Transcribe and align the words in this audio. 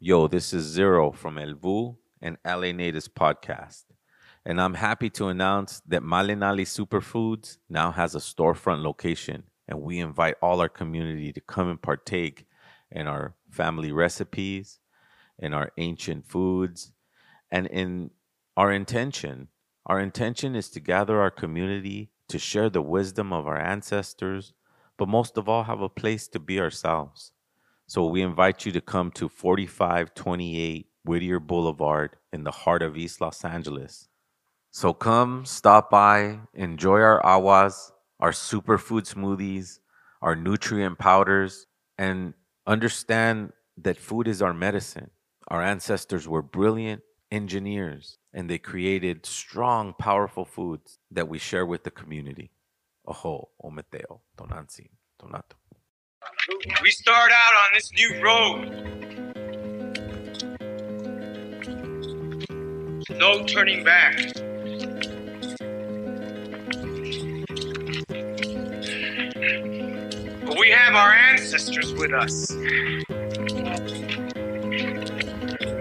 Yo, 0.00 0.28
this 0.28 0.52
is 0.54 0.64
Zero 0.64 1.10
from 1.10 1.38
El 1.38 1.54
Vuh 1.54 1.96
and 2.22 2.38
LA 2.46 2.70
Natives 2.70 3.08
Podcast. 3.08 3.82
And 4.44 4.60
I'm 4.60 4.74
happy 4.74 5.10
to 5.10 5.26
announce 5.26 5.82
that 5.88 6.04
Malinali 6.04 6.62
Superfoods 6.62 7.58
now 7.68 7.90
has 7.90 8.14
a 8.14 8.20
storefront 8.20 8.84
location. 8.84 9.42
And 9.66 9.80
we 9.80 9.98
invite 9.98 10.36
all 10.40 10.60
our 10.60 10.68
community 10.68 11.32
to 11.32 11.40
come 11.40 11.68
and 11.68 11.82
partake 11.82 12.46
in 12.92 13.08
our 13.08 13.34
family 13.50 13.90
recipes, 13.90 14.78
in 15.36 15.52
our 15.52 15.72
ancient 15.78 16.28
foods, 16.28 16.92
and 17.50 17.66
in 17.66 18.12
our 18.56 18.70
intention. 18.70 19.48
Our 19.84 19.98
intention 19.98 20.54
is 20.54 20.70
to 20.70 20.80
gather 20.80 21.20
our 21.20 21.32
community 21.32 22.12
to 22.28 22.38
share 22.38 22.70
the 22.70 22.82
wisdom 22.82 23.32
of 23.32 23.48
our 23.48 23.58
ancestors, 23.58 24.52
but 24.96 25.08
most 25.08 25.36
of 25.36 25.48
all, 25.48 25.64
have 25.64 25.80
a 25.80 25.88
place 25.88 26.28
to 26.28 26.38
be 26.38 26.60
ourselves. 26.60 27.32
So 27.90 28.04
we 28.04 28.20
invite 28.20 28.66
you 28.66 28.72
to 28.72 28.82
come 28.82 29.10
to 29.12 29.30
4528 29.30 30.88
Whittier 31.06 31.40
Boulevard 31.40 32.16
in 32.34 32.44
the 32.44 32.50
heart 32.50 32.82
of 32.82 32.98
East 32.98 33.22
Los 33.22 33.42
Angeles. 33.46 34.08
So 34.70 34.92
come, 34.92 35.46
stop 35.46 35.88
by, 35.88 36.40
enjoy 36.52 37.00
our 37.00 37.22
awas, 37.22 37.92
our 38.20 38.32
superfood 38.32 39.10
smoothies, 39.10 39.78
our 40.20 40.36
nutrient 40.36 40.98
powders, 40.98 41.66
and 41.96 42.34
understand 42.66 43.54
that 43.78 43.96
food 43.96 44.28
is 44.28 44.42
our 44.42 44.52
medicine. 44.52 45.10
Our 45.48 45.62
ancestors 45.62 46.28
were 46.28 46.42
brilliant 46.42 47.00
engineers 47.32 48.18
and 48.34 48.50
they 48.50 48.58
created 48.58 49.24
strong, 49.24 49.94
powerful 49.98 50.44
foods 50.44 50.98
that 51.10 51.26
we 51.26 51.38
share 51.38 51.64
with 51.64 51.84
the 51.84 51.90
community. 51.90 52.50
Oho, 53.06 53.48
ometeo, 53.64 54.20
tonansi, 54.36 54.90
tonato. 55.18 55.57
We 56.82 56.90
start 56.90 57.30
out 57.32 57.54
on 57.54 57.70
this 57.74 57.92
new 57.92 58.22
road. 58.22 58.88
No 63.18 63.44
turning 63.44 63.84
back. 63.84 64.16
But 70.44 70.58
we 70.58 70.70
have 70.70 70.94
our 70.94 71.12
ancestors 71.12 71.92
with 71.94 72.12
us. 72.12 72.52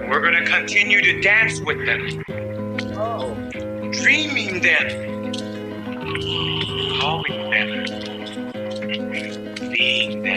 We're 0.09 0.21
going 0.21 0.43
to 0.43 0.45
continue 0.49 1.01
to 1.01 1.21
dance 1.21 1.59
with 1.61 1.85
them. 1.85 2.23
Oh. 2.97 3.35
Dreaming 3.91 4.61
them. 4.61 5.33
Calling 6.99 7.37
them. 7.37 7.46
We 10.27 10.33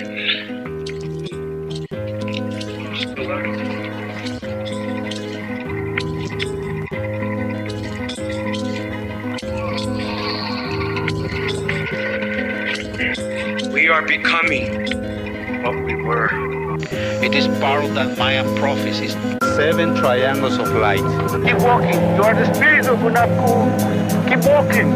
are 13.88 14.02
becoming 14.06 14.86
what 15.64 15.74
we 15.84 15.96
were. 15.96 16.28
It 17.24 17.34
is 17.34 17.48
of 17.82 17.94
that 17.94 18.16
Maya 18.16 18.44
prophecies. 18.60 19.39
Seven 19.60 19.94
triangles 19.94 20.56
of 20.56 20.72
light. 20.72 21.04
Keep 21.44 21.60
walking. 21.60 22.00
You 22.16 22.22
are 22.22 22.34
the 22.34 22.54
spirit 22.54 22.86
of 22.86 22.98
Hunahpu. 23.00 23.68
Keep 24.26 24.48
walking. 24.48 24.88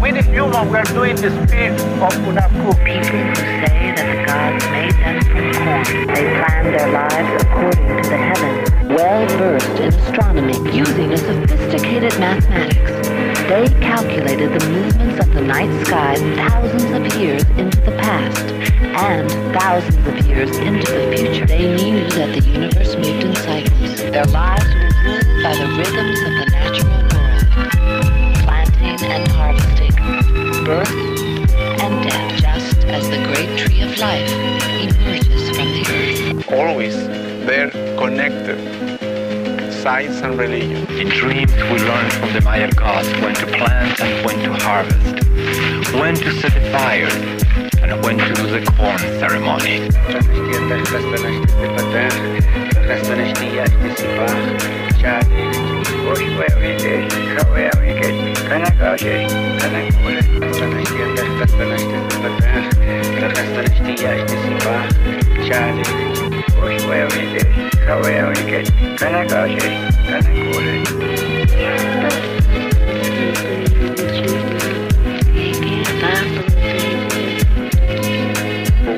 We 0.00 0.10
the 0.10 0.22
human, 0.22 0.70
we 0.70 0.78
are 0.78 0.84
doing 0.84 1.16
the 1.16 1.28
spirit 1.44 1.78
of 2.00 2.14
Hunahpu. 2.24 2.72
People 2.82 3.18
who 3.28 3.34
say 3.36 3.92
that 3.92 4.06
the 4.08 4.24
gods 4.24 4.64
made 4.72 4.96
them 5.04 5.20
from 5.20 5.52
corn. 5.52 6.06
They 6.06 6.24
planned 6.32 6.72
their 6.74 6.90
lives 6.92 7.44
according 7.44 7.88
to 7.88 8.08
the 8.08 8.16
heavens. 8.16 8.70
Well 8.88 9.28
versed 9.36 9.80
in 9.80 9.88
astronomy, 9.92 10.56
using 10.74 11.12
a 11.12 11.18
sophisticated 11.18 12.18
mathematics, 12.18 12.95
they 13.48 13.68
calculated 13.80 14.58
the 14.58 14.68
movements 14.68 15.24
of 15.24 15.32
the 15.32 15.40
night 15.40 15.86
sky 15.86 16.16
thousands 16.34 16.90
of 16.90 17.20
years 17.20 17.44
into 17.56 17.80
the 17.82 17.92
past 17.92 18.40
and 18.40 19.30
thousands 19.54 20.06
of 20.06 20.26
years 20.26 20.56
into 20.58 20.90
the 20.90 21.16
future. 21.16 21.46
They 21.46 21.76
knew 21.76 22.08
that 22.10 22.34
the 22.34 22.48
universe 22.48 22.96
moved 22.96 23.24
in 23.24 23.34
cycles. 23.36 23.98
Their 23.98 24.24
lives 24.26 24.64
were 24.64 24.90
ruled 25.04 25.42
by 25.44 25.54
the 25.54 25.68
rhythms 25.78 26.18
of 26.26 26.32
the 26.40 26.46
natural 26.50 26.90
world, 27.12 27.46
planting 28.42 29.06
and 29.06 29.28
harvesting, 29.28 29.94
birth 30.64 30.90
and 31.80 32.08
death, 32.08 32.40
just 32.40 32.78
as 32.86 33.08
the 33.08 33.22
great 33.26 33.58
tree 33.58 33.80
of 33.82 33.96
life 33.98 34.28
emerges 34.82 35.50
from 35.50 35.68
the 35.68 35.84
earth. 35.88 36.52
Always 36.52 36.96
they're 37.46 37.70
connected. 37.96 38.95
Science 39.86 40.20
and 40.20 40.36
religion. 40.36 40.84
In 40.98 41.08
dreams, 41.10 41.52
we 41.54 41.78
learn 41.78 42.10
from 42.10 42.32
the 42.32 42.40
Maya 42.40 42.68
gods 42.72 43.06
when 43.22 43.36
to 43.36 43.46
plant 43.46 44.00
and 44.00 44.26
when 44.26 44.36
to 44.40 44.52
harvest, 44.54 45.94
when 45.94 46.16
to 46.16 46.32
set 46.40 46.56
a 46.56 46.72
fire, 46.72 47.06
and 47.80 48.04
when 48.04 48.18
to 48.18 48.34
do 48.34 48.50
the 48.50 48.66
corn 48.72 48.98
ceremony. 49.20 49.88
But 67.86 68.02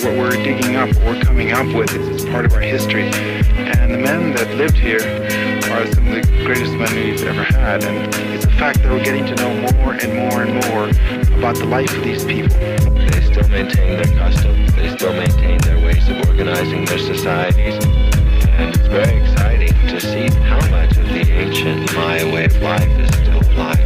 what 0.03 0.17
we're 0.17 0.31
digging 0.31 0.77
up, 0.77 0.89
what 0.95 1.05
we're 1.05 1.23
coming 1.23 1.53
up 1.53 1.67
with 1.75 1.95
is 1.95 2.25
part 2.25 2.47
of 2.47 2.55
our 2.55 2.61
history. 2.61 3.11
And 3.13 3.93
the 3.93 3.99
men 3.99 4.33
that 4.33 4.55
lived 4.57 4.79
here 4.79 5.01
are 5.01 5.87
some 5.93 6.09
of 6.09 6.15
the 6.15 6.43
greatest 6.47 6.73
men 6.73 6.95
we've 6.95 7.23
ever 7.25 7.43
had. 7.43 7.85
And 7.85 8.15
it's 8.33 8.47
a 8.47 8.51
fact 8.53 8.83
that 8.85 8.91
we're 8.91 9.05
getting 9.05 9.27
to 9.27 9.35
know 9.35 9.55
more 9.83 9.93
and 9.93 10.15
more 10.15 10.43
and 10.45 10.55
more 10.67 10.89
about 11.39 11.57
the 11.57 11.67
life 11.67 11.95
of 11.95 12.03
these 12.03 12.25
people. 12.25 12.57
They 12.57 13.21
still 13.21 13.49
maintain 13.49 14.03
their 14.03 14.19
customs. 14.19 14.75
They 14.77 14.89
still 14.97 15.13
maintain 15.13 15.59
their 15.59 15.77
ways 15.77 16.09
of 16.09 16.27
organizing 16.27 16.87
their 16.87 16.99
societies. 16.99 17.98
And 18.59 18.75
it's 18.75 18.89
very 18.89 19.23
exciting 19.23 19.73
to 19.89 20.01
see 20.01 20.29
how 20.43 20.59
much 20.71 20.97
of 20.97 21.09
the 21.09 21.31
ancient 21.31 21.95
Maya 21.95 22.27
way 22.33 22.45
of 22.47 22.61
life 22.61 22.89
is 22.99 23.09
still 23.17 23.41
alive. 23.53 23.79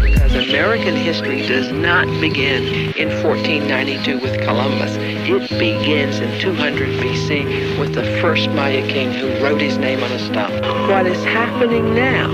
Because 0.00 0.34
American 0.48 0.94
history 0.94 1.46
does 1.46 1.72
not 1.72 2.06
begin 2.20 2.62
in 2.96 3.08
1492 3.22 4.20
with 4.20 4.40
Columbus. 4.42 4.96
It 4.96 5.48
begins 5.58 6.20
in 6.20 6.40
200 6.40 6.88
BC 7.00 7.78
with 7.80 7.94
the 7.94 8.04
first 8.20 8.48
Maya 8.50 8.86
king 8.86 9.12
who 9.12 9.28
wrote 9.42 9.60
his 9.60 9.76
name 9.76 10.02
on 10.02 10.12
a 10.12 10.18
stone. 10.20 10.88
What 10.88 11.06
is 11.06 11.22
happening 11.24 11.94
now 11.94 12.30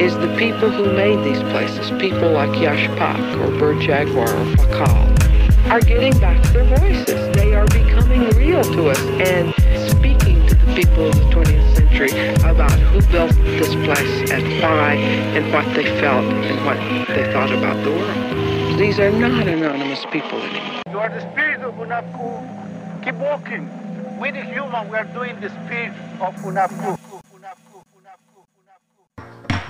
is 0.00 0.14
the 0.18 0.34
people 0.36 0.68
who 0.68 0.92
made 0.92 1.24
these 1.24 1.42
places, 1.50 1.90
people 2.00 2.32
like 2.32 2.50
Yashpak 2.50 3.40
or 3.40 3.56
Bird 3.58 3.80
Jaguar 3.80 4.28
or 4.28 4.44
Pakal, 4.56 5.70
are 5.70 5.80
getting 5.80 6.18
back 6.18 6.42
their 6.52 6.64
voices. 6.64 7.34
They 7.36 7.54
are 7.54 7.66
becoming 7.66 8.28
real 8.30 8.62
to 8.62 8.90
us 8.90 9.00
and 9.00 9.54
speaking 9.90 10.46
to 10.48 10.55
people 10.74 11.08
of 11.08 11.14
the 11.14 11.24
20th 11.30 11.76
century 11.76 12.10
about 12.44 12.70
who 12.72 13.00
built 13.12 13.32
this 13.60 13.74
place 13.86 14.30
and 14.30 14.44
why 14.62 14.94
and 15.36 15.52
what 15.52 15.64
they 15.74 15.84
felt 16.00 16.24
and 16.24 16.64
what 16.66 16.76
they 17.08 17.32
thought 17.32 17.52
about 17.52 17.82
the 17.84 17.90
world. 17.90 18.78
These 18.78 18.98
are 18.98 19.10
not 19.10 19.46
anonymous 19.46 20.04
people 20.06 20.40
anymore. 20.40 20.82
You 20.90 20.98
are 20.98 21.08
the 21.08 21.20
spirit 21.32 21.60
of 21.60 21.74
Hunahpu. 21.74 23.04
Keep 23.04 23.14
walking. 23.16 23.68
We 24.18 24.30
the 24.30 24.42
human, 24.42 24.88
we 24.90 24.96
are 24.96 25.04
doing 25.04 25.40
the 25.40 25.50
spirit 25.50 25.92
of 26.20 26.34
Hunahpu. 26.36 26.98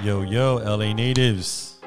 Yo, 0.03 0.23
yo, 0.23 0.57
LA 0.57 0.93
natives. 0.93 1.79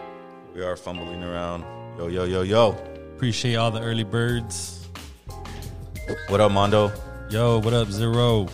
We 0.53 0.61
are 0.61 0.75
fumbling 0.75 1.23
around. 1.23 1.63
Yo, 1.97 2.07
yo, 2.07 2.25
yo, 2.25 2.41
yo. 2.41 2.75
Appreciate 3.15 3.55
all 3.55 3.71
the 3.71 3.81
early 3.81 4.03
birds. 4.03 4.87
What 6.27 6.41
up, 6.41 6.51
Mondo? 6.51 6.91
Yo, 7.29 7.59
what 7.59 7.73
up, 7.73 7.89
Zero? 7.91 8.47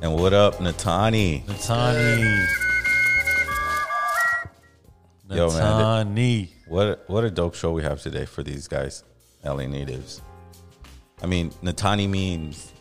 And 0.00 0.14
what 0.14 0.32
up, 0.32 0.58
Nataanii? 0.58 1.44
Nataanii. 1.44 2.46
Yo, 5.30 5.48
man. 5.50 5.56
Nataanii. 5.56 6.48
What 6.68 7.04
what 7.08 7.24
a 7.24 7.30
dope 7.30 7.56
show 7.56 7.72
we 7.72 7.82
have 7.82 8.00
today 8.00 8.24
for 8.24 8.44
these 8.44 8.68
guys, 8.68 9.02
LA 9.44 9.66
natives. 9.66 10.22
I 11.20 11.26
mean, 11.26 11.50
Nataanii 11.64 12.08
means 12.08 12.72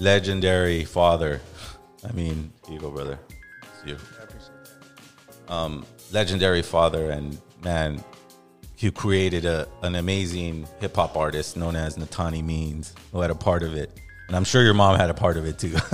legendary 0.00 0.84
father. 0.84 1.40
I 2.08 2.10
mean, 2.10 2.52
go, 2.80 2.90
brother. 2.90 3.18
It's 3.62 3.86
you. 3.86 3.96
Um, 5.48 5.86
legendary 6.12 6.62
father, 6.62 7.10
and 7.10 7.40
man, 7.62 8.02
he 8.74 8.90
created 8.90 9.44
a, 9.44 9.68
an 9.82 9.94
amazing 9.94 10.66
hip 10.80 10.96
hop 10.96 11.16
artist 11.16 11.56
known 11.56 11.76
as 11.76 11.96
Nataanii 11.96 12.42
Means, 12.42 12.94
who 13.12 13.20
had 13.20 13.30
a 13.30 13.34
part 13.36 13.62
of 13.62 13.74
it. 13.74 13.92
And 14.30 14.36
I'm 14.36 14.44
sure 14.44 14.62
your 14.62 14.74
mom 14.74 14.96
had 14.96 15.10
a 15.10 15.14
part 15.14 15.36
of 15.36 15.44
it 15.44 15.58
too. 15.58 15.74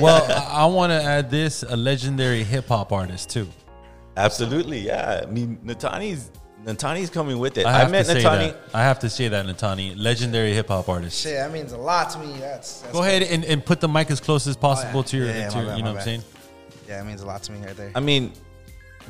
well, 0.00 0.24
I, 0.32 0.62
I 0.62 0.64
want 0.64 0.90
to 0.90 1.02
add 1.02 1.30
this: 1.30 1.62
a 1.62 1.76
legendary 1.76 2.42
hip 2.42 2.68
hop 2.68 2.92
artist 2.92 3.28
too. 3.28 3.46
Absolutely, 4.16 4.78
yeah. 4.78 5.20
I 5.22 5.26
mean, 5.26 5.58
Nataanii's 5.62 6.30
Nataanii's 6.64 7.10
coming 7.10 7.38
with 7.38 7.58
it. 7.58 7.66
I, 7.66 7.74
I, 7.74 7.78
have 7.80 7.90
met 7.90 8.06
to 8.06 8.12
say 8.12 8.22
Nataanii. 8.22 8.52
that. 8.52 8.56
I 8.72 8.82
have 8.84 9.00
to 9.00 9.10
say 9.10 9.28
that 9.28 9.44
Nataanii, 9.44 9.98
legendary 9.98 10.54
hip 10.54 10.68
hop 10.68 10.88
artist. 10.88 11.22
Shit, 11.22 11.34
that 11.34 11.52
means 11.52 11.72
a 11.72 11.76
lot 11.76 12.08
to 12.12 12.18
me. 12.20 12.38
That's, 12.38 12.80
that's 12.80 12.90
Go 12.90 13.02
ahead 13.02 13.22
and, 13.22 13.44
and 13.44 13.62
put 13.62 13.82
the 13.82 13.88
mic 13.88 14.10
as 14.10 14.18
close 14.18 14.46
as 14.46 14.56
oh, 14.56 14.60
possible 14.60 15.00
Oh, 15.00 15.02
yeah. 15.02 15.06
to 15.08 15.16
your, 15.18 15.26
Yeah, 15.26 15.36
yeah, 15.36 15.48
to 15.50 15.58
your- 15.58 15.66
bad, 15.66 15.76
you 15.76 15.82
know 15.84 15.92
what 15.92 15.98
I'm 15.98 16.04
saying? 16.04 16.22
Yeah, 16.88 17.02
it 17.02 17.04
means 17.04 17.20
a 17.20 17.26
lot 17.26 17.42
to 17.42 17.52
me 17.52 17.66
right 17.66 17.76
there. 17.76 17.92
I 17.94 18.00
mean, 18.00 18.32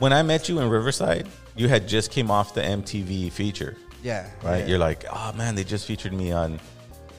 when 0.00 0.12
I 0.12 0.24
met 0.24 0.48
you 0.48 0.58
in 0.58 0.68
Riverside, 0.68 1.28
you 1.54 1.68
had 1.68 1.86
just 1.86 2.10
came 2.10 2.28
off 2.28 2.54
the 2.54 2.62
MTV 2.62 3.30
feature. 3.30 3.76
Yeah, 4.02 4.28
Right? 4.42 4.58
yeah. 4.58 4.66
You're 4.66 4.78
like, 4.80 5.04
oh 5.08 5.32
man, 5.34 5.54
they 5.54 5.62
just 5.62 5.86
featured 5.86 6.12
me 6.12 6.32
on 6.32 6.58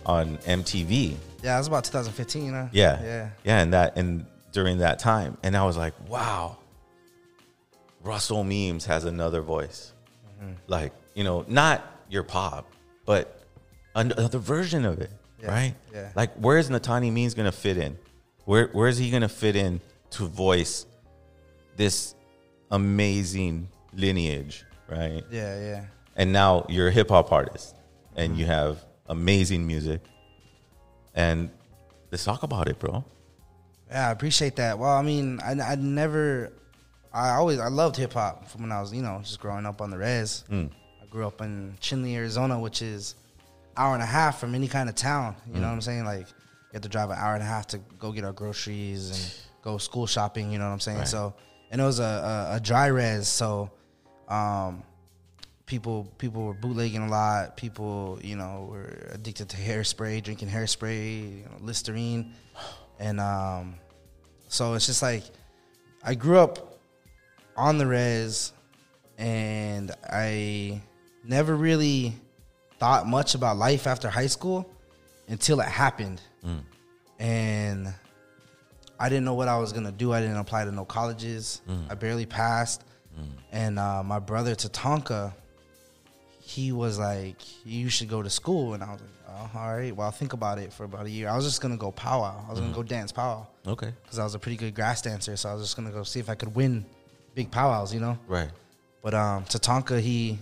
on 0.05 0.37
MTV. 0.39 1.15
Yeah, 1.43 1.55
it 1.55 1.59
was 1.59 1.67
about 1.67 1.83
2015, 1.85 2.45
you 2.45 2.51
know? 2.51 2.69
Yeah. 2.71 3.01
Yeah. 3.01 3.29
Yeah, 3.43 3.59
and 3.61 3.73
that 3.73 3.97
and 3.97 4.25
during 4.51 4.79
that 4.79 4.99
time. 4.99 5.37
And 5.43 5.55
I 5.55 5.63
was 5.65 5.77
like, 5.77 5.93
wow. 6.09 6.57
Russell 8.03 8.43
Means 8.43 8.85
has 8.85 9.05
another 9.05 9.41
voice. 9.41 9.93
Mm-hmm. 10.41 10.53
Like, 10.67 10.93
you 11.15 11.23
know, 11.23 11.45
not 11.47 11.83
your 12.09 12.23
pop, 12.23 12.65
but 13.05 13.41
another 13.95 14.39
version 14.39 14.85
of 14.85 14.99
it. 14.99 15.11
Yeah, 15.41 15.47
Right? 15.51 15.75
yeah. 15.93 16.09
Like 16.15 16.33
where's 16.35 16.69
Nataanii 16.69 17.11
Means 17.11 17.33
gonna 17.33 17.51
fit 17.51 17.77
in? 17.77 17.97
Where 18.45 18.69
where's 18.73 18.97
he 18.97 19.09
gonna 19.09 19.29
fit 19.29 19.55
in 19.55 19.79
to 20.11 20.25
voice 20.27 20.85
this 21.77 22.15
amazing 22.71 23.69
lineage, 23.93 24.65
right? 24.89 25.23
Yeah, 25.31 25.59
yeah. 25.59 25.85
And 26.15 26.33
now 26.33 26.65
you're 26.69 26.89
a 26.89 26.91
hip 26.91 27.09
hop 27.09 27.31
artist 27.31 27.75
and 28.15 28.37
you 28.37 28.45
have 28.45 28.83
amazing 29.09 29.65
music. 29.67 30.01
And 31.15 31.49
let's 32.11 32.23
talk 32.23 32.43
about 32.43 32.67
it, 32.67 32.79
bro. 32.79 33.03
Yeah, 33.89 34.07
I 34.09 34.11
appreciate 34.11 34.55
that. 34.57 34.77
Well, 34.77 34.91
I 34.91 35.01
mean, 35.01 35.39
I, 35.43 35.51
I 35.59 35.75
never, 35.75 36.51
I 37.13 37.31
always, 37.31 37.59
I 37.59 37.67
loved 37.67 37.95
hip 37.97 38.13
hop 38.13 38.47
from 38.47 38.61
when 38.61 38.71
I 38.71 38.79
was, 38.79 38.93
you 38.93 39.01
know, 39.01 39.19
just 39.23 39.39
growing 39.39 39.65
up 39.65 39.81
on 39.81 39.89
the 39.89 39.97
res. 39.97 40.43
Mm. 40.49 40.69
I 41.01 41.05
grew 41.07 41.25
up 41.25 41.41
in 41.41 41.75
Chinle, 41.81 42.13
Arizona, 42.13 42.59
which 42.59 42.81
is 42.81 43.15
hour 43.75 43.93
and 43.95 44.03
a 44.03 44.05
half 44.05 44.39
from 44.39 44.53
any 44.55 44.67
kind 44.67 44.87
of 44.89 44.95
town. 44.95 45.35
You 45.47 45.53
know 45.55 45.59
Mm. 45.61 45.63
what 45.63 45.73
I'm 45.73 45.81
saying? 45.81 46.05
Like, 46.05 46.27
you 46.27 46.73
have 46.73 46.83
to 46.83 46.89
drive 46.89 47.09
an 47.09 47.17
hour 47.17 47.33
and 47.33 47.41
a 47.41 47.47
half 47.47 47.65
to 47.67 47.79
go 47.97 48.11
get 48.11 48.23
our 48.23 48.31
groceries 48.33 49.09
and 49.09 49.33
go 49.63 49.77
school 49.79 50.05
shopping. 50.05 50.51
You 50.51 50.59
know 50.59 50.65
what 50.67 50.73
I'm 50.73 50.79
saying? 50.79 50.99
Right. 50.99 51.07
So, 51.07 51.33
and 51.71 51.81
it 51.81 51.83
was 51.83 51.99
a, 51.99 52.03
a, 52.51 52.55
a 52.57 52.59
dry 52.59 52.87
res. 52.87 53.27
So, 53.27 53.71
um, 54.27 54.83
people 55.69 56.11
people 56.17 56.43
were 56.43 56.53
bootlegging 56.55 57.03
a 57.03 57.07
lot. 57.07 57.55
People, 57.55 58.19
you 58.21 58.35
know, 58.35 58.67
were 58.69 59.07
addicted 59.13 59.47
to 59.49 59.57
hairspray, 59.57 60.21
drinking 60.21 60.49
hairspray, 60.49 61.37
you 61.37 61.43
know, 61.45 61.57
Listerine, 61.61 62.33
and 62.99 63.19
um, 63.21 63.75
so 64.49 64.73
it's 64.73 64.87
just 64.87 65.01
like 65.03 65.23
I 66.03 66.15
grew 66.15 66.39
up 66.39 66.79
on 67.55 67.77
the 67.77 67.85
res, 67.85 68.51
and 69.17 69.91
I 70.11 70.81
never 71.23 71.55
really 71.55 72.15
thought 72.79 73.05
much 73.07 73.35
about 73.35 73.57
life 73.57 73.85
after 73.85 74.09
high 74.09 74.27
school 74.27 74.69
until 75.27 75.59
it 75.61 75.67
happened, 75.67 76.19
Mm. 76.43 76.61
and 77.19 77.93
I 78.99 79.07
didn't 79.09 79.25
know 79.25 79.35
what 79.35 79.47
I 79.47 79.57
was 79.59 79.71
gonna 79.73 79.91
do. 79.91 80.13
I 80.13 80.19
didn't 80.21 80.37
apply 80.37 80.65
to 80.65 80.71
no 80.71 80.83
colleges. 80.85 81.61
Mm. 81.69 81.91
I 81.91 81.93
barely 81.95 82.25
passed. 82.25 82.83
And 83.51 83.77
uh, 83.77 84.01
my 84.01 84.19
brother 84.19 84.55
Tatanka, 84.55 85.33
he 86.49 86.71
was 86.71 86.97
like, 86.97 87.37
"You 87.65 87.89
should 87.89 88.09
go 88.09 88.21
to 88.23 88.29
school." 88.29 88.73
And 88.73 88.83
I 88.83 88.91
was 88.93 89.01
like, 89.01 89.09
"Oh, 89.29 89.59
all 89.59 89.75
right. 89.77 89.95
Well, 89.95 90.05
I'll 90.05 90.11
think 90.21 90.33
about 90.33 90.57
it 90.57 90.73
for 90.73 90.83
about 90.83 91.05
a 91.05 91.09
year." 91.09 91.29
I 91.29 91.35
was 91.35 91.45
just 91.45 91.61
gonna 91.61 91.77
go 91.77 91.91
powwow. 91.91 92.43
I 92.47 92.49
was 92.51 92.59
gonna 92.59 92.71
Mhm. 92.71 92.75
go 92.75 92.83
dance 92.83 93.11
powwow. 93.11 93.45
Okay. 93.67 93.93
Because 94.03 94.17
I 94.19 94.23
was 94.23 94.33
a 94.35 94.39
pretty 94.39 94.57
good 94.57 94.73
grass 94.73 95.01
dancer, 95.01 95.35
so 95.37 95.49
I 95.49 95.53
was 95.53 95.63
just 95.63 95.75
gonna 95.75 95.91
go 95.91 96.03
see 96.03 96.19
if 96.19 96.29
I 96.29 96.35
could 96.35 96.55
win 96.55 96.85
big 97.35 97.51
powwows, 97.51 97.93
you 97.93 97.99
know. 97.99 98.17
Right. 98.27 98.49
But 99.03 99.13
um, 99.13 99.45
Tatanka, 99.45 99.99
he 99.99 100.39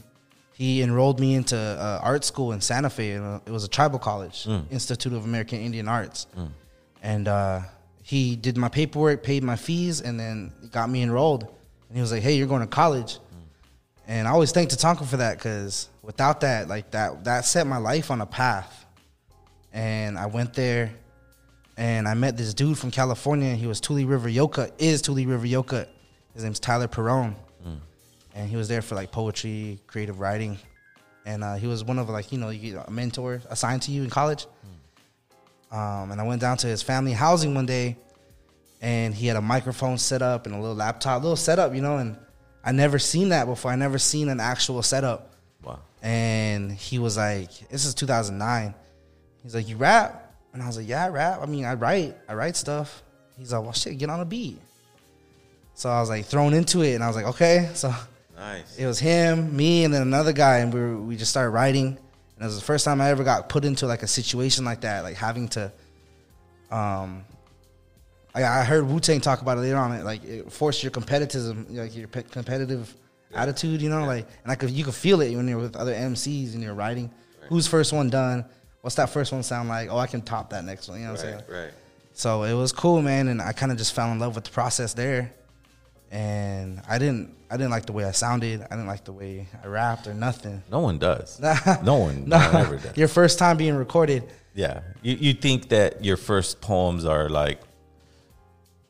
he 0.53 0.81
enrolled 0.81 1.19
me 1.19 1.35
into 1.35 1.55
uh, 1.57 1.99
art 2.01 2.23
school 2.25 2.51
in 2.53 2.61
Santa 2.61 2.89
Fe. 2.89 3.11
and 3.11 3.25
uh, 3.25 3.39
It 3.45 3.51
was 3.51 3.63
a 3.63 3.67
tribal 3.67 3.99
college, 3.99 4.45
Mm. 4.45 4.63
Institute 4.71 5.13
of 5.13 5.23
American 5.25 5.59
Indian 5.59 5.87
Arts, 5.87 6.25
Mm. 6.35 6.49
and 7.03 7.27
uh, 7.27 7.59
he 8.01 8.35
did 8.35 8.55
my 8.57 8.69
paperwork, 8.69 9.21
paid 9.21 9.43
my 9.43 9.55
fees, 9.57 10.01
and 10.01 10.17
then 10.19 10.51
got 10.71 10.89
me 10.89 11.03
enrolled. 11.03 11.43
And 11.43 11.95
he 11.97 12.01
was 12.01 12.11
like, 12.11 12.23
"Hey, 12.23 12.35
you're 12.37 12.47
going 12.47 12.61
to 12.61 12.67
college." 12.83 13.19
And 14.09 14.25
I 14.27 14.31
always 14.31 14.51
thank 14.53 14.69
Tatanka 14.69 15.05
for 15.05 15.17
that 15.17 15.37
because 15.37 15.89
without 16.07 16.39
that, 16.41 16.67
like 16.69 16.89
that, 16.91 17.25
that 17.25 17.43
set 17.45 17.67
my 17.67 17.77
life 17.77 18.09
on 18.09 18.21
a 18.21 18.25
path. 18.25 18.85
And 19.73 20.17
I 20.17 20.25
went 20.25 20.53
there, 20.53 20.89
and 21.75 22.07
I 22.07 22.13
met 22.15 22.37
this 22.37 22.53
dude 22.53 22.77
from 22.79 22.89
California. 22.91 23.53
He 23.53 23.67
was 23.67 23.79
Tule 23.81 24.03
River 24.05 24.29
Yoka, 24.29 24.71
is 24.79 25.01
Tule 25.03 25.23
River 25.25 25.45
Yoka. 25.45 25.85
His 26.33 26.43
name's 26.43 26.59
Tyler 26.59 26.87
Perone, 26.87 27.35
Mm. 27.65 27.79
and 28.35 28.49
he 28.49 28.55
was 28.55 28.67
there 28.69 28.81
for 28.81 28.95
like 28.95 29.11
poetry, 29.11 29.79
creative 29.87 30.19
writing, 30.19 30.57
and 31.25 31.43
uh, 31.43 31.55
he 31.55 31.67
was 31.67 31.83
one 31.83 31.99
of 31.99 32.07
like 32.09 32.31
you 32.31 32.37
know 32.37 32.49
you 32.49 32.79
a 32.79 32.89
mentor 32.89 33.41
assigned 33.49 33.81
to 33.83 33.91
you 33.91 34.03
in 34.03 34.09
college. 34.09 34.45
Um, 35.71 36.11
and 36.11 36.21
I 36.21 36.23
went 36.23 36.39
down 36.39 36.55
to 36.57 36.67
his 36.67 36.81
family 36.81 37.11
housing 37.11 37.53
one 37.53 37.65
day, 37.65 37.97
and 38.81 39.13
he 39.13 39.27
had 39.27 39.35
a 39.35 39.41
microphone 39.41 39.97
set 39.97 40.21
up 40.21 40.45
and 40.45 40.55
a 40.55 40.59
little 40.59 40.75
laptop, 40.75 41.19
a 41.19 41.23
little 41.23 41.35
setup, 41.35 41.75
you 41.75 41.81
know. 41.81 41.97
And 41.97 42.15
I 42.63 42.71
never 42.71 42.99
seen 42.99 43.29
that 43.29 43.45
before. 43.47 43.71
I 43.71 43.75
never 43.75 43.97
seen 43.97 44.29
an 44.29 44.39
actual 44.39 44.81
setup. 44.81 45.33
And 46.01 46.71
he 46.71 46.99
was 46.99 47.17
like, 47.17 47.51
"This 47.69 47.85
is 47.85 47.93
2009." 47.95 48.73
He's 49.43 49.55
like, 49.55 49.67
"You 49.67 49.77
rap?" 49.77 50.33
And 50.53 50.61
I 50.61 50.67
was 50.67 50.77
like, 50.77 50.87
"Yeah, 50.87 51.05
I 51.05 51.09
rap. 51.09 51.39
I 51.41 51.45
mean, 51.45 51.65
I 51.65 51.73
write. 51.73 52.15
I 52.29 52.33
write 52.35 52.55
stuff." 52.55 53.03
He's 53.37 53.51
like, 53.51 53.63
"Well, 53.63 53.73
shit, 53.73 53.97
get 53.97 54.09
on 54.09 54.19
a 54.19 54.25
beat." 54.25 54.59
So 55.73 55.89
I 55.89 55.99
was 55.99 56.09
like 56.09 56.25
thrown 56.25 56.53
into 56.53 56.81
it, 56.81 56.93
and 56.95 57.03
I 57.03 57.07
was 57.07 57.15
like, 57.15 57.25
"Okay." 57.27 57.69
So 57.75 57.93
Nice. 58.35 58.77
it 58.77 58.85
was 58.85 58.99
him, 58.99 59.55
me, 59.57 59.83
and 59.83 59.91
then 59.93 60.03
another 60.03 60.31
guy, 60.33 60.59
and 60.59 60.71
we 60.73 60.79
were, 60.79 60.97
we 61.01 61.17
just 61.17 61.31
started 61.31 61.49
writing. 61.49 61.87
And 61.87 62.43
it 62.43 62.45
was 62.45 62.55
the 62.59 62.63
first 62.65 62.85
time 62.85 63.01
I 63.01 63.09
ever 63.09 63.23
got 63.23 63.49
put 63.49 63.65
into 63.65 63.87
like 63.87 64.03
a 64.03 64.07
situation 64.07 64.63
like 64.63 64.81
that, 64.81 65.03
like 65.03 65.15
having 65.15 65.47
to. 65.49 65.71
Um, 66.69 67.25
I, 68.35 68.43
I 68.43 68.63
heard 68.63 68.87
Wu 68.87 68.99
Tang 68.99 69.21
talk 69.21 69.41
about 69.41 69.57
it 69.57 69.61
later 69.61 69.77
on. 69.77 69.91
It 69.93 70.03
like 70.03 70.23
it 70.23 70.51
forced 70.51 70.83
your 70.83 70.91
competitism, 70.91 71.75
like 71.75 71.95
your 71.95 72.07
pe- 72.07 72.21
competitive 73.29 73.55
attitude, 73.55 73.81
you 73.81 73.89
know, 73.89 74.05
like, 74.05 74.27
and 74.43 74.51
I 74.51 74.55
could 74.55 74.69
you 74.71 74.83
could 74.83 74.95
feel 74.95 75.21
it 75.21 75.35
when 75.35 75.47
you're 75.47 75.59
with 75.59 75.75
other 75.75 75.93
MCs 75.93 76.53
and 76.53 76.61
you're 76.63 76.73
writing. 76.75 77.11
Who's 77.49 77.67
first 77.67 77.93
one 77.93 78.09
done? 78.09 78.45
What's 78.81 78.95
that 78.95 79.09
first 79.09 79.31
one 79.31 79.41
sound 79.43 79.69
like? 79.69 79.89
Oh, 79.89 79.97
I 79.97 80.07
can 80.07 80.21
top 80.21 80.49
that 80.51 80.63
next 80.65 80.87
one. 80.89 80.99
You 80.99 81.05
know 81.05 81.11
what 81.13 81.19
I'm 81.23 81.25
saying? 81.25 81.41
Right. 81.49 81.71
So 82.13 82.43
it 82.43 82.53
was 82.53 82.71
cool, 82.71 83.01
man, 83.01 83.27
and 83.27 83.41
I 83.41 83.51
kind 83.53 83.71
of 83.71 83.77
just 83.77 83.93
fell 83.93 84.11
in 84.11 84.19
love 84.19 84.35
with 84.35 84.43
the 84.45 84.51
process 84.51 84.93
there. 84.93 85.31
And 86.09 86.81
I 86.87 86.97
didn't, 86.97 87.35
I 87.51 87.57
didn't 87.57 87.71
like 87.71 87.85
the 87.85 87.91
way 87.91 88.05
I 88.05 88.11
sounded. 88.11 88.61
I 88.61 88.67
didn't 88.69 88.87
like 88.87 89.03
the 89.03 89.11
way 89.11 89.47
I 89.63 89.67
rapped 89.67 90.07
or 90.07 90.13
nothing. 90.13 90.63
No 90.71 90.79
one 90.79 90.97
does. 90.97 91.39
no 91.83 91.95
one, 91.97 92.23
No. 92.27 92.37
no 92.39 92.45
one 92.53 92.55
ever 92.55 92.77
does. 92.77 92.97
Your 92.97 93.07
first 93.09 93.37
time 93.39 93.57
being 93.57 93.75
recorded. 93.75 94.23
Yeah. 94.53 94.81
You 95.01 95.15
you 95.15 95.33
think 95.33 95.69
that 95.69 96.03
your 96.03 96.17
first 96.17 96.61
poems 96.61 97.05
are 97.05 97.29
like 97.29 97.59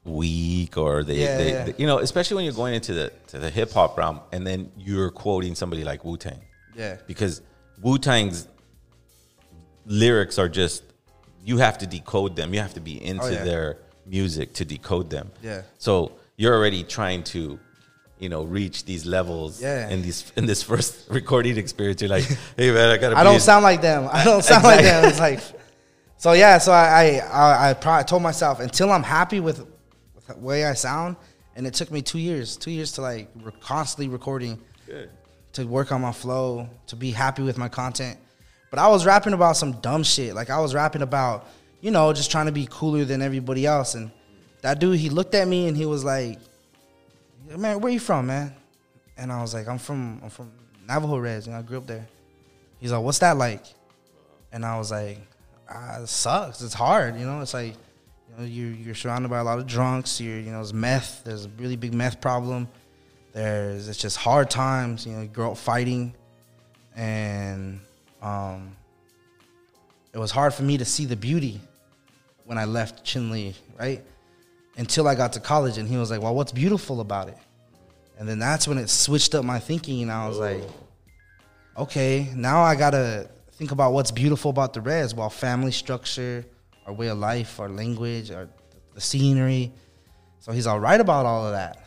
weak 0.07 0.77
or 0.77 1.03
they, 1.03 1.15
Yeah, 1.19 1.37
they, 1.37 1.51
yeah. 1.51 1.63
they- 1.65 1.75
you 1.77 1.85
know, 1.87 1.99
especially 1.99 2.35
when 2.37 2.45
you're 2.45 2.53
going 2.53 2.73
into 2.73 2.93
the 2.93 3.11
to 3.27 3.37
the 3.39 3.49
hip 3.49 3.71
hop 3.73 3.97
realm 3.97 4.21
and 4.31 4.45
then 4.47 4.71
you're 4.77 5.11
quoting 5.11 5.53
somebody 5.55 5.83
like 5.83 6.03
Wu 6.05 6.17
Tang. 6.17 6.39
Yeah. 6.75 6.97
Because 7.07 7.41
Wu 7.81 7.97
Tang's 7.97 8.47
lyrics 9.85 10.37
are 10.37 10.49
just 10.49 10.83
you 11.43 11.57
have 11.57 11.77
to 11.77 11.87
decode 11.87 12.35
them. 12.35 12.53
You 12.53 12.59
have 12.59 12.73
to 12.73 12.81
be 12.81 12.99
oh, 13.01 13.05
into 13.05 13.25
Oh, 13.25 13.29
yeah. 13.29 13.43
their 13.43 13.77
music 14.05 14.53
to 14.55 14.65
decode 14.65 15.09
them. 15.09 15.31
Yeah. 15.41 15.61
So 15.77 16.13
you're 16.35 16.53
already 16.53 16.83
trying 16.83 17.23
to, 17.23 17.57
you 18.19 18.29
know, 18.29 18.43
reach 18.43 18.83
these 18.85 19.05
levels 19.05 19.61
Yeah. 19.61 19.89
in 19.89 20.01
these 20.01 20.31
in 20.35 20.45
this 20.45 20.61
first 20.63 21.07
recording 21.09 21.57
experience. 21.57 22.01
You're 22.01 22.09
like, 22.09 22.25
hey 22.57 22.71
man, 22.71 22.89
I 22.89 22.97
gotta 22.97 23.15
I 23.17 23.21
be 23.21 23.25
don't 23.25 23.35
in- 23.35 23.39
sound 23.41 23.63
like 23.63 23.81
them. 23.81 24.09
I 24.11 24.23
don't 24.23 24.43
sound 24.43 24.63
like 24.63 24.81
them. 24.81 25.05
It's 25.05 25.19
like, 25.19 25.39
so 26.17 26.33
yeah. 26.33 26.57
So 26.57 26.71
I, 26.71 27.21
I, 27.31 27.69
I, 27.71 27.99
I 27.99 28.03
told 28.03 28.23
myself 28.23 28.59
until 28.59 28.91
I'm 28.91 29.03
happy 29.03 29.39
with, 29.39 29.65
way 30.35 30.65
I 30.65 30.73
sound, 30.73 31.15
and 31.55 31.65
it 31.65 31.73
took 31.73 31.91
me 31.91 32.01
two 32.01 32.19
years, 32.19 32.57
two 32.57 32.71
years 32.71 32.91
to 32.93 33.01
like 33.01 33.29
re- 33.41 33.51
constantly 33.61 34.07
recording, 34.09 34.59
Good. 34.85 35.09
to 35.53 35.65
work 35.65 35.91
on 35.91 36.01
my 36.01 36.11
flow, 36.11 36.69
to 36.87 36.95
be 36.95 37.11
happy 37.11 37.41
with 37.43 37.57
my 37.57 37.69
content. 37.69 38.17
But 38.69 38.79
I 38.79 38.87
was 38.89 39.05
rapping 39.05 39.33
about 39.33 39.55
some 39.57 39.73
dumb 39.79 40.03
shit. 40.03 40.35
Like 40.35 40.49
I 40.49 40.59
was 40.59 40.75
rapping 40.75 41.01
about, 41.01 41.47
you 41.81 41.91
know, 41.91 42.11
just 42.13 42.29
trying 42.29 42.47
to 42.47 42.51
be 42.51 42.67
cooler 42.69 43.05
than 43.05 43.21
everybody 43.21 43.65
else. 43.65 43.95
And 43.95 44.11
that 44.61 44.79
dude, 44.79 44.99
he 44.99 45.09
looked 45.09 45.33
at 45.35 45.47
me 45.47 45.67
and 45.67 45.77
he 45.77 45.85
was 45.85 46.03
like, 46.03 46.39
"Man, 47.55 47.79
where 47.79 47.91
you 47.93 47.99
from, 47.99 48.27
man?" 48.27 48.53
And 49.17 49.31
I 49.31 49.41
was 49.41 49.53
like, 49.53 49.67
"I'm 49.67 49.77
from, 49.79 50.19
I'm 50.23 50.29
from 50.29 50.51
Navajo 50.87 51.17
Res. 51.17 51.47
and 51.47 51.55
I 51.55 51.61
grew 51.61 51.77
up 51.77 51.87
there." 51.87 52.07
He's 52.79 52.91
like, 52.91 53.01
"What's 53.01 53.19
that 53.19 53.37
like?" 53.37 53.63
And 54.51 54.65
I 54.65 54.77
was 54.77 54.91
like, 54.91 55.19
ah, 55.69 56.01
"It 56.01 56.07
sucks. 56.07 56.61
It's 56.61 56.73
hard. 56.73 57.17
You 57.19 57.25
know, 57.25 57.41
it's 57.41 57.53
like, 57.53 57.75
know, 58.37 58.45
you're 58.45 58.71
you're 58.71 58.95
surrounded 58.95 59.29
by 59.29 59.39
a 59.39 59.43
lot 59.43 59.59
of 59.59 59.67
drunks. 59.67 60.21
You're, 60.21 60.39
you 60.39 60.51
know, 60.51 60.57
there's 60.57 60.73
meth. 60.73 61.23
There's 61.23 61.45
a 61.45 61.49
really 61.57 61.75
big 61.75 61.93
meth 61.93 62.21
problem. 62.21 62.67
There's 63.33 63.87
it's 63.87 63.97
just 63.97 64.17
hard 64.17 64.49
times. 64.49 65.05
You 65.05 65.13
know, 65.13 65.21
you 65.21 65.27
grow 65.27 65.51
up 65.51 65.57
fighting, 65.57 66.13
and 66.95 67.79
um, 68.21 68.75
it 70.13 70.17
was 70.17 70.31
hard 70.31 70.53
for 70.53 70.63
me 70.63 70.77
to 70.77 70.85
see 70.85 71.05
the 71.05 71.15
beauty 71.15 71.61
when 72.45 72.57
I 72.57 72.65
left 72.65 73.05
Chinle, 73.05 73.53
right? 73.79 74.03
Until 74.77 75.07
I 75.07 75.15
got 75.15 75.33
to 75.33 75.39
college, 75.39 75.77
and 75.77 75.87
he 75.87 75.97
was 75.97 76.11
like, 76.11 76.21
"Well, 76.21 76.35
what's 76.35 76.51
beautiful 76.51 77.01
about 77.01 77.29
it?" 77.29 77.37
And 78.19 78.27
then 78.27 78.39
that's 78.39 78.67
when 78.67 78.77
it 78.77 78.89
switched 78.89 79.35
up 79.35 79.45
my 79.45 79.59
thinking, 79.59 80.01
and 80.01 80.11
I 80.11 80.27
was 80.27 80.37
like, 80.37 80.63
"Okay, 81.77 82.31
now 82.35 82.61
I 82.61 82.75
gotta 82.75 83.29
think 83.53 83.71
about 83.71 83.91
what's 83.93 84.11
beautiful 84.11 84.51
about 84.51 84.73
the 84.73 84.81
res. 84.81 85.15
Well, 85.15 85.29
family 85.29 85.71
structure, 85.71 86.45
our 86.87 86.93
way 86.93 87.07
of 87.07 87.19
life, 87.19 87.59
our 87.59 87.69
language, 87.69 88.31
our 88.31 88.49
the 88.95 89.01
scenery." 89.01 89.71
So 90.39 90.51
he's 90.51 90.65
all 90.65 90.79
right 90.79 90.99
about 90.99 91.25
all 91.27 91.45
of 91.45 91.51
that. 91.51 91.83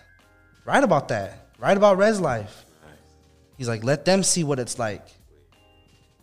Right 0.65 0.85
about 0.85 1.09
that. 1.09 1.49
Right 1.59 1.77
about 1.77 1.99
res 1.99 2.21
life. 2.21 2.65
He's 3.61 3.69
like, 3.69 3.85
let 3.85 4.07
them 4.07 4.23
see 4.23 4.43
what 4.43 4.59
it's 4.59 4.79
like. 4.79 5.07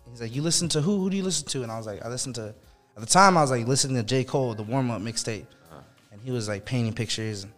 He's 0.10 0.22
like, 0.22 0.36
you 0.36 0.41
listen 0.41 0.69
to 0.69 0.81
who? 0.81 0.98
Who 0.98 1.12
do 1.12 1.17
you 1.17 1.22
listen 1.22 1.48
to? 1.50 1.62
And 1.62 1.72
I 1.72 1.77
was 1.77 1.86
like, 1.86 2.03
I 2.03 2.10
listen 2.10 2.34
to. 2.34 2.55
At 2.96 3.01
the 3.01 3.05
time, 3.05 3.38
I 3.38 3.41
was 3.41 3.51
like 3.51 3.67
listening 3.67 3.96
to 3.98 4.03
J 4.03 4.24
Cole, 4.24 4.55
the 4.55 4.63
warm 4.63 4.89
up 4.89 5.03
mixtape, 5.03 5.43
uh-huh. 5.43 5.81
and 6.12 6.22
he 6.22 6.31
was 6.31 6.48
like 6.48 6.65
painting 6.65 6.93
pictures. 6.93 7.43
And 7.43 7.53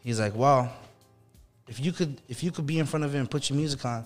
he's 0.00 0.20
like, 0.20 0.34
well, 0.36 0.70
if 1.68 1.80
you 1.80 1.92
could, 1.92 2.20
if 2.28 2.42
you 2.42 2.50
could 2.50 2.66
be 2.66 2.78
in 2.78 2.84
front 2.84 3.06
of 3.06 3.14
him 3.14 3.20
and 3.20 3.30
put 3.30 3.48
your 3.48 3.56
music 3.56 3.82
on, 3.86 4.04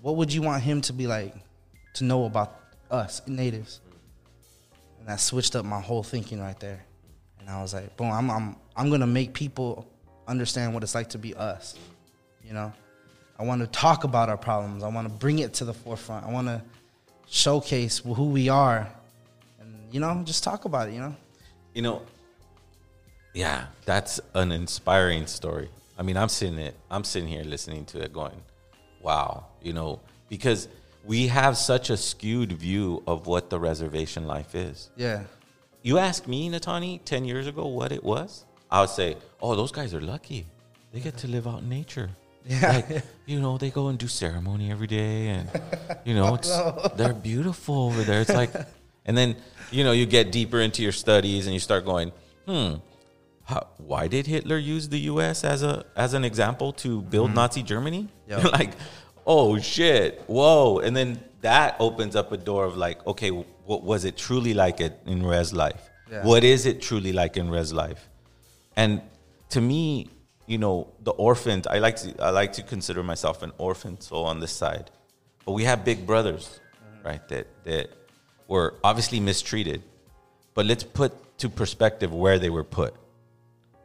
what 0.00 0.14
would 0.14 0.32
you 0.32 0.42
want 0.42 0.62
him 0.62 0.80
to 0.82 0.92
be 0.92 1.08
like, 1.08 1.34
to 1.94 2.04
know 2.04 2.24
about 2.26 2.60
us 2.92 3.20
natives? 3.26 3.80
And 5.04 5.10
that 5.10 5.20
switched 5.20 5.54
up 5.54 5.66
my 5.66 5.82
whole 5.82 6.02
thinking 6.02 6.40
right 6.40 6.58
there. 6.58 6.82
And 7.38 7.50
I 7.50 7.60
was 7.60 7.74
like, 7.74 7.94
boom, 7.98 8.10
I'm, 8.10 8.30
I'm, 8.30 8.56
I'm 8.74 8.88
gonna 8.88 9.06
make 9.06 9.34
people 9.34 9.86
understand 10.26 10.72
what 10.72 10.82
it's 10.82 10.94
like 10.94 11.10
to 11.10 11.18
be 11.18 11.34
us. 11.34 11.76
You 12.42 12.54
know, 12.54 12.72
I 13.38 13.44
want 13.44 13.60
to 13.60 13.66
talk 13.66 14.04
about 14.04 14.30
our 14.30 14.38
problems. 14.38 14.82
I 14.82 14.88
want 14.88 15.06
to 15.06 15.12
bring 15.12 15.40
it 15.40 15.52
to 15.54 15.66
the 15.66 15.74
forefront. 15.74 16.24
I 16.24 16.32
want 16.32 16.46
to 16.46 16.62
showcase 17.28 17.98
who 17.98 18.28
we 18.28 18.48
are, 18.48 18.88
and 19.60 19.74
you 19.92 20.00
know, 20.00 20.22
just 20.24 20.42
talk 20.42 20.64
about 20.64 20.88
it. 20.88 20.94
You 20.94 21.00
know, 21.00 21.16
You 21.74 21.82
know, 21.82 22.02
yeah, 23.34 23.66
that's 23.84 24.20
an 24.32 24.52
inspiring 24.52 25.26
story. 25.26 25.68
I 25.98 26.02
mean, 26.02 26.16
I'm 26.16 26.30
sitting 26.30 26.58
it, 26.58 26.76
I'm 26.90 27.04
sitting 27.04 27.28
here 27.28 27.44
listening 27.44 27.84
to 27.86 28.02
it, 28.02 28.10
going, 28.10 28.40
"Wow," 29.02 29.48
you 29.60 29.74
know, 29.74 30.00
because 30.30 30.66
we 31.06 31.28
have 31.28 31.56
such 31.56 31.90
a 31.90 31.96
skewed 31.96 32.52
view 32.52 33.02
of 33.06 33.26
what 33.26 33.50
the 33.50 33.58
reservation 33.58 34.26
life 34.26 34.54
is. 34.54 34.90
yeah, 34.96 35.24
You 35.82 35.98
ask 35.98 36.26
me, 36.26 36.48
Nataanii, 36.50 37.04
ten 37.04 37.24
years 37.24 37.46
ago, 37.46 37.66
what 37.66 37.92
it 37.92 38.02
was, 38.02 38.44
I 38.70 38.80
would 38.80 38.90
say, 38.90 39.16
"Oh, 39.40 39.54
those 39.54 39.70
guys 39.72 39.92
are 39.94 40.00
lucky. 40.00 40.46
They 40.92 41.00
get 41.00 41.16
to 41.18 41.28
live 41.28 41.46
out 41.46 41.60
in 41.62 41.68
nature." 41.68 42.10
Yeah. 42.46 42.72
Like, 42.76 43.02
you 43.26 43.40
know, 43.40 43.56
they 43.58 43.70
go 43.70 43.88
and 43.88 43.98
do 43.98 44.06
ceremony 44.08 44.70
every 44.70 44.86
day, 44.86 45.28
and 45.28 45.48
you 46.04 46.14
know, 46.14 46.34
it's 46.34 46.50
they're 46.96 47.14
beautiful 47.14 47.76
over 47.88 48.02
there. 48.02 48.20
It's 48.20 48.32
like, 48.42 48.52
and 49.06 49.16
then 49.16 49.36
you 49.70 49.82
know, 49.84 49.92
you 49.92 50.06
get 50.06 50.30
deeper 50.32 50.60
into 50.60 50.82
your 50.82 50.92
studies, 50.92 51.46
and 51.46 51.54
you 51.54 51.60
start 51.60 51.84
going, 51.84 52.12
hmm. 52.46 52.74
How, 53.46 53.66
why 53.76 54.08
did 54.08 54.26
Hitler 54.26 54.56
use 54.56 54.88
the 54.88 55.00
U.S. 55.12 55.44
as 55.44 55.62
a 55.62 55.84
as 55.96 56.14
an 56.14 56.24
example 56.24 56.72
to 56.84 57.02
build 57.02 57.28
Mm-hmm. 57.28 57.36
Nazi 57.36 57.62
Germany? 57.62 58.08
Yeah. 58.26 58.40
Like, 58.58 58.72
oh 59.26 59.58
shit, 59.58 60.22
whoa! 60.26 60.78
And 60.78 60.96
then 60.96 61.22
that 61.40 61.76
opens 61.78 62.16
up 62.16 62.32
a 62.32 62.36
door 62.36 62.64
of 62.64 62.76
like, 62.76 63.06
okay, 63.06 63.30
what 63.30 63.82
was 63.82 64.04
it 64.04 64.16
truly 64.16 64.54
like 64.54 64.80
it 64.80 64.98
in 65.06 65.24
res 65.24 65.52
life? 65.52 65.90
Yeah. 66.10 66.24
What 66.24 66.44
is 66.44 66.66
it 66.66 66.82
truly 66.82 67.12
like 67.12 67.36
in 67.36 67.50
res 67.50 67.72
life? 67.72 68.08
And 68.76 69.02
to 69.50 69.60
me, 69.60 70.08
you 70.46 70.58
know, 70.58 70.92
the 71.00 71.12
orphaned, 71.12 71.66
I 71.68 71.78
like 71.78 71.96
to 71.96 72.14
I 72.22 72.30
like 72.30 72.52
to 72.54 72.62
consider 72.62 73.02
myself 73.02 73.42
an 73.42 73.52
orphan 73.58 74.00
soul 74.00 74.24
on 74.24 74.40
this 74.40 74.52
side, 74.52 74.90
but 75.44 75.52
we 75.52 75.64
have 75.64 75.84
big 75.84 76.06
brothers, 76.06 76.60
mm-hmm. 76.76 77.06
right? 77.06 77.28
That 77.28 77.46
that 77.64 77.90
were 78.48 78.74
obviously 78.84 79.20
mistreated, 79.20 79.82
but 80.54 80.66
let's 80.66 80.84
put 80.84 81.12
to 81.38 81.48
perspective 81.48 82.12
where 82.12 82.38
they 82.38 82.50
were 82.50 82.64
put, 82.64 82.94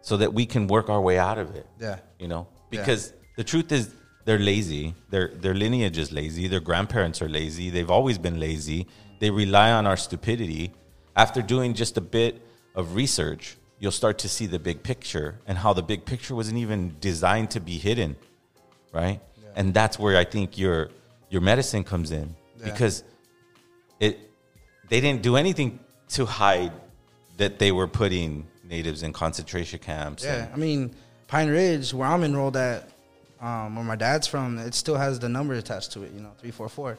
so 0.01 0.17
that 0.17 0.33
we 0.33 0.45
can 0.45 0.67
work 0.67 0.89
our 0.89 1.01
way 1.01 1.17
out 1.17 1.37
of 1.37 1.55
it. 1.55 1.65
Yeah. 1.79 1.99
you 2.19 2.27
know, 2.27 2.47
Yeah. 2.71 2.81
because 2.81 3.13
the 3.37 3.43
truth 3.43 3.71
is 3.71 3.93
they're 4.29 4.37
lazy. 4.53 4.93
Their 5.09 5.29
their 5.43 5.55
lineage 5.55 5.97
is 5.97 6.11
lazy. 6.11 6.47
Their 6.47 6.59
grandparents 6.69 7.19
are 7.23 7.27
lazy. 7.39 7.71
They've 7.71 7.89
always 7.89 8.19
been 8.19 8.39
lazy. 8.39 8.85
They 9.19 9.31
rely 9.31 9.71
on 9.71 9.87
our 9.87 9.97
stupidity. 9.97 10.71
After 11.15 11.41
doing 11.41 11.73
just 11.73 11.97
a 11.97 12.01
bit 12.19 12.33
of 12.75 12.93
research, 12.93 13.57
you'll 13.79 13.97
start 14.03 14.19
to 14.19 14.29
see 14.29 14.45
the 14.55 14.59
big 14.59 14.83
picture 14.83 15.39
and 15.47 15.57
how 15.57 15.73
the 15.73 15.81
big 15.81 16.05
picture 16.05 16.35
wasn't 16.35 16.59
even 16.59 16.95
designed 17.01 17.49
to 17.55 17.59
be 17.59 17.77
hidden, 17.79 18.15
right? 18.93 19.19
And 19.55 19.73
that's 19.73 19.97
where 19.97 20.15
I 20.15 20.25
think 20.25 20.59
your 20.59 20.89
your 21.33 21.41
medicine 21.41 21.83
comes 21.83 22.11
in 22.11 22.27
Yeah. 22.59 22.65
because 22.71 23.03
it 23.99 24.13
they 24.89 25.01
didn't 25.01 25.23
do 25.23 25.37
anything 25.37 25.79
to 26.17 26.25
hide 26.27 26.71
that 27.37 27.57
they 27.57 27.71
were 27.71 27.87
putting 27.87 28.45
natives 28.63 29.01
in 29.01 29.11
concentration 29.11 29.79
camps. 29.79 30.23
yeah. 30.23 30.43
and- 30.43 30.53
I 30.53 30.57
mean, 30.57 30.81
Pine 31.27 31.49
Ridge, 31.49 31.93
where 31.97 32.07
I'm 32.13 32.23
enrolled 32.23 32.57
at, 32.57 32.89
um, 33.41 33.75
where 33.75 33.85
my 33.85 33.95
dad's 33.95 34.27
from, 34.27 34.57
it 34.57 34.73
still 34.73 34.95
has 34.97 35.19
the 35.19 35.29
number 35.29 35.53
attached 35.53 35.91
to 35.93 36.03
it. 36.03 36.11
You 36.13 36.21
know, 36.21 36.31
three 36.39 36.51
four 36.51 36.69
four. 36.69 36.97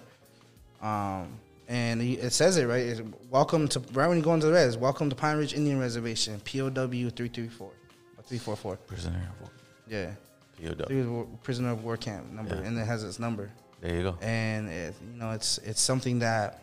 Um, 0.83 1.39
and 1.69 2.01
it 2.03 2.33
says 2.33 2.57
it 2.57 2.67
right. 2.67 2.81
It's, 2.85 3.03
welcome 3.31 3.69
to 3.69 3.81
right 3.93 4.09
when 4.09 4.17
you 4.17 4.25
go 4.25 4.35
into 4.35 4.47
the 4.47 4.53
res. 4.53 4.77
Welcome 4.77 5.09
to 5.11 5.17
Pine 5.17 5.37
Ridge 5.37 5.55
Indian 5.55 5.79
Reservation, 5.79 6.41
POW 6.41 7.11
three 7.11 7.29
three 7.29 7.49
four 7.49 7.71
or 8.17 8.23
three 8.25 8.39
four 8.39 8.57
four. 8.57 8.77
Prisoner 8.77 9.29
of 9.35 9.41
war. 9.43 9.51
Yeah. 9.89 10.11
POW. 10.61 10.85
Three 10.87 11.07
prisoner 11.43 11.71
of 11.73 11.85
war 11.85 11.97
camp 11.97 12.31
number, 12.33 12.55
Yeah. 12.57 12.63
and 12.63 12.79
it 12.79 12.87
has 12.87 13.05
its 13.05 13.19
number. 13.19 13.51
There 13.81 13.95
you 13.95 14.03
go. 14.03 14.19
And 14.21 14.69
it, 14.69 14.95
you 15.13 15.19
know, 15.19 15.31
it's 15.31 15.59
it's 15.59 15.81
something 15.81 16.19
that 16.21 16.63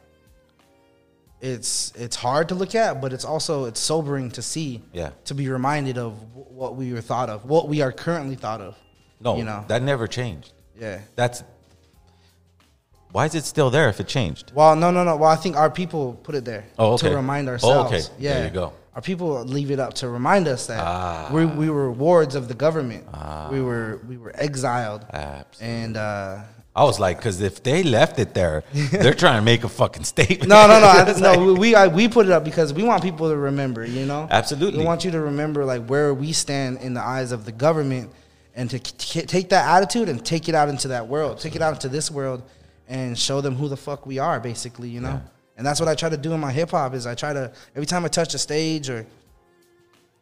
it's 1.39 1.93
it's 1.95 2.15
hard 2.15 2.49
to 2.49 2.55
look 2.55 2.73
at, 2.75 2.99
but 2.99 3.13
it's 3.13 3.25
also 3.25 3.65
it's 3.65 3.79
sobering 3.79 4.31
to 4.31 4.41
see. 4.41 4.81
Yeah. 4.91 5.11
To 5.25 5.35
be 5.35 5.47
reminded 5.49 5.97
of 5.97 6.13
wh- 6.33 6.51
what 6.51 6.75
we 6.75 6.93
were 6.93 7.01
thought 7.01 7.29
of, 7.29 7.45
what 7.45 7.67
we 7.69 7.81
are 7.81 7.91
currently 7.91 8.35
thought 8.35 8.61
of. 8.61 8.75
No, 9.19 9.37
you 9.37 9.43
know. 9.43 9.65
that 9.67 9.81
never 9.81 10.07
changed. 10.07 10.53
Yeah. 10.79 10.99
That's 11.15 11.43
why 13.11 13.25
is 13.25 13.35
it 13.35 13.45
still 13.45 13.69
there 13.69 13.89
if 13.89 13.99
it 13.99 14.07
changed? 14.07 14.51
Well, 14.53 14.75
no, 14.75 14.91
no, 14.91 15.03
no. 15.03 15.15
Well, 15.15 15.29
I 15.29 15.35
think 15.35 15.55
our 15.55 15.69
people 15.71 16.13
put 16.23 16.35
it 16.35 16.45
there 16.45 16.65
Oh, 16.77 16.93
okay. 16.93 17.09
to 17.09 17.15
remind 17.15 17.47
Oh, 17.47 17.53
ourselves. 17.53 17.91
okay. 17.93 18.03
Yeah, 18.19 18.33
There 18.35 18.43
you 18.45 18.51
go. 18.53 18.73
Our 18.95 19.01
people 19.01 19.43
leave 19.45 19.69
it 19.71 19.79
up 19.79 19.93
to 19.95 20.09
remind 20.09 20.47
us 20.47 20.67
that 20.67 20.79
Ah. 20.83 21.29
we, 21.31 21.45
we 21.45 21.69
were 21.69 21.91
wards 21.91 22.33
of 22.35 22.47
the 22.47 22.55
government. 22.55 23.05
We 23.51 23.61
were 23.61 24.01
we 24.09 24.17
were 24.17 24.31
exiled, 24.35 25.05
and 25.61 25.95
uh, 25.95 26.39
I 26.75 26.83
was 26.83 26.99
like, 26.99 27.17
because 27.17 27.39
if 27.41 27.61
they 27.61 27.83
left 27.83 28.17
it 28.19 28.33
there, 28.33 28.63
they're 28.91 29.13
trying 29.13 29.37
to 29.39 29.45
make 29.45 29.63
a 29.63 29.69
fucking 29.69 30.03
statement. 30.03 30.49
no, 30.49 30.65
no, 30.67 30.79
no, 30.79 30.87
I, 30.99 31.19
no. 31.19 31.43
like- 31.43 31.59
we 31.59 31.75
I, 31.75 31.87
we 31.87 32.07
put 32.07 32.25
it 32.25 32.31
up 32.31 32.43
because 32.43 32.73
we 32.73 32.81
want 32.83 33.03
people 33.03 33.29
to 33.29 33.37
remember. 33.37 33.85
You 33.85 34.05
know, 34.07 34.27
Absolutely. 34.31 34.79
We 34.79 34.85
want 34.85 35.05
you 35.05 35.11
to 35.11 35.19
remember 35.21 35.63
like 35.63 35.85
where 35.85 36.11
we 36.13 36.33
stand 36.33 36.79
in 36.79 36.95
the 36.95 37.01
eyes 37.01 37.31
of 37.31 37.45
the 37.45 37.51
government, 37.51 38.09
and 38.57 38.69
to 38.71 38.79
k- 38.79 39.21
take 39.21 39.47
that 39.49 39.65
attitude 39.77 40.09
and 40.09 40.25
take 40.25 40.49
it 40.49 40.55
out 40.55 40.67
into 40.67 40.89
that 40.89 41.07
world, 41.07 41.39
take 41.39 41.55
it 41.55 41.61
out 41.61 41.73
into 41.75 41.87
this 41.87 42.11
world, 42.11 42.43
and 42.89 43.17
show 43.17 43.39
them 43.39 43.55
who 43.55 43.69
the 43.69 43.77
fuck 43.77 44.05
we 44.05 44.17
are, 44.19 44.39
basically. 44.41 44.89
You 44.89 44.99
know, 45.01 45.21
and 45.55 45.65
that's 45.65 45.79
what 45.79 45.87
I 45.87 45.95
try 45.95 46.09
to 46.09 46.17
do 46.17 46.33
in 46.33 46.39
my 46.41 46.51
hip 46.51 46.71
hop. 46.71 46.93
Is 46.93 47.05
I 47.07 47.15
try 47.15 47.31
to 47.31 47.53
every 47.75 47.85
time 47.85 48.03
I 48.03 48.09
touch 48.09 48.33
a 48.33 48.37
stage 48.39 48.89
or 48.89 49.05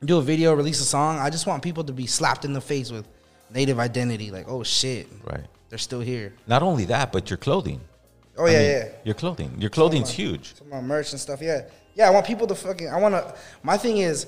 do 0.03 0.17
a 0.17 0.21
video, 0.21 0.53
release 0.53 0.79
a 0.81 0.85
song, 0.85 1.17
I 1.17 1.29
just 1.31 1.47
want 1.47 1.63
people 1.63 1.83
to 1.85 1.93
be 1.93 2.05
slapped 2.05 2.45
in 2.45 2.53
the 2.53 2.61
face 2.61 2.91
with 2.91 3.07
native 3.51 3.79
identity. 3.79 4.29
Like, 4.29 4.45
oh 4.47 4.61
shit, 4.63 5.07
Right. 5.23 5.45
they're 5.69 5.79
still 5.79 6.01
here. 6.01 6.33
Not 6.45 6.61
only 6.61 6.85
that, 6.85 7.11
but 7.11 7.29
your 7.31 7.37
clothing. 7.37 7.81
Oh 8.37 8.45
I 8.45 8.49
yeah, 8.51 8.57
mean, 8.59 8.69
yeah. 8.69 8.87
Your 9.05 9.15
clothing. 9.15 9.55
Your 9.59 9.69
clothing's 9.69 10.11
huge. 10.11 10.55
Some 10.55 10.67
of 10.67 10.73
my 10.73 10.81
merch 10.81 11.11
and 11.13 11.19
stuff. 11.21 11.41
Yeah, 11.41 11.61
yeah. 11.95 12.07
I 12.07 12.11
want 12.11 12.25
people 12.27 12.45
to 12.47 12.55
fucking. 12.55 12.89
I 12.89 12.97
want 12.99 13.15
to. 13.15 13.33
My 13.63 13.77
thing 13.77 13.97
is, 13.99 14.27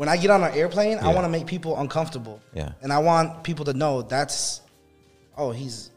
when 0.00 0.08
I 0.08 0.16
get 0.16 0.30
on 0.30 0.42
an 0.42 0.54
airplane, 0.54 0.96
I 0.96 1.12
want 1.12 1.26
to 1.26 1.28
make 1.28 1.46
people 1.46 1.78
uncomfortable. 1.78 2.40
Yeah. 2.54 2.72
And 2.80 2.90
I 2.90 3.00
want 3.00 3.44
people 3.44 3.66
to 3.66 3.74
know 3.74 4.00
that's, 4.00 4.62
oh, 5.36 5.50
he's, 5.50 5.90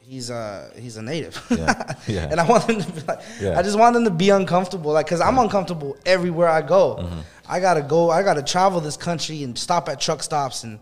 he's 0.00 0.28
uh 0.28 0.72
he's 0.76 0.96
a 0.96 1.02
native. 1.02 1.40
Yeah, 1.48 1.94
yeah. 2.08 2.28
and 2.32 2.40
I 2.40 2.44
want 2.44 2.66
them 2.66 2.80
to 2.80 2.90
be 2.90 3.00
like, 3.02 3.20
Yeah. 3.40 3.56
I 3.56 3.62
just 3.62 3.78
want 3.78 3.94
them 3.94 4.02
to 4.06 4.10
be 4.10 4.30
uncomfortable, 4.30 4.90
like, 4.90 5.06
cause 5.06 5.20
I'm 5.20 5.38
uncomfortable 5.38 5.96
everywhere 6.04 6.48
I 6.48 6.62
go. 6.62 6.96
Mm-hmm. 6.98 7.20
I 7.48 7.60
gotta 7.60 7.82
go. 7.82 8.10
I 8.10 8.24
gotta 8.24 8.42
travel 8.42 8.80
this 8.80 8.96
country 8.96 9.44
and 9.44 9.56
stop 9.56 9.88
at 9.88 10.00
truck 10.00 10.24
stops 10.24 10.64
and, 10.64 10.80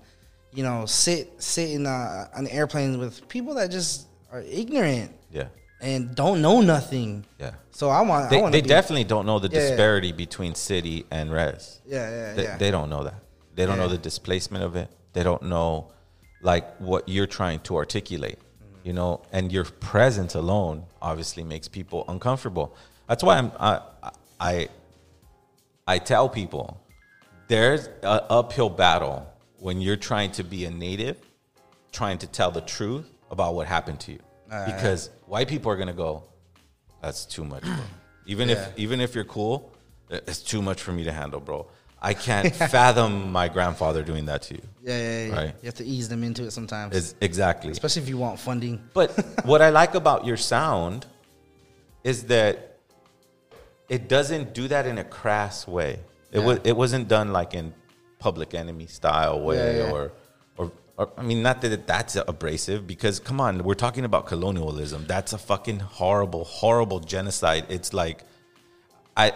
you 0.54 0.62
know, 0.62 0.86
sit 0.86 1.42
sit 1.42 1.72
in 1.72 1.84
uh, 1.86 2.28
an 2.32 2.46
airplane 2.48 2.98
with 2.98 3.28
people 3.28 3.52
that 3.56 3.70
just 3.70 4.06
are 4.32 4.40
ignorant 4.40 5.12
Yeah. 5.30 5.48
And 5.80 6.14
don't 6.14 6.40
know 6.40 6.60
nothing. 6.60 7.24
Yeah. 7.38 7.52
So 7.70 7.90
I 7.90 8.00
want. 8.02 8.30
They, 8.30 8.40
want 8.40 8.52
they 8.52 8.60
definitely 8.62 9.04
don't 9.04 9.26
know 9.26 9.38
the 9.38 9.48
Yeah, 9.48 9.60
yeah. 9.60 9.68
disparity 9.68 10.12
between 10.12 10.54
city 10.54 11.06
and 11.10 11.30
res. 11.30 11.80
Yeah, 11.86 12.10
yeah, 12.10 12.34
They, 12.34 12.42
yeah. 12.44 12.56
they 12.56 12.70
don't 12.70 12.88
know 12.90 13.04
that. 13.04 13.22
They 13.54 13.66
don't 13.66 13.78
know 13.78 13.88
the 13.88 13.98
displacement 13.98 14.64
of 14.64 14.76
it. 14.76 14.90
They 15.12 15.22
don't 15.22 15.42
know 15.44 15.92
like 16.42 16.76
what 16.78 17.08
you're 17.08 17.26
trying 17.26 17.60
to 17.60 17.76
articulate. 17.76 18.38
Mm-hmm. 18.38 18.86
You 18.86 18.92
know, 18.92 19.22
and 19.32 19.50
your 19.50 19.64
presence 19.64 20.34
alone 20.34 20.84
obviously 21.00 21.42
makes 21.42 21.68
people 21.68 22.04
uncomfortable. 22.08 22.76
That's 23.08 23.22
why 23.22 23.38
I'm 23.38 23.52
I 23.58 23.80
I 24.40 24.68
I 25.86 25.98
tell 25.98 26.28
people 26.28 26.80
there's 27.48 27.86
an 28.02 28.20
uphill 28.28 28.68
battle 28.68 29.26
when 29.58 29.80
you're 29.80 29.96
trying 29.96 30.32
to 30.32 30.44
be 30.44 30.64
a 30.64 30.70
native, 30.70 31.16
trying 31.92 32.18
to 32.18 32.26
tell 32.26 32.50
the 32.50 32.60
truth 32.60 33.08
about 33.30 33.54
what 33.54 33.66
happened 33.66 34.00
to 34.00 34.12
you. 34.12 34.18
Uh, 34.50 34.66
because 34.66 35.10
white 35.26 35.48
people 35.48 35.70
are 35.72 35.76
gonna 35.76 35.92
go, 35.92 36.22
that's 37.02 37.24
too 37.26 37.44
much. 37.44 37.62
Bro. 37.62 37.74
Even 38.26 38.48
Yeah. 38.48 38.56
if 38.56 38.78
even 38.78 39.00
if 39.00 39.14
you're 39.14 39.24
cool, 39.24 39.72
It's 40.08 40.40
too 40.40 40.62
much 40.62 40.80
for 40.82 40.92
me 40.92 41.02
to 41.04 41.12
handle, 41.12 41.40
bro. 41.40 41.66
I 42.00 42.14
can't 42.14 42.54
fathom 42.76 43.32
my 43.32 43.48
grandfather 43.48 44.02
doing 44.04 44.26
that 44.26 44.42
to 44.42 44.54
you. 44.54 44.62
Yeah, 44.84 44.98
yeah, 44.98 45.26
yeah. 45.26 45.34
Right. 45.36 45.54
You 45.62 45.66
have 45.66 45.74
to 45.76 45.84
ease 45.84 46.08
them 46.08 46.22
into 46.22 46.44
it 46.44 46.52
sometimes. 46.52 46.94
Is 46.94 47.14
exactly. 47.20 47.70
Especially 47.72 48.02
if 48.02 48.08
you 48.08 48.16
want 48.18 48.38
funding. 48.38 48.74
But 48.94 49.08
what 49.44 49.60
I 49.62 49.70
like 49.70 49.94
about 49.96 50.24
your 50.24 50.36
sound 50.36 51.06
is 52.04 52.24
that 52.34 52.78
it 53.88 54.08
doesn't 54.08 54.54
do 54.54 54.68
that 54.68 54.86
in 54.86 54.98
a 54.98 55.04
crass 55.04 55.66
way. 55.66 55.98
It 56.32 56.38
Yeah. 56.40 56.44
was 56.46 56.58
it 56.64 56.76
wasn't 56.76 57.08
done 57.08 57.32
like 57.32 57.54
in 57.54 57.72
public 58.18 58.54
enemy 58.54 58.86
style 58.86 59.40
way 59.40 59.56
Yeah, 59.78 59.86
yeah. 59.86 59.92
or 59.92 60.12
I 60.98 61.22
mean 61.22 61.42
not 61.42 61.60
that 61.60 61.86
that's 61.86 62.16
abrasive 62.16 62.86
because 62.86 63.20
come 63.20 63.40
on, 63.40 63.62
we're 63.64 63.74
talking 63.74 64.04
about 64.04 64.26
colonialism. 64.26 65.04
That's 65.06 65.32
a 65.32 65.38
fucking 65.38 65.80
horrible 65.80 66.44
horrible 66.44 67.00
genocide. 67.00 67.66
It's 67.68 67.92
like 67.92 68.24
I 69.16 69.32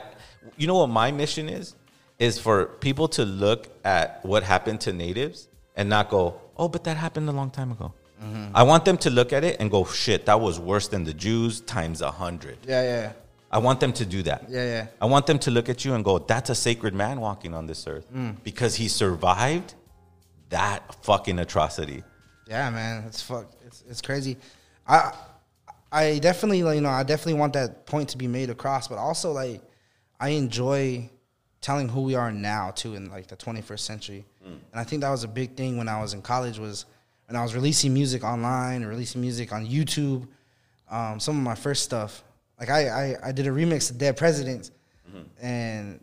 you 0.57 0.67
know 0.67 0.76
what 0.79 0.88
my 0.88 1.11
mission 1.12 1.49
is 1.49 1.75
is 2.19 2.38
for 2.38 2.67
people 2.67 3.09
to 3.09 3.25
look 3.25 3.69
at 3.85 4.25
what 4.25 4.43
happened 4.43 4.81
to 4.83 4.93
natives 4.93 5.49
and 5.76 5.88
not 5.88 6.11
go, 6.11 6.40
"Oh, 6.57 6.69
but 6.69 6.85
that 6.85 6.97
happened 6.97 7.29
a 7.29 7.33
long 7.33 7.50
time 7.50 7.73
ago." 7.73 7.93
Mm-hmm. 8.23 8.55
I 8.55 8.62
want 8.62 8.85
them 8.85 8.99
to 8.99 9.11
look 9.11 9.33
at 9.33 9.45
it 9.45 9.57
and 9.61 9.71
go, 9.71 9.85
"Shit, 9.85 10.26
that 10.26 10.40
was 10.40 10.59
worse 10.59 10.88
than 10.88 11.05
the 11.05 11.14
Jews 11.14 11.61
times 11.62 12.00
a 12.02 12.11
hundred. 12.11 12.59
Yeah, 12.67 12.83
yeah. 12.83 13.12
I 13.52 13.59
want 13.59 13.81
them 13.81 13.93
to 13.95 14.05
do 14.07 14.23
that. 14.25 14.45
Yeah, 14.49 14.64
yeah. 14.64 14.87
I 15.00 15.07
want 15.07 15.26
them 15.26 15.38
to 15.40 15.50
look 15.50 15.69
at 15.69 15.85
you 15.85 15.95
and 15.95 16.05
go, 16.05 16.19
"That's 16.19 16.50
a 16.50 16.55
sacred 16.55 16.95
man 16.95 17.21
walking 17.21 17.52
on 17.55 17.67
this 17.67 17.87
earth 17.87 18.07
Mm. 18.14 18.37
because 18.45 18.76
he 18.76 18.88
survived 18.88 19.75
that 20.50 20.95
fucking 21.04 21.38
atrocity." 21.38 22.04
Yeah, 22.47 22.69
man, 22.71 23.04
it's 23.07 23.23
fuck. 23.23 23.50
It's 23.64 23.83
it's 23.88 24.02
crazy. 24.02 24.37
I 24.87 25.12
I 25.92 26.19
definitely 26.19 26.62
like, 26.62 26.76
you 26.76 26.80
know 26.80 26.88
I 26.88 27.02
definitely 27.02 27.35
want 27.35 27.52
that 27.54 27.87
point 27.87 28.11
to 28.11 28.19
be 28.19 28.26
made 28.26 28.50
across, 28.50 28.88
but 28.88 28.99
also 28.99 29.33
like 29.33 29.62
I 30.19 30.30
enjoy 30.30 31.11
telling 31.61 31.88
who 31.88 32.02
we 32.02 32.14
are 32.14 32.33
now 32.33 32.71
too 32.71 32.95
in 32.95 33.11
like 33.11 33.26
the 33.26 33.37
21st 33.37 33.80
century, 33.80 34.25
and 34.45 34.61
I 34.80 34.85
think 34.85 35.02
that 35.02 35.11
was 35.11 35.25
a 35.25 35.28
big 35.28 35.57
thing 35.57 35.76
when 35.76 35.88
I 35.88 36.00
was 36.00 36.12
in 36.12 36.23
college 36.23 36.59
was 36.59 36.87
when 37.26 37.37
I 37.37 37.42
was 37.42 37.54
releasing 37.54 37.95
music 37.95 38.25
online, 38.25 38.85
releasing 38.85 39.21
music 39.21 39.52
on 39.52 39.66
YouTube. 39.66 40.26
Um, 40.90 41.21
some 41.21 41.37
of 41.37 41.42
my 41.45 41.54
first 41.54 41.85
stuff, 41.85 42.25
like 42.59 42.71
I 42.71 42.88
I, 42.88 43.28
I 43.28 43.33
did 43.33 43.47
a 43.47 43.50
remix 43.50 43.90
of 43.90 43.99
Dead 43.99 44.16
Presidents, 44.16 44.73
and 45.40 46.00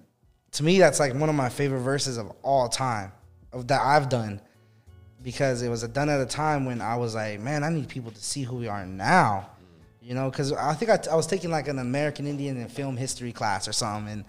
to 0.51 0.63
me 0.63 0.79
that's 0.79 0.99
like 0.99 1.13
one 1.13 1.27
of 1.27 1.35
my 1.35 1.49
favorite 1.49 1.81
verses 1.81 2.17
of 2.17 2.31
all 2.41 2.69
time 2.69 3.11
of 3.53 3.67
that 3.67 3.81
I've 3.81 4.09
done 4.09 4.41
because 5.23 5.61
it 5.61 5.69
was 5.69 5.81
done 5.83 6.09
at 6.09 6.21
a 6.21 6.25
time 6.25 6.65
when 6.65 6.81
I 6.81 6.95
was 6.95 7.15
like, 7.15 7.39
man, 7.39 7.63
I 7.63 7.69
need 7.69 7.87
people 7.87 8.11
to 8.11 8.23
see 8.23 8.43
who 8.43 8.55
we 8.57 8.67
are 8.67 8.85
now. 8.85 9.49
You 10.01 10.13
know, 10.13 10.29
because 10.29 10.53
I 10.53 10.73
think 10.73 10.89
I, 10.89 10.99
I 11.11 11.15
was 11.15 11.27
taking 11.27 11.49
like 11.49 11.67
an 11.67 11.79
American 11.79 12.27
Indian 12.27 12.57
and 12.57 12.71
film 12.71 12.95
history 12.95 13.33
class 13.33 13.67
or 13.67 13.73
something, 13.73 14.11
and 14.13 14.25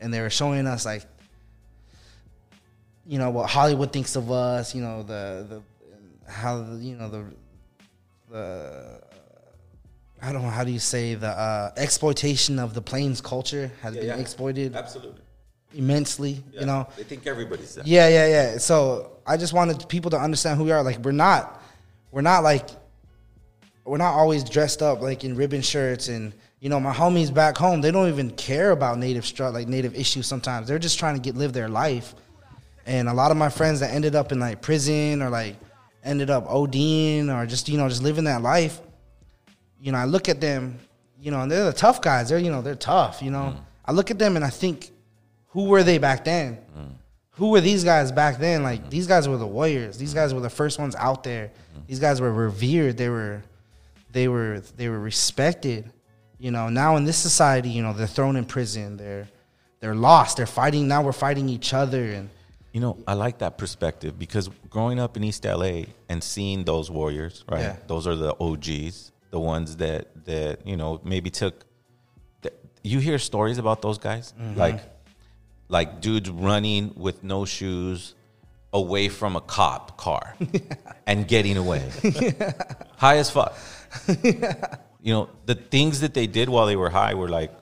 and 0.00 0.14
they 0.14 0.20
were 0.22 0.30
showing 0.30 0.66
us 0.66 0.86
like, 0.86 1.04
you 3.06 3.18
know, 3.18 3.28
what 3.30 3.50
Hollywood 3.50 3.92
thinks 3.92 4.16
of 4.16 4.30
us. 4.30 4.74
You 4.74 4.80
know, 4.82 5.02
the 5.02 5.46
the 6.26 6.30
how 6.30 6.62
the, 6.62 6.76
you 6.82 6.96
know 6.96 7.10
the 7.10 7.24
the 8.30 9.00
I 10.22 10.32
don't 10.32 10.42
know 10.42 10.48
how 10.50 10.64
do 10.64 10.70
you 10.72 10.78
say 10.78 11.14
the 11.14 11.28
uh, 11.28 11.72
exploitation 11.76 12.58
of 12.58 12.72
the 12.74 12.80
plains 12.82 13.20
culture 13.20 13.70
has 13.82 13.94
Yeah, 13.94 14.00
been 14.00 14.08
yeah. 14.08 14.16
exploited 14.16 14.74
Absolutely. 14.74 15.20
Immensely. 15.74 16.42
Yeah, 16.52 16.60
You 16.60 16.66
know, 16.66 16.88
they 16.96 17.02
think 17.04 17.26
everybody's 17.26 17.74
that. 17.74 17.86
yeah, 17.86 18.08
yeah, 18.08 18.26
yeah. 18.26 18.58
So 18.58 19.12
I 19.26 19.36
just 19.36 19.52
wanted 19.52 19.88
people 19.88 20.10
to 20.12 20.18
understand 20.18 20.58
who 20.58 20.64
we 20.64 20.72
are. 20.72 20.82
Like 20.82 20.98
we're 20.98 21.12
not, 21.12 21.62
we're 22.10 22.22
not 22.22 22.42
like, 22.42 22.68
we're 23.84 23.98
not 23.98 24.14
always 24.14 24.44
dressed 24.44 24.82
up 24.82 25.00
like 25.00 25.24
in 25.24 25.34
ribbon 25.34 25.62
shirts 25.62 26.08
and 26.08 26.34
you 26.60 26.68
know 26.68 26.78
my 26.80 26.92
homies 26.92 27.32
back 27.32 27.56
home. 27.56 27.80
They 27.80 27.90
don't 27.90 28.08
even 28.08 28.30
care 28.32 28.70
about 28.72 28.98
native 28.98 29.24
stru- 29.24 29.52
like 29.52 29.68
native 29.68 29.94
issues. 29.94 30.26
Sometimes 30.26 30.68
they're 30.68 30.78
just 30.78 30.98
trying 30.98 31.14
to 31.14 31.20
get 31.20 31.36
live 31.36 31.52
their 31.52 31.68
life. 31.68 32.14
And 32.86 33.08
a 33.08 33.12
lot 33.12 33.30
of 33.30 33.36
my 33.36 33.48
friends 33.50 33.80
that 33.80 33.92
ended 33.92 34.14
up 34.14 34.32
in 34.32 34.40
like 34.40 34.62
prison 34.62 35.22
or 35.22 35.28
like 35.30 35.56
ended 36.04 36.30
up 36.30 36.46
ODing 36.48 37.28
or 37.28 37.46
just 37.46 37.68
you 37.68 37.76
know 37.78 37.88
just 37.88 38.02
living 38.02 38.24
that 38.24 38.42
life. 38.42 38.80
You 39.80 39.92
know, 39.92 39.98
I 39.98 40.04
look 40.06 40.28
at 40.28 40.40
them, 40.40 40.78
you 41.20 41.30
know, 41.30 41.40
and 41.42 41.50
they're 41.50 41.66
the 41.66 41.72
tough 41.72 42.00
guys. 42.00 42.28
They're 42.30 42.38
you 42.38 42.50
know 42.50 42.62
they're 42.62 42.74
tough. 42.74 43.22
You 43.22 43.30
know, 43.30 43.54
mm. 43.56 43.60
I 43.84 43.92
look 43.92 44.10
at 44.10 44.18
them 44.18 44.36
and 44.36 44.44
I 44.44 44.50
think, 44.50 44.90
who 45.48 45.64
were 45.64 45.82
they 45.82 45.98
back 45.98 46.24
then? 46.24 46.58
who 47.32 47.50
were 47.50 47.60
these 47.60 47.84
guys 47.84 48.10
back 48.10 48.38
then? 48.38 48.64
Like 48.64 48.90
these 48.90 49.06
guys 49.06 49.28
were 49.28 49.36
the 49.36 49.46
warriors. 49.46 49.96
These 49.96 50.12
guys 50.12 50.34
were 50.34 50.40
the 50.40 50.50
first 50.50 50.78
ones 50.80 50.96
out 50.96 51.22
there. 51.22 51.52
These 51.86 52.00
guys 52.00 52.20
were 52.20 52.32
revered. 52.32 52.96
They 52.96 53.08
were, 53.08 53.42
they 54.10 54.26
were, 54.26 54.60
they 54.76 54.88
were 54.88 54.98
respected. 54.98 55.88
You 56.40 56.50
know, 56.50 56.68
now 56.68 56.96
in 56.96 57.04
this 57.04 57.16
society, 57.16 57.68
you 57.70 57.80
know, 57.82 57.92
they're 57.92 58.08
thrown 58.08 58.34
in 58.34 58.44
prison. 58.44 58.96
They're, 58.96 59.28
they're 59.78 59.94
lost. 59.94 60.36
They're 60.38 60.46
fighting. 60.46 60.88
Now 60.88 61.02
we're 61.02 61.12
fighting 61.12 61.48
each 61.48 61.72
other. 61.72 62.02
And 62.04 62.28
You 62.72 62.80
know, 62.80 62.98
I 63.06 63.14
like 63.14 63.38
that 63.38 63.56
perspective 63.56 64.18
because 64.18 64.50
growing 64.68 64.98
up 64.98 65.16
in 65.16 65.22
East 65.22 65.44
LA 65.44 65.82
and 66.08 66.20
seeing 66.22 66.64
those 66.64 66.90
warriors, 66.90 67.44
right? 67.48 67.60
Yeah. 67.60 67.76
Those 67.86 68.08
are 68.08 68.16
the 68.16 68.34
OGs, 68.40 69.12
the 69.30 69.38
ones 69.38 69.76
that 69.76 70.08
that 70.24 70.66
you 70.66 70.76
know 70.76 71.00
maybe 71.04 71.30
took. 71.30 71.64
You 72.82 73.00
hear 73.00 73.18
stories 73.18 73.58
about 73.58 73.82
those 73.82 73.98
guys, 73.98 74.32
Mhm. 74.40 74.56
like 74.56 74.97
like 75.68 76.00
dudes 76.00 76.30
running 76.30 76.92
with 76.96 77.22
no 77.24 77.44
shoes 77.44 78.14
away 78.72 79.08
from 79.08 79.36
a 79.36 79.40
cop 79.40 79.96
car 79.96 80.34
and 81.06 81.26
getting 81.28 81.56
away, 81.56 81.82
high 82.96 83.16
as 83.18 83.30
fuck. 83.30 83.56
You 85.00 85.12
know, 85.14 85.28
the 85.46 85.54
things 85.54 86.00
that 86.00 86.12
they 86.14 86.26
did 86.26 86.48
while 86.48 86.66
they 86.66 86.76
were 86.76 86.90
high 86.90 87.14
were 87.14 87.28
like, 87.28 87.52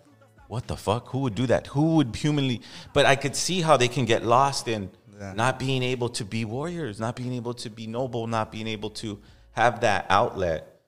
what 0.48 0.66
the 0.68 0.76
fuck? 0.76 1.08
Who 1.08 1.18
would 1.20 1.34
do 1.34 1.46
that? 1.46 1.66
Who 1.68 1.96
would 1.96 2.14
humanly? 2.16 2.62
But 2.92 3.06
I 3.06 3.16
could 3.16 3.36
see 3.36 3.60
how 3.60 3.76
they 3.76 3.88
can 3.88 4.04
get 4.04 4.24
lost 4.24 4.68
in 4.68 4.90
not 5.34 5.58
being 5.58 5.82
able 5.82 6.08
to 6.10 6.24
be 6.24 6.44
warriors, 6.44 7.00
not 7.00 7.16
being 7.16 7.32
able 7.32 7.54
to 7.54 7.70
be 7.70 7.86
noble, 7.86 8.26
not 8.26 8.52
being 8.52 8.66
able 8.66 8.90
to 8.90 9.18
have 9.52 9.80
that 9.80 10.06
outlet, 10.10 10.80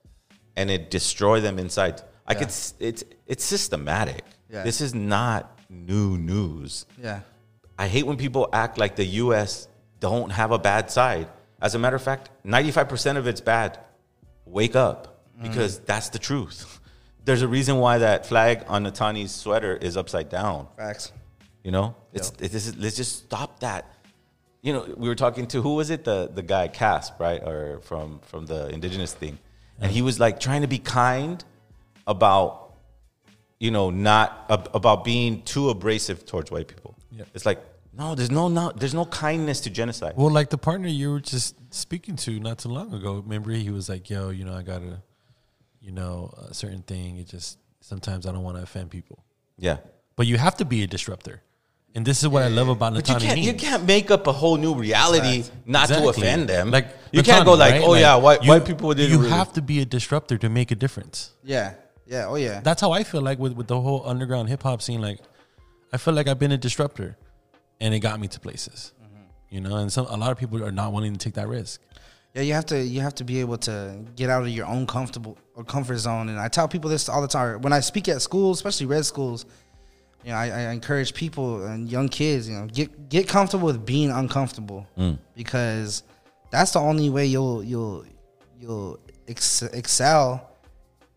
and 0.56 0.70
it 0.70 0.90
destroy 0.90 1.40
them 1.40 1.58
inside. 1.58 2.02
I 2.26 2.32
Yeah. 2.32 2.38
could. 2.40 2.48
It's 2.80 3.04
it's 3.26 3.44
systematic. 3.44 4.24
Yeah. 4.50 4.62
This 4.64 4.80
is 4.80 4.94
not 4.94 5.57
new 5.68 6.16
news. 6.16 6.86
yeah, 7.00 7.20
I 7.78 7.88
hate 7.88 8.06
when 8.06 8.16
people 8.16 8.48
act 8.52 8.78
like 8.78 8.96
the 8.96 9.04
U.S. 9.04 9.68
don't 10.00 10.30
have 10.30 10.50
a 10.50 10.58
bad 10.58 10.90
side. 10.90 11.28
As 11.60 11.74
a 11.74 11.78
matter 11.78 11.96
of 11.96 12.02
fact, 12.02 12.30
95% 12.46 13.16
of 13.16 13.26
it's 13.26 13.40
bad. 13.40 13.78
Wake 14.44 14.76
up 14.76 15.22
mm-hmm. 15.34 15.48
because 15.48 15.80
that's 15.80 16.08
the 16.10 16.18
truth. 16.18 16.80
There's 17.24 17.42
a 17.42 17.48
reason 17.48 17.76
why 17.76 17.98
that 17.98 18.26
flag 18.26 18.64
on 18.68 18.84
Nataanii's 18.84 19.34
sweater 19.34 19.76
is 19.76 19.96
upside 19.96 20.30
down. 20.30 20.68
facts. 20.76 21.12
You 21.62 21.72
know, 21.72 21.96
it's, 22.14 22.32
is, 22.40 22.76
let's 22.76 22.96
just 22.96 23.24
stop 23.24 23.60
that. 23.60 23.92
You 24.62 24.72
know, 24.72 24.94
we 24.96 25.08
were 25.08 25.14
talking 25.14 25.46
to 25.48 25.60
who 25.60 25.74
was 25.74 25.90
it? 25.90 26.04
The 26.04 26.30
the 26.32 26.42
guy 26.42 26.68
Casp, 26.68 27.20
right, 27.20 27.42
or 27.42 27.80
from 27.82 28.20
from 28.20 28.46
the 28.46 28.68
indigenous 28.70 29.12
thing, 29.12 29.38
and 29.80 29.92
he 29.92 30.00
was 30.00 30.18
like 30.18 30.40
trying 30.40 30.62
to 30.62 30.68
be 30.68 30.78
kind 30.78 31.44
about, 32.06 32.67
you 33.60 33.70
know, 33.70 33.90
not 33.90 34.46
ab- 34.48 34.68
about 34.74 35.04
being 35.04 35.42
too 35.42 35.70
abrasive 35.70 36.24
towards 36.26 36.50
white 36.50 36.68
people. 36.68 36.96
Yeah. 37.10 37.24
It's 37.34 37.44
like 37.46 37.60
no, 37.96 38.14
there's 38.14 38.30
no 38.30 38.46
no, 38.48 38.70
there's 38.76 38.94
no 38.94 39.06
kindness 39.06 39.60
to 39.62 39.70
genocide. 39.70 40.14
Well, 40.16 40.30
like 40.30 40.50
the 40.50 40.58
partner 40.58 40.88
you 40.88 41.10
were 41.12 41.20
just 41.20 41.56
speaking 41.74 42.14
to 42.16 42.38
not 42.38 42.58
too 42.58 42.68
long 42.68 42.92
ago. 42.94 43.14
Remember, 43.14 43.50
he 43.50 43.70
was 43.70 43.88
like, 43.88 44.08
"Yo, 44.08 44.30
you 44.30 44.44
know, 44.44 44.54
I 44.54 44.62
gotta, 44.62 45.02
you 45.80 45.90
know, 45.92 46.32
a 46.48 46.54
certain 46.54 46.82
thing. 46.82 47.16
It 47.18 47.26
just 47.28 47.58
sometimes 47.80 48.26
I 48.26 48.32
don't 48.32 48.44
want 48.44 48.56
to 48.56 48.62
offend 48.62 48.90
people." 48.90 49.24
Yeah. 49.58 49.78
But 50.14 50.26
you 50.26 50.36
have 50.38 50.56
to 50.58 50.64
be 50.64 50.84
a 50.84 50.86
disruptor, 50.86 51.42
and 51.94 52.04
this 52.06 52.22
is 52.22 52.28
what 52.28 52.42
I 52.44 52.48
love 52.48 52.68
about 52.68 52.94
But 52.94 53.08
you 53.08 53.14
Nataanii. 53.16 53.20
can't, 53.26 53.38
you 53.40 53.54
can't 53.54 53.84
make 53.84 54.10
up 54.12 54.26
a 54.28 54.32
whole 54.32 54.56
new 54.56 54.74
reality 54.74 55.44
not 55.66 55.88
to 55.88 56.08
offend 56.08 56.48
them. 56.48 56.70
Like 56.70 56.86
you 57.10 57.22
can't 57.24 57.44
go 57.44 57.54
like, 57.54 57.72
right? 57.74 57.82
oh 57.84 57.94
yeah, 57.94 58.14
white 58.16 58.42
you- 58.44 58.50
white 58.50 58.64
people 58.64 58.94
didn't. 58.94 59.10
You 59.10 59.18
really- 59.18 59.30
have 59.30 59.52
to 59.54 59.62
be 59.62 59.80
a 59.80 59.84
disruptor 59.84 60.38
to 60.38 60.48
make 60.48 60.70
a 60.70 60.76
difference. 60.76 61.32
Yeah, 61.42 61.74
yeah, 62.08 62.26
oh 62.26 62.36
yeah. 62.36 62.60
That's 62.60 62.80
how 62.80 62.92
I 62.92 63.04
feel 63.04 63.20
like 63.20 63.38
with, 63.38 63.52
with 63.52 63.66
the 63.68 63.80
whole 63.80 64.02
underground 64.06 64.48
hip 64.48 64.62
hop 64.62 64.82
scene. 64.82 65.00
Like, 65.00 65.20
I 65.92 65.96
feel 65.98 66.14
like 66.14 66.26
I've 66.28 66.38
been 66.38 66.52
a 66.52 66.58
disruptor, 66.58 67.16
and 67.80 67.94
it 67.94 68.00
got 68.00 68.18
me 68.20 68.28
to 68.28 68.40
places. 68.40 68.92
You 69.50 69.60
know, 69.62 69.76
and 69.76 69.90
some 69.90 70.06
a 70.06 70.16
lot 70.16 70.30
of 70.30 70.36
people 70.38 70.62
are 70.62 70.70
not 70.72 70.92
willing 70.92 71.12
to 71.14 71.18
take 71.18 71.34
that 71.34 71.48
risk. 71.48 71.80
Yeah, 72.34 72.42
you 72.42 72.52
have 72.52 72.66
to 72.66 72.78
you 72.82 73.00
have 73.00 73.14
to 73.14 73.24
be 73.24 73.40
able 73.40 73.56
to 73.58 74.04
get 74.14 74.28
out 74.28 74.42
of 74.42 74.48
your 74.50 74.66
own 74.66 74.86
comfortable 74.86 75.38
or 75.54 75.64
comfort 75.64 75.96
zone. 75.96 76.28
And 76.28 76.38
I 76.38 76.48
tell 76.48 76.68
people 76.68 76.90
this 76.90 77.08
all 77.08 77.22
the 77.22 77.28
time 77.28 77.62
when 77.62 77.72
I 77.72 77.80
speak 77.80 78.08
at 78.08 78.20
schools, 78.20 78.58
especially 78.58 78.86
red 78.86 79.06
schools. 79.06 79.46
You 80.24 80.32
know, 80.32 80.36
I, 80.36 80.46
I 80.50 80.60
encourage 80.72 81.14
people 81.14 81.64
and 81.64 81.88
young 81.88 82.08
kids, 82.10 82.46
you 82.48 82.56
know, 82.56 82.66
get 82.66 83.08
get 83.08 83.26
comfortable 83.26 83.66
with 83.66 83.86
being 83.86 84.10
uncomfortable 84.10 84.86
Mm. 84.98 85.18
because 85.34 86.02
that's 86.50 86.72
the 86.72 86.80
only 86.80 87.08
way 87.08 87.24
you'll 87.24 87.64
you'll 87.64 88.04
you'll 88.60 88.98
ex- 89.28 89.62
excel 89.62 90.50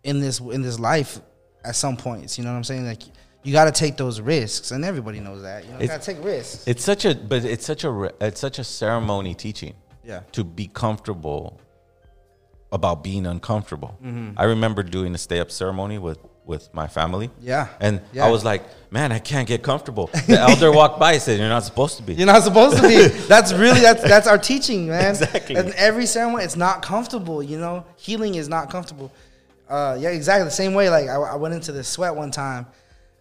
in 0.04 0.20
this 0.20 0.40
in 0.40 0.62
this 0.62 0.80
life 0.80 1.20
at 1.64 1.76
some 1.76 1.98
points. 1.98 2.38
You 2.38 2.44
know 2.44 2.52
what 2.52 2.58
I'm 2.58 2.64
saying? 2.64 2.86
Like 2.86 3.04
you 3.44 3.54
got 3.54 3.66
to 3.66 3.72
take 3.72 3.98
those 3.98 4.22
risks, 4.22 4.72
and 4.72 4.86
everybody 4.86 5.20
knows 5.20 5.42
that. 5.42 5.66
You 5.66 5.72
know, 5.74 5.80
you 5.80 5.88
got 5.88 6.02
to 6.02 6.14
take 6.14 6.24
risks. 6.24 6.68
It's 6.68 6.84
such 6.84 7.06
a, 7.06 7.16
but 7.16 7.44
it's 7.44 7.66
such 7.66 7.84
a, 7.84 8.12
it's 8.22 8.40
such 8.40 8.60
a 8.60 8.64
ceremony 8.64 9.34
teaching. 9.34 9.74
Yeah. 10.04 10.22
To 10.34 10.44
be 10.44 10.68
comfortable 10.68 11.60
about 12.72 13.04
being 13.04 13.26
uncomfortable. 13.26 13.98
Mhm. 14.04 14.34
I 14.38 14.46
remember 14.46 14.82
doing 14.84 15.14
a 15.14 15.18
stay 15.18 15.40
up 15.40 15.52
ceremony 15.52 15.98
with 15.98 16.20
with 16.44 16.74
my 16.74 16.88
family. 16.88 17.30
Yeah. 17.40 17.68
And 17.80 18.02
Yeah. 18.14 18.26
I 18.26 18.30
was 18.30 18.44
like, 18.44 18.64
man, 18.92 19.12
I 19.12 19.20
can't 19.20 19.48
get 19.48 19.62
comfortable. 19.62 20.10
The 20.28 20.40
elder 20.50 20.72
walked 20.72 21.00
by 21.00 21.14
and 21.14 21.22
said, 21.22 21.40
You're 21.40 21.48
not 21.50 21.64
supposed 21.64 21.98
to 21.98 22.04
be. 22.04 22.14
You're 22.16 22.26
not 22.26 22.44
supposed 22.44 22.78
to 22.78 22.82
be. 22.88 23.08
That's 23.28 23.54
really 23.54 23.80
that's 23.80 24.02
that's 24.04 24.28
our 24.28 24.38
teaching, 24.40 24.88
man. 24.88 25.12
Exactly. 25.12 25.56
And 25.56 25.72
every 25.74 26.06
ceremony, 26.08 26.44
it's 26.44 26.56
not 26.56 26.82
comfortable. 26.82 27.44
You 27.44 27.60
know, 27.60 27.86
healing 27.96 28.36
is 28.36 28.50
not 28.50 28.70
comfortable. 28.72 29.12
Uh, 29.72 29.96
yeah, 29.98 30.10
exactly 30.10 30.44
the 30.44 30.52
same 30.52 30.74
way. 30.74 30.90
Like 30.90 31.08
I, 31.08 31.16
I 31.16 31.36
went 31.36 31.54
into 31.54 31.72
the 31.72 31.82
sweat 31.82 32.14
one 32.14 32.30
time, 32.30 32.68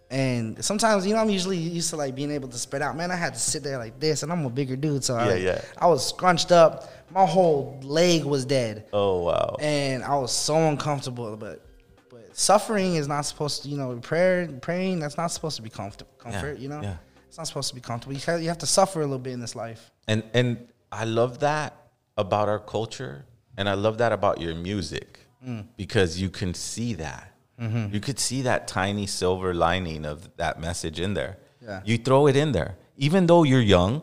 and 0.09 0.63
sometimes 0.63 1.07
you 1.07 1.15
know 1.15 1.21
I'm 1.21 1.29
usually 1.29 1.57
used 1.57 1.91
to 1.91 1.95
like 1.95 2.13
being 2.13 2.29
able 2.29 2.49
to 2.49 2.57
spread 2.57 2.81
out. 2.81 2.97
Man, 2.97 3.09
I 3.09 3.15
had 3.15 3.33
to 3.33 3.39
sit 3.39 3.63
there 3.63 3.77
like 3.77 4.01
this, 4.01 4.21
and 4.21 4.31
I'm 4.33 4.45
a 4.45 4.49
bigger 4.49 4.75
dude, 4.75 5.01
so 5.01 5.15
I, 5.15 5.29
Yeah, 5.29 5.35
yeah. 5.35 5.61
I 5.77 5.87
was 5.87 6.05
scrunched 6.05 6.51
up. 6.51 6.91
My 7.09 7.25
whole 7.25 7.79
leg 7.83 8.25
was 8.25 8.43
dead, 8.43 8.85
Oh 8.91 9.23
wow. 9.23 9.55
and 9.61 10.03
I 10.03 10.15
was 10.15 10.33
so 10.33 10.55
uncomfortable. 10.55 11.37
But 11.37 11.65
but 12.09 12.35
suffering 12.35 12.95
is 12.95 13.07
not 13.07 13.21
supposed 13.21 13.63
to. 13.63 13.69
You 13.69 13.77
know, 13.77 13.95
prayer 13.99 14.45
praying 14.61 14.99
that's 14.99 15.15
not 15.15 15.27
supposed 15.27 15.55
to 15.55 15.61
be 15.61 15.69
comfortable. 15.69 16.11
Comfort. 16.17 16.59
You 16.59 16.67
know, 16.67 16.81
yeah. 16.81 16.97
it's 17.29 17.37
not 17.37 17.47
supposed 17.47 17.69
to 17.69 17.75
be 17.75 17.81
comfortable. 17.81 18.13
You 18.13 18.19
have, 18.25 18.41
you 18.41 18.49
have 18.49 18.57
to 18.57 18.67
suffer 18.67 18.99
a 18.99 19.05
little 19.05 19.19
bit 19.19 19.31
in 19.31 19.39
this 19.39 19.55
life. 19.55 19.89
And 20.09 20.21
and 20.33 20.67
I 20.91 21.05
love 21.05 21.39
that 21.39 21.77
about 22.17 22.49
our 22.49 22.59
culture, 22.59 23.25
and 23.55 23.69
I 23.69 23.75
love 23.75 23.99
that 23.99 24.11
about 24.11 24.41
your 24.41 24.53
music 24.53 25.19
Mm. 25.47 25.65
because 25.75 26.21
you 26.21 26.29
can 26.29 26.53
see 26.53 26.93
that. 26.95 27.31
Mhm. 27.59 27.91
You 27.93 27.99
could 27.99 28.19
see 28.19 28.43
that 28.43 28.67
tiny 28.67 29.07
silver 29.07 29.53
lining 29.53 30.05
of 30.05 30.29
that 30.37 30.59
message 30.59 30.99
in 30.99 31.13
there. 31.15 31.37
Yeah. 31.61 31.81
You 31.83 31.97
throw 31.97 32.27
it 32.27 32.35
in 32.35 32.51
there, 32.51 32.75
even 32.97 33.25
though 33.27 33.43
you're 33.43 33.61
young 33.77 34.01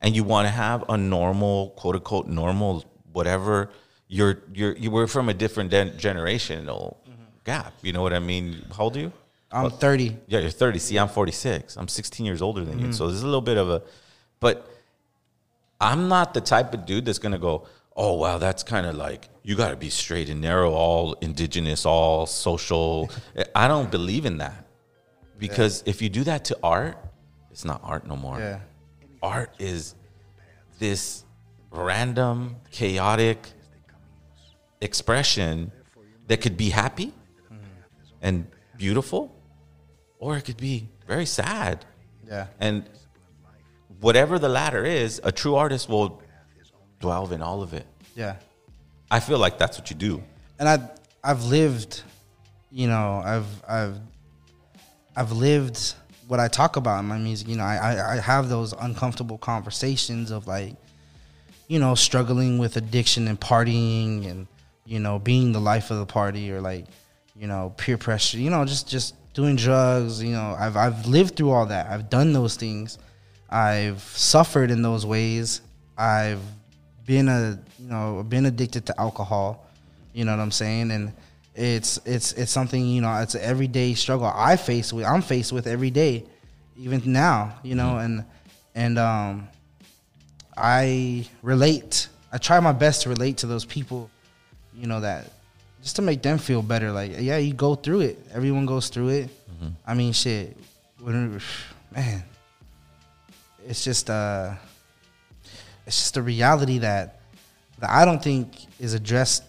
and 0.00 0.16
you 0.16 0.24
want 0.24 0.46
to 0.46 0.50
have 0.50 0.84
a 0.88 0.96
normal, 0.96 1.70
quote 1.76 1.94
unquote, 1.96 2.26
normal 2.26 2.84
whatever. 3.12 3.70
You're 4.08 4.38
you're 4.52 4.76
you 4.76 4.90
were 4.90 5.06
from 5.06 5.28
a 5.28 5.34
different 5.34 5.70
gen- 5.70 5.92
generational 5.98 6.96
gap. 7.44 7.72
You 7.82 7.92
know 7.92 8.02
what 8.02 8.12
I 8.12 8.18
mean? 8.18 8.64
How 8.76 8.84
old 8.84 8.96
are 8.96 9.00
you? 9.00 9.12
I'm 9.52 9.70
30. 9.70 10.16
Yeah, 10.28 10.40
you're 10.40 10.50
30. 10.50 10.78
See, 10.78 10.96
I'm 10.98 11.08
46. 11.08 11.76
I'm 11.76 11.88
16 11.88 12.24
years 12.26 12.40
older 12.42 12.64
than 12.64 12.78
you. 12.80 12.86
Mhm. 12.88 12.94
So 12.94 13.06
there's 13.08 13.22
a 13.22 13.26
little 13.26 13.40
bit 13.40 13.56
of 13.58 13.68
a, 13.70 13.82
but 14.40 14.68
I'm 15.80 16.08
not 16.08 16.34
the 16.34 16.40
type 16.40 16.74
of 16.74 16.84
dude 16.86 17.04
that's 17.06 17.18
going 17.18 17.32
to 17.32 17.38
go, 17.38 17.66
oh, 18.00 18.14
wow, 18.14 18.38
that's 18.38 18.62
kind 18.62 18.86
of 18.86 18.96
like, 18.96 19.28
you 19.42 19.54
got 19.54 19.70
to 19.70 19.76
be 19.76 19.90
straight 19.90 20.30
and 20.30 20.40
narrow, 20.40 20.72
all 20.72 21.12
indigenous, 21.20 21.84
all 21.84 22.24
social. 22.24 23.10
I 23.54 23.68
don't 23.68 23.90
believe 23.90 24.24
in 24.24 24.38
that. 24.38 24.66
Because 25.36 25.82
if 25.84 26.00
you 26.00 26.08
do 26.08 26.24
that 26.24 26.46
to 26.46 26.58
art, 26.62 26.96
it's 27.50 27.64
not 27.64 27.82
art 27.84 28.06
no 28.06 28.16
more. 28.16 28.38
Yeah. 28.38 28.60
Art 29.22 29.54
is 29.58 29.94
this 30.78 31.24
random, 31.70 32.56
chaotic 32.70 33.38
expression 34.80 35.70
that 36.26 36.40
could 36.40 36.56
be 36.56 36.70
happy 36.70 37.12
mm. 37.52 37.58
and 38.22 38.46
beautiful, 38.78 39.30
or 40.18 40.38
it 40.38 40.46
could 40.46 40.56
be 40.56 40.88
very 41.06 41.26
sad. 41.26 41.84
Yeah. 42.26 42.46
And 42.60 42.88
whatever 44.00 44.38
the 44.38 44.48
latter 44.48 44.86
is, 44.86 45.20
a 45.22 45.32
true 45.32 45.54
artist 45.54 45.86
will 45.88 46.22
dwell 46.98 47.30
in 47.32 47.42
all 47.42 47.62
of 47.62 47.74
it. 47.74 47.86
Yeah. 48.14 48.36
I 49.10 49.20
feel 49.20 49.38
like 49.38 49.58
that's 49.58 49.78
what 49.78 49.90
you 49.90 49.96
do. 49.96 50.22
and 50.58 50.68
I 50.68 50.78
I've 51.22 51.44
lived, 51.44 52.02
you 52.70 52.86
know, 52.86 53.22
I've 53.24 53.46
I've 53.68 53.96
I've 55.16 55.32
lived 55.32 55.94
what 56.28 56.40
I 56.40 56.48
talk 56.48 56.76
about 56.76 57.00
in 57.00 57.06
my 57.06 57.18
music. 57.18 57.48
You 57.48 57.56
know, 57.56 57.64
I 57.64 57.76
I, 57.76 58.12
I 58.12 58.16
have 58.20 58.48
those 58.48 58.72
uncomfortable 58.72 59.38
conversations 59.38 60.30
of 60.30 60.46
like, 60.46 60.76
you 61.68 61.78
know, 61.78 61.94
struggling 61.94 62.58
with 62.58 62.76
addiction 62.76 63.28
and 63.28 63.38
partying 63.38 64.30
and 64.30 64.46
you 64.86 65.00
know 65.00 65.18
being 65.18 65.52
the 65.52 65.60
life 65.60 65.90
of 65.90 65.98
the 65.98 66.06
party 66.06 66.50
or 66.52 66.60
like, 66.60 66.86
you 67.36 67.46
know, 67.46 67.74
peer 67.76 67.98
pressure. 67.98 68.38
You 68.38 68.50
know, 68.50 68.64
just 68.64 68.88
just 68.88 69.14
doing 69.34 69.56
drugs. 69.56 70.22
You 70.22 70.32
know, 70.32 70.56
I've 70.58 70.76
I've 70.76 71.06
lived 71.06 71.36
through 71.36 71.50
all 71.50 71.66
that. 71.66 71.90
I've 71.90 72.08
done 72.08 72.32
those 72.32 72.56
things. 72.56 72.98
I've 73.50 74.00
suffered 74.02 74.70
in 74.70 74.82
those 74.82 75.04
ways. 75.04 75.60
I've 75.98 76.40
been 77.10 77.28
a 77.28 77.58
you 77.80 77.88
know 77.88 78.22
been 78.22 78.46
addicted 78.46 78.86
to 78.86 79.00
alcohol. 79.00 79.66
You 80.12 80.24
know 80.24 80.30
what 80.36 80.42
I'm 80.42 80.52
saying? 80.52 80.92
And 80.92 81.12
it's 81.56 81.98
it's 82.04 82.32
it's 82.34 82.52
something 82.52 82.86
you 82.86 83.00
know 83.02 83.12
it's 83.16 83.34
an 83.34 83.42
everyday 83.42 83.94
struggle 83.94 84.30
I 84.32 84.54
face 84.54 84.92
with. 84.92 85.04
I'm 85.04 85.20
faced 85.20 85.52
with 85.52 85.66
every 85.66 85.90
day, 85.90 86.24
even 86.78 87.02
now. 87.12 87.58
You 87.64 87.74
know, 87.74 87.98
and 87.98 88.24
and 88.76 88.96
um, 88.96 89.48
I 90.56 91.26
relate. 91.42 92.06
I 92.32 92.38
try 92.38 92.60
my 92.60 92.72
best 92.72 93.02
to 93.02 93.08
relate 93.08 93.38
to 93.38 93.48
those 93.48 93.64
people. 93.64 94.08
You 94.72 94.86
know 94.86 95.00
that 95.00 95.26
just 95.82 95.96
to 95.96 96.02
make 96.02 96.22
them 96.22 96.38
feel 96.38 96.62
better. 96.62 96.92
Like 96.92 97.10
yeah, 97.18 97.38
you 97.38 97.54
go 97.54 97.74
through 97.74 98.02
it. 98.02 98.18
Everyone 98.32 98.66
goes 98.66 98.88
through 98.88 99.08
it. 99.08 99.30
I 99.84 99.94
mean, 99.94 100.12
shit. 100.12 100.56
When, 101.00 101.40
man, 101.90 102.22
it's 103.66 103.82
just 103.82 104.08
uh, 104.08 104.54
it's 105.90 105.98
just 105.98 106.16
a 106.16 106.22
reality 106.22 106.78
that 106.78 107.18
that 107.80 107.90
I 107.90 108.04
don't 108.04 108.22
think 108.22 108.46
is 108.78 108.94
addressed 108.94 109.42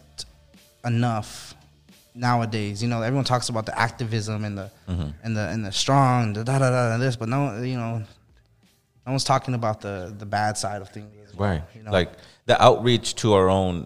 enough 0.83 1.53
nowadays. 2.15 2.81
You 2.81 2.89
know, 2.89 3.03
everyone 3.03 3.25
talks 3.25 3.49
about 3.49 3.67
the 3.67 3.77
activism 3.77 4.43
and 4.43 4.57
the 4.57 4.71
Mhm. 4.89 5.13
and 5.23 5.37
the 5.37 5.47
and 5.53 5.63
the 5.63 5.71
strong, 5.71 6.33
the 6.33 6.43
da 6.43 6.57
da 6.57 6.71
da 6.71 6.93
and 6.95 7.01
this, 7.01 7.15
but 7.15 7.29
no, 7.29 7.61
you 7.61 7.77
know, 7.77 7.99
no 9.05 9.11
one's 9.13 9.23
talking 9.23 9.53
about 9.53 9.81
the 9.81 10.11
the 10.17 10.25
bad 10.25 10.57
side 10.57 10.81
of 10.81 10.89
things. 10.89 11.11
well, 11.35 11.49
Right. 11.49 11.63
You 11.75 11.83
know? 11.83 11.91
Like 11.91 12.11
the 12.47 12.59
outreach 12.59 13.13
to 13.21 13.33
our 13.33 13.47
own 13.49 13.85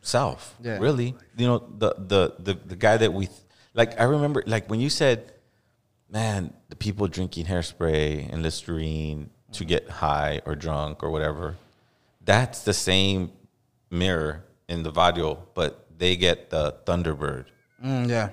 self. 0.00 0.54
Yeah. 0.62 0.78
Really. 0.78 1.14
You 1.36 1.46
know, 1.46 1.58
the 1.78 1.94
the 1.98 2.22
the 2.38 2.54
the 2.54 2.76
guy 2.76 2.96
that 2.96 3.12
we 3.12 3.28
like 3.74 4.00
I 4.00 4.04
remember 4.04 4.42
like 4.46 4.70
when 4.70 4.80
you 4.80 4.88
said, 4.88 5.32
Man, 6.10 6.54
the 6.70 6.76
people 6.76 7.06
drinking 7.06 7.44
hairspray 7.44 8.32
and 8.32 8.42
Listerine 8.42 9.28
to 9.58 9.64
get 9.64 9.88
high 9.88 10.40
or 10.46 10.54
drunk 10.54 11.02
or 11.02 11.10
whatever, 11.10 11.56
that's 12.24 12.62
the 12.62 12.72
same 12.72 13.32
mirror 13.90 14.44
in 14.68 14.82
the 14.82 14.92
Vadio, 14.92 15.38
but 15.54 15.86
they 15.98 16.16
get 16.16 16.50
the 16.50 16.74
Thunderbird. 16.86 17.46
Mm, 17.84 18.08
yeah. 18.08 18.30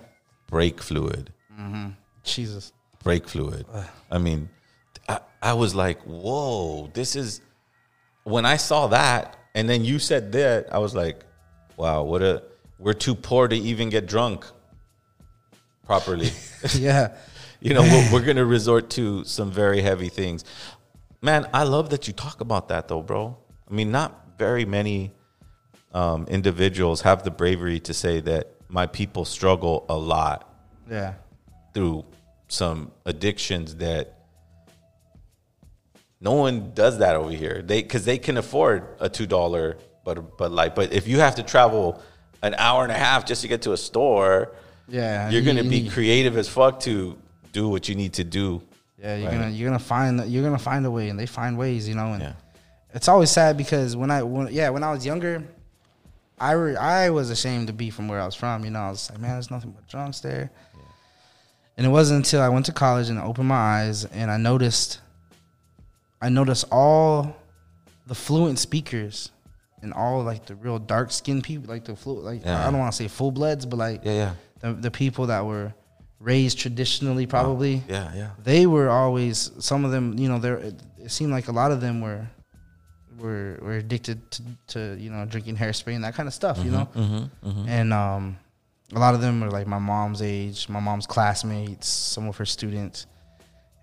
Brake 0.48 0.82
fluid. 0.82 1.32
hmm 1.56 1.90
Jesus. 2.24 2.74
brake 3.04 3.28
fluid. 3.28 3.66
I 4.10 4.18
mean, 4.18 4.50
I, 5.08 5.20
I 5.42 5.54
was 5.54 5.76
like, 5.76 6.00
whoa, 6.02 6.90
this 6.94 7.16
is 7.16 7.42
when 8.24 8.46
I 8.46 8.58
saw 8.58 8.88
that, 8.88 9.38
and 9.54 9.70
then 9.70 9.86
you 9.86 10.00
said 10.00 10.32
that, 10.32 10.74
I 10.74 10.80
was 10.80 10.96
like, 10.96 11.24
wow, 11.78 12.02
what 12.04 12.22
a 12.24 12.44
we're 12.80 12.94
too 12.94 13.16
poor 13.16 13.48
to 13.48 13.56
even 13.56 13.90
get 13.90 14.06
drunk 14.08 14.46
properly. 15.86 16.32
Yeah. 16.74 17.16
you 17.62 17.74
know, 17.74 17.82
we're, 17.82 18.14
we're 18.14 18.26
gonna 18.30 18.46
resort 18.46 18.90
to 18.92 19.24
some 19.24 19.52
very 19.52 19.82
heavy 19.82 20.10
things. 20.10 20.44
Man, 21.26 21.50
I 21.56 21.64
love 21.64 21.90
that 21.90 22.06
you 22.08 22.14
talk 22.14 22.40
about 22.40 22.68
that 22.70 22.88
though, 22.88 23.02
bro. 23.02 23.36
I 23.68 23.74
mean, 23.74 23.90
not 23.92 24.38
very 24.38 24.64
many 24.64 25.12
um, 25.92 26.28
individuals 26.28 27.02
have 27.02 27.24
the 27.24 27.32
bravery 27.32 27.80
to 27.80 27.96
say 27.96 28.20
that 28.20 28.52
my 28.70 28.86
people 28.86 29.26
struggle 29.26 29.88
a 29.90 29.98
lot 29.98 30.48
Yeah. 30.88 31.14
through 31.74 32.06
some 32.48 32.92
addictions 33.06 33.78
that 33.78 34.14
no 36.22 36.34
one 36.34 36.74
does 36.76 37.00
that 37.00 37.16
over 37.16 37.32
here. 37.32 37.64
They 37.66 37.82
because 37.82 38.06
they 38.06 38.20
can 38.20 38.38
afford 38.38 38.88
a 39.00 39.10
two 39.10 39.26
dollar 39.26 39.78
but 40.04 40.38
but 40.38 40.52
like 40.52 40.76
but 40.76 40.94
if 40.94 41.08
you 41.08 41.18
have 41.22 41.34
to 41.36 41.44
travel 41.44 42.04
an 42.44 42.54
hour 42.60 42.84
and 42.84 42.92
a 42.92 42.98
half 43.08 43.26
just 43.26 43.42
to 43.42 43.48
get 43.48 43.64
to 43.64 43.72
a 43.74 43.78
store, 43.78 44.52
Yeah, 44.88 45.32
you're 45.32 45.42
gonna 45.42 45.64
be 45.64 45.90
creative 45.90 46.38
as 46.38 46.48
fuck 46.48 46.82
to 46.82 47.18
do 47.52 47.68
what 47.68 47.90
you 47.90 47.96
need 47.96 48.14
to 48.14 48.24
do. 48.24 48.62
Yeah, 49.02 49.16
you're 49.18 49.30
right? 49.30 49.38
gonna 49.40 49.50
you're 49.50 49.70
gonna 49.70 49.80
find 49.80 50.26
you're 50.30 50.44
gonna 50.44 50.58
find 50.58 50.86
a 50.86 50.92
way, 50.92 51.10
and 51.10 51.20
they 51.20 51.26
find 51.26 51.58
ways, 51.58 51.88
you 51.88 51.96
know. 51.96 52.14
And 52.14 52.34
it's 52.94 53.08
always 53.08 53.30
sad 53.30 53.58
because 53.58 53.96
when 53.96 54.10
I 54.10 54.24
when, 54.24 54.48
yeah 54.52 54.70
when 54.70 54.84
I 54.84 54.92
was 54.92 55.06
younger, 55.06 55.44
I 56.40 56.52
re, 56.54 56.76
I 56.76 57.10
was 57.10 57.30
ashamed 57.30 57.68
to 57.68 57.74
be 57.74 57.90
from 57.90 58.08
where 58.08 58.22
I 58.22 58.26
was 58.26 58.36
from. 58.36 58.64
You 58.64 58.72
know, 58.72 58.80
I 58.80 58.90
was 58.90 59.10
like, 59.10 59.20
man, 59.20 59.32
there's 59.32 59.52
nothing 59.52 59.72
but 59.72 59.88
drunks 59.88 60.20
there. 60.22 60.50
And 61.78 61.86
it 61.86 61.90
wasn't 61.90 62.26
until 62.26 62.42
I 62.42 62.48
went 62.48 62.66
to 62.68 62.72
college 62.72 63.10
and 63.10 63.20
I 63.20 63.24
opened 63.26 63.50
my 63.50 63.56
eyes 63.56 64.06
and 64.06 64.32
I 64.32 64.38
noticed, 64.38 65.02
I 66.22 66.30
noticed 66.30 66.64
all 66.72 67.36
the 68.08 68.16
fluent 68.16 68.60
speakers 68.60 69.30
and 69.82 69.94
all 69.94 70.24
like 70.24 70.46
the 70.46 70.56
real 70.56 70.80
dark 70.80 71.12
skinned 71.12 71.44
people, 71.44 71.68
like 71.74 71.84
the 71.84 71.96
flu, 71.98 72.22
like 72.22 72.46
Yeah. 72.46 72.66
I 72.66 72.72
don't 72.72 72.80
want 72.80 72.94
to 72.94 72.98
say 72.98 73.10
full 73.10 73.32
bloods, 73.32 73.66
but 73.66 73.76
like 73.78 74.06
Yeah, 74.06 74.14
yeah. 74.14 74.34
the 74.62 74.74
the 74.74 74.92
people 74.92 75.28
that 75.28 75.46
were 75.46 75.74
raised 76.20 76.58
traditionally, 76.60 77.26
probably. 77.26 77.84
yeah, 77.88 78.14
yeah. 78.16 78.30
They 78.44 78.66
were 78.66 78.90
always 78.90 79.52
some 79.60 79.86
of 79.86 79.92
them. 79.92 80.18
You 80.18 80.30
know, 80.30 80.40
there 80.40 80.58
it, 80.58 80.76
it 80.98 81.12
seemed 81.12 81.32
like 81.32 81.48
a 81.48 81.52
lot 81.52 81.72
of 81.72 81.82
them 81.82 82.02
were 82.02 82.26
were 83.20 83.60
were 83.62 83.74
addicted 83.78 84.30
to, 84.32 84.42
to 84.68 84.98
you 85.00 85.10
know 85.10 85.26
drinking 85.26 85.58
hairspray 85.58 85.96
and 85.96 86.04
that 86.04 86.16
kind 86.16 86.28
of 86.28 86.34
stuff. 86.34 86.58
You 86.60 86.72
Mhm, 86.72 86.74
know, 86.74 86.88
mhm, 86.96 87.30
mhm. 87.44 87.68
and 87.68 87.94
um, 87.94 88.38
a 88.94 89.00
lot 89.00 89.14
of 89.16 89.22
them 89.22 89.42
were 89.42 89.50
like 89.52 89.68
my 89.68 89.80
mom's 89.80 90.22
age, 90.22 90.68
my 90.70 90.80
mom's 90.80 91.06
classmates, 91.08 91.88
some 91.88 92.28
of 92.28 92.38
her 92.38 92.46
students, 92.46 93.06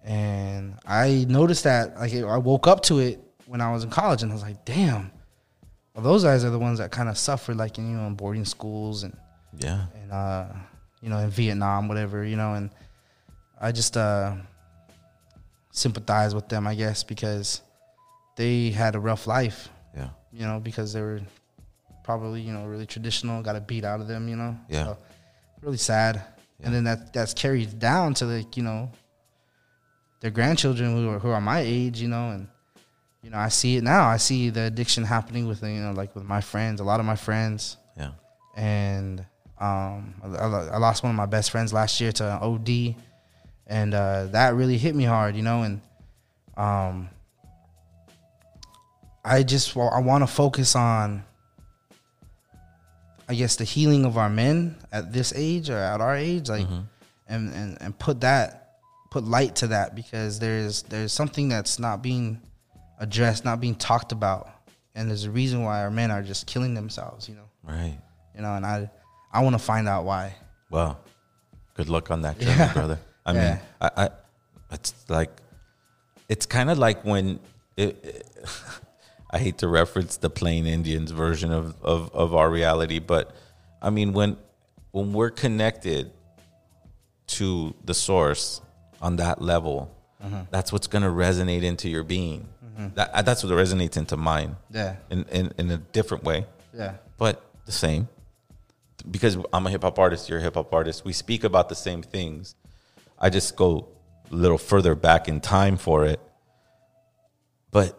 and 0.04 0.78
I 0.86 1.24
noticed 1.28 1.64
that 1.64 1.98
like 1.98 2.12
I 2.14 2.38
woke 2.38 2.66
up 2.66 2.82
to 2.84 2.98
it 2.98 3.20
when 3.46 3.60
I 3.60 3.70
was 3.72 3.84
in 3.84 3.90
college, 3.90 4.22
and 4.22 4.32
I 4.32 4.34
was 4.34 4.42
like, 4.42 4.64
damn. 4.64 5.10
Well, 5.94 6.02
those 6.02 6.24
guys 6.24 6.42
are 6.42 6.48
the 6.50 6.58
ones 6.58 6.78
that 6.78 6.90
kind 6.90 7.10
of 7.10 7.18
suffered, 7.18 7.58
like 7.58 7.76
in, 7.76 7.90
you 7.90 7.96
know, 7.98 8.06
in 8.06 8.14
boarding 8.14 8.46
schools 8.46 9.02
and 9.02 9.14
Yeah. 9.58 9.84
and 10.00 10.10
uh, 10.10 10.46
you 11.02 11.10
know, 11.10 11.18
in 11.18 11.30
Vietnam, 11.30 11.88
whatever, 11.88 12.24
you 12.24 12.36
know, 12.36 12.54
and 12.54 12.70
I 13.60 13.72
just 13.72 13.96
uh, 13.96 14.34
sympathize 15.72 16.34
with 16.34 16.48
them, 16.48 16.66
I 16.66 16.74
guess, 16.74 17.02
because 17.02 17.60
they 18.36 18.70
had 18.70 18.94
a 18.94 19.00
rough 19.00 19.26
life. 19.26 19.68
Yeah. 19.96 20.08
You 20.32 20.46
know, 20.46 20.60
because 20.60 20.92
they 20.92 21.00
were 21.00 21.20
probably, 22.04 22.40
you 22.40 22.52
know, 22.52 22.66
really 22.66 22.86
traditional, 22.86 23.42
got 23.42 23.56
a 23.56 23.60
beat 23.60 23.84
out 23.84 24.00
of 24.00 24.08
them, 24.08 24.28
you 24.28 24.36
know. 24.36 24.56
Yeah. 24.68 24.84
So, 24.84 24.98
really 25.60 25.76
sad. 25.76 26.22
And 26.64 26.72
then 26.72 26.84
that 26.84 27.12
that's 27.12 27.34
carried 27.34 27.80
down 27.80 28.14
to 28.14 28.24
like, 28.24 28.56
you 28.56 28.62
know, 28.62 28.90
their 30.20 30.30
grandchildren 30.30 30.94
who 30.94 31.10
are 31.10 31.18
who 31.18 31.30
are 31.30 31.40
my 31.40 31.60
age, 31.60 32.00
you 32.00 32.06
know, 32.06 32.30
and 32.30 32.46
you 33.22 33.30
know, 33.30 33.38
I 33.38 33.48
see 33.48 33.76
it 33.76 33.82
now. 33.82 34.06
I 34.06 34.16
see 34.16 34.50
the 34.50 34.62
addiction 34.62 35.02
happening 35.02 35.48
with 35.48 35.62
you 35.62 35.80
know, 35.80 35.92
like 35.92 36.14
with 36.14 36.24
my 36.24 36.40
friends, 36.40 36.80
a 36.80 36.84
lot 36.84 37.00
of 37.00 37.06
my 37.06 37.16
friends. 37.16 37.76
Yeah. 37.96 38.12
And 38.56 39.26
um, 39.62 40.14
I, 40.24 40.46
I 40.72 40.78
lost 40.78 41.04
one 41.04 41.10
of 41.10 41.16
my 41.16 41.26
best 41.26 41.52
friends 41.52 41.72
last 41.72 42.00
year 42.00 42.10
to 42.10 42.24
an 42.24 42.42
OD, 42.42 42.96
and 43.68 43.94
uh, 43.94 44.24
that 44.32 44.54
really 44.54 44.76
hit 44.76 44.92
me 44.92 45.04
hard, 45.04 45.36
you 45.36 45.42
know. 45.42 45.62
And 45.62 45.80
um, 46.56 47.08
I 49.24 49.44
just 49.44 49.76
I 49.76 50.00
want 50.00 50.22
to 50.22 50.26
focus 50.26 50.74
on, 50.74 51.22
I 53.28 53.34
guess, 53.34 53.54
the 53.54 53.62
healing 53.62 54.04
of 54.04 54.18
our 54.18 54.28
men 54.28 54.78
at 54.90 55.12
this 55.12 55.32
age 55.36 55.70
or 55.70 55.78
at 55.78 56.00
our 56.00 56.16
age, 56.16 56.48
like, 56.48 56.66
and, 57.28 57.54
and 57.54 57.80
and 57.80 57.96
put 58.00 58.22
that, 58.22 58.78
put 59.12 59.22
light 59.22 59.54
to 59.56 59.68
that 59.68 59.94
because 59.94 60.40
there's 60.40 60.82
there's 60.82 61.12
something 61.12 61.48
that's 61.48 61.78
not 61.78 62.02
being 62.02 62.40
addressed, 62.98 63.44
not 63.44 63.60
being 63.60 63.76
talked 63.76 64.10
about, 64.10 64.50
and 64.96 65.08
there's 65.08 65.24
a 65.24 65.30
reason 65.30 65.62
why 65.62 65.84
our 65.84 65.90
men 65.90 66.10
are 66.10 66.22
just 66.22 66.48
killing 66.48 66.74
themselves, 66.74 67.28
you 67.28 67.36
know. 67.36 67.48
Right. 67.62 67.96
You 68.34 68.42
know, 68.42 68.54
and 68.56 68.66
I 68.66 68.90
I 69.32 69.40
want 69.42 69.54
to 69.54 69.58
find 69.58 69.88
out 69.88 70.04
why. 70.04 70.34
Well, 70.70 70.98
good 71.74 71.88
luck 71.88 72.10
on 72.10 72.22
that 72.22 72.38
journey, 72.38 72.56
Yeah. 72.56 72.72
brother. 72.72 72.98
I 73.24 73.32
Yeah. 73.32 73.48
mean, 73.50 73.60
I, 73.80 73.90
I, 74.04 74.08
it's 74.72 74.94
like, 75.08 75.30
it's 76.28 76.46
kind 76.46 76.70
of 76.70 76.78
like 76.78 77.04
when 77.04 77.40
it, 77.76 78.04
it- 78.04 78.26
I 79.34 79.38
hate 79.38 79.58
to 79.58 79.68
reference 79.68 80.18
the 80.18 80.28
plain 80.28 80.66
Indians 80.66 81.10
version 81.10 81.52
of, 81.52 81.74
of, 81.82 82.10
of 82.14 82.34
our 82.34 82.50
reality, 82.50 82.98
but 82.98 83.34
I 83.80 83.88
mean, 83.88 84.12
when, 84.12 84.36
when 84.90 85.14
we're 85.14 85.30
connected 85.30 86.10
to 87.28 87.74
the 87.84 87.94
source 87.94 88.60
on 89.00 89.16
that 89.16 89.40
level, 89.40 89.90
Mhm. 90.22 90.48
that's 90.50 90.70
what's 90.70 90.86
going 90.86 91.02
to 91.02 91.08
resonate 91.08 91.62
into 91.62 91.88
your 91.88 92.04
being. 92.04 92.46
Mhm. 92.78 92.94
That, 92.94 93.24
that's 93.24 93.42
what 93.42 93.52
resonates 93.54 93.96
into 93.96 94.16
mine. 94.18 94.56
Yeah. 94.70 94.96
In, 95.10 95.24
in, 95.32 95.52
in 95.56 95.70
a 95.70 95.78
different 95.78 96.24
way. 96.24 96.44
Yeah. 96.74 96.96
But 97.16 97.42
the 97.64 97.72
same 97.72 98.08
because 99.10 99.36
I'm 99.52 99.66
a 99.66 99.70
hip 99.70 99.82
hop 99.82 99.98
artist, 99.98 100.28
you're 100.28 100.38
a 100.38 100.42
hip 100.42 100.54
hop 100.54 100.72
artist. 100.72 101.04
We 101.04 101.12
speak 101.12 101.44
about 101.44 101.68
the 101.68 101.74
same 101.74 102.02
things. 102.02 102.54
I 103.18 103.30
just 103.30 103.56
go 103.56 103.88
a 104.30 104.34
little 104.34 104.58
further 104.58 104.94
back 104.94 105.28
in 105.28 105.40
time 105.40 105.76
for 105.76 106.04
it. 106.04 106.20
But 107.70 107.98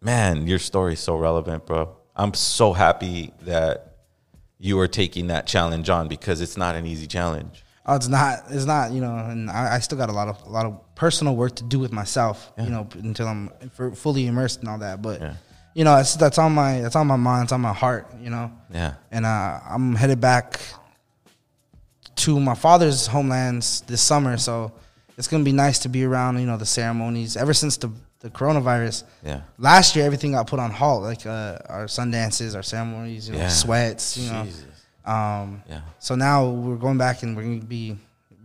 man, 0.00 0.46
your 0.46 0.58
story's 0.58 1.00
so 1.00 1.16
relevant, 1.16 1.66
bro. 1.66 1.96
I'm 2.16 2.34
so 2.34 2.72
happy 2.72 3.32
that 3.42 3.96
you 4.58 4.78
are 4.80 4.88
taking 4.88 5.28
that 5.28 5.46
challenge 5.46 5.88
on 5.88 6.08
because 6.08 6.40
it's 6.40 6.56
not 6.56 6.74
an 6.74 6.86
easy 6.86 7.06
challenge. 7.06 7.64
Oh, 7.86 7.96
it's 7.96 8.08
not. 8.08 8.40
It's 8.50 8.66
not. 8.66 8.92
You 8.92 9.00
know, 9.00 9.16
and 9.16 9.50
I, 9.50 9.76
I 9.76 9.78
still 9.80 9.98
got 9.98 10.10
a 10.10 10.12
lot 10.12 10.28
of 10.28 10.40
a 10.46 10.50
lot 10.50 10.66
of 10.66 10.94
personal 10.94 11.34
work 11.34 11.56
to 11.56 11.64
do 11.64 11.78
with 11.78 11.92
myself. 11.92 12.52
You 12.58 12.70
know, 12.70 12.86
until 12.94 13.26
I'm 13.26 13.48
fully 13.94 14.26
immersed 14.26 14.62
in 14.62 14.68
all 14.68 14.78
that. 14.78 15.00
But 15.00 15.22
you 15.74 15.84
know, 15.84 15.96
it's, 15.96 16.16
that's 16.16 16.38
on 16.38 16.52
my 16.52 16.80
that's 16.80 16.96
on 16.96 17.06
my 17.06 17.16
mind. 17.16 17.44
It's 17.44 17.52
on 17.52 17.60
my 17.60 17.72
heart. 17.72 18.06
You 18.20 18.30
know. 18.30 18.52
Yeah. 18.72 18.94
And 19.10 19.26
uh, 19.26 19.60
I'm 19.68 19.94
headed 19.94 20.20
back 20.20 20.60
to 22.16 22.38
my 22.40 22.54
father's 22.54 23.06
homelands 23.06 23.82
this 23.82 24.02
summer, 24.02 24.36
so 24.36 24.72
it's 25.16 25.28
gonna 25.28 25.44
be 25.44 25.52
nice 25.52 25.78
to 25.80 25.88
be 25.88 26.04
around. 26.04 26.38
You 26.38 26.46
know, 26.46 26.56
the 26.56 26.66
ceremonies. 26.66 27.36
Ever 27.36 27.54
since 27.54 27.76
the 27.76 27.90
the 28.20 28.30
coronavirus. 28.30 29.04
Yeah. 29.24 29.40
Last 29.58 29.96
year, 29.96 30.04
everything 30.04 30.32
got 30.32 30.46
put 30.46 30.60
on 30.60 30.70
halt, 30.70 31.02
like 31.02 31.24
uh, 31.26 31.58
our 31.68 31.88
sun 31.88 32.10
dances, 32.10 32.54
our 32.54 32.62
ceremonies, 32.62 33.28
you 33.28 33.34
know, 33.34 33.40
Yeah. 33.40 33.48
sweats, 33.48 34.16
you 34.16 34.30
know. 34.30 34.46
Um, 35.06 35.62
Yeah. 35.68 35.80
So 35.98 36.14
now 36.14 36.46
we're 36.46 36.76
going 36.76 36.98
back 36.98 37.22
and 37.22 37.34
we're 37.36 37.44
gonna 37.44 37.60
be 37.64 37.96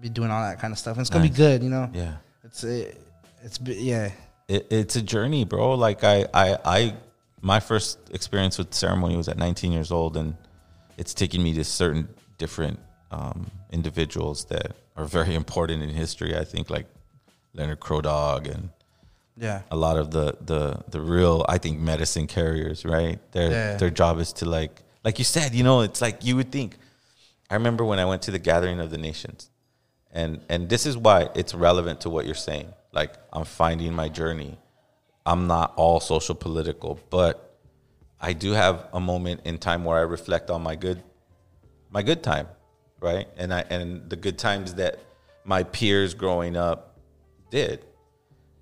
be 0.02 0.10
doing 0.10 0.32
all 0.32 0.42
that 0.44 0.60
kind 0.60 0.72
of 0.72 0.80
stuff. 0.80 0.96
And 0.98 1.02
it's 1.02 1.10
gonna 1.10 1.28
be 1.28 1.36
good, 1.36 1.62
you 1.62 1.70
know. 1.70 1.90
Yeah. 1.94 2.14
It's 2.44 2.64
it, 2.64 3.02
it's 3.44 3.60
yeah. 3.66 4.12
it, 4.48 4.68
it's 4.70 4.96
a 4.96 5.02
journey, 5.02 5.44
bro. 5.44 5.74
Like 5.74 6.04
I, 6.04 6.26
I, 6.34 6.58
I, 6.64 6.94
my 7.46 7.60
first 7.60 8.00
experience 8.12 8.58
with 8.58 8.74
ceremony 8.74 9.16
was 9.16 9.28
at 9.28 9.38
19 9.38 9.72
years 9.72 9.92
old, 9.92 10.18
and 10.18 10.36
it's 10.98 11.14
taken 11.14 11.44
me 11.44 11.54
to 11.54 11.64
certain 11.64 12.08
different 12.40 12.80
um, 13.12 13.52
individuals 13.72 14.46
that 14.46 14.76
are 14.98 15.06
very 15.06 15.36
important 15.44 15.84
in 15.84 15.90
history. 15.90 16.36
I 16.36 16.44
think 16.44 16.70
like 16.72 16.88
Leonard 17.54 17.80
Crow 17.80 18.02
Dog 18.02 18.48
and 18.48 18.70
Yeah. 19.38 19.62
a 19.70 19.76
lot 19.76 19.98
of 19.98 20.10
the 20.10 20.26
the 20.52 20.62
the 20.90 21.00
real 21.00 21.46
I 21.56 21.58
think 21.60 21.80
medicine 21.80 22.26
carriers. 22.28 22.84
Right, 22.84 23.20
their 23.32 23.52
Yeah. 23.52 23.78
their 23.78 23.92
job 24.02 24.20
is 24.20 24.34
to 24.40 24.46
like 24.60 24.82
like 25.04 25.20
you 25.20 25.26
said, 25.26 25.54
you 25.54 25.64
know, 25.64 25.82
it's 25.82 26.02
like 26.02 26.18
you 26.28 26.36
would 26.38 26.52
think. 26.52 26.78
I 27.52 27.54
remember 27.60 27.84
when 27.86 28.00
I 28.00 28.06
went 28.06 28.22
to 28.24 28.32
the 28.32 28.40
Gathering 28.40 28.80
of 28.80 28.90
the 28.90 28.98
Nations, 28.98 29.52
and 30.12 30.32
and 30.50 30.68
this 30.74 30.86
is 30.90 30.96
why 30.98 31.30
it's 31.36 31.54
relevant 31.54 31.98
to 32.02 32.10
what 32.10 32.26
you're 32.26 32.44
saying. 32.50 32.74
Like 32.92 33.12
I'm 33.32 33.46
finding 33.46 33.94
my 33.94 34.10
journey. 34.10 34.58
I'm 35.26 35.48
not 35.48 35.74
all 35.76 36.00
social 36.00 36.36
political, 36.36 37.00
but 37.10 37.58
I 38.20 38.34
do 38.34 38.52
have 38.52 38.88
a 38.94 39.00
moment 39.00 39.42
in 39.46 39.58
time 39.58 39.84
where 39.84 39.98
I 39.98 40.02
reflect 40.02 40.50
on 40.50 40.62
my 40.64 40.76
good 40.76 41.04
my 41.90 42.04
good 42.04 42.22
time, 42.24 42.48
right? 43.00 43.28
And 43.38 43.54
I 43.54 43.62
and 43.70 44.10
the 44.10 44.16
good 44.16 44.38
times 44.38 44.76
that 44.76 45.00
my 45.44 45.64
peers 45.64 46.14
growing 46.14 46.56
up 46.56 47.00
did, 47.50 47.86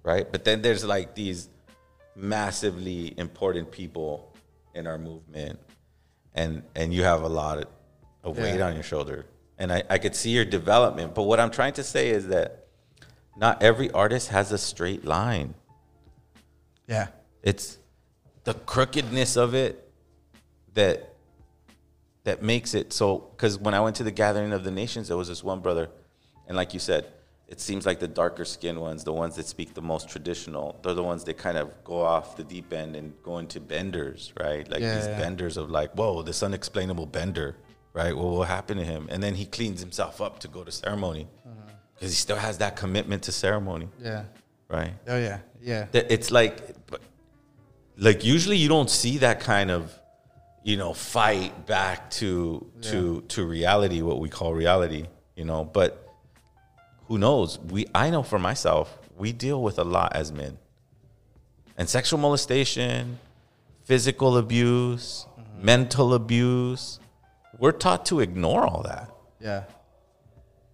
right? 0.04 0.30
But 0.32 0.46
then 0.46 0.62
there's 0.62 0.84
like 0.86 1.16
these 1.16 1.50
massively 2.16 3.14
important 3.18 3.72
people 3.72 4.34
in 4.74 4.88
our 4.88 4.98
movement, 4.98 5.60
and 6.34 6.64
and 6.76 6.94
you 6.94 7.04
have 7.04 7.24
a 7.24 7.30
lot 7.30 7.58
of, 7.60 7.68
of 8.24 8.38
weight 8.38 8.56
Yeah. 8.58 8.68
on 8.68 8.74
your 8.76 8.84
shoulder, 8.84 9.26
and 9.58 9.72
I 9.72 9.84
I 9.90 9.98
could 9.98 10.16
see 10.16 10.30
your 10.32 10.46
development. 10.46 11.14
But 11.14 11.24
what 11.24 11.40
I'm 11.40 11.52
trying 11.52 11.74
to 11.74 11.84
say 11.84 12.10
is 12.10 12.28
that 12.28 12.68
not 13.36 13.62
every 13.64 13.92
artist 13.92 14.30
has 14.30 14.52
a 14.52 14.58
straight 14.58 15.04
line. 15.06 15.56
Yeah. 16.94 17.08
It's 17.42 17.78
the 18.44 18.54
crookedness 18.54 19.36
of 19.36 19.54
it 19.56 19.92
that 20.74 21.10
that 22.24 22.42
makes 22.42 22.74
it 22.74 22.94
so 22.94 23.18
because 23.36 23.58
when 23.58 23.74
I 23.74 23.82
went 23.82 23.96
to 23.98 24.04
the 24.04 24.12
gathering 24.12 24.54
of 24.54 24.64
the 24.64 24.72
nations, 24.72 25.08
there 25.10 25.18
was 25.18 25.28
this 25.28 25.44
one 25.44 25.60
brother, 25.60 25.90
and 26.48 26.56
like 26.56 26.74
you 26.74 26.80
said, 26.80 27.08
it 27.48 27.60
seems 27.60 27.86
like 27.86 28.00
the 28.00 28.08
darker 28.08 28.46
skinned 28.46 28.80
ones, 28.80 29.04
the 29.04 29.12
ones 29.14 29.36
that 29.36 29.46
speak 29.46 29.74
the 29.74 29.82
most 29.82 30.08
traditional, 30.10 30.80
they're 30.84 30.94
the 30.94 31.04
ones 31.04 31.24
that 31.26 31.38
kind 31.38 31.58
of 31.58 31.72
go 31.84 32.02
off 32.02 32.38
the 32.38 32.44
deep 32.44 32.72
end 32.72 32.96
and 32.96 33.14
go 33.24 33.40
into 33.40 33.60
benders, 33.60 34.32
right? 34.40 34.70
Like 34.70 34.82
Yeah, 34.82 34.96
these 34.96 35.08
yeah. 35.08 35.20
benders 35.20 35.58
of 35.58 35.70
like, 35.70 35.92
whoa, 35.96 36.22
this 36.22 36.42
unexplainable 36.44 37.08
bender, 37.08 37.58
right? 37.94 38.16
Well, 38.16 38.38
what 38.38 38.48
happened 38.48 38.80
to 38.80 38.86
him? 38.86 39.08
And 39.12 39.22
then 39.22 39.36
he 39.36 39.46
cleans 39.46 39.82
himself 39.82 40.22
up 40.22 40.40
to 40.40 40.48
go 40.48 40.64
to 40.64 40.72
ceremony 40.72 41.28
because 41.96 42.12
he 42.12 42.18
still 42.18 42.38
has 42.38 42.58
that 42.60 42.76
commitment 42.78 43.24
to 43.24 43.32
ceremony, 43.34 43.90
Yeah. 44.02 44.24
right? 44.70 44.94
Oh 45.08 45.18
yeah. 45.20 45.40
Yeah. 45.64 45.88
that 45.94 46.12
it's 46.12 46.30
like 46.30 46.62
like 47.98 48.26
usually 48.26 48.58
you 48.58 48.68
don't 48.68 48.90
see 48.90 49.20
that 49.20 49.40
kind 49.40 49.72
of 49.72 49.98
you 50.64 50.76
know 50.78 50.94
fight 50.94 51.66
back 51.66 52.10
to 52.12 52.70
to 52.82 53.22
to 53.30 53.46
reality 53.46 54.02
what 54.02 54.20
we 54.20 54.30
call 54.30 54.54
reality 54.54 55.06
you 55.36 55.46
know 55.46 55.64
but 55.64 55.92
who 57.08 57.18
knows 57.18 57.60
we 57.60 57.86
i 57.96 58.10
know 58.10 58.24
for 58.24 58.40
myself 58.40 58.98
we 59.18 59.32
deal 59.32 59.62
with 59.62 59.78
a 59.80 59.84
lot 59.84 60.14
as 60.16 60.32
men 60.32 60.58
and 61.78 61.88
sexual 61.90 62.20
molestation 62.20 63.20
physical 63.86 64.38
abuse 64.38 65.26
mm-hmm. 65.40 65.66
mental 65.66 66.14
abuse 66.14 67.00
we're 67.60 67.72
taught 67.72 68.06
to 68.06 68.20
ignore 68.20 68.66
all 68.66 68.84
that 68.84 69.10
Yeah. 69.40 69.64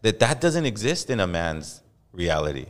that 0.02 0.20
that 0.20 0.40
doesn't 0.42 0.66
exist 0.66 1.10
in 1.10 1.20
a 1.20 1.28
man's 1.28 1.84
reality. 2.12 2.68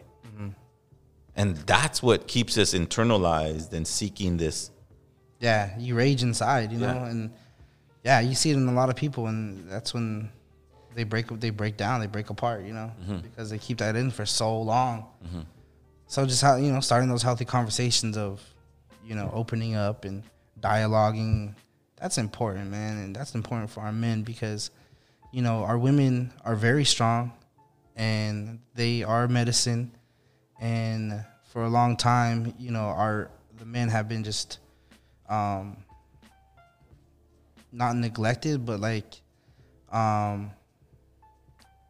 And 1.39 1.55
that's 1.73 2.03
what 2.03 2.27
keeps 2.27 2.57
us 2.57 2.73
internalized 2.73 3.71
and 3.73 3.85
seeking 3.87 4.37
this 4.37 4.71
Yeah. 5.39 5.77
You 5.79 5.95
rage 5.95 6.21
inside, 6.21 6.71
you 6.73 6.79
know, 6.79 6.93
Yeah. 6.93 7.11
and 7.11 7.31
yeah, 8.03 8.19
you 8.19 8.35
see 8.35 8.49
it 8.51 8.57
in 8.57 8.67
a 8.67 8.73
lot 8.81 8.89
of 8.89 8.95
people, 8.95 9.27
and 9.27 9.69
that's 9.71 9.93
when 9.93 10.29
they 10.95 11.05
break 11.05 11.27
they 11.39 11.49
break 11.61 11.75
down, 11.77 12.01
they 12.01 12.07
break 12.07 12.29
apart, 12.29 12.65
you 12.65 12.73
know, 12.73 12.91
Mhm. 13.07 13.21
because 13.23 13.49
they 13.49 13.57
keep 13.57 13.77
that 13.77 13.95
in 13.95 14.11
for 14.11 14.25
so 14.25 14.61
long. 14.61 15.05
Mhm. 15.25 15.45
So 16.07 16.25
just 16.25 16.41
how 16.41 16.55
you 16.57 16.71
know, 16.73 16.81
starting 16.81 17.07
those 17.09 17.23
healthy 17.23 17.45
conversations 17.45 18.17
of, 18.17 18.41
you 19.05 19.15
know, 19.15 19.29
opening 19.33 19.75
up 19.75 20.03
and 20.05 20.23
dialoguing, 20.59 21.53
that's 22.01 22.17
important, 22.17 22.69
man, 22.69 22.97
and 22.97 23.15
that's 23.15 23.33
important 23.35 23.69
for 23.69 23.81
our 23.81 23.93
men 23.93 24.23
because, 24.23 24.71
you 25.31 25.41
know, 25.41 25.63
our 25.63 25.77
women 25.77 26.33
are 26.43 26.55
very 26.55 26.83
strong, 26.85 27.31
and 27.95 28.59
they 28.75 29.03
are 29.03 29.27
medicine, 29.27 29.91
and 30.59 31.23
for 31.45 31.63
a 31.63 31.69
long 31.69 31.97
time, 31.97 32.53
you 32.59 32.71
know, 32.71 32.85
our 32.85 33.29
the 33.57 33.65
men 33.65 33.89
have 33.89 34.07
been 34.07 34.23
just, 34.23 34.59
um, 35.27 35.77
not 37.71 37.95
neglected, 37.95 38.65
but 38.65 38.79
like, 38.79 39.21
um, 39.91 40.51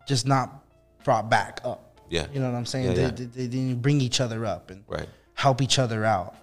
just 0.08 0.26
not 0.26 0.64
brought 1.04 1.30
back 1.30 1.62
up. 1.64 2.00
Yeah. 2.10 2.26
You 2.34 2.40
know 2.40 2.50
what 2.50 2.58
I'm 2.58 2.66
saying? 2.66 2.88
Yeah, 2.88 2.94
they, 2.94 3.02
yeah. 3.04 3.12
They, 3.12 3.26
they 3.26 3.48
didn't 3.48 3.82
bring 3.82 4.02
each 4.02 4.20
other 4.20 4.46
up 4.46 4.72
and 4.72 4.84
Right. 4.88 5.08
help 5.36 5.62
each 5.62 5.78
other 5.80 6.04
out. 6.04 6.36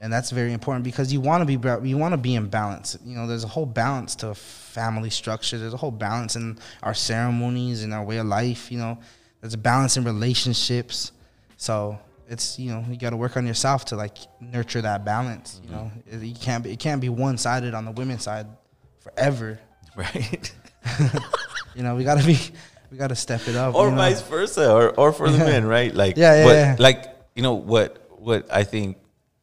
And 0.00 0.12
that's 0.12 0.30
very 0.30 0.52
important 0.52 0.84
because 0.84 1.10
you 1.10 1.20
want 1.22 1.40
to 1.40 1.46
be 1.46 1.88
you 1.88 1.96
want 1.96 2.12
to 2.12 2.18
be 2.18 2.34
in 2.34 2.48
balance. 2.48 2.98
You 3.06 3.16
know, 3.16 3.26
there's 3.26 3.44
a 3.44 3.48
whole 3.48 3.64
balance 3.64 4.14
to 4.16 4.34
family 4.34 5.08
structure. 5.08 5.56
There's 5.56 5.72
a 5.72 5.78
whole 5.78 5.90
balance 5.90 6.36
in 6.36 6.58
our 6.82 6.92
ceremonies 6.92 7.82
and 7.82 7.94
our 7.94 8.04
way 8.04 8.18
of 8.18 8.26
life. 8.26 8.70
You 8.70 8.78
know, 8.78 8.98
there's 9.40 9.54
a 9.54 9.58
balance 9.58 9.96
in 9.96 10.04
relationships. 10.04 11.12
So 11.64 11.98
it's 12.28 12.58
you 12.58 12.70
know 12.70 12.84
you 12.90 12.98
got 12.98 13.10
to 13.10 13.16
work 13.16 13.38
on 13.38 13.46
yourself 13.46 13.86
to 13.86 13.96
like 13.96 14.18
nurture 14.38 14.82
that 14.82 15.02
balance. 15.02 15.62
You 15.64 15.70
mm-hmm. 15.70 15.76
know, 15.76 15.92
it, 16.06 16.22
you 16.22 16.34
can't 16.34 16.62
be, 16.62 16.70
it 16.72 16.78
can't 16.78 17.00
be 17.00 17.08
one 17.08 17.38
sided 17.38 17.72
on 17.72 17.86
the 17.86 17.90
women's 17.90 18.22
side 18.22 18.46
forever. 19.00 19.58
Right. 19.96 20.52
you 21.76 21.84
know, 21.84 21.94
we 21.94 22.02
got 22.02 22.18
to 22.18 22.26
be 22.26 22.36
we 22.90 22.98
got 22.98 23.10
to 23.10 23.14
step 23.14 23.46
it 23.46 23.54
up. 23.54 23.76
or 23.76 23.84
you 23.84 23.90
know? 23.92 23.96
vice 23.96 24.20
versa, 24.22 24.74
or, 24.74 24.90
or 24.98 25.12
for 25.12 25.30
the 25.30 25.38
men, 25.38 25.64
right? 25.64 25.94
Like, 25.94 26.16
Yeah, 26.16 26.34
yeah, 26.34 26.44
what- 26.44 26.52
yeah. 26.52 26.76
like 26.80 27.16
you 27.36 27.42
know 27.42 27.54
what 27.54 28.04
what 28.10 28.52
I 28.52 28.64
think 28.64 28.96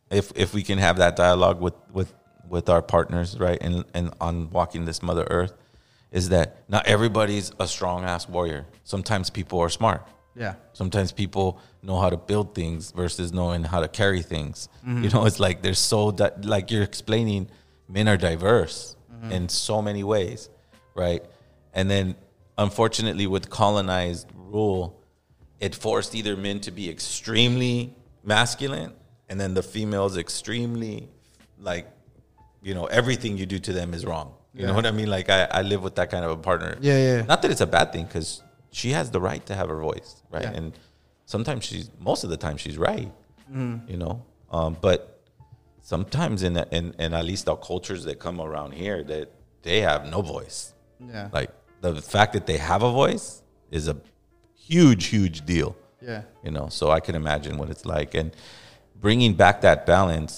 if 0.10 0.34
if 0.36 0.54
we 0.54 0.62
can 0.62 0.78
have 0.78 0.98
that 0.98 1.16
dialogue 1.16 1.62
with 1.62 1.76
with 1.94 2.14
with 2.50 2.68
our 2.68 2.82
partners, 2.82 3.40
right, 3.40 3.58
and 3.62 3.86
and 3.94 4.14
on 4.20 4.50
walking 4.50 4.84
this 4.84 5.02
Mother 5.02 5.26
Earth, 5.30 5.54
is 6.12 6.28
that 6.30 6.58
not 6.68 6.86
everybody's 6.86 7.54
a 7.58 7.66
strong 7.66 8.04
ass 8.04 8.28
warrior. 8.28 8.66
Sometimes 8.84 9.30
people 9.30 9.62
are 9.62 9.70
smart. 9.70 10.06
Yeah. 10.36 10.56
Sometimes 10.74 11.12
people 11.12 11.60
know 11.84 12.00
how 12.00 12.10
to 12.10 12.18
build 12.18 12.54
things 12.56 12.92
versus 12.92 13.32
knowing 13.34 13.64
how 13.64 13.80
to 13.80 13.88
carry 13.88 14.22
things. 14.22 14.70
Mhm. 14.86 15.04
You 15.04 15.10
know, 15.10 15.26
it's 15.26 15.40
like 15.40 15.62
there's 15.64 15.80
so 15.80 16.12
that 16.12 16.46
like 16.46 16.70
you're 16.72 16.84
explaining, 16.84 17.50
men 17.88 18.08
are 18.08 18.18
diverse 18.18 18.96
Mhm. 19.14 19.32
in 19.32 19.50
so 19.50 19.82
many 19.82 20.04
ways, 20.04 20.50
right? 20.96 21.24
And 21.74 21.90
then 21.90 22.16
unfortunately 22.58 23.28
with 23.28 23.50
colonized 23.50 24.28
rule, 24.36 25.00
it 25.60 25.74
forced 25.76 26.14
either 26.16 26.36
men 26.38 26.60
to 26.62 26.72
be 26.72 26.90
extremely 26.90 27.96
masculine 28.24 28.94
and 29.30 29.40
then 29.40 29.54
the 29.54 29.64
females 29.64 30.18
extremely 30.18 31.10
like 31.58 31.88
you 32.62 32.74
know 32.76 32.86
everything 32.86 33.38
you 33.38 33.46
do 33.48 33.58
to 33.58 33.74
them 33.74 33.94
is 33.96 34.06
wrong 34.06 34.34
you 34.54 34.66
know 34.68 34.74
what 34.76 34.86
i 34.86 34.92
mean 34.92 35.10
like 35.10 35.28
I, 35.30 35.46
I 35.46 35.62
live 35.64 35.82
with 35.82 35.96
that 35.96 36.12
kind 36.12 36.24
of 36.24 36.30
a 36.32 36.38
partner 36.38 36.78
Yeah, 36.82 36.98
yeah. 36.98 37.22
not 37.24 37.42
that 37.42 37.50
it's 37.50 37.62
a 37.62 37.66
bad 37.66 37.92
thing 37.94 38.06
because 38.06 38.44
she 38.72 38.92
has 38.92 39.10
the 39.10 39.20
right 39.20 39.44
to 39.48 39.56
have 39.56 39.70
her 39.70 39.80
voice 39.80 40.22
right 40.30 40.44
Yeah. 40.44 40.52
and 40.52 40.74
sometimes 41.34 41.62
she's 41.70 41.88
most 42.10 42.22
of 42.26 42.30
the 42.34 42.38
time 42.46 42.58
she's 42.64 42.78
right 42.90 43.12
Mhm. 43.56 43.76
you 43.92 43.98
know? 44.04 44.16
Um, 44.58 44.72
but 44.88 45.00
sometimes 45.94 46.38
in, 46.48 46.54
in 46.78 46.86
in 47.04 47.10
at 47.20 47.26
least 47.32 47.44
the 47.50 47.56
cultures 47.70 48.02
that 48.08 48.16
come 48.26 48.38
around 48.48 48.72
here 48.84 49.00
that 49.14 49.28
they 49.68 49.80
have 49.90 50.02
no 50.16 50.20
voice. 50.36 50.60
Yeah. 51.14 51.28
like 51.40 51.50
the 51.86 51.94
fact 52.16 52.32
that 52.36 52.46
they 52.50 52.58
have 52.72 52.82
a 52.92 52.92
voice 53.04 53.28
is 53.78 53.84
a 53.94 53.96
huge 54.70 55.04
huge 55.16 55.38
deal. 55.54 55.72
Yeah. 56.12 56.22
you 56.46 56.52
know 56.58 56.68
so 56.78 56.84
i 56.98 57.00
can 57.06 57.16
imagine 57.24 57.54
what 57.62 57.70
it's 57.74 57.86
like. 57.96 58.12
And 58.22 58.30
bringing 59.06 59.34
back 59.44 59.56
that 59.68 59.80
balance 59.96 60.34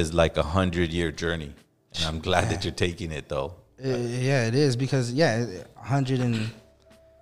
is 0.00 0.06
like 0.22 0.34
a 0.44 0.46
hundred 0.58 0.88
year 0.98 1.10
journey. 1.22 1.52
And 1.96 2.04
i'm 2.08 2.20
glad 2.28 2.44
that 2.50 2.60
you're 2.64 2.80
taking 2.88 3.10
it 3.18 3.26
though. 3.34 3.50
Uh, 3.84 3.88
yeah, 4.30 4.46
it 4.50 4.56
is 4.66 4.72
because 4.84 5.06
yeah, 5.22 5.32
hundred 5.94 6.18
and 6.26 6.34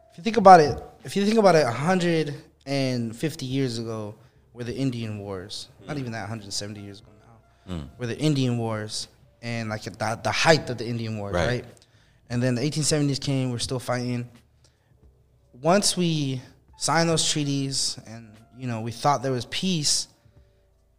if 0.09 0.13
you 0.17 0.23
think 0.27 0.39
about 0.45 0.61
it, 0.69 0.77
if 1.07 1.17
you 1.17 1.25
think 1.25 1.39
about 1.39 1.55
it, 1.55 1.65
hundred 1.67 2.35
and 2.67 3.17
fifty 3.17 3.47
years 3.47 3.79
ago 3.79 4.15
were 4.53 4.65
the 4.65 4.75
Indian 4.75 5.19
Wars. 5.21 5.69
Not 5.87 5.99
even 5.99 6.13
that, 6.13 6.23
170 6.23 6.81
years 6.81 7.01
ago 7.01 7.11
now. 7.69 7.75
Mm. 7.75 7.89
Were 7.99 8.07
the 8.07 8.19
Indian 8.19 8.59
Wars 8.59 9.07
and 9.41 9.69
like 9.69 9.83
the, 9.83 10.21
the 10.23 10.31
height 10.33 10.69
of 10.69 10.79
the 10.79 10.87
Indian 10.87 11.19
Wars, 11.19 11.35
Right. 11.35 11.47
right? 11.47 11.65
And 12.29 12.43
then 12.43 12.57
the 12.57 12.63
1870s 12.63 13.21
came. 13.21 13.53
We're 13.53 13.59
still 13.59 13.79
fighting. 13.79 14.29
Once 15.63 15.97
we 15.97 16.43
signed 16.77 17.09
those 17.09 17.31
treaties 17.31 17.99
and 18.07 18.33
you 18.59 18.67
know 18.67 18.81
we 18.81 18.91
thought 18.91 19.23
there 19.23 19.33
was 19.33 19.47
peace, 19.47 20.09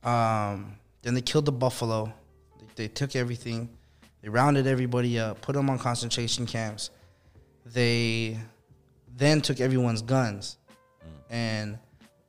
um, 0.03 0.77
then 1.01 1.13
they 1.15 1.21
killed 1.21 1.45
the 1.45 1.51
buffalo. 1.51 2.13
They, 2.59 2.83
they 2.83 2.87
took 2.87 3.15
everything. 3.15 3.69
They 4.21 4.29
rounded 4.29 4.67
everybody 4.67 5.19
up, 5.19 5.41
put 5.41 5.53
them 5.53 5.69
on 5.69 5.77
concentration 5.79 6.45
camps. 6.45 6.91
They 7.65 8.39
then 9.17 9.41
took 9.41 9.59
everyone's 9.59 10.01
guns 10.01 10.57
and 11.29 11.77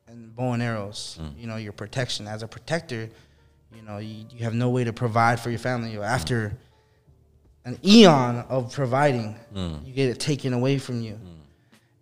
and 0.09 0.35
bow 0.35 0.53
and 0.53 0.62
arrows. 0.62 1.18
You 1.38 1.46
know, 1.46 1.57
your 1.57 1.72
protection 1.72 2.27
as 2.27 2.42
a 2.42 2.48
protector. 2.48 3.09
You 3.77 3.83
know, 3.83 3.98
you, 3.98 4.24
you 4.31 4.44
have 4.44 4.55
no 4.55 4.70
way 4.70 4.85
to 4.85 4.92
provide 4.92 5.38
for 5.38 5.51
your 5.51 5.59
family 5.59 5.96
after 5.98 6.57
an 7.66 7.79
eon 7.85 8.38
of 8.48 8.72
providing. 8.72 9.37
Mm. 9.55 9.87
You 9.87 9.92
get 9.92 10.09
it 10.09 10.18
taken 10.18 10.55
away 10.55 10.79
from 10.79 11.03
you, 11.03 11.18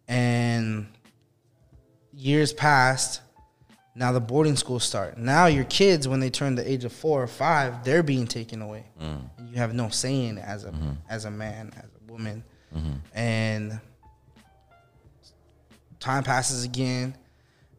and 0.09 0.87
years 2.13 2.53
passed. 2.53 3.21
Now 3.95 4.13
the 4.13 4.21
boarding 4.21 4.57
schools 4.57 4.85
start. 4.85 5.17
Now 5.19 5.47
your 5.47 5.65
kids, 5.65 6.07
when 6.07 6.21
they 6.21 6.29
turn 6.31 6.55
the 6.55 6.71
age 6.71 6.85
of 6.85 6.93
four 6.93 7.23
or 7.23 7.27
five, 7.27 7.83
they're 7.83 8.03
being 8.03 8.27
taken 8.27 8.61
away. 8.63 8.85
Mm. 9.03 9.23
You 9.51 9.57
have 9.57 9.75
no 9.75 9.89
say 9.89 10.27
in 10.27 10.39
it 10.39 10.45
as 10.45 10.65
a 10.65 10.71
Mhm. 10.71 10.97
as 11.09 11.25
a 11.25 11.31
man, 11.31 11.73
as 11.77 11.85
a 11.85 12.13
woman, 12.13 12.45
Mhm. 12.77 12.99
and 13.15 13.81
time 16.01 16.23
passes 16.23 16.65
again. 16.65 17.17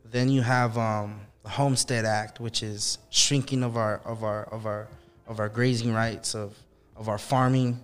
Then 0.06 0.30
you 0.30 0.41
have 0.41 0.77
um, 0.77 1.21
the 1.43 1.49
Homestead 1.49 2.06
Act, 2.06 2.39
which 2.39 2.63
is 2.63 2.97
shrinking 3.10 3.63
of 3.63 3.77
our 3.77 3.97
of 4.06 4.23
our 4.23 4.43
of 4.45 4.65
our 4.65 4.88
of 5.27 5.39
our 5.39 5.49
grazing 5.49 5.93
rights 5.93 6.36
of 6.36 6.56
of 6.95 7.10
our 7.10 7.17
farming, 7.17 7.80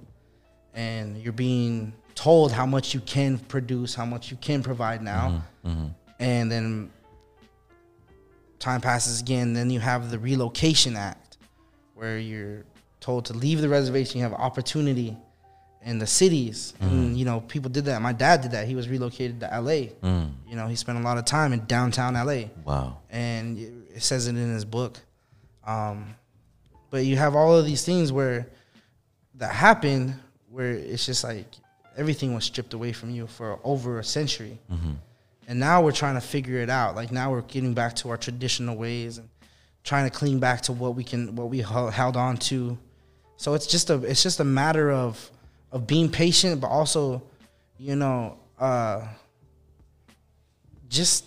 and 0.74 1.18
you're 1.18 1.34
being 1.34 1.94
told 2.16 2.52
how 2.52 2.66
much 2.66 2.94
you 2.94 3.00
can 3.02 3.38
produce, 3.38 3.94
how 3.96 4.06
much 4.06 4.32
you 4.32 4.38
can 4.38 4.64
provide 4.64 5.02
now, 5.02 5.44
Mhm. 5.66 5.94
and 6.20 6.52
then 6.52 6.92
time 8.60 8.82
passes 8.82 9.20
again. 9.20 9.54
Then 9.54 9.70
you 9.70 9.80
have 9.80 10.10
the 10.12 10.20
Relocation 10.20 10.96
Act, 10.96 11.38
where 11.96 12.18
you're 12.18 12.64
told 13.00 13.26
to 13.26 13.34
leave 13.34 13.62
the 13.62 13.68
reservation. 13.70 14.18
You 14.20 14.24
have 14.24 14.34
opportunity 14.34 15.18
in 15.86 16.00
the 16.00 16.08
cities, 16.08 16.74
and 16.80 17.18
you 17.18 17.26
know 17.26 17.42
people 17.42 17.70
did 17.70 17.86
that. 17.86 18.02
My 18.02 18.14
dad 18.14 18.42
did 18.42 18.52
that. 18.52 18.68
He 18.68 18.76
was 18.76 18.88
relocated 18.88 19.40
to 19.42 19.54
L.A. 19.54 19.88
Mm. 20.02 20.32
You 20.48 20.56
know, 20.56 20.68
he 20.68 20.76
spent 20.76 20.98
a 20.98 21.02
lot 21.02 21.18
of 21.18 21.26
time 21.26 21.52
in 21.54 21.66
downtown 21.66 22.16
L.A. 22.16 22.50
Wow. 22.64 23.00
and 23.10 23.58
it 23.94 24.02
says 24.02 24.28
it 24.28 24.32
in 24.32 24.50
his 24.50 24.66
book. 24.66 25.00
Um, 25.66 26.16
but 26.90 27.06
you 27.06 27.18
have 27.18 27.36
all 27.36 27.56
of 27.56 27.66
these 27.66 27.84
things 27.86 28.12
where 28.12 28.48
that 29.36 29.54
happened, 29.54 30.16
where 30.50 30.72
it's 30.72 31.06
just 31.06 31.24
like 31.24 31.48
everything 31.98 32.34
was 32.34 32.44
stripped 32.46 32.74
away 32.74 32.92
from 32.94 33.10
you 33.12 33.28
for 33.28 33.60
over 33.64 34.00
a 34.00 34.04
century. 34.04 34.60
Mhm. 34.72 34.96
And 35.48 35.60
now 35.60 35.82
we're 35.84 35.92
trying 35.92 36.16
to 36.16 36.22
figure 36.22 36.58
it 36.60 36.70
out. 36.70 36.96
Like 36.96 37.12
now 37.12 37.32
we're 37.32 37.42
getting 37.42 37.74
back 37.74 37.96
to 37.98 38.10
our 38.10 38.18
traditional 38.18 38.76
ways 38.78 39.18
and 39.18 39.28
trying 39.84 40.10
to 40.10 40.18
cling 40.18 40.40
back 40.40 40.62
to 40.62 40.72
what 40.74 40.96
we 40.96 41.04
can, 41.04 41.36
what 41.36 41.50
we 41.50 41.60
held 41.60 42.16
on 42.16 42.38
to. 42.38 42.78
So 43.38 43.54
it's 43.54 43.68
just 43.68 43.90
a, 43.90 43.96
it's 44.06 44.24
just 44.24 44.40
a 44.40 44.46
matter 44.46 44.92
of, 44.92 45.30
of 45.74 45.86
being 45.88 46.10
patient, 46.10 46.62
but 46.62 46.68
also, 46.68 47.22
you 47.78 47.96
know, 47.98 48.38
uh, 48.60 49.06
just, 50.90 51.26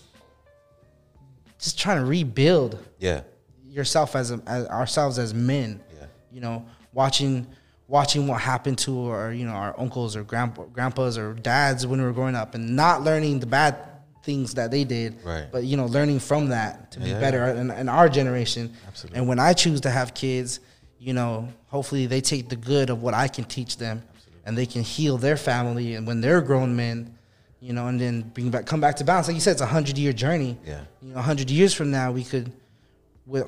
just 1.59 1.79
trying 1.79 1.99
to 1.99 2.05
rebuild 2.07 2.79
Yeah. 2.99 3.23
yourself 3.69 4.15
as, 4.17 4.31
a, 4.31 4.41
as 4.47 4.67
ourselves 4.69 5.19
as 5.19 5.35
men. 5.35 5.81
Yeah. 5.95 6.07
You 6.33 6.41
know, 6.41 6.65
watching 6.93 7.47
watching 7.89 8.27
what 8.27 8.41
happened 8.41 8.77
to 8.77 9.11
our 9.11 9.33
you 9.33 9.45
know 9.47 9.53
our 9.53 9.73
uncles 9.79 10.17
or 10.17 10.25
grandpa, 10.25 10.65
grandpas 10.65 11.17
or 11.17 11.35
dads 11.35 11.87
when 11.87 12.01
we 12.01 12.07
were 12.07 12.13
growing 12.13 12.35
up, 12.35 12.55
and 12.55 12.75
not 12.75 13.03
learning 13.03 13.39
the 13.41 13.47
bad 13.47 13.77
things 14.25 14.55
that 14.55 14.71
they 14.73 14.83
did, 14.83 15.17
Right. 15.25 15.47
but 15.53 15.63
you 15.65 15.77
know 15.77 15.87
learning 15.87 16.19
from 16.21 16.49
that 16.49 16.91
to 16.93 17.01
be 17.01 17.11
Yeah. 17.11 17.21
better 17.21 17.47
in, 17.49 17.71
in 17.71 17.89
our 17.89 18.09
generation. 18.09 18.73
Absolutely. 18.89 19.19
And 19.19 19.29
when 19.29 19.39
I 19.39 19.53
choose 19.53 19.81
to 19.83 19.91
have 19.91 20.15
kids, 20.15 20.59
you 20.99 21.13
know, 21.13 21.49
hopefully 21.69 22.07
they 22.07 22.21
take 22.21 22.49
the 22.49 22.57
good 22.57 22.91
of 22.91 23.03
what 23.03 23.15
I 23.15 23.29
can 23.29 23.45
teach 23.45 23.77
them, 23.79 24.03
and 24.47 24.57
they 24.57 24.65
can 24.65 24.83
heal 24.83 25.19
their 25.19 25.37
family. 25.37 25.95
And 25.97 26.07
when 26.07 26.21
they're 26.23 26.41
grown 26.41 26.75
men, 26.75 27.13
you 27.61 27.73
know, 27.75 27.89
and 27.89 28.01
then 28.01 28.23
bring 28.23 28.49
back 28.51 28.64
come 28.64 28.81
back 28.81 28.97
to 28.97 29.05
balance. 29.05 29.27
Like 29.29 29.35
you 29.35 29.41
said, 29.41 29.53
it's 29.53 29.61
a 29.61 29.66
hundred 29.66 29.99
year 29.99 30.12
journey. 30.14 30.57
Yeah. 30.64 30.81
You 31.03 31.12
know, 31.12 31.18
a 31.18 31.23
hundred 31.23 31.51
years 31.51 31.75
from 31.75 31.91
now, 31.91 32.12
we 32.12 32.25
could, 32.25 32.53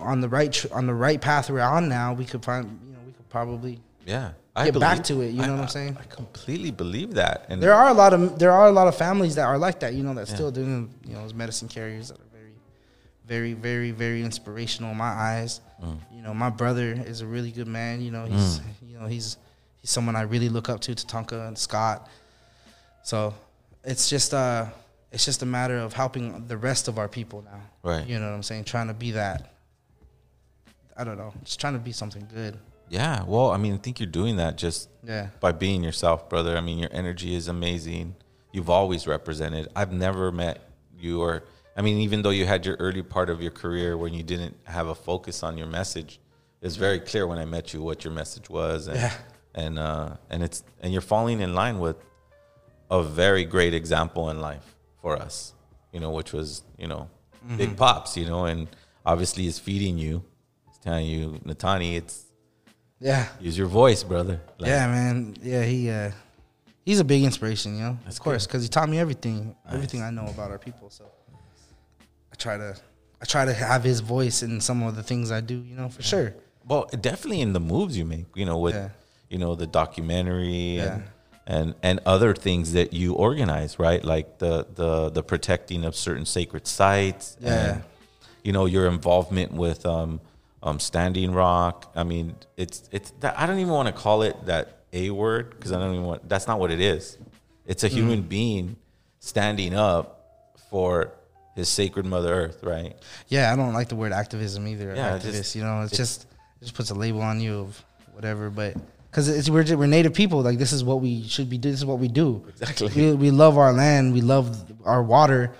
on 0.01 0.21
the 0.21 0.29
right 0.29 0.67
on 0.73 0.87
the 0.87 0.95
right 0.95 1.21
path 1.21 1.49
we're 1.51 1.61
on 1.61 1.89
now, 1.89 2.13
we 2.13 2.25
could 2.25 2.45
find 2.45 2.65
you 2.87 2.93
know 2.93 2.99
we 3.07 3.13
could 3.13 3.29
probably 3.31 3.81
Yeah. 4.05 4.33
I 4.57 4.65
get 4.65 4.81
back 4.81 5.05
to 5.05 5.21
it. 5.21 5.29
You 5.31 5.43
know 5.43 5.53
I- 5.55 5.57
what 5.57 5.61
I'm 5.63 5.69
saying? 5.69 5.97
I 6.01 6.05
completely 6.05 6.73
believe 6.73 7.15
that. 7.15 7.47
And 7.49 7.63
there 7.63 7.73
are 7.75 7.89
a 7.91 7.95
lot 7.95 8.13
of 8.13 8.39
there 8.41 8.51
are 8.51 8.67
a 8.67 8.73
lot 8.73 8.89
of 8.89 8.97
families 8.97 9.37
that 9.37 9.45
are 9.47 9.57
like 9.59 9.79
that. 9.81 9.95
You 9.95 10.03
know, 10.03 10.15
that 10.15 10.29
Yeah. 10.29 10.35
still 10.35 10.51
doing 10.51 10.93
you 11.07 11.15
know 11.15 11.23
those 11.23 11.35
medicine 11.35 11.69
carriers 11.69 12.09
that 12.09 12.19
are 12.19 12.25
very, 12.35 12.53
very, 13.29 13.53
very, 13.53 13.91
very 13.93 14.23
inspirational 14.25 14.91
in 14.91 14.97
my 14.97 15.13
eyes. 15.31 15.61
Mm. 15.85 15.99
You 16.13 16.23
know, 16.23 16.35
my 16.35 16.51
brother 16.51 16.93
is 17.07 17.21
a 17.21 17.27
really 17.27 17.53
good 17.53 17.69
man. 17.69 18.01
You 18.01 18.11
know, 18.11 18.25
he's 18.25 18.59
Mm. 18.59 18.63
you 18.91 18.99
know 18.99 19.07
he's 19.07 19.37
he's 19.89 19.93
someone 19.95 20.17
I 20.17 20.23
really 20.23 20.51
look 20.51 20.69
up 20.69 20.81
to, 20.81 20.95
Tatanka 20.95 21.49
and 21.49 21.57
Scott. 21.57 22.09
So 23.03 23.35
it's 23.85 24.11
just 24.11 24.35
uh 24.35 24.67
it's 25.11 25.25
just 25.25 25.43
a 25.43 25.47
matter 25.47 25.79
of 25.79 25.95
helping 25.95 26.47
the 26.47 26.57
rest 26.59 26.89
of 26.89 26.99
our 26.99 27.09
people 27.09 27.43
now. 27.43 27.63
Right. 27.83 28.07
You 28.07 28.19
know 28.19 28.27
what 28.29 28.35
I'm 28.35 28.43
saying? 28.43 28.65
Trying 28.65 28.89
to 28.89 28.95
be 28.95 29.13
that. 29.13 29.55
I 30.95 31.05
don't 31.05 31.17
know. 31.17 31.33
Just 31.45 31.59
trying 31.61 31.73
to 31.73 31.79
be 31.79 31.93
something 31.93 32.29
good. 32.35 32.59
Yeah, 32.91 33.23
well, 33.25 33.51
I 33.51 33.57
mean, 33.59 33.75
I 33.75 33.77
think 33.79 34.01
you're 34.01 34.07
doing 34.11 34.37
that 34.37 34.57
just 34.57 34.89
Yeah. 35.05 35.29
by 35.41 35.53
being 35.53 35.83
yourself, 35.85 36.29
brother. 36.29 36.57
I 36.57 36.61
mean, 36.61 36.79
your 36.79 36.91
energy 36.93 37.35
is 37.35 37.49
amazing. 37.49 38.15
you've 38.51 38.71
always 38.71 39.07
represented. 39.07 39.69
I've 39.77 39.93
never 39.93 40.33
met 40.33 40.59
you 40.99 41.21
or 41.21 41.45
I 41.77 41.81
mean, 41.83 41.99
even 41.99 42.23
though 42.23 42.31
you 42.31 42.45
had 42.45 42.67
your 42.67 42.77
early 42.81 43.03
part 43.03 43.31
of 43.31 43.41
your 43.41 43.53
career 43.53 43.97
when 43.97 44.13
you 44.15 44.23
didn't 44.25 44.57
have 44.65 44.89
a 44.89 44.95
focus 44.95 45.43
on 45.43 45.57
your 45.57 45.67
message, 45.69 46.19
it's 46.61 46.75
very 46.77 46.99
clear 46.99 47.25
when 47.27 47.39
I 47.39 47.45
met 47.45 47.73
you 47.73 47.83
what 47.83 48.05
your 48.05 48.13
message 48.13 48.51
was, 48.51 48.89
and 48.89 48.97
Yeah. 48.97 49.13
And 49.55 49.79
uh, 49.79 50.17
and 50.31 50.43
it's 50.43 50.63
and 50.81 50.93
you're 50.93 51.03
falling 51.03 51.41
in 51.41 51.55
line 51.55 51.79
with 51.81 51.97
a 52.91 53.03
very 53.03 53.45
great 53.45 53.75
example 53.75 54.31
in 54.31 54.41
life 54.41 54.77
for 55.03 55.17
us, 55.17 55.53
you 55.93 56.01
know, 56.01 56.11
which 56.11 56.33
was 56.33 56.63
you 56.79 56.87
know 56.87 57.09
Big 57.57 57.71
Mhm. 57.71 57.77
Pops, 57.77 58.17
you 58.17 58.27
know, 58.27 58.45
and 58.45 58.69
obviously 59.07 59.47
is 59.47 59.59
feeding 59.59 59.97
you, 59.97 60.23
it's 60.69 60.79
telling 60.79 61.07
you, 61.07 61.41
Nataanii, 61.47 61.97
it's 61.97 62.25
Yeah. 63.01 63.27
use 63.41 63.57
your 63.57 63.69
voice, 63.69 64.03
brother. 64.03 64.41
Like, 64.59 64.69
yeah, 64.69 64.87
man. 64.87 65.35
Yeah, 65.43 65.63
he 65.63 65.89
uh, 65.91 66.11
he's 66.85 67.01
a 67.01 67.05
big 67.05 67.23
inspiration, 67.25 67.77
you 67.77 67.83
know. 67.85 67.99
of 68.07 68.19
course, 68.21 68.47
because 68.47 68.63
he 68.63 68.69
taught 68.69 68.89
me 68.89 68.99
everything, 68.99 69.57
everything 69.71 70.03
I 70.03 70.11
know 70.11 70.27
about 70.27 70.51
our 70.51 70.59
people. 70.59 70.91
So 70.91 71.05
I 72.33 72.37
try 72.37 72.57
to, 72.59 72.77
I 73.23 73.25
try 73.25 73.45
to 73.47 73.55
have 73.55 73.83
his 73.85 74.01
voice 74.01 74.43
in 74.43 74.61
some 74.61 74.83
of 74.83 74.95
the 74.97 75.03
things 75.03 75.31
I 75.31 75.41
do, 75.41 75.55
you 75.55 75.75
know, 75.75 75.89
for 75.89 76.03
sure. 76.03 76.35
Well, 76.67 76.87
definitely 77.01 77.41
in 77.41 77.53
the 77.55 77.61
moves 77.61 77.97
you 77.97 78.05
make, 78.05 78.27
you 78.35 78.45
know, 78.45 78.59
with 78.59 78.75
Yeah. 78.75 78.89
You 79.31 79.39
know 79.39 79.55
the 79.55 79.67
documentary 79.67 80.77
Yeah. 80.77 80.95
and 80.95 81.03
and 81.47 81.75
and 81.83 82.01
other 82.07 82.35
things 82.35 82.73
that 82.73 82.93
you 82.93 83.15
organize, 83.15 83.79
right? 83.79 84.05
Like 84.05 84.39
the 84.39 84.67
the 84.75 85.11
the 85.11 85.23
protecting 85.23 85.85
of 85.85 85.95
certain 85.97 86.27
sacred 86.27 86.67
sites, 86.67 87.37
Yeah. 87.41 87.53
and 87.75 87.83
you 88.45 88.53
know 88.53 88.67
your 88.67 88.87
involvement 88.87 89.53
with 89.53 89.85
um 89.87 90.21
um 90.63 90.79
Standing 90.81 91.33
Rock. 91.33 91.91
I 91.95 92.05
mean, 92.05 92.35
it's 92.57 92.89
it's 92.93 93.11
that, 93.21 93.39
I 93.39 93.47
don't 93.47 93.59
even 93.59 93.73
want 93.73 93.87
to 93.89 93.93
call 93.95 94.23
it 94.23 94.37
that 94.47 94.79
a 94.93 95.11
word 95.11 95.51
because 95.51 95.73
I 95.73 95.79
don't 95.79 95.93
even 95.95 96.05
want. 96.07 96.29
That's 96.29 96.47
not 96.47 96.59
what 96.61 96.71
it 96.71 96.81
is. 96.81 97.17
It's 97.67 97.85
a 97.85 97.89
Mm. 97.89 97.93
human 97.93 98.23
being 98.23 98.77
standing 99.21 99.75
up 99.75 100.57
for 100.71 101.13
his 101.55 101.69
sacred 101.69 102.07
Mother 102.07 102.33
Earth, 102.33 102.63
right? 102.63 102.95
Yeah, 103.29 103.53
I 103.53 103.57
don't 103.57 103.73
like 103.75 103.89
the 103.89 103.97
word 103.97 104.13
activism 104.13 104.67
either. 104.69 104.95
Yeah, 104.95 105.19
activist, 105.19 105.33
just- 105.33 105.57
you 105.57 105.63
know, 105.63 105.83
it's, 105.83 105.93
it's- 105.93 106.09
just 106.17 106.23
it 106.61 106.65
just 106.65 106.75
puts 106.75 106.91
a 106.91 106.95
label 106.95 107.21
on 107.23 107.41
you 107.41 107.59
of 107.61 107.85
whatever. 108.15 108.49
But 108.51 108.75
because 109.19 109.37
it's 109.37 109.51
we're 109.51 109.77
we're 109.77 109.87
native 109.87 110.15
people, 110.15 110.43
like 110.43 110.59
this 110.59 110.73
is 110.73 110.85
what 110.85 111.01
we 111.01 111.25
should 111.29 111.51
be. 111.51 111.59
doing. 111.59 111.73
This 111.73 111.81
is 111.81 111.87
what 111.87 111.99
we 111.99 112.09
do. 112.09 112.45
Exactly. 112.49 112.89
We, 112.95 113.15
we 113.15 113.31
love 113.31 113.59
our 113.59 113.73
land. 113.73 114.13
We 114.13 114.21
love 114.21 114.57
our 114.85 115.03
water, 115.03 115.53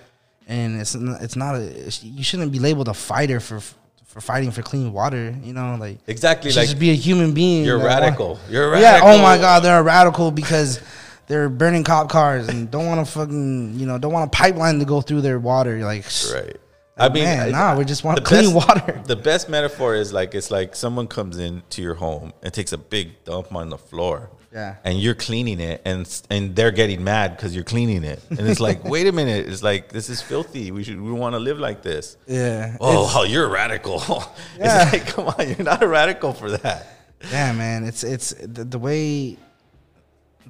and 0.47 0.79
it's 0.79 0.95
it's 0.95 1.35
not 1.35 1.55
a. 1.55 1.61
it's- 1.69 2.03
you 2.03 2.23
shouldn't 2.23 2.51
be 2.51 2.59
labeled 2.59 2.87
a 2.87 2.93
fighter 2.93 3.39
for 3.39 3.59
for 4.05 4.21
fighting 4.21 4.51
for 4.51 4.61
clean 4.61 4.93
water. 4.93 5.35
You 5.43 5.53
know, 5.53 5.75
like 5.79 5.97
Exactly, 6.07 6.51
like, 6.51 6.67
just 6.67 6.79
be 6.79 6.91
a 6.91 6.95
human 6.95 7.33
being. 7.33 7.65
you're 7.65 7.77
want- 7.77 7.89
radical. 7.89 8.39
You're 8.49 8.71
radical. 8.71 9.07
Yeah. 9.09 9.13
Oh 9.15 9.21
my. 9.21 9.37
God, 9.37 9.59
they're 9.63 9.79
a 9.79 9.83
radical 9.83 10.31
because. 10.31 10.79
They're 11.27 11.47
burning 11.47 11.83
cop 11.83 12.09
cars 12.09 12.47
and 12.47 12.71
don't 12.71 12.87
want 12.87 13.05
to 13.05 13.11
fucking, 13.11 13.75
you 13.79 13.85
know, 13.85 13.99
don't 13.99 14.11
want 14.11 14.33
a 14.33 14.35
pipeline 14.35 14.79
to 14.79 14.85
go 14.85 14.99
through 14.99 15.21
their 15.21 15.37
water. 15.37 15.77
You're 15.77 15.85
like, 15.85 16.03
Right. 16.33 16.57
I 16.99 17.07
oh, 17.07 17.09
mean, 17.09 17.27
I- 17.27 17.49
nah, 17.49 17.77
we 17.77 17.85
just 17.85 18.03
want 18.03 18.17
the 18.17 18.23
clean 18.23 18.53
best- 18.53 18.67
water. 18.67 19.01
The 19.05 19.15
best 19.15 19.49
metaphor 19.49 19.95
is 19.95 20.11
like 20.11 20.35
it's 20.35 20.51
like 20.51 20.75
someone 20.75 21.07
comes 21.07 21.37
into 21.37 21.81
your 21.81 21.95
home 21.95 22.33
and 22.43 22.53
takes 22.53 22.73
a 22.73 22.77
big 22.77 23.23
dump 23.23 23.53
on 23.55 23.69
the 23.69 23.77
floor. 23.77 24.29
Yeah. 24.51 24.77
And 24.83 24.99
you're 24.99 25.15
cleaning 25.15 25.59
it, 25.59 25.81
and 25.85 26.07
and 26.31 26.55
they're 26.55 26.71
getting 26.71 27.03
mad 27.03 27.35
because 27.35 27.53
you're 27.53 27.63
cleaning 27.63 28.03
it, 28.03 28.19
and 28.31 28.41
it's 28.41 28.59
like, 28.59 28.83
wait 28.93 29.05
a 29.05 29.11
minute, 29.11 29.47
it's 29.47 29.61
like 29.61 29.89
this 29.89 30.09
is 30.09 30.21
filthy. 30.23 30.71
We 30.71 30.83
should 30.83 30.99
we 30.99 31.11
want 31.11 31.35
to 31.35 31.39
live 31.39 31.59
like 31.59 31.83
this. 31.83 32.17
Yeah. 32.27 32.75
Oh, 32.81 33.11
oh, 33.15 33.23
you're 33.23 33.45
a 33.45 33.49
radical. 33.49 33.99
Yeah. 34.57 34.83
It's 34.83 34.93
like, 34.93 35.07
come 35.07 35.27
on, 35.27 35.47
you're 35.47 35.63
not 35.63 35.81
a 35.83 35.87
radical 35.87 36.33
for 36.33 36.51
that. 36.51 36.87
Yeah, 37.31 37.53
man. 37.53 37.83
It's 37.83 38.03
it's 38.03 38.33
the, 38.33 38.65
the 38.65 38.79
way 38.79 39.37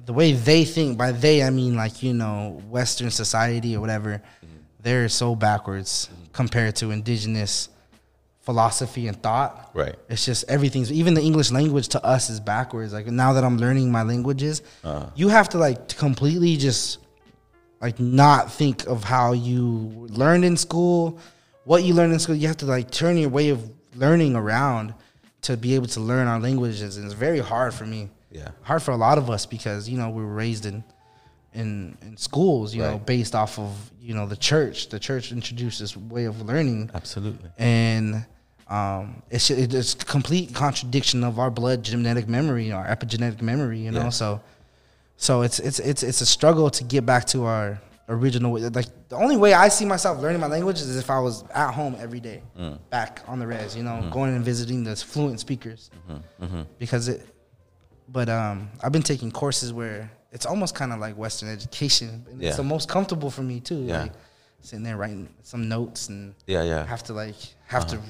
the 0.06 0.12
way 0.12 0.32
they 0.32 0.64
think. 0.64 0.96
By 0.98 1.12
they, 1.12 1.42
I 1.42 1.50
mean 1.50 1.76
like 1.76 2.02
you 2.02 2.14
know 2.14 2.60
Western 2.68 3.10
society 3.10 3.76
or 3.76 3.80
whatever. 3.80 4.22
They're 4.82 5.08
so 5.08 5.34
backwards 5.34 6.08
compared 6.32 6.76
to 6.76 6.90
indigenous 6.90 7.68
philosophy 8.40 9.06
and 9.08 9.20
thought. 9.22 9.70
Right. 9.74 9.94
It's 10.08 10.24
just 10.24 10.44
everything's 10.48 10.90
even 10.90 11.14
the 11.14 11.20
English 11.22 11.50
language 11.50 11.88
to 11.88 12.04
us 12.04 12.30
is 12.30 12.40
backwards. 12.40 12.92
Like 12.92 13.06
now 13.06 13.34
that 13.34 13.44
I'm 13.44 13.58
learning 13.58 13.92
my 13.92 14.02
languages, 14.02 14.62
Uh-huh. 14.82 15.10
you 15.14 15.28
have 15.28 15.48
to 15.50 15.58
like 15.58 15.88
completely 15.96 16.56
just 16.56 16.98
like 17.80 18.00
not 18.00 18.52
think 18.52 18.86
of 18.86 19.04
how 19.04 19.32
you 19.32 20.06
learned 20.10 20.44
in 20.44 20.56
school, 20.56 21.18
what 21.64 21.84
you 21.84 21.94
learned 21.94 22.12
in 22.12 22.18
school. 22.18 22.34
You 22.34 22.48
have 22.48 22.56
to 22.58 22.66
like 22.66 22.90
turn 22.90 23.16
your 23.18 23.28
way 23.30 23.50
of 23.50 23.70
learning 23.94 24.36
around 24.36 24.94
to 25.42 25.56
be 25.56 25.74
able 25.74 25.86
to 25.88 26.00
learn 26.00 26.26
our 26.26 26.38
languages, 26.40 26.96
and 26.96 27.04
it's 27.06 27.14
very 27.14 27.38
hard 27.40 27.72
for 27.74 27.84
me. 27.86 28.10
Yeah. 28.32 28.50
hard 28.62 28.80
for 28.82 28.92
a 28.92 28.96
lot 28.96 29.18
of 29.18 29.28
us 29.28 29.44
because 29.44 29.88
you 29.88 29.98
know 29.98 30.08
we 30.08 30.22
were 30.22 30.32
raised 30.32 30.64
in 30.64 30.84
in 31.54 31.96
in 32.02 32.16
schools, 32.16 32.74
you 32.74 32.82
know, 32.82 32.98
based 32.98 33.34
off 33.34 33.58
of 33.58 33.70
you 34.00 34.14
know 34.14 34.26
the 34.26 34.36
church. 34.36 34.88
The 34.88 34.98
church 34.98 35.32
introduced 35.32 35.80
this 35.80 35.96
way 35.96 36.24
of 36.26 36.40
learning, 36.42 36.90
Absolutely. 36.94 37.50
and 37.58 38.24
um, 38.68 39.22
it's 39.30 39.50
it's 39.50 39.94
complete 39.94 40.54
contradiction 40.54 41.24
of 41.24 41.38
our 41.38 41.50
blood 41.50 41.82
genetic 41.82 42.28
memory, 42.28 42.70
our 42.72 42.86
epigenetic 42.86 43.42
memory. 43.42 43.80
You 43.80 43.90
know, 43.90 44.04
Yeah. 44.04 44.08
so 44.10 44.40
so 45.16 45.42
it's 45.42 45.58
it's 45.58 45.80
it's 45.80 46.02
it's 46.02 46.20
a 46.20 46.26
struggle 46.26 46.70
to 46.70 46.84
get 46.84 47.04
back 47.04 47.24
to 47.26 47.44
our 47.44 47.80
original 48.08 48.52
way. 48.52 48.62
Like 48.68 48.86
the 49.08 49.16
only 49.16 49.36
way 49.36 49.52
I 49.54 49.68
see 49.68 49.84
myself 49.84 50.20
learning 50.20 50.40
my 50.40 50.46
language 50.46 50.80
is 50.80 50.96
if 50.96 51.10
I 51.10 51.18
was 51.20 51.42
at 51.54 51.72
home 51.72 51.96
every 52.00 52.20
day, 52.20 52.42
Mm. 52.58 52.78
back 52.90 53.22
on 53.26 53.38
the 53.40 53.46
res. 53.46 53.76
You 53.76 53.82
know, 53.82 54.00
Mhm. 54.02 54.10
going 54.12 54.34
and 54.36 54.44
visiting 54.44 54.84
the 54.84 54.94
fluent 54.96 55.40
speakers 55.40 55.90
Mhm, 56.08 56.22
mhm. 56.42 56.66
because 56.78 57.08
it. 57.08 57.26
But 58.08 58.28
um, 58.28 58.68
I've 58.82 58.90
been 58.92 59.02
taking 59.04 59.30
courses 59.30 59.72
where 59.72 60.10
it's 60.32 60.46
almost 60.46 60.74
kind 60.74 60.92
of 60.92 60.98
like 61.00 61.16
Western 61.16 61.48
education. 61.48 62.24
And 62.30 62.40
Yeah. 62.40 62.48
It's 62.48 62.56
the 62.56 62.62
most 62.64 62.88
comfortable 62.88 63.30
for 63.30 63.42
me 63.42 63.60
too. 63.60 63.82
Yeah. 63.82 64.02
Like 64.02 64.12
sitting 64.60 64.84
there 64.84 64.96
writing 64.96 65.28
some 65.42 65.68
notes 65.68 66.08
and 66.08 66.34
Yeah, 66.46 66.62
yeah. 66.62 66.86
have 66.86 67.02
to 67.04 67.12
like 67.12 67.36
have 67.66 67.84
Uh-huh. 67.84 67.96
to 67.96 68.00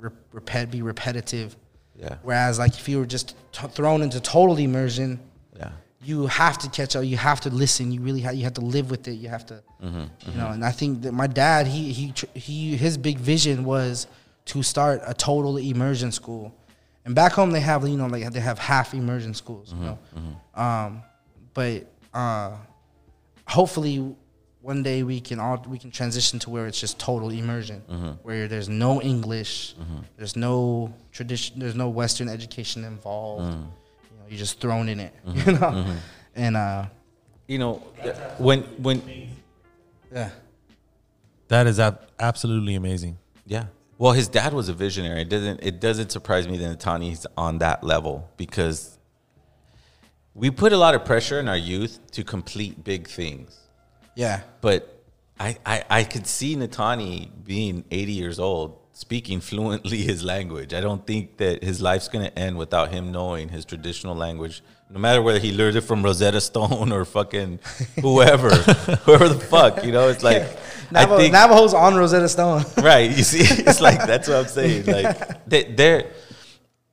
re- 0.00 0.10
repet 0.40 0.70
be 0.70 0.82
repetitive. 0.82 1.56
Yeah. 1.96 2.16
Whereas 2.22 2.58
like 2.58 2.74
if 2.78 2.88
you 2.88 2.98
were 2.98 3.06
just 3.06 3.34
t- 3.52 3.66
thrown 3.68 4.02
into 4.02 4.20
total 4.20 4.56
immersion, 4.58 5.18
Yeah. 5.56 5.70
you 6.02 6.26
have 6.26 6.58
to 6.58 6.68
catch 6.68 6.94
up. 6.96 7.04
You 7.04 7.16
have 7.16 7.40
to 7.42 7.50
listen. 7.50 7.90
You 7.92 8.00
really 8.02 8.20
have. 8.20 8.34
You 8.34 8.44
have 8.44 8.54
to 8.54 8.60
live 8.76 8.90
with 8.90 9.06
it. 9.08 9.14
You 9.14 9.28
have 9.30 9.46
to, 9.46 9.62
Mhm, 9.82 10.10
you 10.26 10.34
know. 10.34 10.48
And 10.48 10.64
I 10.64 10.72
think 10.72 11.02
that 11.02 11.12
my 11.12 11.26
dad, 11.26 11.66
he 11.66 11.92
he 11.92 12.12
tr- 12.12 12.26
he 12.34 12.76
his 12.76 12.98
big 12.98 13.18
vision 13.18 13.64
was 13.64 14.06
to 14.46 14.62
start 14.62 15.00
a 15.06 15.14
total 15.14 15.56
immersion 15.56 16.12
school. 16.12 16.52
And 17.06 17.14
back 17.14 17.32
home 17.32 17.50
they 17.52 17.60
have 17.60 17.86
you 17.88 17.96
know 17.96 18.06
like 18.06 18.30
they 18.32 18.40
have 18.40 18.58
half 18.58 18.92
immersion 18.94 19.32
schools, 19.34 19.70
you 19.72 19.78
Mhm, 19.78 19.82
know. 19.86 19.98
mhm. 20.16 20.60
Um, 20.60 21.02
but 21.54 21.86
uh, 22.12 22.56
hopefully 23.48 24.14
one 24.60 24.82
day 24.82 25.02
we 25.02 25.20
can 25.20 25.38
all 25.40 25.62
we 25.68 25.78
can 25.78 25.90
transition 25.90 26.38
to 26.40 26.50
where 26.50 26.66
it's 26.66 26.80
just 26.80 26.98
total 26.98 27.30
immersion, 27.30 27.82
Mhm. 27.90 28.18
where 28.22 28.48
there's 28.48 28.68
no 28.68 29.00
English, 29.02 29.74
Mhm. 29.78 30.04
there's 30.16 30.36
no 30.36 30.92
tradition, 31.12 31.58
there's 31.58 31.74
no 31.74 31.88
Western 31.88 32.28
education 32.28 32.84
involved. 32.84 33.44
Mm. 33.44 33.50
You 34.10 34.16
know, 34.18 34.24
you're 34.28 34.38
just 34.38 34.60
thrown 34.60 34.88
in 34.88 35.00
it, 35.00 35.12
Mhm, 35.26 35.46
you 35.46 35.52
know. 35.52 35.70
mhm. 35.84 35.96
And 36.34 36.56
uh, 36.56 36.86
You 37.46 37.58
know, 37.58 37.74
when 38.38 38.62
when 38.82 39.02
yeah, 40.12 40.30
That 41.48 41.66
is 41.66 41.78
ab- 41.78 42.00
absolutely 42.18 42.74
amazing. 42.74 43.18
Yeah. 43.46 43.66
Well, 43.98 44.12
his 44.12 44.28
dad 44.28 44.54
was 44.54 44.68
a 44.70 44.72
visionary. 44.72 45.20
It 45.22 45.28
doesn't 45.28 45.60
it 45.62 45.78
doesn't 45.78 46.10
surprise 46.10 46.48
me 46.48 46.56
that 46.56 46.78
Nataanii's 46.78 47.26
on 47.36 47.58
that 47.58 47.84
level 47.84 48.28
because 48.38 48.93
we 50.34 50.50
put 50.50 50.72
a 50.72 50.76
lot 50.76 50.94
of 50.94 51.04
pressure 51.04 51.38
in 51.40 51.48
our 51.48 51.56
youth 51.56 52.00
to 52.12 52.24
complete 52.24 52.82
big 52.84 53.08
things. 53.08 53.56
Yeah. 54.14 54.42
But 54.60 55.02
I 55.38 55.56
I, 55.64 55.84
I 55.90 56.04
could 56.04 56.26
see 56.26 56.56
Nataanii 56.56 57.30
being 57.44 57.84
80 57.90 58.12
years 58.12 58.38
old 58.38 58.78
speaking 58.92 59.40
fluently 59.40 59.98
his 59.98 60.22
language. 60.24 60.72
I 60.72 60.80
don't 60.80 61.04
think 61.04 61.38
that 61.38 61.64
his 61.64 61.82
life's 61.82 62.06
going 62.08 62.24
to 62.24 62.38
end 62.38 62.56
without 62.56 62.92
him 62.92 63.10
knowing 63.10 63.48
his 63.48 63.64
traditional 63.64 64.14
language. 64.14 64.62
No 64.88 65.00
matter 65.00 65.20
whether 65.20 65.40
he 65.40 65.52
learned 65.52 65.76
it 65.76 65.80
from 65.80 66.04
Rosetta 66.04 66.40
Stone 66.40 66.92
or 66.92 67.04
fucking 67.04 67.58
whoever, 68.00 68.50
whoever 68.50 69.28
the 69.28 69.40
fuck, 69.40 69.84
you 69.84 69.90
know, 69.90 70.08
it's 70.08 70.22
like 70.22 70.42
I 70.94 71.02
Navajo, 71.02 71.16
think 71.18 71.32
Navajo's 71.34 71.74
on 71.74 71.96
Rosetta 71.96 72.28
Stone. 72.28 72.64
right. 72.82 73.10
You 73.10 73.24
see, 73.24 73.40
it's 73.62 73.80
like 73.80 74.06
that's 74.06 74.28
what 74.28 74.36
I'm 74.38 74.46
saying. 74.46 74.86
Like 74.86 75.44
they, 75.46 75.64
they're 75.64 76.12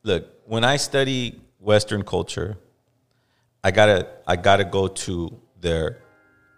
look 0.03 0.25
when 0.45 0.63
I 0.63 0.77
study 0.77 1.39
Western 1.59 2.03
culture, 2.03 2.57
I 3.64 3.72
gotta 3.72 4.07
I 4.28 4.36
gotta 4.36 4.64
go 4.66 4.88
to 4.88 5.38
their 5.59 6.01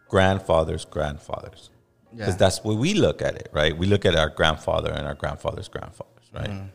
grandfathers' 0.10 0.86
grandfathers 0.86 1.70
because 2.12 2.34
Yeah. 2.36 2.38
that's 2.38 2.64
where 2.64 2.76
we 2.78 2.94
look 2.94 3.22
at 3.22 3.36
it, 3.36 3.50
right? 3.52 3.76
We 3.76 3.88
look 3.88 4.06
at 4.06 4.16
our 4.16 4.30
grandfather 4.30 4.92
and 4.92 5.06
our 5.08 5.16
grandfather's 5.16 5.68
grandfathers, 5.68 6.26
right? 6.34 6.50
Mhm. 6.50 6.70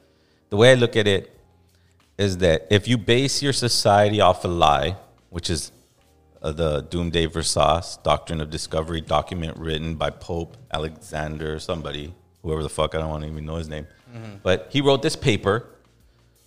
The 0.51 0.57
way 0.57 0.73
I 0.73 0.75
look 0.75 0.97
at 0.97 1.07
it 1.07 1.35
is 2.19 2.39
that 2.39 2.67
if 2.71 2.89
you 2.89 2.99
base 2.99 3.43
your 3.43 3.53
society 3.53 4.21
off 4.21 4.45
a 4.45 4.49
lie, 4.49 4.97
which 5.31 5.49
is 5.51 5.73
uh, 6.43 6.53
the 6.53 6.83
Doomsday 6.83 7.27
Versace 7.27 8.01
Doctrine 8.05 8.41
of 8.41 8.49
Discovery 8.51 9.01
document 9.01 9.57
written 9.57 9.97
by 9.97 10.09
Pope 10.11 10.57
Alexander, 10.73 11.59
somebody, 11.59 12.15
whoever 12.43 12.63
the 12.63 12.69
fuck, 12.69 12.95
I 12.95 12.99
don't 12.99 13.11
want 13.11 13.25
to 13.25 13.29
even 13.31 13.45
know 13.45 13.57
his 13.57 13.69
name. 13.69 13.89
Mhm. 14.15 14.41
But 14.43 14.69
he 14.71 14.81
wrote 14.81 15.03
this 15.03 15.17
paper 15.17 15.67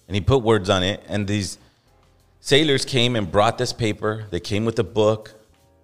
and 0.08 0.16
he 0.16 0.22
put 0.22 0.44
words 0.44 0.70
on 0.70 0.82
it. 0.84 1.04
And 1.10 1.28
these 1.28 1.58
sailors 2.42 2.84
came 2.86 3.16
and 3.16 3.32
brought 3.32 3.58
this 3.58 3.72
paper. 3.72 4.26
They 4.30 4.39
came 4.42 4.66
with 4.66 4.78
a 4.80 4.84
book 4.84 5.34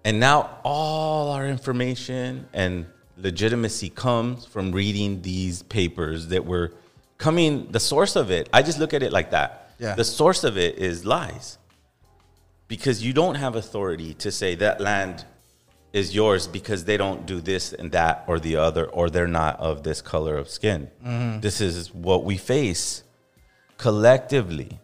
And 0.04 0.20
now 0.20 0.58
all 0.64 1.32
our 1.32 1.46
information 1.46 2.48
and 2.54 2.86
legitimacy 3.16 3.90
comes 3.90 4.46
from 4.46 4.72
reading 4.72 5.20
these 5.22 5.62
papers 5.64 6.28
that 6.28 6.44
were 6.46 6.72
coming, 7.18 7.70
the 7.72 7.80
source 7.80 8.16
of 8.16 8.30
it, 8.30 8.48
I 8.52 8.62
just 8.62 8.78
look 8.78 8.94
at 8.94 9.02
it 9.02 9.12
like 9.12 9.32
that. 9.32 9.72
Yeah. 9.78 9.94
The 9.96 10.04
source 10.04 10.44
of 10.44 10.56
it 10.56 10.78
is 10.78 11.04
lies. 11.04 11.58
Because 12.68 13.04
you 13.04 13.12
don't 13.12 13.34
have 13.34 13.56
authority 13.56 14.14
to 14.14 14.30
say 14.30 14.54
that 14.54 14.80
land 14.80 15.24
is 15.92 16.14
yours 16.14 16.46
because 16.46 16.84
they 16.84 16.96
don't 16.96 17.26
do 17.26 17.40
this 17.40 17.72
and 17.72 17.90
that 17.92 18.24
or 18.28 18.38
the 18.38 18.56
other, 18.56 18.86
or 18.86 19.10
they're 19.10 19.26
not 19.26 19.58
of 19.58 19.82
this 19.82 20.00
color 20.00 20.36
of 20.36 20.48
skin. 20.48 20.90
Mhm. 21.04 21.42
This 21.42 21.60
is 21.60 21.92
what 21.92 22.24
we 22.24 22.36
face 22.36 23.02
collectively. 23.78 24.78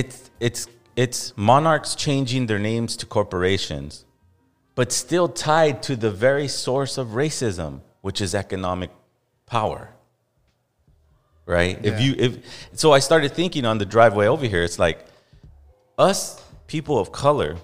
It's 0.00 0.30
it's 0.40 0.62
it's 0.96 1.20
monarchs 1.36 1.94
changing 1.94 2.46
their 2.46 2.58
names 2.58 2.96
to 3.00 3.04
corporations, 3.06 4.06
but 4.74 4.92
still 4.92 5.28
tied 5.28 5.82
to 5.88 5.94
the 5.94 6.10
very 6.10 6.48
source 6.48 6.96
of 7.02 7.08
racism, 7.08 7.72
which 8.00 8.22
is 8.22 8.34
economic 8.34 8.90
power. 9.44 9.82
Right? 11.44 11.76
If 11.84 12.00
you 12.00 12.14
if 12.26 12.32
so 12.72 12.92
I 12.92 13.00
started 13.00 13.34
thinking 13.34 13.64
on 13.66 13.76
the 13.76 13.84
driveway 13.84 14.26
over 14.26 14.46
here, 14.46 14.64
it's 14.68 14.78
like 14.78 15.04
us 15.98 16.42
people 16.66 16.98
of 16.98 17.12
color 17.12 17.56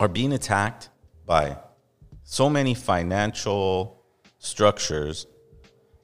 are 0.00 0.08
being 0.08 0.32
attacked 0.32 0.88
by 1.26 1.58
so 2.22 2.48
many 2.48 2.72
financial 2.72 4.00
structures 4.38 5.26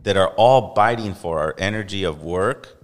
that 0.02 0.16
are 0.18 0.30
all 0.36 0.74
biting 0.74 1.14
for 1.14 1.38
our 1.38 1.54
energy 1.56 2.04
of 2.04 2.22
work, 2.22 2.79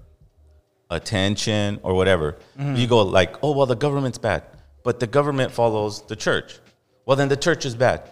attention, 0.91 1.81
or 1.83 1.95
whatever. 1.95 2.37
Mhm. 2.59 2.79
You 2.79 2.87
go 2.87 3.03
like, 3.03 3.37
oh 3.43 3.53
well, 3.53 3.67
the 3.67 3.77
government's 3.77 4.19
bad, 4.19 4.43
but 4.85 5.01
the 5.01 5.07
government 5.07 5.53
follows 5.53 6.03
the 6.07 6.17
church. 6.17 6.59
Well, 7.05 7.17
then 7.17 7.29
the 7.29 7.37
church 7.37 7.65
is 7.67 7.75
bad, 7.75 8.03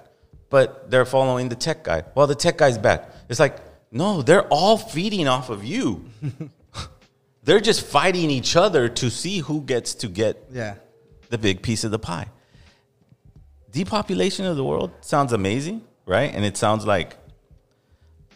but 0.50 0.90
they're 0.90 1.04
following 1.04 1.48
the 1.48 1.56
tech 1.56 1.84
guy. 1.84 2.04
Well, 2.14 2.26
the 2.26 2.34
tech 2.34 2.58
guy's 2.58 2.78
bad. 2.78 3.06
It's 3.28 3.40
like, 3.40 3.56
no, 3.90 4.22
they're 4.22 4.46
all 4.48 4.76
feeding 4.76 5.28
off 5.28 5.50
of 5.50 5.64
you. 5.64 6.04
they're 7.44 7.60
just 7.60 7.82
fighting 7.86 8.30
each 8.30 8.56
other 8.56 8.88
to 8.88 9.10
see 9.10 9.38
who 9.38 9.60
gets 9.62 9.94
to 9.94 10.08
get 10.08 10.44
Yeah. 10.52 10.74
the 11.30 11.38
big 11.38 11.62
piece 11.62 11.84
of 11.84 11.90
the 11.90 11.98
pie. 11.98 12.28
Depopulation 13.70 14.46
of 14.46 14.56
the 14.56 14.64
world 14.64 14.90
sounds 15.00 15.32
amazing, 15.32 15.82
right? 16.06 16.32
And 16.34 16.44
it 16.44 16.56
sounds 16.56 16.86
like 16.86 17.16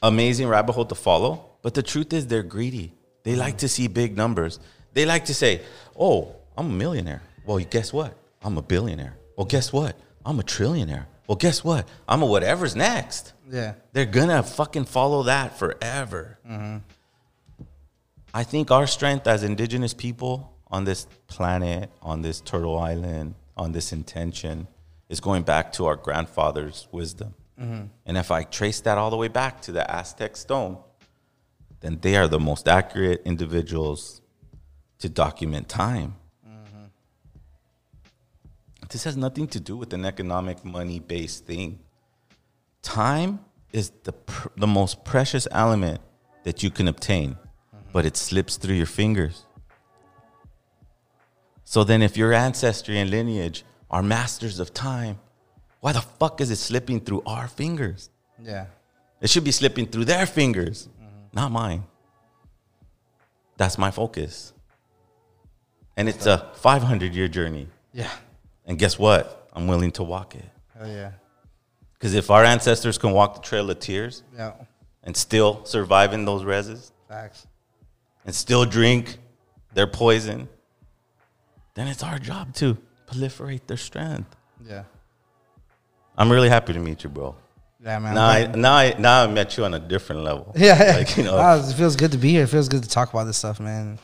amazing 0.03 0.49
rabbit 0.49 0.73
hole 0.73 0.85
to 0.87 0.95
follow. 0.95 1.45
But 1.63 1.75
the 1.75 1.83
truth 1.83 2.13
is, 2.13 2.27
they're 2.27 2.43
greedy. 2.43 2.93
They 3.29 3.37
like 3.37 3.59
to 3.59 3.69
see 3.69 3.89
big 3.89 4.17
numbers. 4.17 4.59
They 4.95 5.05
like 5.05 5.27
to 5.27 5.35
say, 5.35 5.61
"Oh, 5.99 6.35
I'm 6.57 6.67
a 6.71 6.73
millionaire." 6.85 7.21
Well, 7.45 7.59
guess 7.59 7.93
what? 7.93 8.15
I'm 8.43 8.57
a 8.57 8.63
billionaire. 8.63 9.19
Well, 9.37 9.45
guess 9.45 9.71
what? 9.71 9.97
I'm 10.25 10.41
a 10.41 10.43
trillionaire. 10.43 11.05
Well, 11.27 11.37
guess 11.37 11.63
what? 11.63 11.87
I'm 12.09 12.23
a 12.23 12.27
whatever's 12.27 12.75
next. 12.75 13.35
Yeah. 13.51 13.75
They're 13.93 14.07
gonna 14.07 14.43
fucking 14.43 14.87
follow 14.87 15.25
that 15.25 15.59
forever. 15.59 16.39
Mhm. 16.49 16.81
I 18.33 18.45
think 18.45 18.71
our 18.71 18.87
strength 18.87 19.27
as 19.27 19.43
indigenous 19.43 19.93
people 19.93 20.51
on 20.71 20.85
this 20.85 21.07
planet, 21.27 21.91
on 22.01 22.23
this 22.23 22.41
turtle 22.41 22.79
island, 22.79 23.35
on 23.59 23.73
this 23.73 23.93
intention, 23.93 24.69
is 25.11 25.21
going 25.21 25.43
back 25.43 25.71
to 25.75 25.85
our 25.85 25.97
grandfather's 25.97 26.89
wisdom. 26.93 27.35
Mhm. 27.61 27.89
And 28.07 28.17
if 28.17 28.31
I 28.31 28.45
trace 28.45 28.81
that 28.81 28.97
all 28.97 29.11
the 29.11 29.19
way 29.19 29.29
back 29.29 29.61
to 29.63 29.73
the 29.73 29.85
Aztec 29.91 30.35
stone, 30.37 30.79
then 31.81 31.99
they 32.01 32.17
are 32.17 32.29
the 32.29 32.41
most 32.41 32.69
accurate 32.69 33.23
individuals 33.25 34.21
to 34.99 35.09
document 35.09 35.69
time. 35.69 36.17
Mm-hmm. 36.47 36.85
This 38.89 39.05
has 39.05 39.17
nothing 39.17 39.47
to 39.49 39.61
do 39.61 39.77
with 39.77 39.93
an 39.93 40.05
economic 40.05 40.65
money 40.65 40.99
based 40.99 41.47
thing. 41.47 41.79
Time 42.83 43.41
is 43.73 43.91
the, 44.05 44.13
pr- 44.13 44.49
the 44.57 44.67
most 44.67 45.05
precious 45.05 45.47
element 45.51 46.01
that 46.45 46.63
you 46.63 46.71
can 46.71 46.89
obtain, 46.89 47.31
mm-hmm. 47.33 47.79
but 47.93 48.07
it 48.07 48.17
slips 48.17 48.57
through 48.57 48.75
your 48.75 48.87
fingers. 48.87 49.45
So 51.65 51.85
then, 51.85 52.01
if 52.01 52.17
your 52.17 52.33
ancestry 52.33 52.99
and 52.99 53.11
lineage 53.11 53.63
are 53.91 54.03
masters 54.03 54.59
of 54.59 54.73
time, 54.73 55.19
why 55.81 55.93
the 55.93 56.01
fuck 56.01 56.41
is 56.41 56.51
it 56.51 56.57
slipping 56.57 57.01
through 57.01 57.23
our 57.27 57.47
fingers? 57.47 58.09
Yeah. 58.43 58.67
It 59.21 59.29
should 59.29 59.45
be 59.45 59.51
slipping 59.51 59.87
through 59.87 60.07
their 60.07 60.25
fingers, 60.27 60.89
not 61.33 61.53
mine. 61.53 61.85
That's 63.57 63.77
my 63.79 63.91
focus. 63.91 64.53
And 65.97 66.09
it's 66.09 66.27
a 66.27 66.49
500 66.55 67.15
year 67.15 67.29
journey. 67.29 67.69
Yeah. 67.93 68.11
And 68.67 68.79
guess 68.79 68.99
what? 68.99 69.49
I'm 69.53 69.67
willing 69.67 69.91
to 69.93 70.03
walk 70.05 70.35
it. 70.37 70.45
Hell 70.79 70.87
yeah. 70.89 71.13
Because 71.95 72.15
if 72.15 72.31
our 72.31 72.45
ancestors 72.45 72.99
can 72.99 73.11
walk 73.13 73.35
the 73.35 73.41
trail 73.41 73.69
of 73.71 73.81
tears 73.81 74.23
Yeah. 74.37 74.53
and 75.03 75.17
still 75.17 75.65
survive 75.65 76.13
in 76.13 76.25
those 76.25 76.45
reses 76.45 76.93
Facts. 77.09 77.47
and 78.25 78.33
still 78.35 78.65
drink 78.65 79.19
their 79.75 79.89
poison, 79.89 80.49
then 81.75 81.89
it's 81.89 82.05
our 82.05 82.19
job 82.21 82.55
to 82.55 82.77
proliferate 83.09 83.67
their 83.67 83.77
strength. 83.77 84.37
Yeah. 84.65 84.85
I'm 86.17 86.31
really 86.31 86.49
happy 86.49 86.73
to 86.73 86.79
meet 86.81 87.03
you, 87.03 87.11
bro. 87.11 87.35
Yeah, 87.89 87.99
man. 88.01 88.15
Now 88.15 88.27
I, 88.29 88.47
now 88.47 88.75
I 88.75 88.95
now 88.99 89.25
I 89.25 89.27
met 89.29 89.57
you 89.57 89.65
on 89.65 89.73
a 89.73 89.79
different 89.79 90.23
level. 90.23 90.53
Yeah. 90.57 90.95
like 90.99 91.17
you 91.17 91.25
know. 91.25 91.37
Wow, 91.37 91.57
it 91.59 91.73
feels 91.73 91.97
good 91.97 92.13
to 92.13 92.19
be 92.19 92.31
here. 92.33 92.45
It 92.45 92.49
feels 92.49 92.69
good 92.69 92.83
to 92.83 92.89
talk 92.89 93.11
about 93.13 93.25
this 93.25 93.39
stuff, 93.39 93.59
man. 93.61 93.99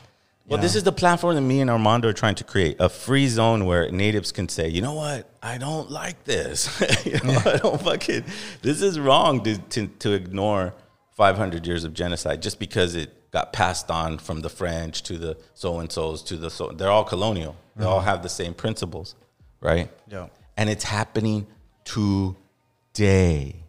Well, 0.47 0.59
this 0.59 0.75
is 0.75 0.83
the 0.83 0.91
platform 0.91 1.33
that 1.35 1.41
me 1.41 1.59
and 1.61 1.69
Armando 1.71 2.07
are 2.09 2.13
trying 2.13 2.35
to 2.35 2.43
create 2.43 2.77
a 2.79 2.87
free 2.87 3.27
zone 3.27 3.65
where 3.65 3.89
natives 3.91 4.31
can 4.31 4.47
say, 4.47 4.67
you 4.67 4.79
know 4.79 4.93
what, 4.93 5.27
I 5.41 5.57
don't 5.57 5.89
like 5.89 6.23
this. 6.23 6.69
you 7.05 7.19
know, 7.23 7.41
I 7.45 7.57
don't 7.57 7.81
fucking. 7.81 8.23
This 8.61 8.81
is 8.81 8.99
wrong 8.99 9.43
to, 9.43 9.57
to 9.57 9.87
to 9.87 10.13
ignore 10.13 10.73
500 11.17 11.65
years 11.67 11.83
of 11.83 11.93
genocide 11.93 12.41
just 12.41 12.59
because 12.59 12.95
it 12.95 13.31
got 13.31 13.53
passed 13.53 13.89
on 13.91 14.17
from 14.17 14.41
the 14.41 14.49
French 14.49 15.03
to 15.03 15.17
the 15.17 15.37
so 15.53 15.79
and 15.79 15.91
so's 15.91 16.21
to 16.23 16.37
the 16.37 16.49
so. 16.49 16.69
They're 16.69 16.91
all 16.91 17.03
colonial. 17.05 17.55
They 17.75 17.85
all 17.85 18.01
Mhm. 18.01 18.05
have 18.05 18.23
the 18.23 18.29
same 18.29 18.53
principles, 18.53 19.15
right? 19.61 19.89
Yeah. 20.07 20.27
And 20.57 20.69
it's 20.69 20.83
happening 20.85 21.45
today. 21.83 23.64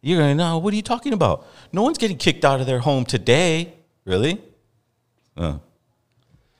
You're 0.00 0.20
gonna 0.20 0.34
know 0.34 0.58
what 0.58 0.72
are 0.72 0.76
you 0.76 0.82
talking 0.82 1.12
about? 1.12 1.46
No 1.72 1.82
one's 1.82 1.98
getting 1.98 2.16
kicked 2.16 2.44
out 2.44 2.60
of 2.60 2.66
their 2.66 2.78
home 2.78 3.04
today, 3.04 3.74
really? 4.04 4.40
Uh, 5.36 5.58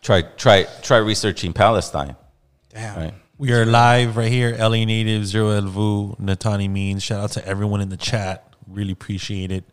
try 0.02 0.22
try 0.22 0.64
try 0.82 0.98
researching 0.98 1.52
Palestine. 1.52 2.16
Damn. 2.70 2.98
Right. 2.98 3.14
We 3.38 3.52
are 3.52 3.64
live 3.64 4.16
right 4.16 4.30
here. 4.30 4.56
LA 4.58 4.84
Native, 4.84 5.24
Zero 5.24 5.60
Elvu, 5.60 6.18
Nataanii 6.18 6.68
Means. 6.68 7.04
Shout 7.04 7.20
out 7.20 7.30
to 7.32 7.46
everyone 7.46 7.80
in 7.80 7.88
the 7.88 7.96
chat. 7.96 8.52
Really 8.66 8.92
appreciate 8.92 9.52
it. 9.52 9.64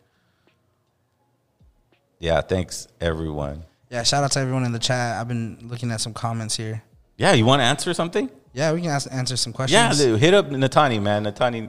Yeah, 2.20 2.40
thanks 2.42 2.86
everyone. 3.00 3.64
Yeah, 3.90 4.04
shout 4.04 4.24
out 4.24 4.32
to 4.32 4.40
everyone 4.40 4.64
in 4.64 4.72
the 4.72 4.78
chat. 4.78 5.20
I've 5.20 5.28
been 5.28 5.58
looking 5.62 5.90
at 5.90 6.00
some 6.00 6.14
comments 6.14 6.56
here. 6.56 6.82
Yeah, 7.16 7.32
you 7.32 7.44
want 7.44 7.60
to 7.60 7.64
answer 7.64 7.92
something? 7.92 8.30
Yeah, 8.52 8.72
we 8.72 8.80
can 8.80 8.90
ask, 8.90 9.08
answer 9.12 9.36
some 9.36 9.52
questions. 9.52 10.00
Yeah, 10.00 10.16
hit 10.16 10.32
up 10.32 10.50
Nataanii, 10.50 11.02
man. 11.02 11.24
Nataanii, 11.24 11.68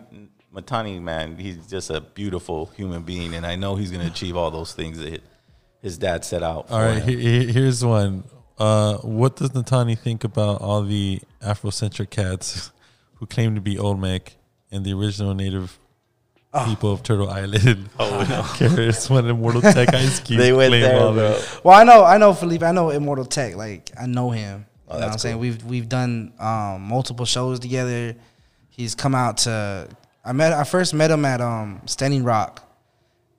Nataanii, 0.58 1.02
man. 1.02 1.38
He's 1.38 1.68
just 1.68 1.90
a 1.90 2.02
beautiful 2.02 2.68
human 2.76 3.04
being, 3.04 3.34
and 3.36 3.46
I 3.46 3.56
know 3.56 3.76
he's 3.76 3.92
gonna 3.92 4.08
achieve 4.08 4.36
all 4.36 4.52
those 4.52 4.74
things 4.74 4.98
that 5.00 5.22
his 5.82 5.98
dad 5.98 6.26
set 6.26 6.44
out. 6.44 6.68
For 6.70 6.74
All 6.74 6.82
right, 6.82 7.02
him. 7.04 7.20
he- 7.20 7.46
he- 7.46 7.52
here's 7.52 7.84
one. 7.86 8.24
Uh, 8.58 8.98
what 8.98 9.36
does 9.36 9.52
Nataanii 9.52 9.98
think 10.00 10.24
about 10.24 10.62
all 10.62 10.82
the 10.82 11.22
Afrocentric 11.44 12.10
cats 12.10 12.72
who 13.16 13.26
claim 13.28 13.54
to 13.56 13.62
be 13.62 13.78
Olmec 13.78 14.36
and 14.72 14.84
the 14.84 14.94
original 14.94 15.36
native 15.36 15.78
people 16.66 16.92
of 16.92 17.04
Turtle 17.04 17.30
Island? 17.30 17.90
Oh, 18.00 18.26
no. 18.28 18.42
Curious 18.56 19.10
when 19.12 19.26
Immortal 19.28 19.62
Tech 19.62 19.94
Ice 19.94 20.20
Cube 20.26 20.40
They 20.40 20.54
went 20.54 20.72
claimed 20.72 20.86
there, 20.86 21.00
all 21.00 21.14
bro. 21.14 21.34
that. 21.34 21.60
Well, 21.64 21.76
I 21.80 21.84
know, 21.84 22.04
I 22.04 22.18
know 22.18 22.34
Felipe. 22.34 22.64
I 22.64 22.72
know 22.72 22.90
Immortal 22.90 23.26
Tech. 23.26 23.56
Like 23.56 23.92
I 24.00 24.08
know 24.08 24.32
him. 24.32 24.66
Oh, 24.90 24.96
you 24.96 25.00
know 25.00 25.00
what 25.00 25.04
I'm 25.06 25.12
that's 25.12 25.22
saying? 25.22 25.38
We've 25.38 25.64
we've 25.64 25.88
done 25.90 26.34
um, 26.40 26.82
multiple 26.82 27.26
shows 27.26 27.60
together. 27.60 28.16
He's 28.70 28.96
come 28.96 29.14
out 29.14 29.38
to. 29.40 29.88
I 30.28 30.34
met. 30.34 30.52
I 30.54 30.64
first 30.66 30.94
met 30.94 31.10
him 31.10 31.24
at 31.26 31.40
um, 31.42 31.82
Standing 31.86 32.24
Rock. 32.24 32.62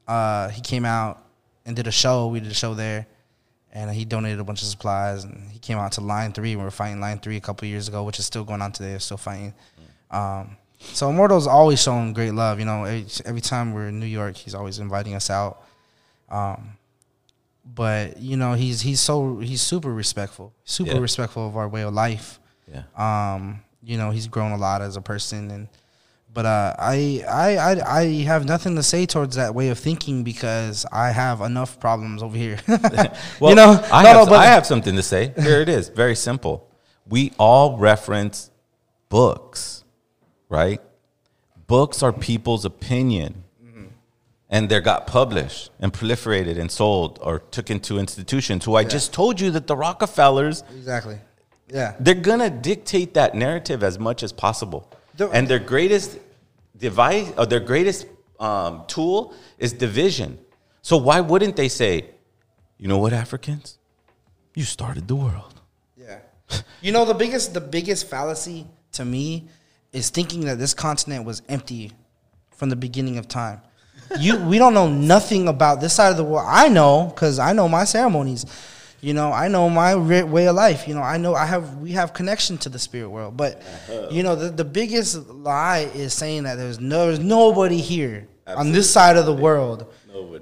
Uh, 0.07 0.49
he 0.49 0.61
came 0.63 0.85
out 0.85 1.23
and 1.67 1.77
did 1.77 1.87
a 1.87 1.91
show. 1.93 2.29
We 2.29 2.41
did 2.41 2.51
a 2.51 2.55
show 2.55 2.73
there, 2.75 3.07
and 3.73 3.91
he 3.91 4.05
donated 4.07 4.41
a 4.41 4.45
bunch 4.45 4.63
of 4.63 4.69
supplies. 4.69 5.25
And 5.25 5.51
he 5.53 5.59
came 5.59 5.77
out 5.79 5.93
to 5.93 6.01
Line 6.01 6.33
Three. 6.33 6.57
We 6.57 6.63
were 6.63 6.71
fighting 6.71 7.01
Line 7.01 7.19
Three 7.19 7.37
a 7.37 7.41
couple 7.41 7.69
years 7.69 7.89
ago, 7.89 8.05
which 8.05 8.19
is 8.19 8.25
still 8.27 8.43
going 8.45 8.63
on 8.63 8.73
today. 8.73 8.93
We're 8.93 8.99
still 9.01 9.19
fighting. 9.19 9.53
Um, 10.11 10.57
so 10.81 11.11
Immortal's 11.11 11.47
always 11.47 11.83
shown 11.83 12.13
great 12.15 12.31
love. 12.33 12.59
You 12.59 12.65
know, 12.65 12.85
every, 12.85 13.07
every 13.27 13.41
time 13.43 13.75
we're 13.75 13.89
in 13.89 14.01
New 14.01 14.07
York, 14.07 14.37
he's 14.37 14.55
always 14.55 14.79
inviting 14.79 15.15
us 15.15 15.29
out. 15.29 15.63
Um, 16.31 16.71
but 17.65 18.19
you 18.19 18.37
know, 18.39 18.55
he's 18.55 18.81
he's 18.81 19.01
so 19.01 19.39
he's 19.41 19.61
super 19.61 19.93
respectful, 19.93 20.55
super 20.65 20.93
Yeah. 20.93 20.99
respectful 21.01 21.47
of 21.47 21.57
our 21.57 21.69
way 21.69 21.83
of 21.83 21.93
life. 21.93 22.41
Yeah. 22.67 22.85
Um, 22.97 23.61
you 23.83 23.99
know, 23.99 24.11
he's 24.11 24.27
grown 24.27 24.53
a 24.53 24.57
lot 24.57 24.81
as 24.81 24.97
a 24.97 25.01
person, 25.03 25.51
and 25.51 25.69
but 26.33 26.47
uh, 26.47 26.75
I, 26.79 27.25
I 27.29 27.57
I 27.57 27.99
I 28.01 28.05
have 28.25 28.45
nothing 28.45 28.77
to 28.77 28.83
say 28.83 29.07
towards 29.07 29.37
that 29.37 29.55
way 29.55 29.69
of 29.71 29.79
thinking 29.79 30.23
because 30.25 30.87
I 30.93 31.11
have 31.11 31.41
enough 31.41 31.81
problems 31.81 32.23
over 32.23 32.37
here. 32.37 32.59
Well, 33.41 33.51
you 33.51 33.57
know, 33.57 33.81
I, 33.93 34.03
no, 34.03 34.09
have, 34.09 34.17
no, 34.17 34.27
but 34.27 34.41
I 34.41 34.47
have 34.47 34.67
something 34.67 34.95
to 34.97 35.03
say. 35.03 35.33
Here 35.41 35.61
it 35.61 35.69
is. 35.69 35.89
Very 35.89 36.15
simple. 36.15 36.69
We 37.07 37.33
all 37.39 37.79
reference 37.79 38.51
books, 39.09 39.85
right? 40.49 40.81
Books 41.67 42.03
are 42.03 42.13
people's 42.13 42.65
opinion. 42.65 43.45
And 44.51 44.71
they 44.71 44.81
got 44.81 45.07
published 45.07 45.71
and 45.79 45.93
proliferated 45.93 46.59
and 46.59 46.71
sold 46.71 47.19
or 47.21 47.39
took 47.39 47.69
into 47.69 47.99
institutions 47.99 48.65
who 48.65 48.77
I 48.77 48.85
just 48.85 49.13
told 49.13 49.39
you 49.43 49.51
that 49.51 49.67
the 49.67 49.77
Rockefellers 49.77 50.65
Exactly. 50.75 51.19
Yeah. 51.71 51.95
they're 52.01 52.15
gonna 52.15 52.49
dictate 52.49 53.13
that 53.13 53.35
narrative 53.35 53.83
as 53.83 53.99
much 53.99 54.23
as 54.23 54.33
possible. 54.33 54.91
The- 55.19 55.29
and 55.29 55.47
their 55.49 55.59
greatest 55.59 56.19
device 56.77 57.31
or 57.37 57.45
their 57.45 57.61
greatest 57.61 58.07
um, 58.41 58.85
tool 58.87 59.35
is 59.59 59.73
division. 59.73 60.39
So 60.81 60.97
why 60.97 61.21
wouldn't 61.21 61.57
they 61.57 61.69
say, 61.69 61.93
you 62.79 62.89
know 62.89 62.99
what, 62.99 63.13
Africans? 63.13 63.79
You 64.55 64.65
started 64.65 65.07
the 65.07 65.17
world. 65.17 65.55
Yeah. 65.97 66.21
You 66.81 66.93
know 66.93 67.05
the 67.05 67.15
biggest 67.15 67.53
the 67.53 67.61
biggest 67.61 68.09
fallacy 68.09 68.67
to 68.93 69.05
me 69.05 69.49
is 69.93 70.09
thinking 70.11 70.43
that 70.47 70.59
this 70.59 70.73
continent 70.73 71.25
was 71.25 71.43
empty 71.49 71.93
from 72.53 72.69
the 72.71 72.77
beginning 72.77 73.19
of 73.19 73.29
time. 73.29 73.61
You 74.19 74.39
we 74.39 74.57
don't 74.59 74.73
know 74.73 74.89
nothing 74.89 75.49
about 75.49 75.81
this 75.81 75.93
side 75.95 76.11
of 76.11 76.17
the 76.17 76.25
world. 76.25 76.47
I 76.49 76.69
know 76.69 77.13
cuz 77.15 77.39
I 77.39 77.53
know 77.53 77.69
my 77.69 77.85
ceremonies. 77.85 78.47
You 79.01 79.15
know, 79.15 79.33
I 79.33 79.47
know 79.49 79.69
my 79.69 79.93
re- 79.93 80.25
way 80.25 80.49
of 80.49 80.57
life. 80.57 80.89
You 80.89 80.95
know, 80.95 81.03
I 81.03 81.19
know 81.19 81.35
I 81.35 81.47
have 81.47 81.77
we 81.79 81.93
have 81.93 82.13
connection 82.13 82.59
to 82.59 82.69
the 82.69 82.79
spirit 82.79 83.09
world. 83.11 83.37
But 83.37 83.63
you 84.11 84.23
know, 84.23 84.35
the, 84.35 84.49
the 84.51 84.65
biggest 84.65 85.29
lie 85.29 85.91
is 85.95 86.13
saying 86.13 86.43
that 86.45 86.57
there's 86.57 86.81
no 86.81 87.07
there's 87.07 87.21
nobody 87.21 87.81
here 87.81 88.27
on 88.47 88.73
this 88.73 88.91
side 88.93 89.17
of 89.17 89.27
the 89.27 89.33
world 89.33 89.87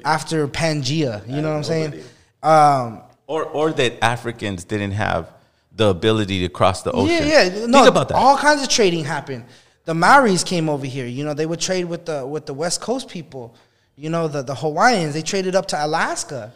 after 0.05 0.49
Pangea. 0.49 1.27
You 1.29 1.43
know 1.43 1.51
what 1.51 1.57
I'm 1.59 1.65
saying? 1.65 2.03
Um, 2.43 3.03
Or 3.27 3.45
or 3.45 3.73
that 3.73 4.03
Africans 4.03 4.65
didn't 4.65 4.93
have 4.93 5.31
the 5.75 5.89
ability 5.89 6.41
to 6.41 6.49
cross 6.49 6.83
the 6.83 6.93
ocean. 6.93 7.27
Yeah, 7.27 7.43
yeah. 7.43 7.67
No, 7.67 7.79
Think 7.79 7.89
about 7.89 8.09
that. 8.09 8.15
All 8.15 8.39
kinds 8.39 8.63
of 8.63 8.69
trading 8.69 9.05
happened. 9.05 9.45
The 9.85 9.95
Maoris 9.95 10.43
came 10.45 10.69
over 10.71 10.87
here. 10.87 11.07
You 11.07 11.25
know, 11.25 11.35
they 11.35 11.45
would 11.47 11.61
trade 11.61 11.85
with 11.85 12.07
the 12.07 12.27
with 12.27 12.47
the 12.47 12.55
West 12.55 12.81
Coast 12.81 13.09
people. 13.09 13.55
You 13.97 14.09
know, 14.09 14.29
the 14.29 14.43
the 14.43 14.55
Hawaiians. 14.55 15.13
They 15.13 15.23
traded 15.23 15.55
up 15.55 15.67
to 15.69 15.85
Alaska. 15.85 16.53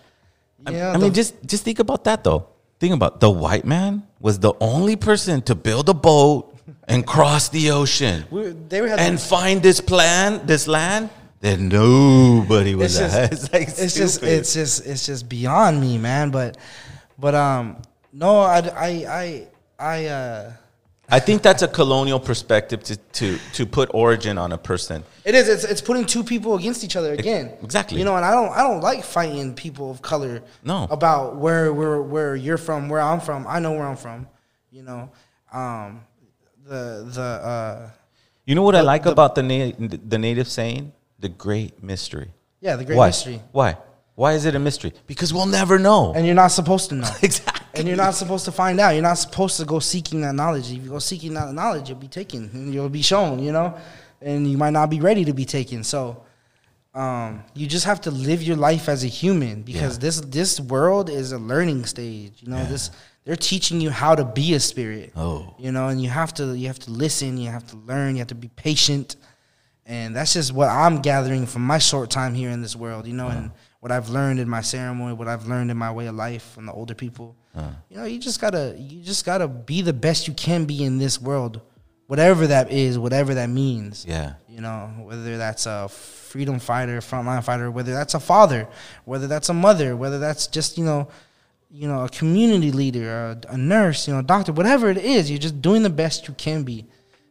Know, 0.62 0.90
I 0.90 0.96
mean, 0.98 1.12
just 1.14 1.34
just 1.46 1.64
think 1.64 1.78
about 1.78 2.04
that 2.04 2.24
though. 2.24 2.48
Think 2.78 2.94
about 2.94 3.20
the 3.20 3.30
white 3.30 3.64
man 3.64 4.06
was 4.20 4.38
the 4.38 4.52
only 4.61 4.96
person 4.96 5.42
to 5.42 5.54
build 5.54 5.88
a 5.88 5.94
boat 5.94 6.56
and 6.88 7.06
cross 7.06 7.48
the 7.48 7.70
ocean 7.70 8.24
we, 8.30 8.50
they 8.68 8.78
had 8.88 8.98
and 8.98 9.20
find 9.20 9.62
this 9.62 9.80
plan, 9.80 10.46
this 10.46 10.66
land 10.66 11.11
that 11.40 11.58
nobody 11.58 12.74
was 12.74 12.98
it's 12.98 13.14
just. 13.14 13.32
It's 13.32 13.52
like 13.52 13.68
it's 13.68 13.94
just 13.94 14.22
it's 14.22 14.54
just 14.54 14.86
it's 14.86 15.06
just 15.06 15.28
beyond 15.28 15.80
me, 15.80 15.98
man. 15.98 16.30
But 16.30 16.56
but 17.18 17.34
um 17.34 17.82
no, 18.12 18.40
I 18.40 18.58
I 18.58 18.88
I 18.88 19.46
I 19.78 20.06
uh 20.06 20.52
I 21.12 21.18
think 21.20 21.42
that's 21.42 21.62
a 21.62 21.68
colonial 21.68 22.20
perspective 22.20 22.82
to 22.84 22.96
to 22.96 23.38
to 23.54 23.66
put 23.66 23.90
origin 23.92 24.38
on 24.38 24.52
a 24.52 24.58
person. 24.58 25.02
It 25.24 25.34
is. 25.34 25.48
It's, 25.48 25.64
it's 25.64 25.80
putting 25.80 26.06
two 26.06 26.22
people 26.22 26.54
against 26.54 26.84
each 26.84 26.96
other 26.96 27.12
again. 27.12 27.52
exactly. 27.62 27.98
You 27.98 28.04
know, 28.04 28.16
and 28.16 28.24
I 28.24 28.30
don't 28.32 28.50
I 28.50 28.62
don't 28.62 28.80
like 28.80 29.02
fighting 29.04 29.54
people 29.54 29.90
of 29.90 30.00
color. 30.02 30.42
No. 30.62 30.86
About 30.90 31.36
where 31.36 31.72
where 31.72 32.00
where 32.00 32.36
you're 32.36 32.58
from, 32.58 32.88
where 32.88 33.00
I'm 33.00 33.20
from. 33.20 33.46
I 33.46 33.58
know 33.58 33.72
where 33.72 33.86
I'm 33.86 33.96
from. 33.96 34.28
You 34.70 34.82
know, 34.84 35.11
um, 35.52 36.02
the 36.64 37.04
the 37.12 37.22
uh, 37.22 37.90
You 38.46 38.54
know 38.54 38.62
what 38.62 38.76
I 38.76 38.82
like 38.82 39.02
the- 39.02 39.11
about 39.12 39.34
the 39.34 39.42
na- 39.42 39.72
the 40.08 40.18
native 40.18 40.46
saying? 40.48 40.92
The 41.18 41.28
great 41.28 41.82
mystery. 41.82 42.30
yeah 42.61 42.76
the 42.76 42.84
great 42.84 42.96
Why? 42.96 43.08
mystery. 43.08 43.42
Why? 43.52 43.76
Why 44.14 44.32
is 44.34 44.44
it 44.44 44.54
a 44.54 44.58
mystery? 44.58 44.92
Because 45.06 45.32
we'll 45.34 45.46
never 45.61 45.78
know. 45.78 46.12
And 46.14 46.24
you're 46.26 46.34
not 46.44 46.52
supposed 46.52 46.88
to 46.90 46.94
know. 46.94 47.11
exactly. 47.22 47.59
And 47.74 47.86
you're 47.86 47.96
not 47.96 48.14
supposed 48.14 48.44
to 48.46 48.52
find 48.52 48.80
out. 48.80 48.90
You're 48.90 49.02
not 49.02 49.14
supposed 49.18 49.56
to 49.58 49.64
go 49.64 49.78
seeking 49.78 50.20
that 50.22 50.34
knowledge. 50.34 50.70
If 50.72 50.82
you 50.82 50.90
go 50.90 50.98
seeking 50.98 51.34
that 51.34 51.52
knowledge, 51.54 51.88
you'll 51.88 51.98
be 51.98 52.08
taken 52.08 52.50
and 52.52 52.74
you'll 52.74 52.88
be 52.88 53.02
shown, 53.02 53.38
you 53.40 53.52
know? 53.52 53.76
And 54.20 54.50
you 54.50 54.58
might 54.58 54.70
not 54.70 54.90
be 54.90 55.00
ready 55.00 55.24
to 55.24 55.32
be 55.32 55.44
taken. 55.44 55.84
So 55.84 56.22
um, 56.94 57.44
you 57.54 57.66
just 57.68 57.84
have 57.86 58.00
to 58.02 58.10
live 58.10 58.42
your 58.42 58.56
life 58.56 58.88
as 58.88 59.04
a 59.04 59.06
human 59.06 59.62
because 59.62 59.94
Yeah. 59.96 60.00
this 60.00 60.20
this 60.22 60.60
world 60.60 61.08
is 61.08 61.30
a 61.32 61.38
learning 61.38 61.86
stage. 61.86 62.32
You 62.40 62.50
know, 62.50 62.56
Yeah. 62.58 62.64
this 62.64 62.90
they're 63.24 63.36
teaching 63.36 63.80
you 63.80 63.90
how 63.90 64.14
to 64.16 64.24
be 64.24 64.54
a 64.54 64.60
spirit. 64.60 65.12
Oh. 65.14 65.54
You 65.58 65.70
know, 65.70 65.88
and 65.88 66.02
you 66.02 66.08
have 66.10 66.34
to 66.34 66.56
you 66.56 66.66
have 66.66 66.80
to 66.80 66.90
listen, 66.90 67.38
you 67.38 67.48
have 67.50 67.66
to 67.68 67.76
learn, 67.76 68.16
you 68.16 68.18
have 68.18 68.28
to 68.28 68.34
be 68.34 68.48
patient. 68.48 69.14
And 69.86 70.14
that's 70.16 70.34
just 70.34 70.52
what 70.52 70.68
I'm 70.68 71.00
gathering 71.00 71.46
from 71.46 71.62
my 71.62 71.78
short 71.78 72.10
time 72.10 72.34
here 72.34 72.50
in 72.50 72.60
this 72.62 72.74
world, 72.76 73.06
you 73.06 73.14
know, 73.14 73.28
and 73.28 73.50
what 73.81 73.91
I've 73.91 74.09
learned 74.11 74.39
in 74.41 74.49
my 74.49 74.61
ceremony, 74.61 75.14
what 75.14 75.28
I've 75.28 75.47
learned 75.47 75.70
in 75.70 75.76
my 75.76 75.91
way 75.91 76.07
of 76.07 76.14
life 76.14 76.43
from 76.53 76.66
the 76.66 76.72
older 76.72 76.95
people. 76.95 77.37
You 77.89 77.97
know, 77.97 78.05
you 78.05 78.18
just 78.20 78.41
gotta 78.41 78.76
you 78.78 79.03
just 79.03 79.24
gotta 79.26 79.49
be 79.49 79.83
the 79.83 79.93
best 79.93 80.28
you 80.28 80.35
can 80.35 80.66
be 80.66 80.85
in 80.85 80.99
this 80.99 81.20
world, 81.20 81.61
whatever 82.07 82.47
that 82.47 82.70
is, 82.70 82.97
whatever 82.99 83.35
that 83.35 83.49
means. 83.51 84.07
Yeah. 84.07 84.35
You 84.49 84.61
know, 84.61 84.89
whether 85.03 85.37
that's 85.37 85.66
a 85.66 85.89
freedom 85.89 86.61
fighter, 86.61 87.01
frontline 87.01 87.43
fighter, 87.43 87.70
whether 87.70 87.93
that's 87.93 88.14
a 88.14 88.20
father, 88.20 88.68
whether 89.05 89.26
that's 89.26 89.49
a 89.49 89.55
mother, 89.55 89.97
whether 89.97 90.18
that's 90.20 90.47
just 90.47 90.78
you 90.78 90.85
know, 90.85 91.09
you 91.70 91.89
know, 91.89 92.05
a 92.05 92.09
community 92.09 92.70
leader, 92.70 93.11
a, 93.49 93.55
a 93.55 93.57
nurse, 93.57 94.07
you 94.07 94.14
know, 94.14 94.20
a 94.20 94.22
doctor, 94.24 94.53
whatever 94.53 94.89
it 94.89 94.99
is, 94.99 95.28
you're 95.31 95.39
just 95.39 95.61
doing 95.61 95.83
the 95.83 95.91
best 95.91 96.28
you 96.28 96.35
can 96.35 96.62
be. 96.62 96.87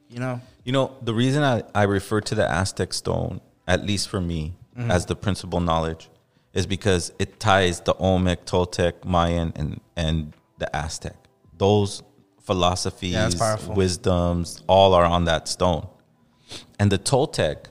You 0.09 0.19
know. 0.19 0.41
You 0.65 0.73
know, 0.73 0.97
the 1.01 1.13
reason 1.13 1.43
I, 1.43 1.63
I 1.73 1.83
refer 1.83 2.19
to 2.21 2.35
the 2.35 2.45
Aztec 2.45 2.93
stone, 2.93 3.39
at 3.67 3.85
least 3.85 4.09
for 4.09 4.19
me, 4.19 4.53
Mhm. 4.77 4.89
as 4.91 5.05
the 5.05 5.15
principal 5.15 5.59
knowledge, 5.59 6.09
is 6.53 6.65
because 6.65 7.11
it 7.19 7.39
ties 7.39 7.81
the 7.81 7.93
Olmec, 7.95 8.45
Toltec, 8.45 9.05
Mayan, 9.05 9.53
and, 9.55 9.81
and 9.95 10.33
the 10.57 10.73
Aztec. 10.75 11.15
Those 11.57 12.03
philosophies, 12.41 13.13
Yeah, 13.13 13.57
wisdoms, 13.67 14.63
all 14.67 14.93
are 14.93 15.05
on 15.05 15.25
that 15.25 15.47
stone. 15.47 15.87
And 16.79 16.91
the 16.91 16.97
Toltec 16.97 17.65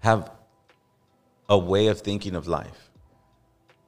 have 0.00 0.30
a 1.48 1.58
way 1.58 1.86
of 1.86 2.00
thinking 2.00 2.34
of 2.34 2.48
life. 2.48 2.90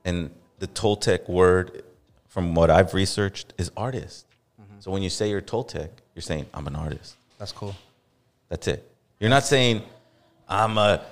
And 0.05 0.31
the 0.61 0.69
Toltec 0.69 1.29
word, 1.29 1.83
from 2.29 2.55
what 2.55 2.71
I've 2.71 2.95
researched, 2.95 3.55
is 3.59 3.71
artist. 3.77 4.27
Mm-hmm. 4.61 4.81
So 4.81 4.91
when 4.91 5.03
you 5.03 5.11
say 5.11 5.31
you're 5.31 5.41
Toltec, 5.41 5.91
you're 6.15 6.23
saying, 6.23 6.47
I'm 6.55 6.67
an 6.67 6.77
artist. 6.77 7.17
That's 7.39 7.53
cool. 7.53 7.75
That's 8.49 8.69
it. 8.69 8.89
You're 9.21 9.31
not 9.31 9.45
saying 9.45 9.83
I'm 10.49 10.79
a 10.79 11.05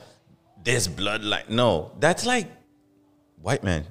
this 0.63 0.89
bloodline. 0.89 1.49
No, 1.49 1.93
that's 2.01 2.25
like 2.25 2.49
white 3.47 3.63
man. 3.63 3.85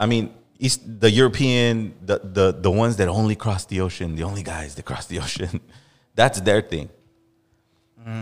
I 0.00 0.06
mean, 0.06 0.34
East, 0.58 0.80
the 1.04 1.10
European, 1.10 1.94
the, 2.02 2.16
the 2.36 2.46
the 2.66 2.72
ones 2.82 2.96
that 2.96 3.08
only 3.08 3.36
cross 3.44 3.64
the 3.72 3.80
ocean, 3.86 4.16
the 4.16 4.24
only 4.24 4.42
guys 4.42 4.74
that 4.74 4.84
cross 4.84 5.06
the 5.06 5.18
ocean. 5.20 5.60
That's 6.20 6.40
their 6.40 6.60
thing. 6.60 6.88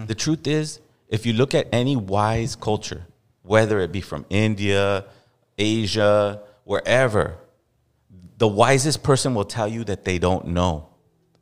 The 0.06 0.14
truth 0.14 0.46
is, 0.46 0.80
if 1.08 1.24
you 1.24 1.32
look 1.32 1.54
at 1.54 1.66
any 1.72 1.96
wise 1.96 2.54
culture, 2.56 3.06
whether 3.42 3.80
it 3.80 3.90
be 3.92 4.02
from 4.02 4.26
India, 4.28 5.06
Asia, 5.56 6.42
wherever, 6.64 7.38
the 8.36 8.48
wisest 8.48 9.02
person 9.02 9.34
will 9.36 9.46
tell 9.56 9.68
you 9.68 9.84
that 9.84 10.04
they 10.04 10.18
don't 10.18 10.48
know, 10.48 10.88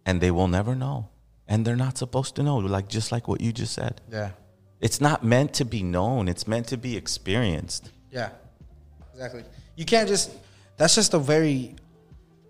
and 0.06 0.20
they 0.20 0.30
will 0.30 0.48
never 0.48 0.74
know, 0.76 1.08
and 1.48 1.64
they're 1.64 1.82
not 1.88 1.98
supposed 1.98 2.36
to 2.36 2.42
know. 2.42 2.58
Like 2.58 2.88
just 2.88 3.10
like 3.10 3.26
what 3.26 3.40
you 3.40 3.52
just 3.52 3.72
said. 3.72 4.00
Yeah. 4.12 4.30
It's 4.80 5.00
not 5.00 5.24
meant 5.24 5.52
to 5.54 5.64
be 5.64 5.82
known. 5.82 6.28
It's 6.28 6.46
meant 6.46 6.66
to 6.68 6.76
be 6.76 6.96
experienced. 6.96 7.90
Yeah, 8.12 8.30
exactly. 9.16 9.44
You 9.76 9.84
can't 9.84 10.08
just. 10.08 10.30
That's 10.76 10.94
just 10.94 11.14
a 11.14 11.18
very, 11.18 11.74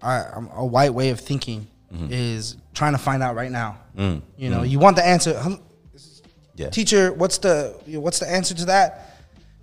uh, 0.02 0.24
a 0.54 0.66
white 0.66 0.92
way 0.92 1.10
of 1.10 1.20
thinking. 1.20 1.68
Is 2.10 2.56
trying 2.74 2.92
to 2.92 2.98
find 2.98 3.22
out 3.22 3.36
right 3.36 3.50
now. 3.50 3.78
Mm, 3.96 4.20
You 4.36 4.50
know, 4.50 4.60
mm. 4.60 4.68
you 4.68 4.78
want 4.78 4.96
the 4.96 5.06
answer. 5.06 5.40
Yeah. 6.56 6.68
Teacher, 6.70 7.12
what's 7.12 7.38
the 7.38 7.74
what's 7.86 8.18
the 8.18 8.28
answer 8.30 8.54
to 8.54 8.64
that? 8.66 9.16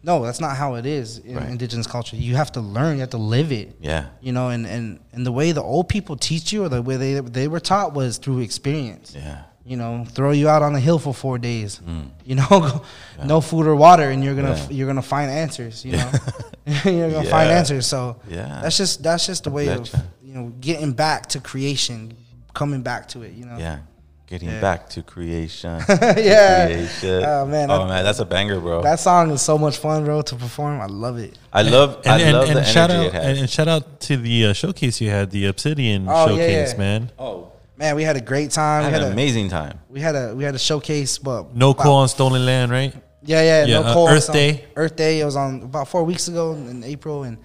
No, 0.04 0.24
that's 0.24 0.40
not 0.40 0.56
how 0.58 0.76
it 0.76 0.86
is 0.86 1.20
in 1.20 1.36
Right. 1.36 1.50
indigenous 1.50 1.86
culture. 1.88 2.16
You 2.16 2.36
have 2.36 2.52
to 2.54 2.62
learn. 2.62 2.96
You 2.96 3.02
have 3.02 3.10
to 3.12 3.18
live 3.18 3.52
it. 3.52 3.76
Yeah. 3.82 4.08
You 4.22 4.32
know, 4.32 4.50
and 4.50 4.66
and 4.66 5.00
and 5.12 5.26
the 5.26 5.32
way 5.32 5.52
the 5.52 5.62
old 5.62 5.90
people 5.90 6.16
teach 6.16 6.52
you, 6.54 6.64
or 6.64 6.70
the 6.70 6.82
way 6.82 6.98
they 6.98 7.20
they 7.20 7.48
were 7.48 7.60
taught, 7.60 7.94
was 7.94 8.18
through 8.18 8.40
experience. 8.40 9.14
Yeah. 9.16 9.44
You 9.66 9.78
know, 9.78 10.04
throw 10.10 10.32
you 10.32 10.50
out 10.50 10.62
on 10.62 10.76
a 10.76 10.80
hill 10.80 11.00
for 11.00 11.14
four 11.14 11.38
days. 11.38 11.80
You 12.26 12.36
know, 12.36 12.84
no 13.24 13.40
food 13.40 13.66
or 13.66 13.76
water, 13.76 14.10
and 14.10 14.22
you're 14.24 14.36
gonna 14.36 14.56
Mm. 14.56 14.70
Yeah. 14.70 14.76
you're 14.76 14.88
gonna 14.88 15.02
find 15.02 15.32
answers. 15.32 15.86
You 15.86 15.94
know, 15.94 16.12
you're 16.86 17.12
gonna 17.12 17.30
find 17.30 17.50
answers. 17.50 17.86
So 17.88 18.18
Yeah. 18.28 18.60
that's 18.62 18.76
just 18.78 19.02
that's 19.04 19.26
just 19.26 19.46
the 19.46 19.52
way 19.52 19.70
of 19.70 19.88
you 20.22 20.34
know 20.34 20.52
getting 20.60 20.92
back 20.92 21.28
to 21.30 21.40
creation, 21.40 22.14
coming 22.54 22.82
back 22.82 23.08
to 23.10 23.22
it. 23.24 23.34
You 23.34 23.46
know. 23.46 23.58
Yeah. 23.58 23.80
Getting 24.28 24.50
Yeah. 24.50 24.62
back 24.62 24.90
to 24.90 25.04
creation. 25.04 25.80
Yeah. 25.90 26.66
Creation. 26.68 27.24
Oh, 27.24 27.46
man, 27.46 27.70
Oh 27.72 27.80
that- 27.80 27.88
man, 27.88 28.04
that's 28.04 28.20
a 28.20 28.26
banger, 28.26 28.60
bro. 28.60 28.82
That 28.82 29.00
song 29.00 29.32
is 29.32 29.42
so 29.42 29.58
much 29.58 29.78
fun, 29.78 30.04
bro, 30.06 30.22
to 30.24 30.36
perform. 30.36 30.82
I 30.82 30.88
love 30.88 31.18
it. 31.20 31.38
I 31.54 31.62
love. 31.62 31.98
And, 32.04 32.08
I 32.08 32.20
and, 32.20 32.34
love 32.38 32.50
and 32.50 32.58
the 32.58 32.64
shout 32.64 32.90
energy 32.90 33.08
out 33.10 33.14
it 33.14 33.14
has. 33.14 33.26
and, 33.28 33.38
and 33.40 33.50
shout 33.50 33.68
out 33.68 34.00
to 34.02 34.18
the 34.18 34.48
uh, 34.48 34.54
showcase 34.54 35.00
you 35.02 35.10
had, 35.10 35.30
the 35.32 35.46
Obsidian 35.46 36.08
Oh, 36.10 36.12
yeah, 36.12 36.26
showcase, 36.28 36.72
yeah. 36.74 36.78
man. 36.80 37.12
oh, 37.20 37.52
Man, 37.84 37.98
we 37.98 38.04
had 38.04 38.16
a 38.16 38.22
great 38.22 38.50
time. 38.52 38.84
I 38.84 38.88
we 38.88 38.94
had 38.94 39.02
had 39.02 39.02
an 39.02 39.10
a, 39.10 39.12
amazing 39.12 39.50
time. 39.50 39.78
We 39.90 40.00
had 40.00 40.16
a 40.16 40.34
we 40.34 40.46
had 40.46 40.56
a 40.56 40.60
showcase, 40.60 41.18
but 41.18 41.54
No 41.54 41.72
about- 41.72 41.84
coal 41.84 41.96
on 41.98 42.08
stolen 42.08 42.46
land, 42.46 42.72
right? 42.72 42.94
Yeah, 43.26 43.42
yeah, 43.42 43.66
Yeah, 43.66 43.80
no 43.82 43.84
uh, 43.88 43.94
coal. 43.94 44.08
Earth 44.08 44.30
on- 44.30 44.36
Day. 44.36 44.64
Earth 44.78 44.96
Day. 44.96 45.20
It 45.20 45.26
was 45.26 45.36
on 45.36 45.62
about 45.64 45.90
four 45.90 46.06
weeks 46.06 46.30
ago 46.30 46.54
in 46.54 46.82
April, 46.86 47.24
and 47.24 47.38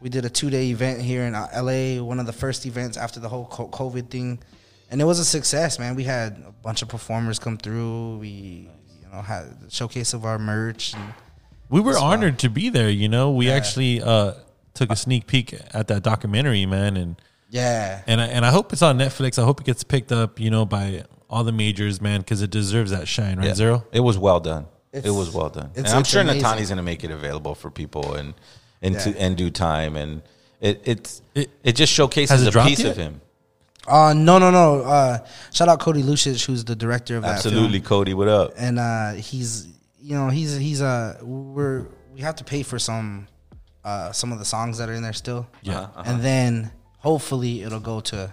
we 0.00 0.08
did 0.10 0.24
a 0.24 0.30
two 0.30 0.48
day 0.48 0.68
event 0.70 1.00
here 1.02 1.22
in 1.24 1.34
uh, 1.34 1.48
LA. 1.60 2.00
One 2.00 2.20
of 2.20 2.26
the 2.26 2.32
first 2.32 2.66
events 2.66 2.96
after 2.96 3.18
the 3.18 3.28
whole 3.28 3.48
COVID 3.48 4.10
thing, 4.10 4.38
and 4.92 5.00
it 5.00 5.04
was 5.06 5.18
a 5.18 5.24
success, 5.24 5.80
man. 5.80 5.96
We 5.96 6.04
had 6.04 6.40
a 6.46 6.52
bunch 6.62 6.82
of 6.82 6.88
performers 6.88 7.40
come 7.40 7.56
through. 7.58 8.18
We, 8.18 8.28
you 9.02 9.08
know, 9.12 9.22
had 9.22 9.42
a 9.66 9.70
showcase 9.70 10.14
of 10.14 10.24
our 10.24 10.38
merch. 10.38 10.94
And 10.94 11.14
We 11.68 11.80
were 11.80 11.90
It's 11.90 11.98
fun. 12.00 12.12
honored 12.18 12.38
to 12.40 12.48
be 12.48 12.68
there. 12.68 12.90
You 12.90 13.08
know, 13.08 13.32
we 13.32 13.48
Yeah. 13.48 13.54
actually 13.54 14.00
uh, 14.00 14.34
took 14.72 14.92
a 14.92 14.96
sneak 14.96 15.26
peek 15.26 15.52
at 15.72 15.88
that 15.88 16.04
documentary, 16.04 16.64
man, 16.64 16.96
and 16.96 17.16
Yeah. 17.54 18.02
and 18.06 18.20
I, 18.20 18.26
and 18.26 18.44
I 18.44 18.50
hope 18.50 18.72
it's 18.72 18.82
on 18.82 18.98
Netflix. 18.98 19.38
I 19.38 19.44
hope 19.44 19.60
it 19.60 19.66
gets 19.66 19.84
picked 19.84 20.10
up, 20.12 20.40
you 20.40 20.50
know, 20.50 20.64
by 20.66 21.04
all 21.30 21.44
the 21.44 21.52
majors, 21.52 22.00
man, 22.00 22.20
because 22.20 22.42
it 22.42 22.50
deserves 22.50 22.90
that 22.90 23.06
shine, 23.08 23.38
right? 23.38 23.46
Yeah. 23.48 23.54
Zero. 23.54 23.84
It 23.92 24.00
was 24.00 24.18
well 24.18 24.40
done. 24.40 24.66
It's- 24.92 25.06
it 25.12 25.16
was 25.16 25.30
well 25.32 25.48
done. 25.50 25.70
And 25.76 25.86
I'm 25.86 26.00
it's 26.00 26.08
sure 26.10 26.20
amazing. 26.22 26.42
Nataanii's 26.42 26.68
going 26.68 26.76
to 26.78 26.82
make 26.82 27.02
it 27.04 27.10
available 27.10 27.54
for 27.54 27.70
people 27.70 28.14
and 28.14 28.34
in, 28.82 28.94
to, 28.94 29.10
Yeah. 29.10 29.16
in 29.26 29.34
due 29.34 29.50
time. 29.50 29.96
And 29.96 30.22
it 30.60 30.82
it's 30.84 31.22
It- 31.34 31.50
it, 31.62 31.72
just 31.76 31.92
showcases 31.92 32.42
it 32.46 32.54
a 32.54 32.62
piece 32.64 32.80
yet? 32.80 32.90
of 32.92 32.96
him. 32.96 33.20
Uh, 33.86 34.14
no, 34.14 34.38
no, 34.38 34.50
no. 34.50 34.80
Uh, 34.82 35.18
shout 35.52 35.68
out 35.68 35.78
Cody 35.80 36.02
Lucich, 36.02 36.44
who's 36.46 36.64
the 36.64 36.74
director 36.76 37.16
of 37.16 37.22
that 37.22 37.36
Absolutely, 37.36 37.78
film. 37.80 37.88
Cody. 37.88 38.14
What 38.14 38.28
up? 38.28 38.52
and 38.56 38.78
uh, 38.78 39.12
he's 39.12 39.68
you 40.00 40.14
know 40.16 40.28
he's 40.28 40.56
he's 40.56 40.80
uh 40.82 41.18
we're 41.22 41.86
we 42.14 42.20
have 42.20 42.36
to 42.36 42.44
pay 42.44 42.62
for 42.62 42.78
some 42.78 43.26
uh 43.84 44.12
some 44.12 44.32
of 44.32 44.38
the 44.38 44.44
songs 44.44 44.78
that 44.78 44.88
are 44.88 44.92
in 44.94 45.02
there 45.02 45.12
still 45.14 45.46
Yeah. 45.62 45.80
Uh-huh. 45.80 46.02
and 46.06 46.22
then 46.22 46.70
hopefully 47.04 47.62
it'll 47.62 47.78
go 47.80 48.00
to 48.00 48.32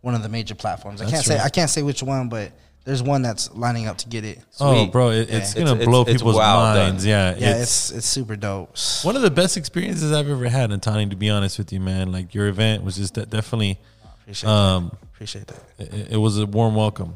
one 0.00 0.14
of 0.16 0.22
the 0.24 0.28
major 0.28 0.54
platforms 0.56 1.00
i 1.00 1.08
can't 1.08 1.24
say 1.24 1.36
right. 1.36 1.44
i 1.44 1.48
can't 1.48 1.70
say 1.70 1.82
which 1.82 2.02
one 2.02 2.28
but 2.28 2.50
there's 2.84 3.02
one 3.02 3.22
that's 3.22 3.52
lining 3.54 3.86
up 3.86 3.96
to 3.98 4.08
get 4.08 4.24
it 4.24 4.40
Oh, 4.58 4.74
Sweet. 4.82 4.90
bro, 4.92 5.10
it, 5.10 5.28
Yeah. 5.28 5.36
it's 5.36 5.50
It's- 5.52 5.54
gonna 5.54 5.72
it's- 5.74 5.86
blow 5.86 6.02
it's 6.02 6.12
people's 6.14 6.34
wow 6.34 6.74
done. 6.74 6.88
minds. 6.88 7.06
Yeah, 7.06 7.36
yeah 7.38 7.50
it's, 7.58 7.90
it's 7.90 7.98
it's 7.98 8.06
super 8.08 8.34
dope 8.34 8.76
one 9.04 9.14
of 9.14 9.22
the 9.22 9.30
best 9.30 9.56
experiences 9.56 10.10
I've 10.10 10.28
ever 10.28 10.48
had 10.48 10.72
in 10.72 10.80
Tani. 10.80 11.06
To 11.10 11.14
be 11.16 11.30
honest 11.30 11.58
with 11.58 11.72
you, 11.72 11.78
man, 11.78 12.10
like 12.10 12.34
your 12.34 12.48
event 12.48 12.82
was 12.82 12.96
just 12.96 13.14
de- 13.14 13.26
definitely. 13.26 13.78
appreciate 14.22 14.50
Um, 14.50 14.88
that 14.90 15.02
appreciate 15.14 15.46
that 15.46 15.60
it, 15.78 16.12
it 16.14 16.16
was 16.16 16.38
a 16.38 16.46
warm 16.46 16.74
welcome. 16.74 17.14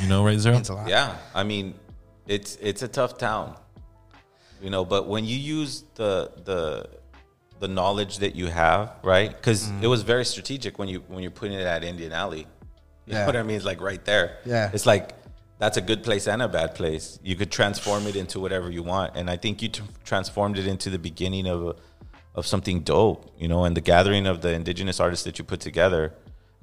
You 0.00 0.08
know, 0.08 0.24
right, 0.24 0.38
Zero? 0.38 0.54
means 0.54 0.70
a 0.70 0.74
lot 0.74 0.88
Yeah, 0.88 1.14
I 1.34 1.42
mean, 1.44 1.74
it's 2.26 2.56
it's 2.62 2.80
a 2.82 2.88
tough 2.88 3.18
town, 3.18 3.54
you 4.62 4.70
know. 4.70 4.86
But 4.86 5.06
when 5.06 5.26
you 5.26 5.36
use 5.36 5.84
the 5.96 6.30
the 6.46 6.88
the 7.64 7.72
knowledge 7.80 8.18
that 8.18 8.34
you 8.40 8.46
have, 8.48 8.90
right? 9.02 9.30
Because 9.36 9.60
Mm. 9.68 9.82
it 9.84 9.86
was 9.94 10.02
very 10.02 10.24
strategic 10.34 10.72
when 10.78 10.88
you 10.92 10.98
when 11.12 11.20
you're 11.22 11.38
putting 11.40 11.56
it 11.62 11.66
at 11.76 11.82
Indian 11.92 12.12
Alley. 12.12 12.44
You 13.06 13.12
know 13.14 13.20
Yeah. 13.20 13.26
what 13.26 13.36
I 13.36 13.42
mean? 13.42 13.56
It's 13.56 13.64
like 13.72 13.80
right 13.90 14.04
there. 14.04 14.26
Yeah. 14.44 14.70
It's 14.74 14.86
like 14.92 15.04
that's 15.62 15.78
a 15.82 15.84
good 15.90 16.02
place 16.08 16.24
and 16.32 16.42
a 16.42 16.48
bad 16.58 16.70
place. 16.80 17.18
You 17.28 17.36
could 17.40 17.50
transform 17.60 18.02
it 18.10 18.16
into 18.22 18.36
whatever 18.44 18.68
you 18.76 18.82
want, 18.94 19.08
and 19.18 19.30
I 19.34 19.36
think 19.42 19.62
you 19.62 19.68
t- 19.76 19.82
transformed 20.10 20.56
it 20.58 20.66
into 20.66 20.90
the 20.90 20.98
beginning 20.98 21.46
of 21.54 21.58
a, 21.70 21.74
of 22.38 22.42
something 22.46 22.80
dope, 22.80 23.20
you 23.42 23.48
know. 23.52 23.64
And 23.66 23.74
the 23.80 23.86
gathering 23.94 24.26
of 24.32 24.36
the 24.44 24.50
indigenous 24.60 24.98
artists 25.00 25.24
that 25.26 25.38
you 25.38 25.44
put 25.52 25.60
together, 25.60 26.12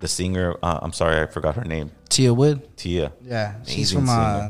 the 0.04 0.08
singer, 0.08 0.56
uh, 0.62 0.80
I'm 0.84 0.93
sorry, 0.93 1.18
I 1.24 1.26
forgot 1.38 1.56
her 1.56 1.64
name, 1.76 1.88
tia 2.10 2.32
wood 2.41 2.58
Tia. 2.82 3.08
yeah 3.24 3.47
she's 3.66 3.91
Amazing 3.93 3.99
from 3.99 4.10
uh. 4.10 4.49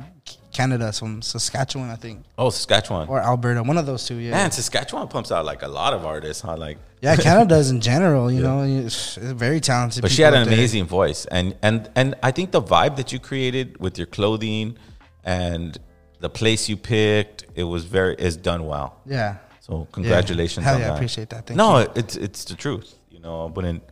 Canada 0.51 0.91
from 0.91 1.21
saskatchewan 1.21 1.89
i 1.89 1.95
think 1.95 2.23
Oh, 2.37 2.49
Saskatchewan. 2.49 3.07
or 3.07 3.19
alberta 3.21 3.61
one 3.63 3.77
of 3.77 3.85
those 3.85 4.05
two 4.07 4.15
yeah 4.15 4.31
Man, 4.31 4.51
Saskatchewan 4.51 5.07
pumps 5.07 5.31
out 5.31 5.45
like 5.45 5.61
a 5.63 5.67
lot 5.67 5.93
of 5.93 6.05
artists, 6.05 6.41
huh? 6.41 6.57
Like, 6.57 6.77
yeah 7.01 7.15
Canada 7.15 7.23
canada's 7.23 7.69
in 7.71 7.79
general 7.91 8.31
you 8.31 8.41
know 8.41 8.63
it's, 8.63 9.17
it's 9.17 9.31
very 9.47 9.59
talented 9.59 10.01
but 10.01 10.11
she 10.11 10.21
had 10.21 10.33
an 10.33 10.45
there. 10.45 10.53
amazing 10.53 10.85
voice, 10.85 11.25
and 11.37 11.55
and 11.61 11.89
and 11.95 12.15
I 12.21 12.31
think 12.31 12.51
the 12.51 12.61
vibe 12.61 12.95
that 12.97 13.11
you 13.13 13.19
created 13.19 13.67
with 13.79 13.97
your 13.97 14.07
clothing 14.07 14.77
and 15.23 15.77
the 16.19 16.29
place 16.29 16.69
you 16.69 16.77
picked, 16.77 17.45
it 17.55 17.63
was 17.63 17.83
very 17.85 18.15
is 18.15 18.35
done 18.37 18.61
well. 18.65 18.89
yeah 19.05 19.37
So 19.67 19.87
congratulations 19.91 20.65
Hell 20.65 20.75
on 20.75 20.81
yeah, 20.81 20.91
I 20.91 20.95
appreciate 20.95 21.29
that. 21.33 21.41
Thank 21.47 21.57
no, 21.57 21.79
you. 21.79 21.87
it's 22.01 22.15
it's 22.25 22.41
the 22.45 22.55
truth. 22.55 22.87
You 23.09 23.19
know, 23.25 23.35
I 23.47 23.49
wouldn't. 23.55 23.83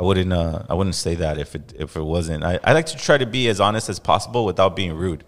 I 0.00 0.02
wouldn't. 0.08 0.32
Uh, 0.32 0.62
I 0.70 0.74
wouldn't 0.78 0.94
say 1.06 1.14
that 1.24 1.34
if 1.44 1.50
it 1.58 1.64
if 1.84 1.90
it 2.00 2.06
wasn't. 2.16 2.40
I, 2.50 2.52
I 2.68 2.70
like 2.78 2.86
to 2.86 2.96
try 3.08 3.16
to 3.18 3.26
be 3.26 3.42
as 3.52 3.58
honest 3.60 3.88
as 3.94 3.98
possible 4.12 4.42
without 4.50 4.72
being 4.80 4.92
rude. 4.94 5.22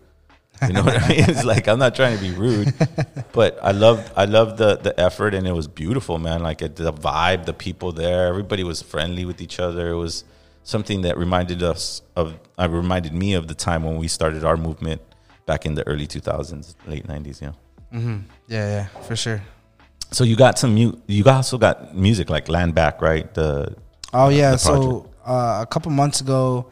You 0.67 0.73
know 0.75 0.83
what 0.83 1.03
I 1.03 1.09
mean? 1.09 1.25
It's 1.29 1.45
like 1.45 1.69
I'm 1.69 1.79
not 1.79 1.95
trying 1.95 2.17
to 2.17 2.23
be 2.23 2.33
rude, 2.33 2.73
but 3.33 3.59
I 3.63 3.73
loved 3.73 4.13
I 4.17 4.25
loved 4.27 4.59
the 4.59 4.77
the 4.77 4.99
effort 5.01 5.35
and 5.35 5.47
it 5.47 5.53
was 5.53 5.67
beautiful, 5.69 6.19
man. 6.19 6.43
Like 6.43 6.61
it, 6.63 6.77
the 6.77 6.93
vibe, 6.93 7.47
the 7.47 7.53
people 7.55 7.93
there, 7.93 8.27
everybody 8.27 8.65
was 8.65 8.83
friendly 8.83 9.25
with 9.25 9.41
each 9.41 9.59
other. 9.61 9.91
It 9.91 9.97
was 9.97 10.25
something 10.65 11.03
that 11.03 11.17
reminded 11.17 11.63
us 11.63 12.03
of. 12.17 12.39
I 12.59 12.67
reminded 12.67 13.13
me 13.15 13.35
of 13.35 13.49
the 13.49 13.55
time 13.55 13.85
when 13.85 13.97
we 13.97 14.09
started 14.09 14.45
our 14.45 14.57
movement 14.57 15.01
back 15.47 15.65
in 15.67 15.75
the 15.75 15.87
early 15.87 16.07
2000s, 16.07 16.75
late 16.87 17.07
90s. 17.07 17.41
Yeah. 17.41 17.53
hmm 17.91 18.19
Yeah, 18.47 18.67
yeah, 18.75 18.87
for 19.09 19.17
sure. 19.17 19.43
So 20.13 20.25
you 20.25 20.37
got 20.37 20.59
some 20.59 20.75
mu- 20.75 20.99
you 21.07 21.25
also 21.25 21.57
got 21.59 21.97
music 21.97 22.29
like 22.31 22.49
Land 22.49 22.75
Back, 22.75 23.01
right? 23.01 23.33
The 23.35 23.75
Oh 24.13 24.29
yeah, 24.29 24.53
the 24.53 24.59
so 24.59 25.09
uh, 25.25 25.61
a 25.63 25.67
couple 25.67 25.91
months 25.93 26.21
ago, 26.21 26.67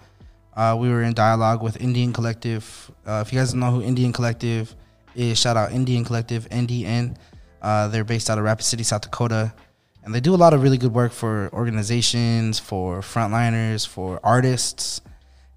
uh, 0.58 0.76
we 0.76 0.88
were 0.88 1.04
in 1.04 1.14
dialogue 1.14 1.62
with 1.62 1.80
Indian 1.80 2.12
Collective. 2.12 2.90
Uh, 3.06 3.22
if 3.24 3.32
you 3.32 3.38
guys 3.38 3.52
don't 3.52 3.60
know 3.60 3.70
who 3.70 3.80
Indian 3.80 4.12
Collective 4.12 4.74
is, 5.14 5.38
shout 5.38 5.56
out 5.56 5.70
Indian 5.70 6.04
Collective 6.04 6.48
(NDN). 6.48 7.16
Uh, 7.62 7.86
they're 7.86 8.02
based 8.02 8.28
out 8.28 8.38
of 8.38 8.44
Rapid 8.44 8.64
City, 8.64 8.82
South 8.82 9.02
Dakota, 9.02 9.54
and 10.02 10.12
they 10.12 10.18
do 10.18 10.34
a 10.34 10.36
lot 10.36 10.54
of 10.54 10.62
really 10.64 10.76
good 10.76 10.92
work 10.92 11.12
for 11.12 11.48
organizations, 11.52 12.58
for 12.58 13.02
frontliners, 13.02 13.86
for 13.86 14.18
artists. 14.24 15.00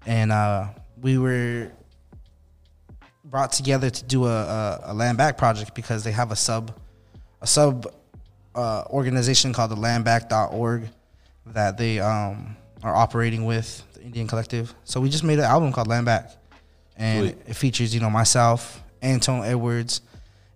And 0.06 0.30
uh, 0.30 0.68
we 1.00 1.18
were 1.18 1.72
brought 3.24 3.50
together 3.50 3.90
to 3.90 4.04
do 4.04 4.26
a, 4.26 4.28
a, 4.28 4.80
a 4.84 4.94
land 4.94 5.18
back 5.18 5.36
project 5.36 5.74
because 5.74 6.04
they 6.04 6.12
have 6.12 6.30
a 6.30 6.36
sub 6.36 6.78
a 7.40 7.46
sub 7.46 7.92
uh, 8.54 8.84
organization 8.90 9.52
called 9.52 9.72
the 9.72 9.76
landback.org 9.76 10.88
that 11.46 11.76
they 11.76 11.98
um, 11.98 12.56
are 12.84 12.94
operating 12.94 13.44
with 13.46 13.84
Indian 14.02 14.26
Collective. 14.26 14.74
So 14.84 15.00
we 15.00 15.08
just 15.08 15.24
made 15.24 15.38
an 15.38 15.44
album 15.44 15.72
called 15.72 15.86
Land 15.88 16.06
Back, 16.06 16.30
and 16.96 17.28
Sweet. 17.28 17.38
it 17.46 17.54
features 17.54 17.94
you 17.94 18.00
know 18.00 18.10
myself, 18.10 18.82
Antone 19.02 19.44
Edwards, 19.44 20.00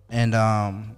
and 0.09 0.35
um, 0.35 0.95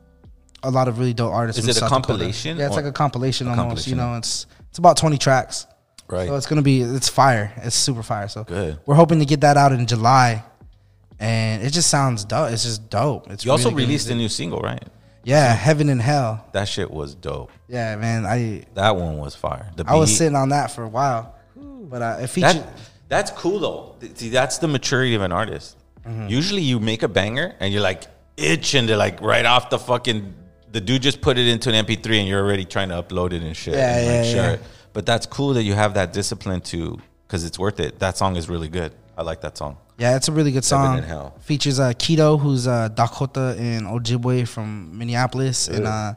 a 0.64 0.70
lot 0.72 0.88
of 0.88 1.00
really 1.00 1.14
dope 1.14 1.34
artists. 1.34 1.62
Is 1.62 1.68
it 1.68 1.72
a 1.72 1.74
South 1.76 1.90
Dakota. 1.90 2.08
compilation 2.08 2.58
Yeah, 2.58 2.68
it's 2.68 2.76
like 2.76 2.86
a 2.86 2.92
compilation 2.92 3.48
A 3.48 3.52
almost. 3.52 3.64
compilation. 3.64 3.92
You 3.92 3.98
know, 3.98 4.16
it's 4.18 4.46
it's 4.70 4.80
about 4.80 4.98
twenty 4.98 5.18
tracks. 5.18 5.66
Right. 6.08 6.28
So 6.28 6.36
it's 6.36 6.48
gonna 6.48 6.62
be 6.64 6.82
it's 6.82 7.08
fire. 7.10 7.54
It's 7.58 7.76
super 7.76 8.04
fire. 8.04 8.28
So 8.28 8.44
Good. 8.44 8.80
We're 8.86 8.96
hoping 8.96 9.20
to 9.20 9.26
get 9.26 9.42
that 9.42 9.58
out 9.58 9.72
in 9.72 9.86
July, 9.86 10.44
and 11.20 11.62
it 11.64 11.72
just 11.72 11.90
sounds 11.90 12.26
dope. 12.26 12.52
It's 12.52 12.64
just 12.64 12.90
dope. 12.90 13.30
It's 13.30 13.46
you 13.46 13.52
also 13.52 13.70
really 13.70 13.84
good 13.84 13.88
released 13.88 14.10
a 14.10 14.16
new 14.16 14.30
single, 14.30 14.60
right? 14.60 14.84
Yeah, 15.24 15.54
Heaven 15.54 15.90
and 15.90 16.02
Hell. 16.02 16.46
That 16.54 16.68
shit 16.68 16.90
was 16.90 17.14
dope. 17.14 17.52
Yeah, 17.68 17.96
man. 17.98 18.26
I 18.26 18.64
That 18.74 18.96
one 18.96 19.18
was 19.18 19.36
fire. 19.36 19.70
The 19.76 19.84
I 19.88 19.96
was 19.96 20.16
sitting 20.16 20.36
on 20.36 20.50
that 20.50 20.72
for 20.72 20.84
a 20.84 20.88
while, 20.88 21.36
but 21.90 22.02
uh, 22.02 22.18
it 22.22 22.28
featured. 22.28 22.58
That, 22.58 22.68
that's 23.08 23.32
cool 23.32 23.60
though. 23.60 23.96
See, 24.16 24.30
that's 24.30 24.60
the 24.60 24.68
maturity 24.68 25.16
of 25.16 25.22
an 25.22 25.32
artist. 25.32 25.78
Mm-hmm. 26.06 26.28
Usually, 26.28 26.62
you 26.62 26.80
make 26.80 27.04
a 27.04 27.08
banger 27.08 27.56
and 27.60 27.74
you're 27.74 27.82
like 27.82 28.04
itching 28.38 28.88
to 28.88 28.96
like 28.96 29.22
right 29.22 29.46
off 29.46 29.70
the 29.70 29.80
fucking. 29.80 30.36
The 30.72 30.80
dude 30.80 31.02
just 31.02 31.20
put 31.20 31.40
it 31.40 31.48
into 31.48 31.74
an 31.74 31.84
MP3 31.84 32.20
and 32.20 32.28
you're 32.28 32.44
already 32.44 32.64
trying 32.64 32.90
to 32.90 33.02
upload 33.02 33.34
it 33.34 33.42
and 33.42 33.58
shit. 33.58 33.74
Yeah, 33.74 33.98
and 33.98 34.06
yeah, 34.06 34.32
share 34.32 34.50
yeah. 34.52 34.56
it. 34.58 34.62
But 34.94 35.06
that's 35.08 35.26
cool 35.26 35.54
that 35.56 35.64
you 35.64 35.74
have 35.74 35.96
that 35.96 36.14
discipline 36.14 36.62
to, 36.62 37.00
because 37.26 37.44
it's 37.44 37.58
worth 37.58 37.80
it. 37.80 37.98
That 38.00 38.18
song 38.18 38.36
is 38.36 38.50
really 38.50 38.70
good. 38.70 38.94
I 39.18 39.24
like 39.24 39.42
that 39.42 39.58
song. 39.58 39.78
Yeah, 39.98 40.16
it's 40.16 40.30
a 40.30 40.32
really 40.32 40.52
good 40.52 40.64
song. 40.64 41.04
Features 41.42 41.80
uh, 41.80 41.92
Keto, 41.94 42.40
who's 42.40 42.68
uh, 42.68 42.88
Dakota 42.88 43.56
and 43.60 43.86
Ojibwe 43.86 44.48
from 44.48 44.98
Minneapolis, 44.98 45.68
and 45.68 45.86
uh, 45.86 46.14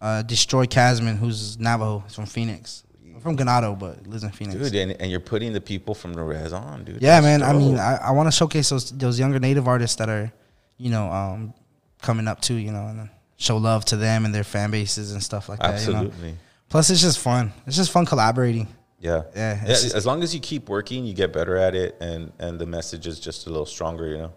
uh, 0.00 0.22
Destroy 0.22 0.66
Casman, 0.66 1.16
who's 1.16 1.58
Navajo, 1.58 2.00
he's 2.00 2.14
from 2.14 2.26
Phoenix. 2.26 2.83
From 3.24 3.38
Ganado, 3.38 3.76
but 3.76 4.06
lives 4.06 4.22
in 4.22 4.30
Phoenix. 4.32 4.56
Dude, 4.70 4.74
and, 4.74 4.92
and 5.00 5.10
you're 5.10 5.18
putting 5.18 5.54
the 5.54 5.60
people 5.60 5.94
from 5.94 6.12
the 6.12 6.22
res 6.22 6.52
on, 6.52 6.84
dude. 6.84 7.00
yeah, 7.00 7.22
That's 7.22 7.40
man. 7.40 7.42
I 7.42 7.52
mean. 7.54 7.78
I, 7.78 7.96
I 7.96 8.10
want 8.10 8.26
to 8.26 8.30
showcase 8.30 8.68
those 8.68 8.90
those 8.90 9.18
younger 9.18 9.40
Native 9.40 9.66
artists 9.66 9.96
that 9.96 10.10
are, 10.10 10.30
you 10.76 10.90
know, 10.90 11.10
um, 11.10 11.54
coming 12.02 12.28
up 12.28 12.42
too. 12.42 12.54
You 12.54 12.70
know, 12.70 12.86
and 12.86 13.08
show 13.38 13.56
love 13.56 13.86
to 13.86 13.96
them 13.96 14.26
and 14.26 14.34
their 14.34 14.44
fan 14.44 14.70
bases 14.70 15.12
and 15.12 15.22
stuff 15.22 15.48
like 15.48 15.58
that. 15.60 15.80
You 15.86 15.92
know? 15.92 15.98
Absolutely. 16.00 16.36
Plus, 16.68 16.90
it's 16.90 17.00
just 17.00 17.18
fun. 17.18 17.50
It's 17.66 17.76
just 17.76 17.90
fun 17.90 18.04
collaborating. 18.04 18.68
Yeah. 19.00 19.22
Yeah, 19.34 19.58
Yeah, 19.62 19.66
just- 19.68 19.94
as 19.94 20.04
long 20.04 20.22
as 20.22 20.34
you 20.34 20.40
keep 20.40 20.68
working, 20.68 21.06
you 21.06 21.14
get 21.14 21.32
better 21.32 21.56
at 21.56 21.74
it, 21.74 21.96
and 22.00 22.30
and 22.38 22.58
the 22.58 22.66
message 22.66 23.06
is 23.06 23.18
just 23.18 23.46
a 23.46 23.50
little 23.50 23.64
stronger, 23.66 24.06
you 24.06 24.18
know. 24.18 24.32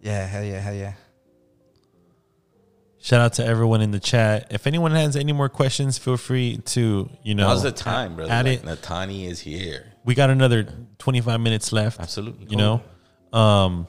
Yeah, 0.00 0.24
hell 0.26 0.44
yeah, 0.44 0.60
hell 0.60 0.74
yeah. 0.74 0.92
Shout 3.02 3.20
out 3.20 3.32
to 3.34 3.44
everyone 3.44 3.80
in 3.80 3.90
the 3.90 3.98
chat. 3.98 4.46
If 4.50 4.68
anyone 4.68 4.92
has 4.92 5.16
any 5.16 5.32
more 5.32 5.48
questions, 5.48 5.98
feel 5.98 6.16
free 6.16 6.58
to 6.66 7.10
you 7.24 7.34
know. 7.34 7.48
How's 7.48 7.64
the 7.64 7.72
time, 7.72 8.14
brother. 8.14 8.30
Add 8.30 8.46
Like, 8.46 8.60
it. 8.60 8.64
Nataanii 8.64 9.26
is 9.28 9.40
here. 9.40 9.92
We 10.04 10.14
got 10.14 10.30
another 10.30 10.68
25 10.98 11.40
minutes 11.40 11.72
left. 11.72 11.98
Absolutely. 11.98 12.46
You 12.48 12.56
know, 12.56 12.82
um, 13.32 13.88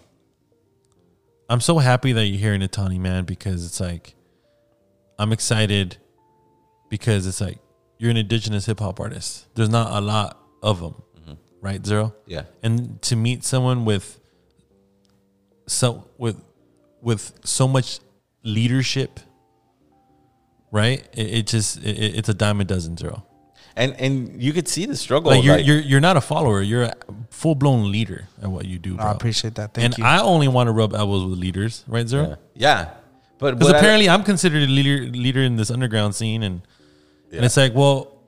I'm 1.47 1.61
so 1.61 1.77
happy 1.77 2.11
that 2.13 2.25
you're 2.25 2.39
here 2.39 2.53
in 2.55 2.61
Nataanii, 2.61 2.99
man, 2.99 3.25
because 3.25 3.63
it's 3.67 3.79
like, 3.79 4.15
I'm 5.19 5.31
excited 5.31 5.97
because 6.89 7.27
it's 7.27 7.39
like 7.39 7.59
you're 7.99 8.09
an 8.09 8.17
indigenous 8.17 8.65
hip 8.65 8.79
hop 8.79 8.99
artist. 8.99 9.45
There's 9.53 9.69
not 9.69 9.91
a 9.91 10.01
lot 10.01 10.39
of 10.63 10.79
them, 10.79 11.03
right? 11.61 11.85
Zero. 11.85 12.05
Mm-hmm. 12.07 12.31
Yeah. 12.31 12.43
And 12.63 12.99
to 13.03 13.15
meet 13.15 13.43
someone 13.43 13.85
with 13.85 14.19
so 15.67 16.09
with 16.17 16.43
with 17.01 17.31
so 17.43 17.67
much 17.67 17.99
leadership, 18.43 19.19
right? 20.71 21.07
It, 21.13 21.27
it 21.33 21.47
just 21.47 21.77
it, 21.83 21.97
it's 22.17 22.29
a 22.29 22.33
dime 22.33 22.61
a 22.61 22.63
dozen 22.65 22.97
zero. 22.97 23.25
and 23.75 23.93
and 23.99 24.41
you 24.41 24.53
could 24.53 24.67
see 24.67 24.85
the 24.85 24.95
struggle. 24.95 25.31
Like 25.31 25.43
you're 25.43 25.57
like- 25.57 25.65
you're 25.65 25.79
you're 25.79 26.01
not 26.01 26.17
a 26.17 26.21
follower. 26.21 26.61
You're 26.61 26.83
a 26.83 26.93
full 27.29 27.55
blown 27.55 27.91
leader 27.91 28.27
at 28.41 28.49
what 28.49 28.65
you 28.65 28.79
do. 28.79 28.95
Bro. 28.95 29.05
I 29.05 29.11
appreciate 29.11 29.55
that. 29.55 29.73
Thank 29.73 29.83
you. 29.83 29.85
and 29.85 29.97
you. 29.97 30.03
I 30.05 30.21
only 30.21 30.47
want 30.47 30.67
to 30.67 30.71
rub 30.71 30.93
elbows 30.93 31.25
with 31.29 31.39
leaders, 31.39 31.83
right, 31.87 32.07
Zero? 32.07 32.29
Yeah. 32.29 32.35
Yeah. 32.85 32.89
But 33.39 33.55
because 33.57 33.69
what 33.73 33.75
I- 33.75 33.79
apparently 33.79 34.09
I'm 34.09 34.23
considered 34.23 34.63
a 34.63 34.67
leader 34.67 35.05
leader 35.11 35.41
in 35.41 35.55
this 35.55 35.71
underground 35.71 36.15
scene, 36.15 36.43
and 36.43 36.61
and 37.31 37.43
it's 37.43 37.57
like, 37.57 37.73
well, 37.73 38.19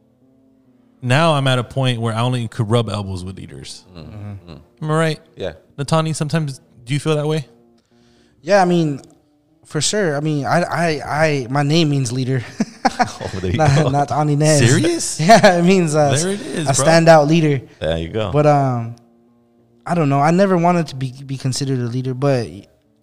now 1.02 1.34
I'm 1.34 1.48
at 1.48 1.60
a 1.60 1.64
point 1.64 2.02
where 2.02 2.14
I 2.14 2.22
only 2.22 2.48
could 2.48 2.70
rub 2.70 2.90
elbows 2.90 3.24
with 3.24 3.38
leaders. 3.38 3.86
Mm-hmm. 3.96 4.52
Am 4.82 4.92
I 4.92 4.98
right? 4.98 5.20
Yeah. 5.36 5.54
Nataanii, 5.78 6.16
sometimes 6.16 6.60
do 6.84 6.94
you 6.94 7.00
feel 7.00 7.16
that 7.16 7.28
way? 7.28 7.48
Yeah, 8.42 8.62
I 8.62 8.66
mean, 8.66 9.02
for 9.66 9.82
sure. 9.82 10.16
I 10.16 10.20
mean, 10.20 10.46
I, 10.46 10.62
I, 10.64 10.88
I, 11.26 11.48
my 11.50 11.64
name 11.64 11.90
means 11.90 12.12
leader. 12.12 12.44
Oh, 12.98 13.40
there 13.42 13.52
you 13.52 13.58
not, 13.58 13.76
go. 13.84 13.90
not 13.90 14.12
Ani 14.12 14.36
Nez. 14.38 14.60
Serious? 14.60 15.20
Yeah, 15.28 15.58
it 15.58 15.64
means 15.64 15.96
uh, 15.96 16.12
There 16.16 16.30
it 16.30 16.40
is, 16.40 16.70
a 16.70 16.74
bro. 16.74 16.86
standout 16.86 17.28
leader. 17.28 17.66
There 17.80 17.98
you 17.98 18.08
go. 18.10 18.32
But 18.32 18.46
um, 18.46 18.96
I 19.86 19.96
don't 19.96 20.08
know. 20.08 20.22
I 20.22 20.32
never 20.32 20.56
wanted 20.56 20.88
to 20.88 20.96
be 20.96 21.12
be 21.24 21.36
considered 21.36 21.80
a 21.80 21.88
leader, 21.88 22.14
but 22.14 22.48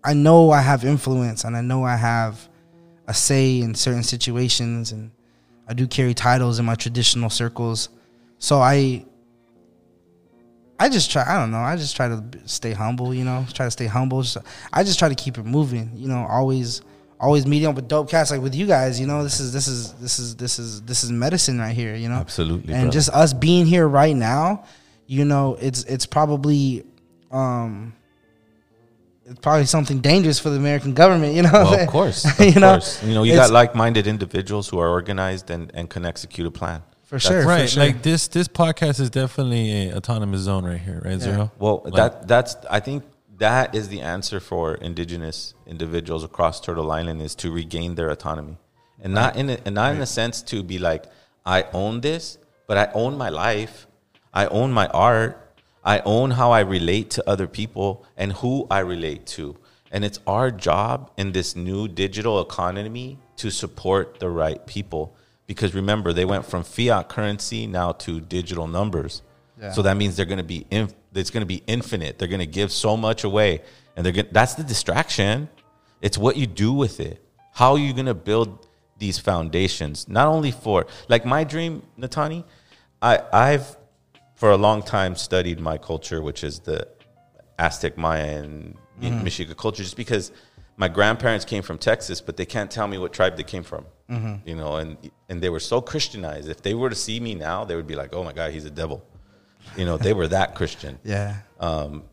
I 0.03 0.15
know 0.15 0.51
I 0.51 0.63
have 0.63 0.85
influence, 0.85 1.45
and 1.45 1.57
I 1.57 1.61
know 1.61 1.85
I 1.85 1.97
have 1.97 2.49
a 3.07 3.13
say 3.13 3.61
in 3.61 3.75
certain 3.75 4.03
situations, 4.05 4.93
and 4.93 5.11
I 5.69 5.75
do 5.75 5.87
carry 5.87 6.15
titles 6.15 6.59
in 6.59 6.65
my 6.65 6.77
traditional 6.77 7.29
circles. 7.29 7.89
So 8.39 8.61
I, 8.61 9.05
I 10.83 10.89
just 10.89 11.11
try. 11.11 11.25
I 11.27 11.39
don't 11.39 11.51
know. 11.51 11.59
I 11.59 11.77
just 11.77 11.95
try 11.95 12.09
to 12.09 12.23
stay 12.45 12.73
humble. 12.73 13.15
You 13.15 13.25
know, 13.25 13.47
try 13.53 13.67
to 13.67 13.71
stay 13.71 13.87
humble. 13.87 14.25
So 14.25 14.43
I 14.73 14.83
just 14.83 14.99
try 14.99 15.09
to 15.09 15.15
keep 15.15 15.39
it 15.39 15.45
moving. 15.45 15.91
You 15.95 16.09
know, 16.09 16.27
always. 16.29 16.83
Always 17.21 17.47
meeting 17.47 17.69
up 17.69 17.77
with 17.77 17.87
dope 17.87 18.11
cats 18.11 18.33
like 18.33 18.41
with 18.41 18.53
you 18.53 18.67
guys, 18.67 18.99
you 18.99 19.07
know. 19.07 19.23
This 19.23 19.39
is 19.39 19.53
this 19.53 19.69
is 19.69 19.93
this 19.93 20.19
is 20.19 20.35
this 20.35 20.59
is 20.59 20.83
this 20.83 21.05
is 21.05 21.13
medicine 21.13 21.57
right 21.57 21.73
here, 21.73 21.95
you 21.95 22.09
know. 22.09 22.17
Absolutely, 22.17 22.75
and 22.75 22.91
just 22.91 23.11
us 23.11 23.33
being 23.33 23.65
here 23.65 23.87
right 23.87 24.17
now, 24.17 24.65
you 25.07 25.25
know, 25.25 25.57
it's 25.61 25.85
it's 25.85 26.05
probably 26.05 26.85
um 27.31 27.95
it's 29.25 29.39
probably 29.39 29.67
something 29.67 30.01
dangerous 30.01 30.41
for 30.41 30.51
the 30.51 30.57
American 30.57 30.95
government, 30.95 31.35
you 31.35 31.43
know. 31.43 31.53
Well, 31.53 31.81
of 31.81 31.89
course, 31.99 32.25
of 32.25 32.45
you 32.45 32.61
know, 32.61 32.73
course. 32.73 33.03
You 33.05 33.15
know, 33.15 33.23
you 33.23 33.35
got 33.35 33.51
like-minded 33.51 34.09
individuals 34.09 34.69
who 34.69 34.81
are 34.81 34.89
organized 34.89 35.49
and, 35.51 35.71
and 35.75 35.89
can 35.89 36.05
execute 36.05 36.47
a 36.47 36.51
plan. 36.51 36.83
For 37.13 37.19
That's- 37.19 37.31
sure, 37.31 37.43
for 37.43 37.49
right. 37.49 37.69
sure. 37.69 37.83
Like 37.85 38.01
this 38.03 38.27
this 38.29 38.49
podcast 38.49 38.99
is 38.99 39.11
definitely 39.11 39.91
a 39.91 39.97
autonomous 39.99 40.41
zone 40.41 40.65
right 40.65 40.81
here, 40.81 41.03
right, 41.05 41.21
Zero? 41.21 41.53
Well, 41.59 41.83
Like- 41.85 41.93
that 41.95 42.27
that's 42.27 42.57
I 42.71 42.81
think 42.81 43.05
that 43.37 43.75
is 43.75 43.89
the 43.89 44.01
answer 44.01 44.41
for 44.41 44.77
indigenous 44.77 45.53
individuals 45.67 46.25
across 46.25 46.59
Turtle 46.59 46.91
Island 46.91 47.21
is 47.21 47.35
to 47.35 47.53
regain 47.53 47.97
their 47.97 48.09
autonomy, 48.09 48.57
and 49.03 49.13
not 49.13 49.37
in 49.37 49.51
a, 49.51 49.59
and 49.67 49.75
not 49.75 49.95
in 49.95 50.01
a 50.01 50.07
sense 50.07 50.41
to 50.53 50.63
be 50.63 50.79
like 50.79 51.05
I 51.45 51.67
own 51.75 52.01
this, 52.01 52.39
but 52.67 52.79
I 52.79 52.91
own 52.95 53.19
my 53.19 53.29
life, 53.29 53.87
I 54.33 54.47
own 54.47 54.73
my 54.73 54.87
art, 54.89 55.37
I 55.85 55.99
own 56.07 56.31
how 56.31 56.53
I 56.53 56.61
relate 56.61 57.11
to 57.11 57.29
other 57.29 57.47
people 57.47 58.07
and 58.17 58.33
who 58.33 58.67
I 58.71 58.79
relate 58.79 59.27
to, 59.37 59.57
and 59.91 60.03
it's 60.03 60.21
our 60.27 60.51
job 60.51 61.11
in 61.19 61.33
this 61.33 61.55
new 61.55 61.89
digital 61.89 62.41
economy 62.41 63.19
to 63.37 63.51
support 63.51 64.19
the 64.19 64.31
right 64.31 64.65
people. 64.67 65.15
Because 65.47 65.75
remember, 65.75 66.13
they 66.13 66.25
went 66.25 66.47
from 66.47 66.63
fiat 66.65 67.09
currency 67.09 67.67
now 67.67 67.93
to 67.93 68.21
digital 68.21 68.67
numbers. 68.69 69.23
Yeah. 69.61 69.73
So 69.73 69.83
that 69.83 69.97
means 69.97 70.17
they're 70.17 70.25
going 70.27 70.39
to 70.39 70.45
be 70.45 70.67
inf- 70.71 70.95
it's 71.15 71.31
going 71.31 71.43
to 71.43 71.47
be 71.47 71.63
infinite. 71.67 72.19
They're 72.19 72.29
going 72.29 72.41
to 72.41 72.47
give 72.47 72.73
so 72.73 72.97
much 72.97 73.25
away, 73.25 73.61
and 73.97 74.05
they're 74.05 74.13
going 74.13 74.29
that's 74.33 74.55
the 74.55 74.65
distraction. 74.65 75.49
It's 76.01 76.17
what 76.19 76.37
you 76.37 76.47
do 76.47 76.73
with 76.73 77.01
it. 77.01 77.23
How 77.53 77.73
are 77.73 77.79
you 77.79 77.93
going 77.93 78.07
to 78.07 78.15
build 78.15 78.67
these 78.99 79.19
foundations? 79.19 80.09
Not 80.09 80.27
only 80.27 80.51
for 80.53 80.87
like 81.09 81.25
my 81.27 81.45
dream, 81.45 81.83
Nataanii. 81.99 82.45
I 83.03 83.21
I've 83.33 83.77
for 84.37 84.51
a 84.51 84.57
long 84.57 84.83
time 84.83 85.17
studied 85.17 85.61
my 85.61 85.77
culture, 85.79 86.23
which 86.23 86.43
is 86.43 86.61
the 86.61 86.89
Aztec, 87.59 87.97
Maya, 87.99 88.39
and 88.43 88.77
Mhm. 89.01 89.23
Mexica 89.23 89.57
culture, 89.57 89.83
just 89.83 89.97
because 89.97 90.33
my 90.77 90.89
grandparents 90.89 91.45
came 91.45 91.63
from 91.63 91.79
Texas, 91.79 92.21
but 92.21 92.37
they 92.37 92.47
can't 92.47 92.71
tell 92.71 92.87
me 92.89 92.99
what 92.99 93.13
tribe 93.13 93.37
they 93.37 93.43
came 93.43 93.63
from. 93.63 93.85
Mhm. 94.13 94.41
You 94.45 94.57
know, 94.57 94.77
and 94.77 94.97
and 95.29 95.41
they 95.43 95.49
were 95.49 95.61
so 95.73 95.81
Christianized. 95.81 96.49
If 96.49 96.61
they 96.67 96.75
were 96.75 96.91
to 96.91 96.97
see 97.07 97.19
me 97.21 97.35
now, 97.35 97.65
they 97.65 97.77
would 97.77 97.87
be 97.87 97.95
like, 98.03 98.11
"Oh 98.15 98.23
my 98.29 98.33
God, 98.33 98.51
he's 98.57 98.67
a 98.67 98.71
devil." 98.83 98.99
You 99.77 99.85
know, 99.87 99.97
they 99.97 100.13
were 100.13 100.29
that 100.29 100.55
Christian. 100.59 100.99
Yeah. 101.05 101.37
Um, 101.61 102.05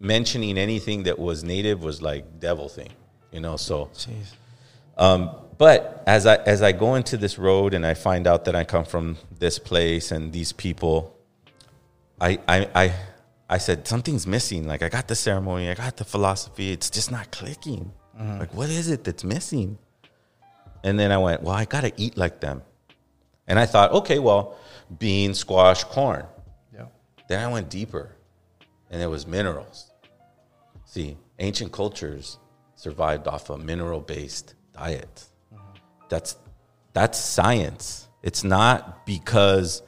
mentioning 0.00 0.56
anything 0.58 1.04
that 1.04 1.18
was 1.18 1.44
native 1.44 1.82
was 1.82 2.00
like 2.00 2.24
devil 2.40 2.68
thing. 2.68 2.90
You 3.32 3.40
know, 3.40 3.56
so. 3.56 3.90
Um, 4.96 5.30
but 5.58 6.02
as 6.06 6.24
I 6.26 6.36
as 6.36 6.62
I 6.62 6.72
go 6.72 6.94
into 6.94 7.16
this 7.16 7.38
road 7.38 7.74
and 7.74 7.84
I 7.84 7.94
find 7.94 8.26
out 8.26 8.44
that 8.46 8.54
I 8.56 8.64
come 8.64 8.84
from 8.84 9.16
this 9.38 9.58
place 9.58 10.10
and 10.12 10.32
these 10.32 10.52
people, 10.52 11.16
I 12.20 12.38
I 12.48 12.68
I, 12.74 12.94
I 13.56 13.58
said 13.58 13.86
something's 13.86 14.26
missing. 14.26 14.66
Like 14.66 14.82
I 14.82 14.88
got 14.88 15.08
the 15.08 15.14
ceremony, 15.16 15.68
I 15.68 15.74
got 15.74 15.96
the 15.96 16.04
philosophy. 16.04 16.72
It's 16.72 16.90
just 16.90 17.10
not 17.10 17.30
clicking. 17.30 17.92
Mhm. 18.18 18.38
Like 18.40 18.54
what 18.54 18.70
is 18.70 18.88
it 18.88 19.04
that's 19.04 19.24
missing? 19.24 19.78
And 20.84 21.00
then 21.00 21.10
I 21.10 21.18
went, 21.18 21.42
well, 21.42 21.54
I 21.54 21.64
gotta 21.64 21.92
eat 21.96 22.16
like 22.16 22.40
them. 22.40 22.62
And 23.48 23.58
I 23.58 23.66
thought, 23.66 23.90
okay, 23.92 24.18
well, 24.18 24.56
bean, 24.98 25.34
squash, 25.34 25.82
corn. 25.82 26.26
Yeah. 26.72 26.86
Then 27.28 27.42
I 27.42 27.50
went 27.50 27.70
deeper, 27.70 28.14
and 28.90 29.02
it 29.02 29.06
was 29.06 29.26
minerals. 29.26 29.90
See, 30.84 31.16
ancient 31.38 31.72
cultures 31.72 32.38
survived 32.76 33.26
off 33.26 33.50
a 33.50 33.56
mineral-based 33.56 34.54
diet. 34.72 35.24
Mm-hmm. 35.52 35.78
That's 36.08 36.36
that's 36.92 37.18
science. 37.18 38.06
It's 38.22 38.44
not 38.44 39.04
because 39.04 39.82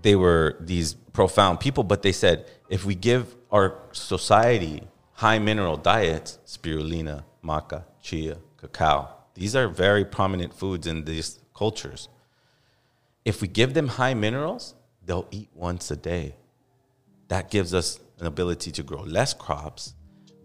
they 0.00 0.16
were 0.16 0.56
these 0.60 0.94
profound 0.94 1.60
people, 1.60 1.82
but 1.82 2.02
they 2.02 2.12
said 2.12 2.46
if 2.68 2.84
we 2.84 2.94
give 2.94 3.34
our 3.50 3.78
society 3.92 4.82
high 5.12 5.38
mineral 5.38 5.76
diets, 5.76 6.38
spirulina, 6.46 7.24
maca, 7.44 7.84
chia, 8.00 8.38
cacao, 8.56 9.08
these 9.34 9.54
are 9.56 9.68
very 9.68 10.04
prominent 10.04 10.54
foods 10.54 10.86
in 10.86 11.04
these 11.04 11.38
cultures. 11.54 12.08
If 13.24 13.40
we 13.42 13.48
give 13.48 13.74
them 13.74 13.88
high 13.88 14.14
minerals, 14.14 14.74
they'll 15.04 15.28
eat 15.30 15.48
once 15.54 15.90
a 15.90 15.96
day. 15.96 16.36
That 17.28 17.50
gives 17.50 17.74
us 17.74 18.00
an 18.18 18.26
ability 18.26 18.72
to 18.72 18.82
grow 18.82 19.02
less 19.02 19.32
crops, 19.34 19.94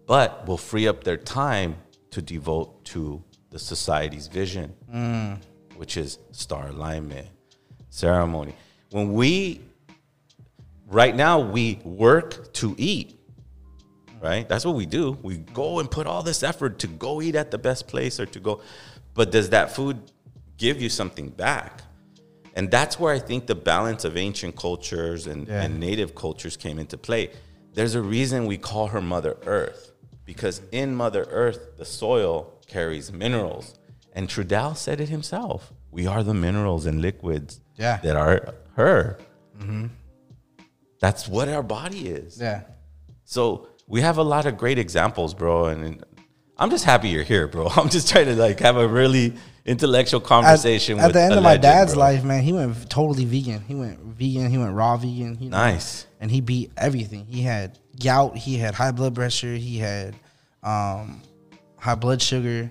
but 0.06 0.46
will 0.46 0.56
free 0.58 0.86
up 0.86 1.04
their 1.04 1.16
time 1.16 1.76
to 2.10 2.22
devote 2.22 2.84
to 2.86 3.22
the 3.50 3.58
society's 3.58 4.26
vision, 4.28 4.74
Mm. 4.92 5.40
which 5.76 5.96
is 5.96 6.18
star 6.32 6.68
alignment, 6.68 7.28
ceremony. 7.90 8.54
When 8.90 9.14
we, 9.14 9.60
right 10.86 11.14
now, 11.14 11.40
we 11.40 11.80
work 11.84 12.52
to 12.54 12.74
eat, 12.78 13.15
right? 14.20 14.48
That's 14.48 14.64
what 14.64 14.74
we 14.74 14.86
do. 14.86 15.18
We 15.22 15.38
go 15.38 15.78
and 15.80 15.90
put 15.90 16.06
all 16.06 16.22
this 16.22 16.42
effort 16.42 16.78
to 16.80 16.86
go 16.86 17.20
eat 17.22 17.34
at 17.34 17.50
the 17.50 17.58
best 17.58 17.86
place 17.88 18.18
or 18.20 18.26
to 18.26 18.40
go, 18.40 18.60
but 19.14 19.30
does 19.30 19.50
that 19.50 19.70
food 19.74 19.98
give 20.56 20.80
you 20.80 20.88
something 20.88 21.28
back? 21.28 21.82
And 22.54 22.70
that's 22.70 22.98
where 22.98 23.12
I 23.12 23.18
think 23.18 23.46
the 23.46 23.54
balance 23.54 24.04
of 24.04 24.16
ancient 24.16 24.56
cultures 24.56 25.26
and, 25.26 25.46
Yeah. 25.46 25.62
and 25.62 25.78
native 25.78 26.14
cultures 26.14 26.56
came 26.56 26.78
into 26.78 26.96
play. 26.96 27.30
There's 27.74 27.94
a 27.94 28.00
reason 28.02 28.46
we 28.46 28.56
call 28.56 28.86
her 28.88 29.02
Mother 29.02 29.36
Earth, 29.44 29.92
because 30.24 30.62
in 30.72 30.94
Mother 30.94 31.26
Earth, 31.30 31.76
the 31.76 31.84
soil 31.84 32.54
carries 32.66 33.12
minerals. 33.12 33.74
And 34.14 34.28
Trudell 34.28 34.74
said 34.76 35.00
it 35.00 35.10
himself. 35.10 35.72
We 35.90 36.06
are 36.06 36.22
the 36.22 36.32
minerals 36.32 36.86
and 36.86 37.02
liquids 37.02 37.60
Yeah. 37.76 37.98
that 37.98 38.16
are 38.16 38.54
her. 38.76 39.18
Mhm. 39.58 39.90
That's 41.00 41.28
what 41.28 41.48
our 41.48 41.62
body 41.62 42.08
is. 42.08 42.38
Yeah. 42.40 42.62
So 43.24 43.68
we 43.86 44.00
have 44.00 44.18
a 44.18 44.22
lot 44.22 44.46
of 44.46 44.56
great 44.56 44.78
examples, 44.78 45.34
bro. 45.34 45.66
And, 45.66 46.04
I'm 46.58 46.70
just 46.70 46.84
happy 46.84 47.08
you're 47.08 47.22
here, 47.22 47.46
bro. 47.46 47.66
I'm 47.76 47.88
just 47.88 48.08
trying 48.08 48.26
to 48.26 48.34
like 48.34 48.60
have 48.60 48.76
a 48.76 48.88
really 48.88 49.34
intellectual 49.64 50.20
conversation. 50.20 50.98
At, 50.98 51.06
at 51.06 51.12
the 51.12 51.22
end 51.22 51.34
of 51.34 51.42
my 51.42 51.56
dad's 51.56 51.94
bro. 51.94 52.00
life, 52.00 52.24
man, 52.24 52.42
he 52.42 52.52
went 52.52 52.88
totally 52.88 53.24
vegan. 53.24 53.62
He 53.62 53.74
went 53.74 53.98
vegan. 54.00 54.50
He 54.50 54.58
went 54.58 54.72
raw 54.74 54.96
vegan. 54.96 55.36
You 55.40 55.50
know, 55.50 55.58
Nice. 55.58 56.06
And 56.20 56.30
he 56.30 56.40
beat 56.40 56.72
everything. 56.76 57.26
He 57.26 57.42
had 57.42 57.78
gout. 58.02 58.36
He 58.36 58.56
had 58.56 58.74
high 58.74 58.92
blood 58.92 59.14
pressure. 59.14 59.54
He 59.54 59.78
had 59.78 60.14
um, 60.62 61.20
high 61.78 61.94
blood 61.94 62.22
sugar, 62.22 62.70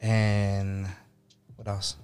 and 0.00 0.88
what 1.54 1.68
else? 1.68 1.96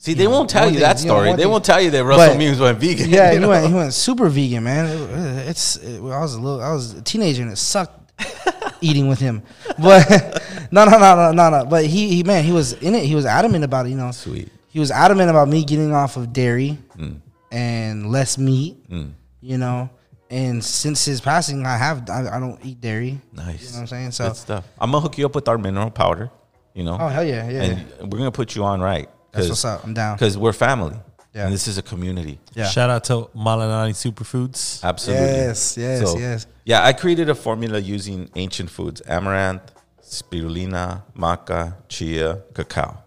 See, 0.00 0.14
they 0.14 0.28
won't 0.28 0.48
tell 0.48 0.70
you 0.70 0.78
that 0.80 0.98
story. 1.00 1.30
They 1.32 1.38
thing. 1.42 1.50
won't 1.50 1.64
tell 1.64 1.80
you 1.80 1.90
that 1.90 2.04
Russell 2.04 2.36
Means 2.38 2.60
went 2.60 2.78
vegan. 2.78 3.10
Yeah, 3.10 3.32
you 3.32 3.40
he 3.40 3.46
went. 3.52 3.66
He 3.66 3.74
went 3.74 3.92
super 3.92 4.28
vegan, 4.28 4.62
man. 4.64 4.86
It- 4.86 5.48
it's. 5.48 5.76
It, 5.76 5.98
I 6.00 6.20
was 6.20 6.34
a 6.34 6.40
little. 6.40 6.62
I 6.62 6.72
was 6.72 6.94
a 6.94 7.02
teenager, 7.02 7.42
and 7.42 7.50
it 7.50 7.56
sucked 7.56 8.12
eating 8.80 9.08
with 9.08 9.18
him. 9.18 9.42
But 9.78 10.08
no, 10.70 10.84
no, 10.84 10.98
no, 10.98 11.16
no, 11.16 11.32
no, 11.32 11.50
no. 11.50 11.64
But 11.66 11.86
he, 11.86 12.08
he, 12.14 12.22
man, 12.22 12.44
he 12.44 12.52
was 12.52 12.74
in 12.74 12.94
it. 12.94 13.04
He 13.04 13.14
was 13.16 13.26
adamant 13.26 13.64
about 13.64 13.86
it. 13.86 13.90
You 13.90 13.96
know, 13.96 14.12
sweet. 14.12 14.50
He 14.68 14.78
was 14.78 14.90
adamant 14.92 15.30
about 15.30 15.48
me 15.48 15.64
getting 15.64 15.92
off 15.92 16.16
of 16.16 16.32
dairy 16.32 16.78
Mm. 16.96 17.20
and 17.50 18.12
less 18.12 18.38
meat. 18.38 18.88
Mm. 18.88 19.12
You 19.40 19.58
know, 19.58 19.90
and 20.30 20.62
since 20.64 21.04
his 21.06 21.20
passing, 21.20 21.66
I 21.66 21.76
have. 21.76 22.08
I, 22.08 22.36
I 22.36 22.40
don't 22.40 22.64
eat 22.64 22.80
dairy. 22.80 23.20
Nice. 23.32 23.62
You 23.62 23.68
know 23.70 23.74
what 23.78 23.80
I'm 23.80 23.86
saying? 23.88 24.10
So 24.12 24.28
Good 24.28 24.36
stuff. 24.36 24.64
I'm 24.80 24.92
gonna 24.92 25.00
hook 25.00 25.18
you 25.18 25.26
up 25.26 25.34
with 25.34 25.48
our 25.48 25.58
mineral 25.58 25.90
powder. 25.90 26.30
You 26.74 26.84
know. 26.84 26.96
Oh, 27.00 27.08
hell 27.08 27.24
yeah, 27.24 27.48
yeah. 27.50 27.80
And 27.98 28.12
we're 28.12 28.18
gonna 28.18 28.30
put 28.30 28.54
you 28.54 28.62
on 28.62 28.80
right. 28.80 29.08
That's 29.32 29.48
what's 29.48 29.64
up. 29.64 29.84
I'm 29.84 29.94
down. 29.94 30.16
Because 30.16 30.36
we're 30.38 30.52
family. 30.52 30.96
Yeah. 31.34 31.44
And 31.44 31.52
this 31.52 31.68
is 31.68 31.78
a 31.78 31.82
community. 31.82 32.40
Yeah. 32.54 32.66
Shout 32.66 32.90
out 32.90 33.04
to 33.04 33.30
Malinani 33.36 33.92
Superfoods. 33.92 34.82
Absolutely. 34.82 35.26
Yes, 35.26 35.76
yes, 35.76 36.14
yes. 36.18 36.46
Yeah, 36.64 36.84
I 36.84 36.92
created 36.92 37.28
a 37.28 37.34
formula 37.34 37.78
using 37.78 38.30
ancient 38.34 38.70
foods 38.70 39.02
amaranth, 39.06 39.72
spirulina, 40.02 41.02
maca, 41.16 41.76
chia, 41.88 42.42
cacao. 42.54 43.02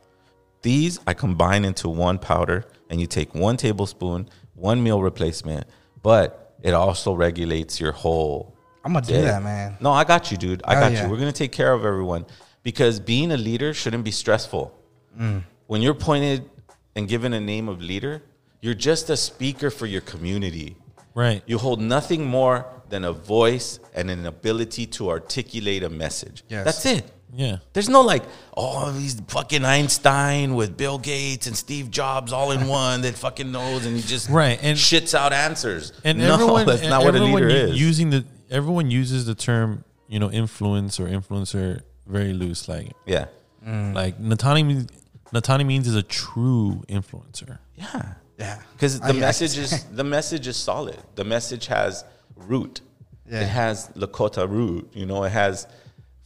These 0.61 0.99
I 1.07 1.13
combine 1.13 1.65
into 1.65 1.89
one 1.89 2.19
powder, 2.19 2.65
and 2.89 3.01
you 3.01 3.07
take 3.07 3.34
one 3.34 3.57
tablespoon, 3.57 4.30
one 4.53 4.84
meal 4.84 5.01
replacement, 5.01 5.65
but 6.03 6.55
it 6.61 6.74
also 6.74 7.13
regulates 7.13 7.80
your 7.80 7.91
whole. 7.91 8.55
I'm 8.86 8.93
gonna 8.93 9.05
do 9.05 9.22
that, 9.22 9.41
man. 9.41 9.78
No, 9.80 9.91
I 9.91 10.03
got 10.03 10.32
you, 10.32 10.38
dude. 10.38 10.61
I 10.65 10.76
Hell 10.76 10.84
got 10.84 10.91
yeah. 10.91 11.03
you. 11.03 11.11
We're 11.11 11.17
gonna 11.17 11.32
take 11.32 11.51
care 11.51 11.74
of 11.74 11.84
everyone 11.84 12.26
because 12.63 12.99
being 12.99 13.32
a 13.32 13.38
leader 13.38 13.74
shouldn't 13.74 14.03
be 14.03 14.11
stressful. 14.11 14.78
Mm. 15.19 15.43
When 15.72 15.82
you're 15.82 15.93
pointed 15.93 16.49
and 16.97 17.07
given 17.07 17.32
a 17.32 17.39
name 17.39 17.69
of 17.69 17.82
leader, 17.82 18.22
you're 18.59 18.74
just 18.74 19.09
a 19.09 19.15
speaker 19.15 19.69
for 19.69 19.86
your 19.86 20.01
community. 20.01 20.76
Right. 21.15 21.41
You 21.45 21.57
hold 21.59 21.80
nothing 21.80 22.26
more 22.26 22.65
than 22.89 23.05
a 23.05 23.13
voice 23.13 23.80
and 23.93 24.11
an 24.11 24.26
ability 24.26 24.88
to 24.88 25.09
articulate 25.09 25.84
a 25.84 25.89
message. 25.89 26.43
Yes. 26.49 26.65
That's 26.65 26.86
it. 26.86 27.09
Yeah. 27.34 27.59
There's 27.72 27.88
no 27.88 28.01
like, 28.01 28.24
oh, 28.57 28.91
he's 28.91 29.17
fucking 29.30 29.63
Einstein 29.63 30.55
with 30.55 30.76
Bill 30.76 30.97
Gates 30.97 31.47
and 31.47 31.55
Steve 31.55 31.89
Jobs 31.89 32.34
all 32.34 32.51
in 32.51 32.67
one 32.82 33.03
that 33.03 33.15
fucking 33.15 33.49
knows 33.49 33.86
and 33.86 33.95
he 33.95 34.01
just 34.01 34.30
Right, 34.30 34.59
and- 34.61 34.78
shits 34.78 35.13
out 35.17 35.32
answers. 35.32 35.93
And 36.03 36.17
no, 36.17 36.34
everyone, 36.34 36.65
that's 36.67 36.82
and 36.82 36.89
not 36.89 37.05
what 37.05 37.15
a 37.15 37.24
leader 37.24 37.47
is. 37.47 37.80
Using 37.80 38.09
the 38.09 38.26
everyone 38.49 38.91
uses 38.91 39.26
the 39.26 39.36
term, 39.36 39.86
you 40.09 40.19
know, 40.19 40.30
influence 40.30 40.99
or 40.99 41.07
influencer 41.07 41.84
very 42.05 42.34
loose. 42.34 42.67
Like, 42.67 42.91
yeah, 43.05 43.28
like 43.65 44.19
Nataanii 44.19 44.65
Means 44.65 44.88
Nataanii 45.34 45.65
Means 45.65 45.88
is 45.88 45.95
a 45.95 46.03
true 46.03 46.84
influencer. 46.89 47.59
yeah, 47.75 48.13
Yeah. 48.38 48.59
because 48.73 48.99
the 48.99 49.05
I- 49.07 49.09
I- 49.09 49.13
message 49.13 49.57
is 49.57 49.84
the 49.91 50.03
message 50.03 50.47
is 50.47 50.57
solid. 50.57 50.97
The 51.15 51.23
message 51.23 51.67
has 51.67 52.03
root. 52.36 52.82
Yeah. 53.29 53.41
It 53.41 53.47
has 53.47 53.88
Lakota 53.95 54.49
root. 54.49 54.89
You 54.93 55.05
know, 55.05 55.23
it 55.23 55.32
has 55.32 55.65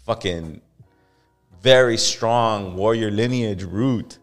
fucking 0.05 0.61
very 1.61 1.97
strong 1.97 2.75
warrior 2.75 3.11
lineage 3.11 3.63
root. 3.63 4.17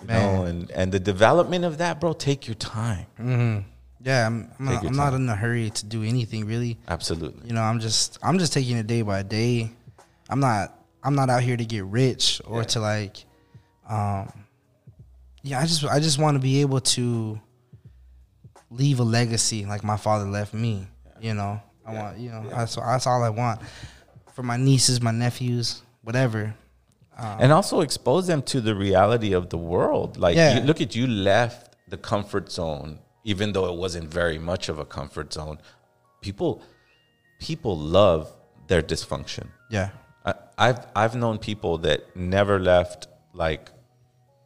You 0.00 0.08
know, 0.08 0.44
and 0.44 0.70
and 0.72 0.90
the 0.90 0.98
development 0.98 1.64
of 1.64 1.78
that, 1.78 2.00
bro, 2.00 2.12
take 2.12 2.48
your 2.48 2.56
time. 2.56 3.06
Mm-hmm. 3.20 3.68
Yeah, 4.04 4.26
I'm, 4.26 4.50
I'm, 4.58 4.64
not, 4.64 4.84
I'm 4.86 4.96
not 4.96 5.14
in 5.14 5.28
a 5.28 5.36
hurry 5.36 5.70
to 5.70 5.86
do 5.86 6.02
anything 6.02 6.44
really. 6.44 6.76
Absolutely. 6.88 7.46
You 7.46 7.54
know, 7.54 7.62
I'm 7.62 7.78
just 7.78 8.18
I'm 8.22 8.38
just 8.40 8.52
taking 8.52 8.76
it 8.78 8.86
day 8.88 9.02
by 9.02 9.22
day. 9.22 9.70
I'm 10.28 10.40
not 10.40 10.76
I'm 11.04 11.14
not 11.14 11.30
out 11.30 11.42
here 11.42 11.56
to 11.56 11.64
get 11.64 11.84
rich 11.84 12.40
or 12.44 12.64
to 12.64 12.80
like 12.80 13.24
um 13.88 14.32
yeah, 15.42 15.60
I 15.60 15.66
just 15.66 15.84
I 15.84 15.98
just 16.00 16.18
want 16.18 16.36
to 16.36 16.38
be 16.40 16.60
able 16.60 16.80
to 16.80 17.40
leave 18.70 19.00
a 19.00 19.04
legacy 19.04 19.64
like 19.66 19.82
my 19.84 19.96
father 19.96 20.24
left 20.24 20.54
me, 20.54 20.86
you 21.20 21.34
know. 21.34 21.60
I 21.84 21.94
want, 21.94 22.18
you 22.18 22.30
know, 22.30 22.48
that's 22.48 22.76
that's 22.76 23.06
all 23.06 23.22
I 23.24 23.28
want 23.28 23.60
for 24.34 24.42
my 24.42 24.56
nieces, 24.56 25.00
my 25.02 25.10
nephews, 25.10 25.82
whatever. 26.02 26.54
Um, 27.18 27.36
and 27.40 27.52
also 27.52 27.80
expose 27.80 28.26
them 28.26 28.40
to 28.42 28.60
the 28.60 28.74
reality 28.74 29.32
of 29.32 29.50
the 29.50 29.58
world. 29.58 30.16
Like, 30.16 30.34
Yeah. 30.36 30.58
you, 30.58 30.60
look 30.64 30.80
at 30.80 30.94
you 30.96 31.06
left 31.06 31.76
the 31.88 31.98
comfort 31.98 32.50
zone, 32.50 33.00
even 33.24 33.52
though 33.52 33.66
it 33.66 33.76
wasn't 33.76 34.08
very 34.08 34.38
much 34.38 34.68
of 34.70 34.78
a 34.78 34.84
comfort 34.84 35.32
zone. 35.32 35.58
People, 36.22 36.62
people 37.38 37.76
love 37.76 38.32
their 38.68 38.80
dysfunction. 38.80 39.48
Yeah. 39.70 39.90
I, 40.24 40.34
I've 40.56 40.86
I've 40.96 41.14
known 41.16 41.38
people 41.38 41.78
that 41.78 42.16
never 42.16 42.58
left 42.60 43.08
like 43.32 43.70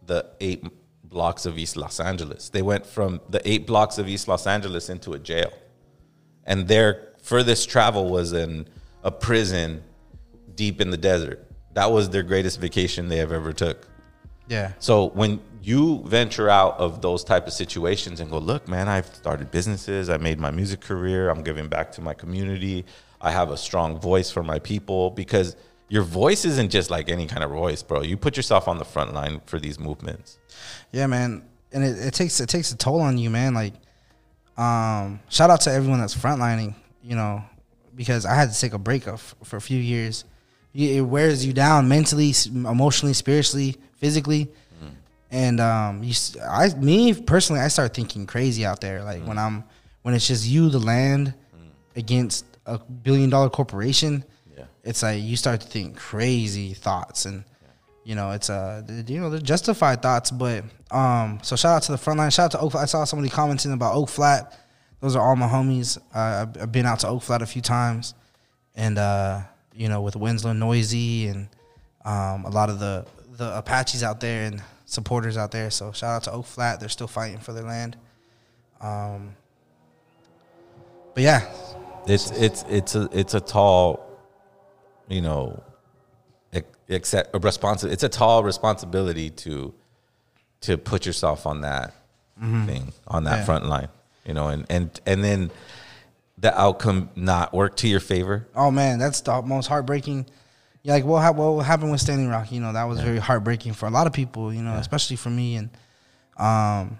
the 0.04 0.26
eight 0.40 0.64
blocks 1.04 1.46
of 1.46 1.58
East 1.58 1.76
Los 1.76 2.00
Angeles. 2.00 2.48
They 2.48 2.62
went 2.62 2.86
from 2.86 3.20
the 3.28 3.46
eight 3.48 3.66
blocks 3.66 3.98
of 3.98 4.08
East 4.08 4.28
Los 4.28 4.46
Angeles 4.46 4.88
into 4.88 5.12
a 5.12 5.18
jail, 5.18 5.52
and 6.44 6.68
their 6.68 7.14
furthest 7.22 7.68
travel 7.68 8.08
was 8.10 8.32
in 8.32 8.68
a 9.02 9.10
prison 9.10 9.82
deep 10.54 10.80
in 10.80 10.90
the 10.90 10.96
desert. 10.96 11.44
That 11.74 11.90
was 11.90 12.10
their 12.10 12.22
greatest 12.22 12.60
vacation 12.60 13.08
they 13.08 13.18
have 13.18 13.32
ever 13.32 13.52
took. 13.52 13.88
Yeah. 14.48 14.72
So 14.78 15.08
when 15.10 15.40
you 15.62 16.02
venture 16.06 16.48
out 16.48 16.78
of 16.78 17.02
those 17.02 17.24
type 17.24 17.46
of 17.46 17.52
situations 17.52 18.20
and 18.20 18.30
go, 18.30 18.38
look, 18.38 18.68
man, 18.68 18.88
I've 18.88 19.06
started 19.06 19.50
businesses, 19.50 20.08
I 20.08 20.16
made 20.16 20.38
my 20.38 20.50
music 20.50 20.80
career, 20.80 21.28
I'm 21.28 21.42
giving 21.42 21.68
back 21.68 21.92
to 21.92 22.00
my 22.00 22.14
community, 22.14 22.84
I 23.20 23.32
have 23.32 23.50
a 23.50 23.56
strong 23.56 23.98
voice 23.98 24.30
for 24.30 24.44
my 24.44 24.60
people 24.60 25.10
because 25.10 25.56
your 25.88 26.02
voice 26.02 26.44
isn't 26.44 26.70
just 26.70 26.90
like 26.90 27.08
any 27.08 27.26
kind 27.26 27.44
of 27.44 27.50
voice, 27.50 27.82
bro. 27.82 28.02
You 28.02 28.16
put 28.16 28.36
yourself 28.36 28.68
on 28.68 28.78
the 28.78 28.84
front 28.84 29.14
line 29.14 29.40
for 29.46 29.58
these 29.58 29.78
movements. 29.78 30.38
Yeah, 30.92 31.06
man, 31.06 31.42
and 31.72 31.84
it, 31.84 31.98
it 31.98 32.14
takes 32.14 32.40
it 32.40 32.48
takes 32.48 32.72
a 32.72 32.76
toll 32.76 33.00
on 33.00 33.18
you, 33.18 33.30
man. 33.30 33.54
Like, 33.54 33.74
um, 34.56 35.20
shout 35.28 35.50
out 35.50 35.60
to 35.62 35.72
everyone 35.72 36.00
that's 36.00 36.14
frontlining, 36.14 36.74
you 37.02 37.14
know, 37.14 37.42
because 37.94 38.26
I 38.26 38.34
had 38.34 38.52
to 38.52 38.58
take 38.58 38.72
a 38.72 38.78
break 38.78 39.06
of, 39.06 39.34
for 39.44 39.56
a 39.56 39.60
few 39.60 39.78
years. 39.78 40.24
It 40.74 41.00
wears 41.00 41.46
you 41.46 41.54
down 41.54 41.88
mentally, 41.88 42.34
emotionally, 42.52 43.14
spiritually, 43.14 43.76
physically, 43.96 44.50
and 45.30 45.60
um, 45.60 46.02
you, 46.04 46.14
I, 46.48 46.68
me 46.74 47.14
personally, 47.14 47.60
I 47.60 47.68
start 47.68 47.94
thinking 47.94 48.26
crazy 48.26 48.64
out 48.64 48.80
there. 48.80 49.02
Like 49.02 49.24
when 49.24 49.38
I'm 49.38 49.64
when 50.02 50.14
it's 50.14 50.26
just 50.26 50.46
you, 50.46 50.68
the 50.68 50.78
land, 50.78 51.34
against 51.96 52.44
a 52.66 52.78
billion 52.78 53.30
dollar 53.30 53.50
corporation. 53.50 54.24
It's 54.86 55.02
like 55.02 55.20
you 55.22 55.36
start 55.36 55.60
to 55.60 55.66
think 55.66 55.96
crazy 55.96 56.72
thoughts 56.74 57.26
and 57.26 57.44
you 58.04 58.14
know 58.14 58.30
it's 58.30 58.48
uh 58.48 58.82
you 59.08 59.20
know 59.20 59.28
they're 59.30 59.40
justified 59.40 60.00
thoughts 60.00 60.30
but 60.30 60.62
um 60.92 61.40
so 61.42 61.56
shout 61.56 61.76
out 61.76 61.82
to 61.82 61.92
the 61.92 61.98
front 61.98 62.18
line 62.20 62.30
shout 62.30 62.46
out 62.46 62.50
to 62.52 62.60
oak 62.60 62.70
Flat. 62.72 62.82
i 62.82 62.86
saw 62.86 63.02
somebody 63.04 63.28
commenting 63.28 63.72
about 63.72 63.94
oak 63.96 64.08
flat. 64.08 64.56
Those 65.00 65.16
are 65.16 65.22
all 65.28 65.34
my 65.36 65.48
homies. 65.48 65.98
Uh, 66.14 66.46
I've- 66.46 66.60
i've 66.60 66.72
been 66.72 66.86
out 66.86 67.00
to 67.00 67.08
oak 67.08 67.22
flat 67.22 67.42
a 67.42 67.46
few 67.46 67.62
times 67.62 68.14
and 68.76 68.96
uh 68.96 69.40
you 69.74 69.88
know 69.88 70.02
with 70.02 70.14
Wendsler 70.14 70.56
Nosie 70.56 71.26
and 71.26 71.48
um 72.04 72.44
a 72.44 72.50
lot 72.50 72.70
of 72.70 72.78
the 72.78 73.04
the 73.36 73.58
apaches 73.58 74.02
out 74.04 74.20
there 74.20 74.44
and 74.44 74.62
supporters 74.84 75.36
out 75.36 75.50
there. 75.50 75.70
So 75.70 75.90
shout 75.92 76.14
out 76.16 76.22
to 76.24 76.32
oak 76.32 76.46
flat. 76.46 76.78
They're 76.78 76.88
still 76.88 77.08
fighting 77.08 77.38
for 77.38 77.52
their 77.52 77.64
land. 77.64 77.96
Um 78.80 79.34
but 81.14 81.24
yeah. 81.24 81.50
It's 82.06 82.30
it's 82.30 82.64
it's 82.68 82.94
a 82.94 83.08
it's 83.12 83.34
a 83.34 83.40
tall, 83.40 84.05
you 85.08 85.20
know, 85.20 85.62
accept 86.88 87.34
a 87.34 87.40
responsi- 87.40 87.90
It's 87.90 88.02
a 88.04 88.08
tall 88.08 88.42
responsibility 88.44 89.30
to 89.30 89.74
to 90.62 90.78
put 90.78 91.04
yourself 91.06 91.46
on 91.46 91.60
that 91.60 91.94
Mhm. 92.40 92.66
thing 92.66 92.92
on 93.08 93.24
that 93.24 93.38
Yeah. 93.40 93.44
front 93.44 93.66
line, 93.66 93.88
you 94.24 94.34
know, 94.34 94.48
and 94.48 94.64
and 94.70 95.00
and 95.06 95.22
then 95.24 95.50
the 96.38 96.58
outcome 96.58 97.08
not 97.16 97.52
work 97.54 97.76
to 97.76 97.88
your 97.88 98.00
favor. 98.00 98.46
Oh 98.54 98.70
man, 98.70 98.98
that's 98.98 99.20
the 99.20 99.42
most 99.42 99.66
heartbreaking. 99.68 100.26
Yeah, 100.82 100.94
like 100.94 101.04
what 101.04 101.34
what 101.34 101.66
happened 101.66 101.90
with 101.90 102.00
Standing 102.00 102.28
Rock? 102.28 102.52
You 102.52 102.60
know, 102.60 102.72
that 102.72 102.84
was 102.84 103.00
very 103.00 103.18
heartbreaking 103.18 103.72
for 103.74 103.86
a 103.86 103.90
lot 103.90 104.06
of 104.06 104.12
people. 104.12 104.52
You 104.52 104.62
know, 104.62 104.74
especially 104.74 105.16
for 105.16 105.30
me. 105.30 105.56
And 105.56 105.70
um, 106.36 106.98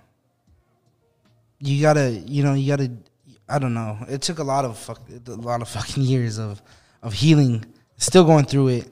you 1.60 1.80
gotta, 1.82 2.10
you 2.10 2.42
know, 2.42 2.54
you 2.54 2.66
gotta. 2.68 2.90
I 3.48 3.58
don't 3.60 3.74
know. 3.74 3.98
It 4.08 4.22
took 4.22 4.38
a 4.40 4.44
lot 4.44 4.64
of 4.64 4.76
fuck, 4.76 5.00
a 5.28 5.30
lot 5.32 5.62
of 5.62 5.68
fucking 5.68 6.02
years 6.14 6.38
of 6.38 6.60
of 7.02 7.12
healing. 7.12 7.64
Still 7.98 8.24
going 8.24 8.44
through 8.44 8.68
it, 8.68 8.90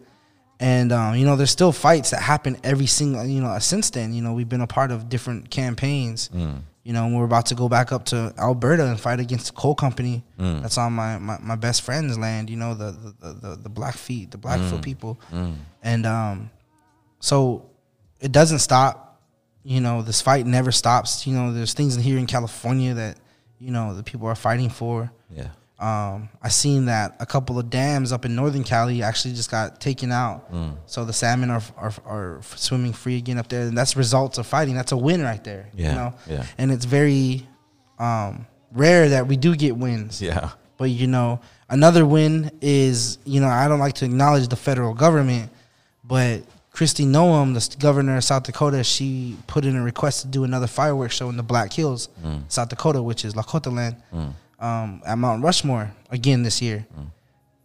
and 0.61 0.91
um, 0.93 1.15
you 1.17 1.27
know, 1.27 1.37
there's 1.37 1.51
still 1.51 1.73
fights 1.73 2.11
that 2.11 2.23
happen 2.23 2.57
every 2.65 2.87
single. 2.87 3.25
You 3.25 3.43
know, 3.43 3.59
since 3.59 3.91
then, 3.91 4.15
you 4.15 4.23
know, 4.23 4.33
we've 4.33 4.49
been 4.49 4.63
a 4.63 4.67
part 4.67 4.91
of 4.91 5.09
different 5.09 5.51
campaigns. 5.51 6.31
Mm. 6.35 6.63
You 6.85 6.93
know, 6.93 7.09
we're 7.09 7.25
about 7.25 7.47
to 7.47 7.55
go 7.55 7.69
back 7.69 7.93
up 7.93 8.05
to 8.07 8.33
Alberta 8.39 8.87
and 8.87 8.99
fight 9.01 9.19
against 9.21 9.47
the 9.47 9.53
coal 9.53 9.75
company 9.75 10.23
Mm. 10.39 10.63
that's 10.63 10.77
on 10.79 10.93
my, 10.93 11.17
my, 11.19 11.39
my 11.41 11.57
best 11.57 11.81
friend's 11.83 12.19
land. 12.19 12.49
You 12.51 12.57
know, 12.57 12.75
the 12.75 12.93
the, 13.21 13.33
the, 13.35 13.57
the, 13.57 13.69
Blackfeet, 13.71 14.31
the 14.31 14.39
Blackfoot 14.39 14.81
Mm. 14.81 14.85
people, 14.85 15.19
Mm. 15.33 15.55
and 15.83 16.07
um, 16.07 16.51
so 17.21 17.67
it 18.21 18.33
doesn't 18.33 18.61
stop. 18.61 19.21
You 19.65 19.81
know, 19.81 20.03
this 20.03 20.21
fight 20.21 20.47
never 20.47 20.71
stops. 20.73 21.27
You 21.27 21.35
know, 21.35 21.53
there's 21.53 21.73
things 21.75 21.97
in 21.97 22.03
here 22.03 22.19
in 22.19 22.27
California 22.27 22.95
that 22.95 23.19
you 23.59 23.71
know 23.71 23.95
the 23.95 24.03
people 24.03 24.29
are 24.29 24.35
fighting 24.35 24.69
for. 24.71 25.11
Yeah. 25.31 25.49
Um, 25.85 26.29
I 26.43 26.49
seen 26.49 26.87
that 26.87 27.17
a 27.21 27.27
couple 27.27 27.59
of 27.59 27.69
dams 27.69 28.11
up 28.13 28.25
in 28.25 28.35
Northern 28.35 28.65
Cali 28.65 29.03
actually 29.03 29.35
just 29.35 29.51
got 29.51 29.81
taken 29.81 30.11
out, 30.13 30.39
Mm. 30.53 30.77
so 30.87 31.05
the 31.05 31.13
salmon 31.13 31.51
are, 31.51 31.63
are 31.77 31.93
are 32.07 32.41
swimming 32.57 32.93
free 32.95 33.17
again 33.19 33.39
up 33.39 33.49
there, 33.49 33.63
and 33.69 33.77
that's 33.77 33.95
results 33.97 34.39
of 34.39 34.47
fighting. 34.47 34.75
That's 34.75 34.93
a 34.93 34.97
win 34.97 35.21
right 35.23 35.43
there. 35.45 35.65
Yeah, 35.75 35.89
You 35.91 35.95
know, 36.01 36.15
yeah. 36.35 36.47
and 36.59 36.71
it's 36.73 36.87
very 36.87 37.47
um, 37.99 38.47
rare 38.73 39.09
that 39.11 39.27
we 39.29 39.37
do 39.37 39.55
get 39.55 39.77
wins. 39.77 40.23
Yeah. 40.23 40.51
But 40.79 40.91
you 40.91 41.07
know, 41.07 41.41
another 41.69 42.05
win 42.07 42.51
is 42.61 43.19
you 43.25 43.41
know 43.41 43.49
I 43.49 43.69
don't 43.69 43.81
like 43.87 43.95
to 43.97 44.05
acknowledge 44.07 44.49
the 44.49 44.57
federal 44.57 44.95
government, 44.95 45.51
but 46.03 46.43
Kristi 46.73 47.07
Noem, 47.07 47.55
the 47.55 47.77
governor 47.79 48.17
of 48.17 48.25
South 48.25 48.43
Dakota, 48.45 48.83
she 48.83 49.37
put 49.47 49.65
in 49.65 49.77
a 49.77 49.83
request 49.83 50.23
to 50.23 50.29
do 50.29 50.43
another 50.45 50.67
fireworks 50.67 51.15
show 51.15 51.29
in 51.29 51.37
the 51.37 51.43
Black 51.45 51.73
Hills, 51.73 52.09
Mm. 52.25 52.43
South 52.49 52.69
Dakota, 52.69 53.01
which 53.03 53.25
is 53.25 53.35
Lakota 53.35 53.73
land, 53.73 53.97
Mm. 54.13 54.33
Um, 54.65 55.03
at 55.05 55.17
Mount 55.19 55.43
Rushmore 55.45 55.93
again 56.11 56.43
this 56.43 56.63
year, 56.63 56.87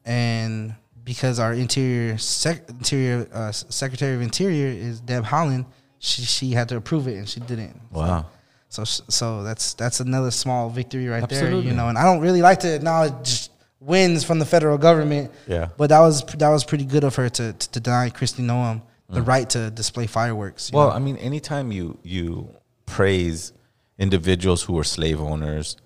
and 0.06 0.76
because 1.04 1.40
our 1.40 1.54
interior 1.54 2.18
sec- 2.18 2.70
interior 2.70 3.28
uh, 3.34 3.52
secretary 3.52 4.16
of 4.16 4.22
interior 4.22 4.68
is 4.68 5.00
Deb 5.00 5.24
Haaland, 5.24 5.66
she 6.00 6.24
she 6.24 6.52
had 6.52 6.68
to 6.70 6.76
approve 6.78 7.08
it 7.08 7.16
and 7.18 7.28
she 7.28 7.40
didn't. 7.40 7.80
Wow. 7.92 8.26
So 8.70 8.84
so 8.84 9.44
that's 9.44 9.74
that's 9.76 10.00
another 10.00 10.32
small 10.32 10.70
victory 10.70 11.08
right 11.08 11.28
there, 11.28 11.52
you 11.54 11.74
know. 11.74 11.88
And 11.90 11.98
I 11.98 12.04
don't 12.04 12.20
really 12.22 12.42
like 12.42 12.60
to 12.60 12.76
acknowledge 12.76 13.50
wins 13.80 14.24
from 14.24 14.40
the 14.40 14.46
federal 14.46 14.78
government. 14.78 15.32
Yeah. 15.48 15.70
But 15.78 15.88
that 15.90 16.00
was 16.02 16.24
that 16.38 16.50
was 16.50 16.64
pretty 16.64 16.86
good 16.86 17.04
of 17.04 17.16
her 17.16 17.30
to 17.30 17.54
to 17.54 17.80
deny 17.80 18.10
Kristi 18.10 18.44
Noem 18.44 18.82
the 19.10 19.22
Mm. 19.22 19.28
right 19.28 19.50
to 19.50 19.72
display 19.72 20.06
fireworks. 20.06 20.72
Well, 20.72 20.90
know? 20.90 20.96
I 20.96 21.00
mean, 21.00 21.18
anytime 21.18 21.72
you 21.72 21.98
you 22.04 22.50
praise 22.86 23.54
individuals 23.98 24.62
who 24.64 24.74
were 24.74 24.84
slave 24.84 25.20
owners, 25.20 25.78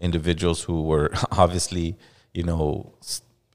individuals 0.00 0.62
who 0.62 0.82
were 0.82 1.10
obviously, 1.32 1.96
you 2.34 2.42
know, 2.42 2.92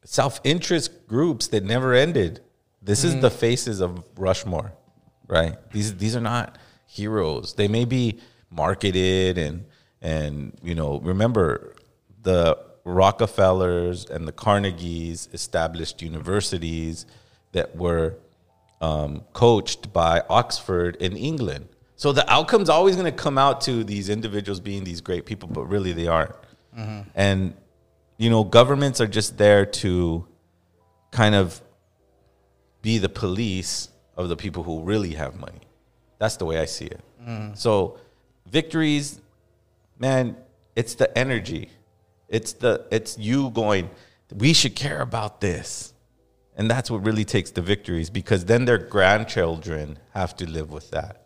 self 0.03 0.39
interest 0.43 1.07
groups 1.07 1.47
that 1.49 1.63
never 1.63 1.93
ended. 1.93 2.41
This 2.81 3.03
is 3.03 3.15
Mhm. 3.15 3.21
the 3.21 3.29
faces 3.29 3.79
of 3.79 4.03
Rushmore, 4.17 4.73
right? 5.27 5.55
These 5.71 5.97
these 5.97 6.15
are 6.15 6.21
not 6.21 6.57
heroes. 6.87 7.53
They 7.53 7.67
may 7.67 7.85
be 7.85 8.19
marketed 8.49 9.37
and 9.37 9.65
and 10.01 10.57
you 10.63 10.73
know, 10.75 10.99
remember 10.99 11.75
the 12.23 12.57
Rockefellers 12.83 14.05
and 14.05 14.27
the 14.27 14.31
Carnegies 14.31 15.29
established 15.33 16.01
universities 16.01 17.05
that 17.51 17.75
were 17.75 18.15
um, 18.81 19.21
coached 19.33 19.93
by 19.93 20.23
Oxford 20.27 20.95
in 20.95 21.15
England. 21.15 21.67
So 22.01 22.11
the 22.11 22.27
outcome's 22.33 22.67
always 22.67 22.95
going 22.95 23.05
to 23.05 23.11
come 23.11 23.37
out 23.37 23.61
to 23.61 23.83
these 23.83 24.09
individuals 24.09 24.59
being 24.59 24.83
these 24.83 25.01
great 25.01 25.23
people, 25.23 25.47
but 25.47 25.65
really 25.65 25.93
they 25.93 26.07
aren't. 26.07 26.33
Mhm. 26.75 27.05
And 27.13 27.53
you 28.17 28.31
know, 28.31 28.43
governments 28.43 28.99
are 28.99 29.05
just 29.05 29.37
there 29.37 29.67
to 29.67 30.25
kind 31.11 31.35
of 31.35 31.61
be 32.81 32.97
the 32.97 33.07
police 33.07 33.89
of 34.17 34.29
the 34.29 34.35
people 34.35 34.63
who 34.63 34.81
really 34.81 35.13
have 35.13 35.39
money. 35.39 35.61
That's 36.17 36.37
the 36.37 36.45
way 36.45 36.57
I 36.57 36.65
see 36.65 36.85
it. 36.85 37.01
Mm. 37.23 37.55
So 37.55 37.99
victories, 38.47 39.21
man, 39.99 40.37
it's 40.75 40.95
the 40.95 41.15
energy. 41.15 41.69
It's 42.29 42.53
the 42.53 42.83
it's 42.89 43.19
you 43.19 43.51
going, 43.51 43.91
we 44.35 44.53
should 44.53 44.75
care 44.75 45.01
about 45.01 45.39
this. 45.39 45.93
And 46.57 46.67
that's 46.67 46.89
what 46.89 47.05
really 47.05 47.25
takes 47.25 47.51
the 47.51 47.61
victories 47.61 48.09
because 48.09 48.45
then 48.45 48.65
their 48.65 48.79
grandchildren 48.79 49.99
have 50.15 50.35
to 50.37 50.49
live 50.49 50.71
with 50.71 50.89
that. 50.89 51.20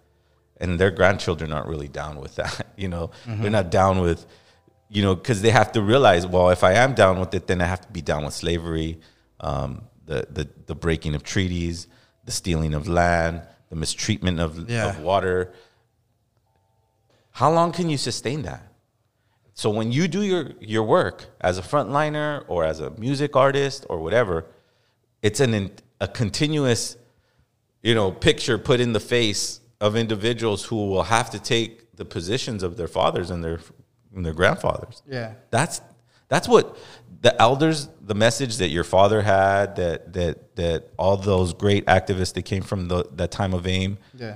And 0.58 0.80
their 0.80 0.92
grandchildren 0.92 1.52
aren't 1.52 1.68
really 1.68 1.88
down 1.90 2.20
with 2.20 2.36
that. 2.36 2.68
You 2.78 2.90
know, 2.90 3.12
Mhm. 3.26 3.42
they're 3.42 3.52
not 3.52 3.72
down 3.72 4.02
with, 4.02 4.26
you 4.90 5.02
know, 5.02 5.16
because 5.16 5.42
they 5.42 5.50
have 5.52 5.72
to 5.74 5.82
realize, 5.82 6.28
well, 6.28 6.50
if 6.50 6.62
I 6.64 6.74
am 6.74 6.94
down 6.94 7.20
with 7.22 7.34
it, 7.34 7.48
then 7.48 7.62
I 7.62 7.66
have 7.68 7.80
to 7.82 7.88
be 7.92 8.02
down 8.02 8.26
with 8.26 8.34
slavery, 8.34 9.00
um, 9.40 9.84
the, 10.06 10.28
the, 10.30 10.50
the 10.66 10.76
breaking 10.76 11.16
of 11.16 11.24
treaties, 11.24 11.88
the 12.26 12.32
stealing 12.32 12.74
of 12.74 12.88
land, 12.90 13.42
the 13.70 13.76
mistreatment 13.78 14.40
of, 14.42 14.70
Yeah. 14.70 14.90
of 14.90 15.00
water. 15.00 15.54
How 17.32 17.52
long 17.52 17.72
can 17.72 17.90
you 17.90 17.98
sustain 17.98 18.42
that? 18.44 18.64
So 19.54 19.70
when 19.70 19.92
you 19.92 20.08
do 20.08 20.22
your, 20.22 20.52
your 20.60 20.84
work 20.84 21.28
as 21.40 21.58
a 21.58 21.62
frontliner 21.62 22.44
or 22.50 22.66
as 22.66 22.80
a 22.82 22.90
music 22.92 23.36
artist 23.36 23.86
or 23.90 24.00
whatever, 24.00 24.46
it's 25.22 25.40
an 25.40 25.72
a 26.02 26.08
continuous, 26.10 26.98
you 27.82 27.96
know, 27.96 28.12
picture 28.12 28.58
put 28.58 28.80
in 28.82 28.92
the 28.94 29.00
face 29.00 29.62
of 29.82 29.96
individuals 29.96 30.66
who 30.66 30.88
will 30.88 31.04
have 31.04 31.30
to 31.32 31.40
take 31.40 31.96
the 31.96 32.06
positions 32.06 32.64
of 32.64 32.78
their 32.78 32.88
fathers 32.88 33.30
and 33.30 33.44
their 33.44 33.60
and 34.16 34.26
their 34.26 34.34
grandfathers. 34.34 35.04
Yeah. 35.08 35.34
That's 35.52 35.82
that's 36.28 36.48
what 36.48 36.78
the 37.22 37.40
elders, 37.42 37.90
the 38.02 38.16
message 38.16 38.58
that 38.58 38.70
your 38.70 38.84
father 38.84 39.22
had, 39.22 39.76
that 39.76 40.14
that 40.14 40.56
that 40.56 40.90
all 40.98 41.18
those 41.18 41.54
great 41.54 41.86
activists 41.86 42.34
that 42.34 42.44
came 42.44 42.64
from 42.64 42.88
the, 42.88 43.06
that 43.14 43.32
time 43.32 43.54
of 43.54 43.68
AIM. 43.68 43.98
Yeah. 44.18 44.36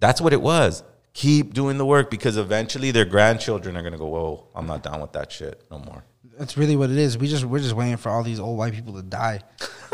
That's 0.00 0.20
what 0.20 0.32
it 0.32 0.42
was. 0.42 0.82
Keep 1.12 1.54
doing 1.54 1.78
the 1.78 1.86
work 1.86 2.10
because 2.10 2.36
eventually 2.36 2.90
their 2.90 3.04
grandchildren 3.04 3.76
are 3.76 3.82
gonna 3.82 3.98
go, 3.98 4.06
Whoa, 4.06 4.48
I'm 4.54 4.66
not 4.66 4.82
down 4.82 5.00
with 5.00 5.12
that 5.12 5.32
shit 5.32 5.62
no 5.70 5.78
more. 5.78 6.04
That's 6.38 6.56
really 6.56 6.76
what 6.76 6.90
it 6.90 6.98
is. 6.98 7.16
We 7.16 7.28
just 7.28 7.44
we're 7.44 7.60
just 7.60 7.74
waiting 7.74 7.96
for 7.96 8.10
all 8.10 8.22
these 8.22 8.40
old 8.40 8.58
white 8.58 8.74
people 8.74 8.94
to 8.94 9.02
die, 9.02 9.40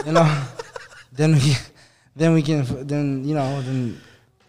you 0.05 0.13
know. 0.13 0.45
then 1.13 1.35
we, 1.35 1.57
then 2.17 2.33
we 2.35 2.43
can 2.43 2.87
then 2.87 3.25
you 3.25 3.35
know 3.35 3.61
then 3.63 4.01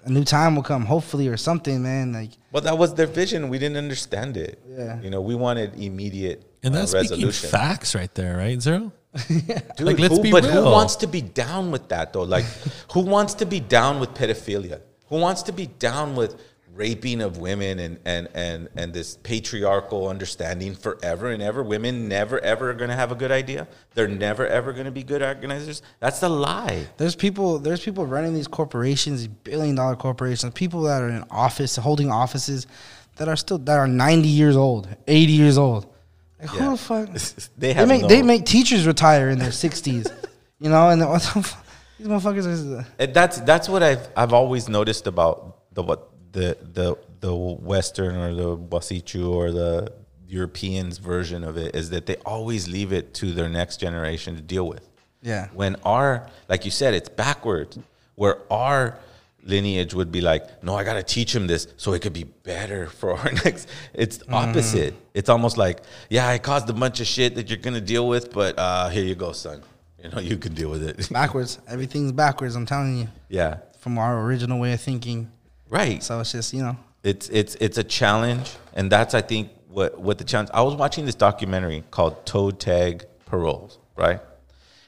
a 0.04 0.10
new 0.12 0.24
time 0.24 0.56
will 0.56 0.64
come 0.64 0.86
hopefully 0.86 1.28
or 1.28 1.38
something, 1.38 1.82
man. 1.84 2.14
Like 2.14 2.32
But 2.52 2.64
that 2.64 2.78
was 2.78 2.94
their 2.96 3.08
vision. 3.08 3.50
We 3.50 3.60
didn't 3.60 3.78
understand 3.78 4.38
it. 4.38 4.60
Yeah. 4.68 5.00
You 5.02 5.10
know, 5.10 5.22
we 5.22 5.36
wanted 5.36 5.76
immediate 5.80 6.44
And 6.64 6.74
uh, 6.76 6.80
that's 6.80 6.92
speaking 6.92 7.10
resolution. 7.12 7.50
facts 7.50 7.96
right 7.96 8.14
there, 8.16 8.38
right, 8.38 8.60
Zero? 8.62 8.92
yeah. 9.30 9.60
Dude, 9.78 9.88
like, 9.88 10.00
let's 10.00 10.16
who, 10.18 10.24
be 10.24 10.32
but 10.32 10.44
real. 10.44 10.64
who 10.64 10.72
wants 10.72 10.96
to 10.98 11.08
be 11.08 11.22
down 11.22 11.72
with 11.72 11.90
that 11.90 12.14
though? 12.14 12.24
Like, 12.24 12.46
who 12.94 13.02
wants 13.02 13.34
to 13.36 13.46
be 13.46 13.60
down 13.60 14.00
with 14.00 14.14
pedophilia? 14.14 14.82
Who 15.10 15.18
wants 15.20 15.44
to 15.44 15.52
be 15.52 15.66
down 15.68 16.16
with 16.16 16.36
raping 16.74 17.22
of 17.22 17.38
women 17.38 17.80
and 17.80 18.00
and 18.06 18.28
and 18.34 18.70
and 18.76 18.94
this 18.94 19.18
patriarchal 19.18 20.08
understanding 20.08 20.76
forever 20.76 21.30
and 21.30 21.42
ever? 21.42 21.64
Women 21.64 22.08
never 22.08 22.40
ever 22.40 22.72
are 22.72 22.74
going 22.74 22.90
to 22.90 22.96
have 22.96 23.12
a 23.12 23.16
good 23.16 23.32
idea. 23.32 23.68
They're 23.94 24.08
never 24.08 24.48
ever 24.48 24.74
going 24.74 24.86
to 24.86 24.92
be 24.92 25.04
good 25.04 25.22
organizers. 25.22 25.82
That's 26.00 26.22
a 26.24 26.30
lie. 26.30 26.88
there's 26.98 27.16
people 27.16 27.60
there's 27.60 27.84
people 27.84 28.06
running 28.06 28.34
these 28.34 28.48
corporations, 28.48 29.22
these 29.22 29.28
billion 29.28 29.76
dollar 29.76 29.96
corporations, 29.96 30.54
people 30.54 30.82
that 30.84 31.02
are 31.02 31.10
in 31.10 31.24
office 31.30 31.76
holding 31.76 32.12
offices 32.12 32.68
that 33.18 33.28
are 33.28 33.36
still 33.36 33.58
that 33.60 33.78
are 33.78 33.88
90 33.88 34.28
years 34.28 34.56
old, 34.56 34.88
80 35.08 35.32
years 35.32 35.58
old. 35.58 35.88
Like, 36.40 36.50
who 36.50 36.72
the 36.72 36.78
fuck? 36.78 37.10
They 37.10 37.20
they 37.70 37.74
have 37.74 37.88
make 37.88 38.02
no- 38.02 38.08
they 38.08 38.22
make 38.22 38.46
teachers 38.46 38.88
retire 38.88 39.30
in 39.30 39.40
their 39.40 39.50
60s, 39.50 40.12
you 40.60 40.70
know, 40.70 40.90
and 40.90 41.08
what 41.08 41.22
the 41.22 41.44
fuck? 41.44 41.66
these 42.02 42.08
motherfuckers 42.08 42.80
are. 42.80 42.88
And 43.00 43.14
that's 43.14 43.40
that's 43.42 43.70
what 43.70 43.84
I've 43.84 44.08
I've 44.16 44.34
always 44.34 44.68
noticed 44.68 45.08
about 45.08 45.74
the 45.74 45.84
what 45.84 46.11
the 46.32 46.58
the 46.74 46.98
the 47.20 47.36
Western 47.36 48.16
or 48.16 48.34
the 48.34 48.58
Wasichu 48.58 49.30
or 49.30 49.52
the 49.52 49.92
Europeans 50.28 50.98
version 50.98 51.44
of 51.44 51.58
it 51.58 51.76
is 51.76 51.90
that 51.90 52.06
they 52.06 52.16
always 52.26 52.68
leave 52.68 52.94
it 52.94 53.14
to 53.16 53.34
their 53.34 53.50
next 53.50 53.78
generation 53.78 54.36
to 54.36 54.42
deal 54.42 54.68
with. 54.68 54.88
Yeah. 55.22 55.50
When 55.54 55.76
our 55.84 56.30
like 56.50 56.66
you 56.66 56.72
said, 56.72 56.94
it's 56.94 57.10
backwards. 57.10 57.78
Where 58.16 58.40
our 58.52 58.98
lineage 59.44 59.94
would 59.94 60.12
be 60.12 60.22
like, 60.22 60.64
no, 60.64 60.76
I 60.76 60.84
gotta 60.84 61.04
teach 61.04 61.34
him 61.36 61.48
this 61.48 61.68
so 61.78 61.94
it 61.94 62.02
could 62.02 62.14
be 62.14 62.24
better 62.24 62.88
for 62.88 63.18
our 63.18 63.32
next. 63.46 63.68
It's 63.94 64.20
opposite. 64.30 64.94
It's 65.14 65.30
almost 65.30 65.58
like, 65.58 65.82
yeah, 66.10 66.28
I 66.28 66.38
caused 66.38 66.70
a 66.70 66.74
bunch 66.74 67.00
of 67.00 67.08
shit 67.08 67.36
that 67.36 67.50
you're 67.50 67.58
gonna 67.58 67.82
deal 67.82 68.08
with, 68.08 68.32
but 68.34 68.58
uh, 68.58 68.90
here 68.90 69.04
you 69.04 69.16
go, 69.16 69.32
son. 69.32 69.64
You 70.04 70.10
know, 70.10 70.20
you 70.20 70.38
can 70.38 70.54
deal 70.54 70.70
with 70.70 70.84
it. 70.84 71.10
backwards. 71.12 71.60
Everything's 71.68 72.12
backwards. 72.12 72.56
I'm 72.56 72.66
telling 72.66 72.98
you. 72.98 73.08
Yeah. 73.30 73.58
From 73.80 73.98
our 73.98 74.24
original 74.24 74.60
way 74.60 74.74
of 74.74 74.82
thinking. 74.82 75.32
Right. 75.72 76.04
So 76.04 76.20
it's 76.20 76.34
just 76.34 76.54
you 76.54 76.62
know. 76.62 76.78
It's 77.02 77.30
it's 77.30 77.56
it's 77.56 77.80
a 77.80 77.84
challenge, 77.84 78.52
and 78.74 78.92
that's 78.92 79.16
I 79.16 79.22
think 79.22 79.50
what 79.70 80.00
what 80.00 80.18
the 80.18 80.24
challenge. 80.26 80.50
I 80.54 80.62
was 80.62 80.76
watching 80.76 81.06
this 81.06 81.16
documentary 81.16 81.84
called 81.90 82.26
Toe 82.26 82.52
Tag 82.52 83.06
Paroles, 83.26 83.80
right? 83.96 84.20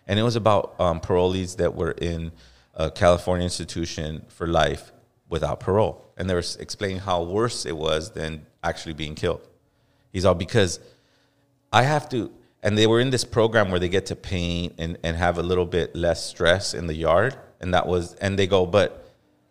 And 0.08 0.20
it 0.20 0.24
was 0.24 0.36
about 0.36 0.76
um, 0.80 1.00
parolees 1.00 1.56
that 1.58 1.74
were 1.74 1.92
in 1.92 2.34
a 2.76 2.92
California 2.92 3.46
institution 3.46 4.26
for 4.28 4.46
life 4.46 4.92
without 5.30 5.62
parole, 5.62 6.06
and 6.18 6.30
they 6.30 6.34
were 6.34 6.44
explaining 6.60 7.00
how 7.00 7.24
worse 7.24 7.66
it 7.66 7.78
was 7.78 8.12
than 8.12 8.46
actually 8.62 8.94
being 8.94 9.16
killed. 9.16 9.48
He's 10.12 10.26
all 10.26 10.36
because 10.36 10.82
I 11.72 11.84
have 11.84 12.10
to, 12.10 12.30
and 12.62 12.78
they 12.78 12.88
were 12.88 13.00
in 13.00 13.10
this 13.10 13.24
program 13.24 13.72
where 13.72 13.80
they 13.80 13.90
get 13.90 14.06
to 14.08 14.16
paint 14.16 14.76
and, 14.78 14.98
and 15.02 15.16
have 15.16 15.38
a 15.38 15.44
little 15.44 15.66
bit 15.66 15.96
less 15.96 16.24
stress 16.26 16.74
in 16.74 16.88
the 16.88 16.94
yard. 16.94 17.36
And 17.60 17.74
that 17.74 17.88
was, 17.88 18.14
and 18.16 18.38
they 18.38 18.46
go, 18.46 18.66
but, 18.66 19.03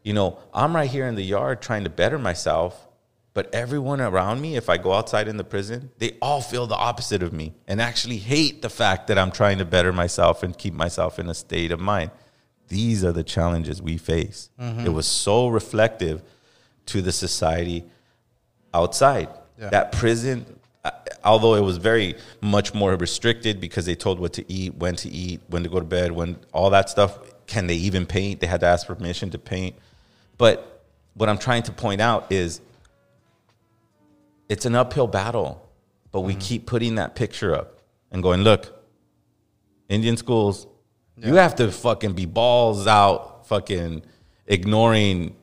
you 0.02 0.12
know, 0.12 0.38
I'm 0.52 0.74
right 0.74 0.90
here 0.90 1.06
in 1.06 1.14
the 1.14 1.22
yard 1.22 1.60
trying 1.62 1.84
to 1.84 1.90
better 1.90 2.18
myself. 2.18 2.88
But 3.34 3.54
everyone 3.54 4.02
around 4.02 4.42
me, 4.42 4.56
if 4.56 4.68
I 4.68 4.76
go 4.76 4.92
outside 4.92 5.26
in 5.26 5.38
the 5.38 5.44
prison, 5.44 5.90
they 5.96 6.18
all 6.20 6.42
feel 6.42 6.66
the 6.66 6.74
opposite 6.76 7.22
of 7.22 7.32
me 7.32 7.54
and 7.66 7.80
actually 7.80 8.18
hate 8.18 8.60
the 8.60 8.68
fact 8.68 9.06
that 9.06 9.16
I'm 9.18 9.30
trying 9.30 9.56
to 9.56 9.64
better 9.64 9.90
myself 9.90 10.42
and 10.42 10.56
keep 10.56 10.74
myself 10.74 11.18
in 11.18 11.30
a 11.30 11.34
state 11.34 11.72
of 11.72 11.80
mind. 11.80 12.10
These 12.68 13.02
are 13.04 13.12
the 13.12 13.24
challenges 13.24 13.80
we 13.80 13.96
face. 13.96 14.50
Mhm. 14.60 14.84
It 14.84 14.90
was 14.90 15.06
so 15.06 15.48
reflective 15.48 16.20
to 16.86 17.00
the 17.00 17.10
society 17.12 17.84
outside. 18.74 19.28
Yeah. 19.58 19.70
That 19.70 19.92
prison, 19.92 20.44
although 21.24 21.54
it 21.54 21.62
was 21.62 21.78
very 21.78 22.16
much 22.42 22.74
more 22.74 22.96
restricted 22.96 23.60
because 23.62 23.86
they 23.86 23.94
told 23.94 24.20
what 24.20 24.34
to 24.34 24.52
eat, 24.52 24.74
when 24.74 24.94
to 24.96 25.08
eat, 25.08 25.40
when 25.48 25.62
to 25.62 25.70
go 25.70 25.78
to 25.78 25.86
bed, 25.86 26.12
when 26.12 26.36
all 26.52 26.68
that 26.70 26.90
stuff. 26.90 27.18
Can 27.46 27.66
they 27.66 27.74
even 27.76 28.04
paint? 28.06 28.40
They 28.40 28.46
had 28.46 28.60
to 28.60 28.66
ask 28.66 28.86
permission 28.86 29.30
to 29.30 29.38
paint. 29.38 29.74
But 30.42 30.82
what 31.14 31.28
I'm 31.28 31.38
trying 31.38 31.62
to 31.62 31.72
point 31.72 32.00
out 32.00 32.32
is 32.32 32.60
it's 34.48 34.66
an 34.66 34.74
uphill 34.74 35.06
battle, 35.06 35.64
but 36.10 36.22
we 36.22 36.32
mm-hmm. 36.32 36.40
keep 36.40 36.66
putting 36.66 36.96
that 36.96 37.14
picture 37.14 37.54
up 37.54 37.78
and 38.10 38.24
going, 38.24 38.40
look, 38.40 38.76
Indian 39.88 40.16
schools, 40.16 40.66
you 41.16 41.36
have 41.36 41.54
to 41.54 41.70
fucking 41.70 42.14
be 42.14 42.26
balls 42.26 42.88
out, 42.88 43.46
fucking 43.46 44.02
ignoring 44.44 45.36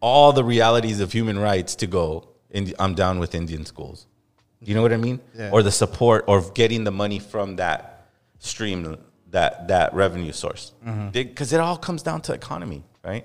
all 0.00 0.32
the 0.32 0.42
realities 0.42 0.98
of 0.98 1.12
human 1.12 1.38
rights 1.38 1.76
to 1.76 1.86
go, 1.86 2.28
I'm 2.80 2.94
down 2.96 3.20
with 3.20 3.36
Indian 3.36 3.64
schools. 3.66 4.08
You 4.60 4.74
know 4.74 4.82
what 4.82 4.92
I 4.92 4.96
mean? 4.96 5.20
Yeah. 5.36 5.50
Or 5.52 5.62
the 5.62 5.70
support 5.70 6.24
or 6.26 6.42
getting 6.50 6.82
the 6.82 6.90
money 6.90 7.20
from 7.20 7.54
that 7.56 8.08
stream, 8.40 8.96
that, 9.30 9.68
that 9.68 9.94
revenue 9.94 10.32
source. 10.32 10.72
Mm-hmm. 10.84 11.10
Because 11.10 11.52
it 11.52 11.60
all 11.60 11.76
comes 11.76 12.02
down 12.02 12.22
to 12.22 12.32
economy, 12.32 12.82
right? 13.04 13.24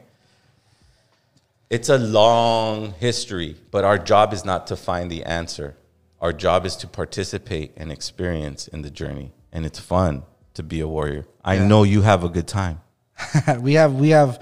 It's 1.69 1.89
a 1.89 1.97
long 1.97 2.93
history, 2.99 3.55
but 3.71 3.83
our 3.83 3.97
job 3.97 4.33
is 4.33 4.45
not 4.45 4.67
to 4.67 4.75
find 4.75 5.09
the 5.11 5.23
answer. 5.23 5.75
Our 6.21 6.31
job 6.33 6.65
is 6.65 6.75
to 6.77 6.87
participate 6.87 7.73
and 7.77 7.91
experience 7.91 8.67
in 8.67 8.81
the 8.81 8.89
journey, 8.91 9.33
and 9.51 9.65
it's 9.65 9.79
fun 9.79 10.23
to 10.53 10.63
be 10.63 10.79
a 10.81 10.87
warrior. 10.87 11.25
I 11.43 11.55
Yeah. 11.55 11.67
know 11.67 11.83
you 11.83 12.01
have 12.03 12.23
a 12.23 12.29
good 12.29 12.47
time. 12.47 12.81
we 13.59 13.73
have 13.73 13.93
we 13.93 14.09
have 14.09 14.41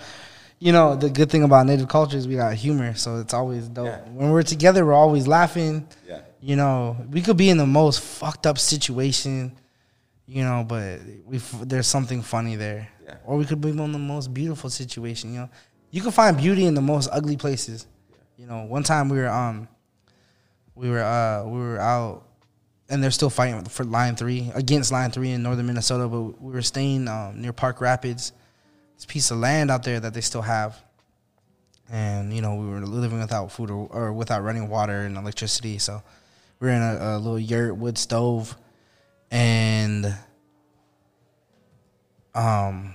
you 0.60 0.72
know 0.72 0.95
the 0.95 1.10
good 1.10 1.30
thing 1.30 1.43
about 1.43 1.65
native 1.65 1.88
culture 1.88 2.18
is 2.18 2.26
we 2.27 2.35
got 2.35 2.53
humor 2.53 2.93
so 2.95 3.18
it's 3.19 3.34
always 3.34 3.68
dope 3.68 4.07
when 4.10 4.30
we're 4.31 4.43
together 4.43 4.85
we're 4.85 4.93
always 4.93 5.27
laughing 5.27 5.85
Yeah. 6.07 6.22
you 6.39 6.56
know 6.56 6.95
we 7.10 7.22
could 7.22 7.35
be 7.35 7.49
in 7.49 7.57
the 7.57 7.65
most 7.65 7.99
fucked 7.99 8.45
up 8.48 8.57
situation 8.57 9.52
you 10.26 10.43
know 10.43 10.64
but 10.65 10.99
we 11.26 11.39
there's 11.64 11.88
something 11.88 12.22
funny 12.22 12.56
there 12.56 12.88
Yeah. 13.03 13.15
or 13.26 13.35
we 13.38 13.43
could 13.45 13.60
be 13.60 13.69
in 13.69 13.76
the 13.91 13.99
most 13.99 14.34
beautiful 14.34 14.69
situation 14.69 15.34
you 15.34 15.39
know 15.41 15.49
you 15.92 16.02
can 16.02 16.12
find 16.12 16.38
beauty 16.38 16.66
in 16.66 16.74
the 16.74 16.82
most 16.82 17.10
ugly 17.12 17.38
places 17.38 17.86
you 18.38 18.46
know 18.46 18.64
one 18.64 18.84
time 18.84 19.10
we 19.10 19.18
were 19.18 19.30
um 19.30 19.68
we 20.76 20.90
were 20.90 21.04
uh 21.04 21.44
we 21.44 21.60
were 21.60 21.80
out 21.80 22.24
and 22.90 23.04
they're 23.04 23.12
still 23.12 23.30
fighting 23.30 23.64
for 23.66 23.84
line 23.84 24.16
three 24.16 24.52
against 24.56 24.92
line 24.92 25.12
three 25.12 25.32
in 25.32 25.44
northern 25.44 25.66
minnesota 25.66 26.08
but 26.08 26.42
we 26.42 26.52
were 26.52 26.62
staying 26.62 27.08
um, 27.08 27.42
near 27.42 27.54
park 27.54 27.80
rapids 27.80 28.34
this 29.02 29.12
piece 29.12 29.32
of 29.32 29.40
land 29.40 29.72
out 29.72 29.82
there 29.82 30.00
that 30.00 30.14
they 30.14 30.22
still 30.22 30.44
have. 30.44 30.80
And, 31.90 32.32
you 32.32 32.44
know, 32.44 32.54
we 32.54 32.68
were 32.68 32.82
living 32.82 33.20
without 33.20 33.52
food 33.52 33.72
or, 33.72 33.88
or 33.88 34.14
without 34.14 34.44
running 34.44 34.70
water 34.70 35.00
and 35.00 35.18
electricity. 35.18 35.80
So 35.80 36.04
we 36.60 36.68
were 36.68 36.74
in 36.74 36.84
a, 36.84 36.98
a 37.00 37.18
little 37.18 37.40
yurt 37.40 37.76
wood 37.76 37.98
stove. 37.98 38.56
And 39.32 40.16
um, 42.36 42.94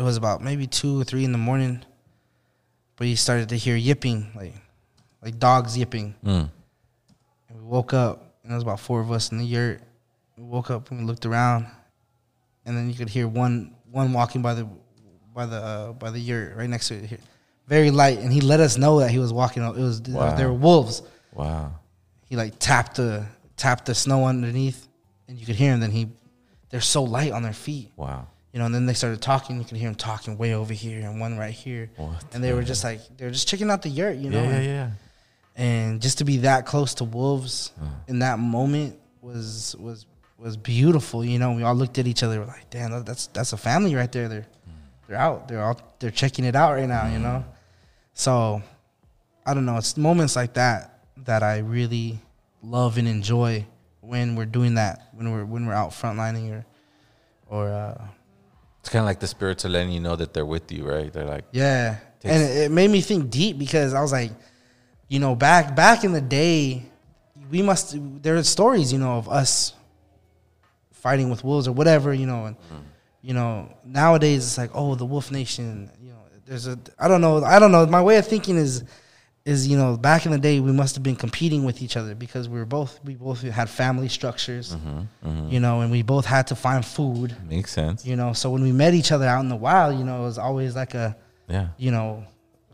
it 0.00 0.02
was 0.02 0.16
about 0.16 0.42
maybe 0.42 0.66
two 0.66 0.98
or 0.98 1.04
three 1.04 1.24
in 1.24 1.32
the 1.32 1.38
morning. 1.38 1.84
But 2.96 3.06
you 3.06 3.16
started 3.16 3.50
to 3.50 3.56
hear 3.56 3.76
yipping, 3.76 4.32
like 4.34 4.54
like 5.22 5.38
dogs 5.38 5.76
yipping. 5.76 6.14
Mm. 6.24 6.50
And 7.48 7.58
we 7.58 7.62
woke 7.62 7.92
up, 7.92 8.34
and 8.42 8.50
there 8.50 8.56
was 8.56 8.62
about 8.62 8.80
four 8.80 9.00
of 9.00 9.12
us 9.12 9.30
in 9.30 9.36
the 9.38 9.44
yurt. 9.44 9.82
We 10.38 10.44
woke 10.44 10.70
up 10.70 10.90
and 10.90 11.00
we 11.00 11.06
looked 11.06 11.26
around, 11.26 11.66
and 12.64 12.74
then 12.76 12.88
you 12.88 12.94
could 12.96 13.10
hear 13.10 13.28
one 13.28 13.74
one 13.90 14.14
walking 14.14 14.40
by 14.40 14.54
the 14.54 14.66
by 15.34 15.44
the 15.44 15.56
uh, 15.56 15.92
by 15.92 16.10
the 16.10 16.18
yurt 16.18 16.56
right 16.56 16.68
next 16.68 16.88
to 16.88 16.94
it, 16.94 17.04
here, 17.04 17.18
very 17.66 17.90
light, 17.90 18.18
and 18.20 18.32
he 18.32 18.40
let 18.40 18.60
us 18.60 18.78
know 18.78 19.00
that 19.00 19.10
he 19.10 19.18
was 19.18 19.34
walking. 19.34 19.62
It 19.62 19.76
was 19.76 20.00
Wow. 20.00 20.34
there 20.34 20.48
were 20.48 20.54
wolves. 20.54 21.02
Wow. 21.34 21.74
He 22.24 22.36
like 22.36 22.54
tapped 22.58 22.96
the 22.96 23.26
tapped 23.58 23.84
the 23.84 23.94
snow 23.94 24.24
underneath, 24.24 24.88
and 25.28 25.38
you 25.38 25.44
could 25.44 25.56
hear 25.56 25.72
him. 25.74 25.80
Then 25.80 25.90
he, 25.90 26.08
they're 26.70 26.80
so 26.80 27.02
light 27.02 27.32
on 27.32 27.42
their 27.42 27.52
feet. 27.52 27.90
Wow. 27.96 28.28
You 28.52 28.58
know, 28.58 28.66
and 28.66 28.74
then 28.74 28.86
they 28.86 28.94
started 28.94 29.20
talking. 29.22 29.58
You 29.58 29.64
could 29.64 29.76
hear 29.76 29.88
them 29.88 29.94
talking 29.94 30.36
way 30.36 30.54
over 30.54 30.72
here 30.74 31.00
and 31.00 31.20
one 31.20 31.38
right 31.38 31.52
here. 31.52 31.90
What 31.96 32.24
and 32.32 32.42
they 32.42 32.52
were 32.52 32.62
just 32.62 32.82
like 32.82 33.00
they 33.16 33.24
were 33.24 33.30
just 33.30 33.46
checking 33.48 33.70
out 33.70 33.82
the 33.82 33.88
yurt. 33.88 34.16
You 34.16 34.30
know, 34.30 34.42
Yeah, 34.42 34.48
yeah, 34.50 34.56
and- 34.56 34.64
yeah. 34.66 34.90
and 35.56 36.02
just 36.02 36.18
to 36.18 36.24
be 36.24 36.38
that 36.38 36.66
close 36.66 36.94
to 36.94 37.04
wolves 37.04 37.72
in 38.08 38.18
that 38.20 38.38
moment 38.40 38.98
was 39.22 39.76
was 39.78 40.06
was 40.38 40.56
beautiful. 40.56 41.24
You 41.24 41.38
know, 41.38 41.52
we 41.52 41.62
all 41.62 41.74
looked 41.74 41.98
at 41.98 42.06
each 42.08 42.22
other. 42.24 42.40
We're 42.40 42.46
like, 42.46 42.68
"Damn, 42.70 43.04
that's 43.04 43.28
that's 43.28 43.52
a 43.52 43.56
family 43.56 43.94
right 43.94 44.10
there. 44.10 44.28
They're 44.28 44.46
they're 45.06 45.18
out. 45.18 45.46
They're 45.48 45.62
all 45.62 45.78
they're 46.00 46.10
checking 46.10 46.44
it 46.44 46.56
out 46.56 46.72
right 46.72 46.88
now." 46.88 47.06
You 47.12 47.18
know, 47.20 47.44
so 48.14 48.62
I 49.46 49.54
don't 49.54 49.64
know. 49.66 49.76
It's 49.76 49.96
moments 49.96 50.34
like 50.34 50.54
that 50.54 50.98
that 51.18 51.42
I 51.44 51.58
really 51.58 52.18
love 52.62 52.98
and 52.98 53.06
enjoy 53.06 53.64
when 54.00 54.34
we're 54.34 54.44
doing 54.46 54.74
that. 54.74 55.08
When 55.12 55.30
we're 55.30 55.44
when 55.44 55.66
we're 55.66 55.74
out 55.74 55.90
frontlining 55.90 56.50
or 56.50 56.64
or 57.48 57.68
uh, 57.70 58.00
It's 58.80 58.88
kind 58.88 59.00
of 59.00 59.06
like 59.06 59.20
the 59.20 59.26
spirits 59.26 59.64
are 59.64 59.68
letting 59.68 59.92
you 59.92 60.00
know 60.00 60.16
that 60.16 60.32
they're 60.34 60.46
with 60.46 60.72
you, 60.72 60.84
right? 60.88 61.12
They're 61.12 61.26
like, 61.26 61.44
Yeah, 61.52 61.98
Takes- 62.20 62.34
and 62.34 62.42
it, 62.42 62.56
it 62.64 62.70
made 62.70 62.90
me 62.90 63.00
think 63.00 63.30
deep 63.30 63.58
because 63.58 63.94
I 63.94 64.00
was 64.00 64.12
like, 64.12 64.32
you 65.08 65.18
know, 65.18 65.34
back 65.34 65.74
back 65.74 66.04
in 66.04 66.12
the 66.12 66.20
day, 66.20 66.84
we 67.50 67.62
must 67.62 67.96
there 68.22 68.36
are 68.36 68.42
stories, 68.42 68.92
you 68.92 68.98
know, 68.98 69.16
of 69.16 69.28
us 69.28 69.74
fighting 70.92 71.30
with 71.30 71.42
wolves 71.42 71.66
or 71.66 71.72
whatever, 71.72 72.12
you 72.14 72.26
know, 72.26 72.46
and 72.46 72.56
mm-hmm. 72.56 72.76
you 73.22 73.34
know 73.34 73.74
nowadays 73.84 74.44
it's 74.46 74.58
like, 74.58 74.70
oh, 74.74 74.94
the 74.94 75.04
Wolf 75.04 75.30
Nation, 75.30 75.90
you 76.02 76.10
know, 76.10 76.18
there's 76.46 76.66
a 76.66 76.78
I 76.98 77.08
don't 77.08 77.20
know, 77.20 77.42
I 77.42 77.58
don't 77.58 77.72
know. 77.72 77.84
My 77.86 78.02
way 78.02 78.16
of 78.18 78.26
thinking 78.26 78.56
is 78.56 78.84
is 79.46 79.66
you 79.66 79.76
know 79.76 79.96
back 79.96 80.26
in 80.26 80.32
the 80.32 80.38
day 80.38 80.60
we 80.60 80.70
must 80.72 80.94
have 80.94 81.02
been 81.02 81.16
competing 81.16 81.64
with 81.64 81.80
each 81.82 81.96
other 81.96 82.14
because 82.14 82.48
we 82.48 82.58
were 82.58 82.66
both 82.66 83.00
we 83.04 83.14
both 83.14 83.40
had 83.42 83.70
family 83.70 84.08
structures, 84.08 84.76
mhm. 84.76 85.50
you 85.50 85.60
know, 85.60 85.80
and 85.80 85.90
we 85.90 86.02
both 86.02 86.26
had 86.26 86.46
to 86.48 86.54
find 86.54 86.84
food. 86.84 87.34
makes 87.48 87.72
sense. 87.72 88.04
You 88.04 88.16
know, 88.16 88.32
so 88.34 88.50
when 88.50 88.62
we 88.62 88.72
met 88.72 88.92
each 88.94 89.12
other 89.12 89.26
out 89.26 89.40
in 89.40 89.48
the 89.48 89.56
wild, 89.56 89.98
you 89.98 90.04
know, 90.04 90.20
it 90.22 90.24
was 90.24 90.38
always 90.38 90.74
like 90.76 90.94
a, 90.94 91.16
Yeah. 91.48 91.68
you 91.78 91.90
know, 91.90 92.24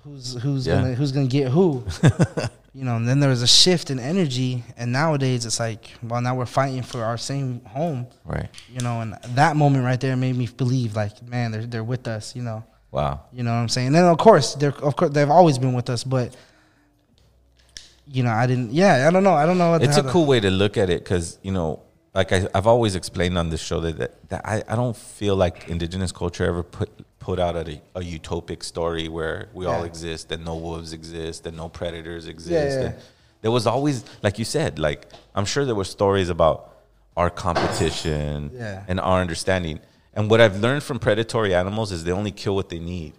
who's 0.02 0.34
who's 0.42 0.66
Yeah. 0.66 0.74
gonna 0.80 0.94
who's 0.94 1.12
gonna 1.12 1.26
get 1.28 1.48
who, 1.52 1.84
you 2.74 2.84
know. 2.84 2.96
And 2.96 3.08
then 3.08 3.20
there 3.20 3.30
was 3.30 3.42
a 3.42 3.46
shift 3.46 3.90
in 3.90 3.98
energy, 4.00 4.64
and 4.76 4.90
nowadays 4.92 5.46
it's 5.46 5.60
like, 5.60 5.90
well, 6.02 6.20
now 6.20 6.34
we're 6.34 6.46
fighting 6.46 6.82
for 6.82 7.04
our 7.04 7.16
same 7.16 7.64
home, 7.64 8.08
Right. 8.24 8.48
you 8.72 8.80
know. 8.80 9.00
And 9.02 9.16
that 9.36 9.56
moment 9.56 9.84
right 9.84 10.00
there 10.00 10.16
made 10.16 10.36
me 10.36 10.46
believe, 10.48 10.96
like, 10.96 11.22
man, 11.22 11.52
they're 11.52 11.66
they're 11.66 11.84
with 11.84 12.08
us, 12.08 12.34
you 12.34 12.42
know. 12.42 12.64
Wow. 12.90 13.20
You 13.32 13.42
know 13.44 13.50
what 13.52 13.58
I'm 13.58 13.68
saying? 13.68 13.88
And 13.88 13.94
then 13.96 14.04
of 14.06 14.18
course, 14.18 14.54
they're 14.56 14.74
of 14.82 14.96
course 14.96 15.12
they've 15.12 15.30
always 15.30 15.58
been 15.58 15.72
with 15.74 15.88
us, 15.90 16.02
but 16.02 16.34
you 18.06 18.22
know, 18.22 18.30
I 18.30 18.46
didn't. 18.46 18.72
Yeah, 18.72 19.06
I 19.08 19.10
don't 19.10 19.24
know. 19.24 19.34
I 19.34 19.46
don't 19.46 19.58
know. 19.58 19.70
What 19.72 19.82
It's 19.82 19.96
a 19.96 20.02
to- 20.02 20.08
cool 20.10 20.26
way 20.26 20.40
to 20.40 20.50
look 20.50 20.76
at 20.76 20.90
it 20.90 21.02
because, 21.04 21.38
you 21.42 21.52
know, 21.52 21.82
like 22.14 22.32
I, 22.32 22.46
I've 22.54 22.66
always 22.66 22.94
explained 22.96 23.36
on 23.36 23.50
this 23.50 23.60
show 23.60 23.80
that, 23.80 23.98
that, 23.98 24.28
that 24.30 24.46
I, 24.46 24.62
I 24.68 24.76
don't 24.76 24.96
feel 24.96 25.36
like 25.36 25.68
indigenous 25.68 26.12
culture 26.12 26.44
ever 26.46 26.62
put 26.62 26.88
put 27.18 27.38
out 27.40 27.56
a, 27.56 27.80
a 27.96 28.00
utopic 28.00 28.62
story 28.62 29.08
where 29.08 29.48
we 29.52 29.66
all 29.66 29.82
exist 29.82 30.30
and 30.30 30.44
no 30.44 30.54
wolves 30.56 30.92
exist 30.92 31.44
and 31.46 31.56
no 31.56 31.68
predators 31.68 32.28
exist. 32.28 32.52
Yeah, 32.52 32.80
yeah. 32.82 32.86
And 32.90 32.94
there 33.42 33.50
was 33.50 33.66
always, 33.66 34.04
like 34.22 34.38
you 34.38 34.44
said, 34.44 34.78
like 34.78 35.08
I'm 35.34 35.44
sure 35.44 35.64
there 35.64 35.74
were 35.74 35.84
stories 35.84 36.28
about 36.28 36.76
our 37.16 37.28
competition 37.28 38.50
Yeah. 38.54 38.84
and 38.88 39.00
our 39.00 39.20
understanding. 39.20 39.80
And 40.14 40.30
what 40.30 40.40
I've 40.40 40.60
learned 40.60 40.82
from 40.84 40.98
predatory 41.00 41.52
animals 41.54 41.90
is 41.92 42.04
they 42.04 42.12
only 42.12 42.30
kill 42.32 42.54
what 42.54 42.68
they 42.68 42.78
need, 42.78 43.14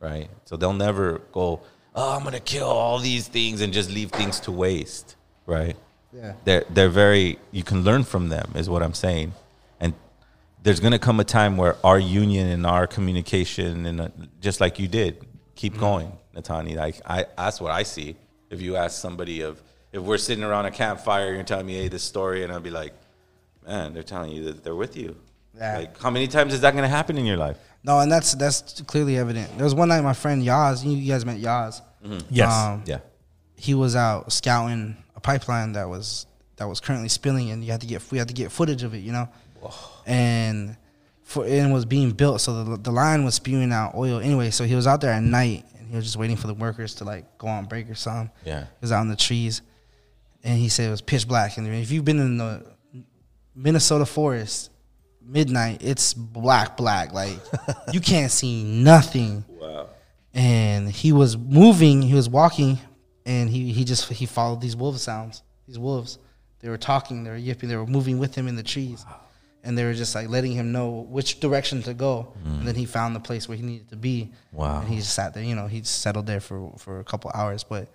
right? 0.00 0.30
So 0.44 0.56
they'll 0.56 0.72
never 0.72 1.18
go, 1.32 1.60
oh, 1.94 2.16
I'm 2.16 2.24
gonna 2.24 2.40
kill 2.40 2.68
all 2.68 2.98
these 2.98 3.28
things 3.28 3.60
and 3.60 3.72
just 3.72 3.90
leave 3.90 4.10
things 4.10 4.40
to 4.40 4.52
waste, 4.52 5.16
right? 5.46 5.76
Yeah. 6.12 6.34
They're 6.44 6.64
they're 6.70 6.88
very. 6.88 7.38
You 7.50 7.62
can 7.62 7.82
learn 7.84 8.04
from 8.04 8.28
them, 8.28 8.52
is 8.54 8.68
what 8.68 8.82
I'm 8.82 8.94
saying, 8.94 9.32
and 9.80 9.94
there's 10.62 10.80
gonna 10.80 10.98
come 10.98 11.20
a 11.20 11.24
time 11.24 11.56
where 11.56 11.76
our 11.84 11.98
union 11.98 12.48
and 12.48 12.66
our 12.66 12.86
communication 12.86 13.86
and 13.86 14.00
uh, 14.00 14.08
just 14.40 14.60
like 14.60 14.78
you 14.78 14.88
did, 14.88 15.24
keep 15.54 15.78
going, 15.78 16.12
Nataanii. 16.34 16.76
Like 16.76 17.00
I, 17.06 17.26
that's 17.36 17.60
what 17.60 17.72
I 17.72 17.82
see. 17.82 18.16
If 18.50 18.60
you 18.60 18.76
ask 18.76 19.00
somebody 19.00 19.40
of, 19.40 19.60
if 19.92 20.02
we're 20.02 20.18
sitting 20.18 20.44
around 20.44 20.66
a 20.66 20.70
campfire, 20.70 21.34
you're 21.34 21.42
telling 21.42 21.66
me, 21.66 21.74
hey, 21.74 21.88
this 21.88 22.04
story, 22.04 22.44
and 22.44 22.52
I'll 22.52 22.60
be 22.60 22.70
like, 22.70 22.92
man, 23.66 23.92
they're 23.94 24.02
telling 24.04 24.30
you 24.30 24.44
that 24.44 24.62
they're 24.62 24.74
with 24.74 24.96
you. 24.96 25.16
Yeah. 25.56 25.78
Like, 25.78 26.00
how 26.00 26.10
many 26.10 26.28
times 26.28 26.54
is 26.54 26.60
that 26.60 26.74
gonna 26.74 26.88
happen 26.88 27.18
in 27.18 27.26
your 27.26 27.36
life? 27.36 27.58
No, 27.84 28.00
and 28.00 28.10
that's 28.10 28.34
that's 28.34 28.80
clearly 28.82 29.18
evident. 29.18 29.54
There 29.56 29.64
was 29.64 29.74
one 29.74 29.88
night 29.88 30.00
my 30.02 30.14
friend 30.14 30.42
Yaz, 30.42 30.84
you 30.84 31.06
guys 31.06 31.24
met 31.26 31.38
Yaz. 31.38 31.82
Mhm. 32.04 32.22
Yes. 32.30 32.80
Yeah. 32.86 32.98
He 33.56 33.74
was 33.74 33.94
out 33.94 34.32
scouting 34.32 34.96
a 35.14 35.20
pipeline 35.20 35.72
that 35.72 35.88
was 35.88 36.26
that 36.56 36.66
was 36.68 36.80
currently 36.80 37.08
spilling, 37.08 37.50
and 37.50 37.62
you 37.64 37.70
had 37.70 37.80
to 37.82 37.86
get 37.86 38.02
we 38.10 38.18
had 38.18 38.28
to 38.28 38.34
get 38.34 38.50
footage 38.50 38.82
of 38.82 38.94
it, 38.94 38.98
you 38.98 39.12
know. 39.12 39.28
And 40.06 40.76
for 41.22 41.44
and 41.44 41.70
it 41.70 41.72
was 41.74 41.84
being 41.84 42.10
built, 42.12 42.40
so 42.40 42.64
the 42.64 42.76
the 42.78 42.90
line 42.92 43.24
was 43.24 43.34
spewing 43.34 43.72
out 43.72 43.94
oil 43.94 44.18
anyway. 44.20 44.50
So 44.50 44.64
he 44.64 44.74
was 44.74 44.86
out 44.86 45.00
there 45.00 45.12
at 45.12 45.22
night, 45.22 45.64
and 45.78 45.88
he 45.88 45.94
was 45.96 46.04
just 46.04 46.16
waiting 46.16 46.36
for 46.36 46.46
the 46.46 46.54
workers 46.54 46.94
to 46.96 47.04
like 47.04 47.38
go 47.38 47.48
on 47.48 47.66
break 47.66 47.90
or 47.90 47.94
something. 47.94 48.30
Yeah. 48.44 48.60
He 48.62 48.66
was 48.80 48.92
out 48.92 49.02
in 49.02 49.08
the 49.08 49.16
trees, 49.16 49.60
and 50.42 50.58
he 50.58 50.68
said 50.70 50.88
it 50.88 50.90
was 50.90 51.00
pitch 51.02 51.28
black. 51.28 51.56
And 51.58 51.66
if 51.68 51.90
you've 51.90 52.04
been 52.04 52.18
in 52.20 52.38
the 52.38 52.64
Minnesota 53.54 54.04
forest, 54.06 54.70
midnight, 55.26 55.82
it's 55.82 56.14
black, 56.14 56.76
black. 56.76 57.12
Like 57.12 57.38
you 57.92 58.00
can't 58.00 58.30
see 58.30 58.64
nothing. 58.64 59.44
Wow. 59.64 59.88
And 60.34 60.90
he 60.90 61.12
was 61.12 61.38
moving, 61.38 62.02
he 62.02 62.12
was 62.12 62.28
walking, 62.28 62.78
and 63.24 63.48
he 63.48 63.72
he 63.72 63.84
just 63.84 64.12
he 64.12 64.26
followed 64.26 64.60
these 64.60 64.76
wolf 64.76 64.98
sounds. 64.98 65.42
These 65.66 65.78
wolves, 65.78 66.18
they 66.60 66.68
were 66.68 66.76
talking, 66.76 67.24
they 67.24 67.30
were 67.30 67.36
yipping, 67.36 67.70
they 67.70 67.76
were 67.76 67.86
moving 67.86 68.18
with 68.18 68.34
him 68.34 68.46
in 68.46 68.54
the 68.54 68.62
trees, 68.62 69.06
and 69.62 69.78
they 69.78 69.84
were 69.84 69.94
just 69.94 70.14
like 70.14 70.28
letting 70.28 70.52
him 70.52 70.70
know 70.70 71.06
which 71.08 71.40
direction 71.40 71.82
to 71.84 71.94
go. 71.94 72.34
And 72.44 72.68
then 72.68 72.74
he 72.74 72.84
found 72.84 73.16
the 73.16 73.20
place 73.20 73.48
where 73.48 73.56
he 73.56 73.62
needed 73.62 73.88
to 73.88 73.96
be. 73.96 74.32
Wow. 74.52 74.80
And 74.80 74.88
he 74.88 74.96
just 74.96 75.14
sat 75.14 75.32
there. 75.32 75.42
You 75.42 75.54
know, 75.54 75.66
he 75.66 75.82
settled 75.84 76.26
there 76.26 76.40
for 76.40 76.74
for 76.78 77.00
a 77.00 77.04
couple 77.04 77.30
hours, 77.32 77.64
but. 77.64 77.88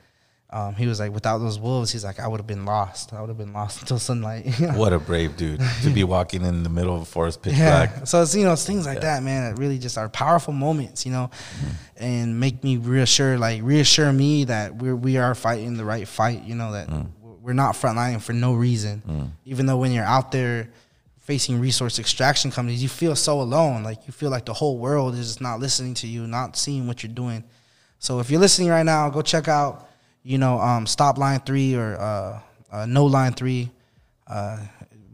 Um, 0.51 0.73
he 0.73 0.87
was 0.87 0.99
like, 0.99 1.13
without 1.13 1.37
those 1.37 1.59
wolves, 1.59 1.91
he's 1.91 2.03
like, 2.03 2.19
I 2.19 2.27
would 2.27 2.39
have 2.39 2.47
been 2.47 2.65
lost. 2.65 3.13
I 3.13 3.21
would 3.21 3.27
have 3.29 3.37
been 3.37 3.53
lost 3.53 3.81
until 3.81 3.99
sunlight. 3.99 4.47
What 4.73 4.93
a 4.93 4.99
brave 4.99 5.37
dude 5.37 5.61
to 5.83 5.89
be 5.89 6.03
walking 6.03 6.43
in 6.43 6.63
the 6.63 6.69
middle 6.69 6.95
of 6.95 7.01
a 7.03 7.05
forest 7.05 7.43
pitch 7.43 7.53
yeah. 7.53 7.85
black. 7.85 8.07
So 8.07 8.21
it's 8.23 8.33
you 8.35 8.43
know 8.43 8.53
it's 8.53 8.65
things 8.65 8.85
like 8.85 8.95
Yeah. 8.95 9.15
that, 9.15 9.23
man. 9.23 9.49
That 9.49 9.59
really 9.59 9.77
just 9.77 9.97
are 9.97 10.09
powerful 10.09 10.53
moments, 10.53 11.05
you 11.05 11.11
know, 11.11 11.29
mm-hmm. 11.29 12.03
and 12.03 12.39
make 12.39 12.63
me 12.63 12.77
reassure, 12.77 13.37
like 13.37 13.61
reassure 13.61 14.11
me 14.11 14.45
that 14.45 14.75
we're 14.75 14.95
we 14.95 15.17
are 15.17 15.35
fighting 15.35 15.77
the 15.77 15.85
right 15.85 16.07
fight. 16.07 16.43
You 16.43 16.55
know 16.55 16.71
that 16.71 16.87
mm. 16.87 17.07
we're 17.41 17.53
not 17.53 17.75
frontlining 17.75 18.21
for 18.21 18.33
no 18.33 18.53
reason. 18.53 19.03
Mm. 19.07 19.29
Even 19.45 19.65
though 19.67 19.77
when 19.77 19.91
you're 19.91 20.03
out 20.03 20.31
there 20.31 20.69
facing 21.19 21.59
resource 21.59 21.99
extraction 21.99 22.49
companies, 22.49 22.81
you 22.81 22.89
feel 22.89 23.15
so 23.15 23.39
alone. 23.39 23.83
Like 23.83 24.07
you 24.07 24.13
feel 24.13 24.31
like 24.31 24.45
the 24.45 24.53
whole 24.53 24.79
world 24.79 25.13
is 25.13 25.27
just 25.27 25.41
not 25.41 25.59
listening 25.59 25.93
to 25.95 26.07
you, 26.07 26.25
not 26.25 26.57
seeing 26.57 26.87
what 26.87 27.03
you're 27.03 27.13
doing. 27.13 27.43
So 27.99 28.19
if 28.19 28.31
you're 28.31 28.39
listening 28.39 28.69
right 28.69 28.85
now, 28.85 29.09
go 29.09 29.21
check 29.21 29.47
out, 29.47 29.88
you 30.29 30.37
know, 30.37 30.59
um, 30.61 30.85
Stop 30.85 31.17
Line 31.17 31.39
Three 31.39 31.73
or 31.75 31.99
uh, 31.99 32.39
uh, 32.71 32.85
No 32.85 33.05
Line 33.05 33.33
Three. 33.33 33.71
Uh, 34.27 34.59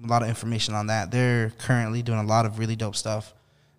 a 0.03 0.07
lot 0.07 0.21
of 0.21 0.27
information 0.27 0.75
on 0.75 0.87
that. 0.87 1.09
They're 1.09 1.51
currently 1.57 2.01
doing 2.01 2.19
a 2.19 2.23
lot 2.23 2.45
of 2.45 2.59
really 2.59 2.75
dope 2.75 2.97
stuff 2.97 3.33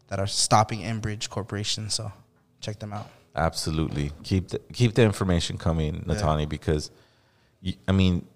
that 0.08 0.18
are 0.18 0.26
stopping 0.26 0.80
Enbridge 0.80 1.28
Corporation. 1.28 1.90
So 1.90 2.10
check 2.62 2.78
them 2.78 2.94
out. 2.94 3.10
Absolutely. 3.34 4.12
Keep 4.22 4.48
the, 4.48 4.60
keep 4.72 4.94
the 4.94 5.02
information 5.02 5.58
coming, 5.58 6.04
Yeah. 6.06 6.14
Nataanii, 6.14 6.48
because 6.48 6.90
you, 7.60 7.74
I 7.86 7.92
mean, 7.92 8.26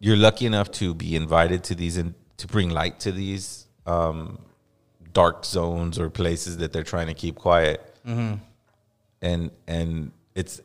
you're 0.00 0.16
lucky 0.16 0.46
enough 0.46 0.70
to 0.72 0.94
be 0.94 1.14
invited 1.14 1.62
to 1.64 1.74
these 1.74 1.98
and 1.98 2.14
to 2.38 2.46
bring 2.46 2.70
light 2.70 2.98
to 3.00 3.12
these 3.12 3.66
um, 3.84 4.38
dark 5.12 5.44
zones 5.44 5.98
or 5.98 6.08
places 6.08 6.56
that 6.56 6.72
they're 6.72 6.82
trying 6.82 7.08
to 7.08 7.14
keep 7.14 7.34
quiet. 7.36 7.94
Mhm. 8.06 8.40
And 9.20 9.50
and 9.66 10.12
it's 10.34 10.62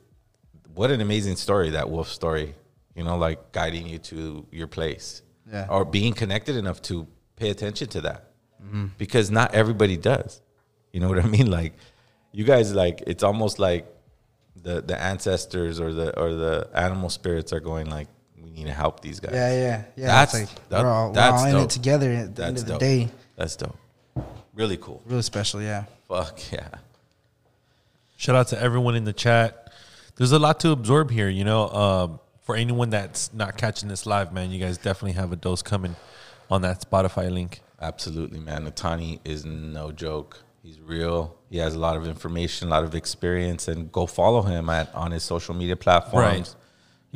what 0.78 0.92
an 0.92 1.02
amazing 1.02 1.36
story 1.36 1.72
that 1.72 1.90
wolf 1.90 2.10
story. 2.10 2.56
You 2.96 3.04
know, 3.04 3.18
like 3.18 3.52
guiding 3.52 3.88
you 3.88 4.00
to 4.12 4.46
your 4.52 4.68
place, 4.68 5.22
Yeah. 5.52 5.68
or 5.70 5.86
being 5.86 6.14
connected 6.14 6.56
enough 6.56 6.82
to 6.84 7.06
pay 7.36 7.50
attention 7.52 7.88
to 7.90 8.02
that 8.02 8.32
Mhm. 8.64 8.90
because 8.98 9.30
not 9.30 9.54
everybody 9.54 9.98
does. 9.98 10.42
You 10.92 11.00
know 11.02 11.08
what 11.10 11.20
I 11.20 11.28
mean? 11.38 11.50
Like 11.52 11.74
you 12.32 12.44
guys, 12.44 12.74
like 12.74 13.04
it's 13.06 13.24
almost 13.24 13.60
like 13.60 13.86
the 14.56 14.82
the 14.82 15.00
ancestors 15.00 15.80
or 15.80 15.94
the 15.94 16.08
or 16.20 16.34
the 16.34 16.68
animal 16.74 17.10
spirits 17.10 17.54
are 17.54 17.60
going 17.60 17.88
like, 17.98 18.08
we 18.44 18.50
need 18.50 18.66
to 18.66 18.74
help 18.74 19.02
these 19.02 19.20
guys. 19.20 19.34
Yeah, 19.36 19.52
yeah, 19.54 19.84
yeah. 19.96 20.08
That's 20.08 20.34
like 20.34 20.50
that- 20.70 20.84
we're 20.84 20.90
all, 20.92 21.08
we're 21.10 21.14
that's 21.14 21.42
all 21.44 21.50
in 21.50 21.58
it 21.66 21.70
together 21.70 22.12
at 22.12 22.36
the 22.36 22.46
end 22.46 22.56
That's 22.58 22.62
of 22.62 22.68
the 22.68 22.74
dope. 22.74 22.80
day. 22.80 23.10
That's 23.36 23.56
dope. 23.56 23.78
Really 24.56 24.78
cool. 24.78 25.04
Really 25.06 25.22
special, 25.22 25.62
yeah. 25.62 25.86
Fuck 26.08 26.52
yeah. 26.52 26.70
Shout 28.16 28.36
out 28.36 28.48
to 28.48 28.60
everyone 28.60 28.96
in 28.96 29.04
the 29.04 29.14
chat. 29.14 29.67
There's 30.18 30.32
a 30.32 30.40
lot 30.40 30.60
to 30.62 30.72
absorb 30.72 31.12
here, 31.12 31.30
you 31.30 31.44
know. 31.44 31.70
Um, 31.70 32.20
for 32.42 32.56
anyone 32.56 32.90
that's 32.90 33.34
not 33.34 33.58
catching 33.58 33.90
this 33.90 34.06
live, 34.06 34.32
man, 34.34 34.52
you 34.52 34.60
guys 34.60 34.78
definitely 34.78 35.12
have 35.14 35.32
a 35.32 35.36
dose 35.36 35.62
coming 35.62 35.96
on 36.50 36.62
that 36.62 36.82
Spotify 36.82 37.30
link. 37.32 37.62
Absolutely, 37.82 38.40
man. 38.40 38.66
Nataanii 38.66 39.20
is 39.26 39.46
no 39.46 39.92
joke. 39.92 40.44
He's 40.64 40.80
real. 40.80 41.38
He 41.50 41.58
has 41.58 41.76
a 41.76 41.80
lot 41.80 41.96
of 41.98 42.08
information, 42.08 42.68
a 42.70 42.72
lot 42.72 42.84
of 42.84 42.96
experience, 42.96 43.68
and 43.68 43.92
go 43.92 44.06
follow 44.06 44.42
him 44.42 44.70
at 44.70 44.94
on 44.96 45.12
his 45.12 45.24
social 45.24 45.54
media 45.54 45.76
platforms. 45.76 46.26
Right. 46.26 46.56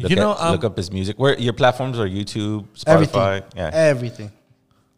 Look 0.03 0.09
You 0.09 0.15
know, 0.17 0.31
at- 0.33 0.39
um, 0.41 0.51
look 0.51 0.63
up 0.63 0.77
his 0.77 0.91
music. 0.91 1.17
Where 1.17 1.37
your 1.39 1.53
platforms 1.53 1.97
are 1.99 2.07
YouTube, 2.07 2.65
Spotify. 2.77 3.37
Everything. 3.37 3.43
Yeah, 3.57 3.69
Everything. 3.73 4.31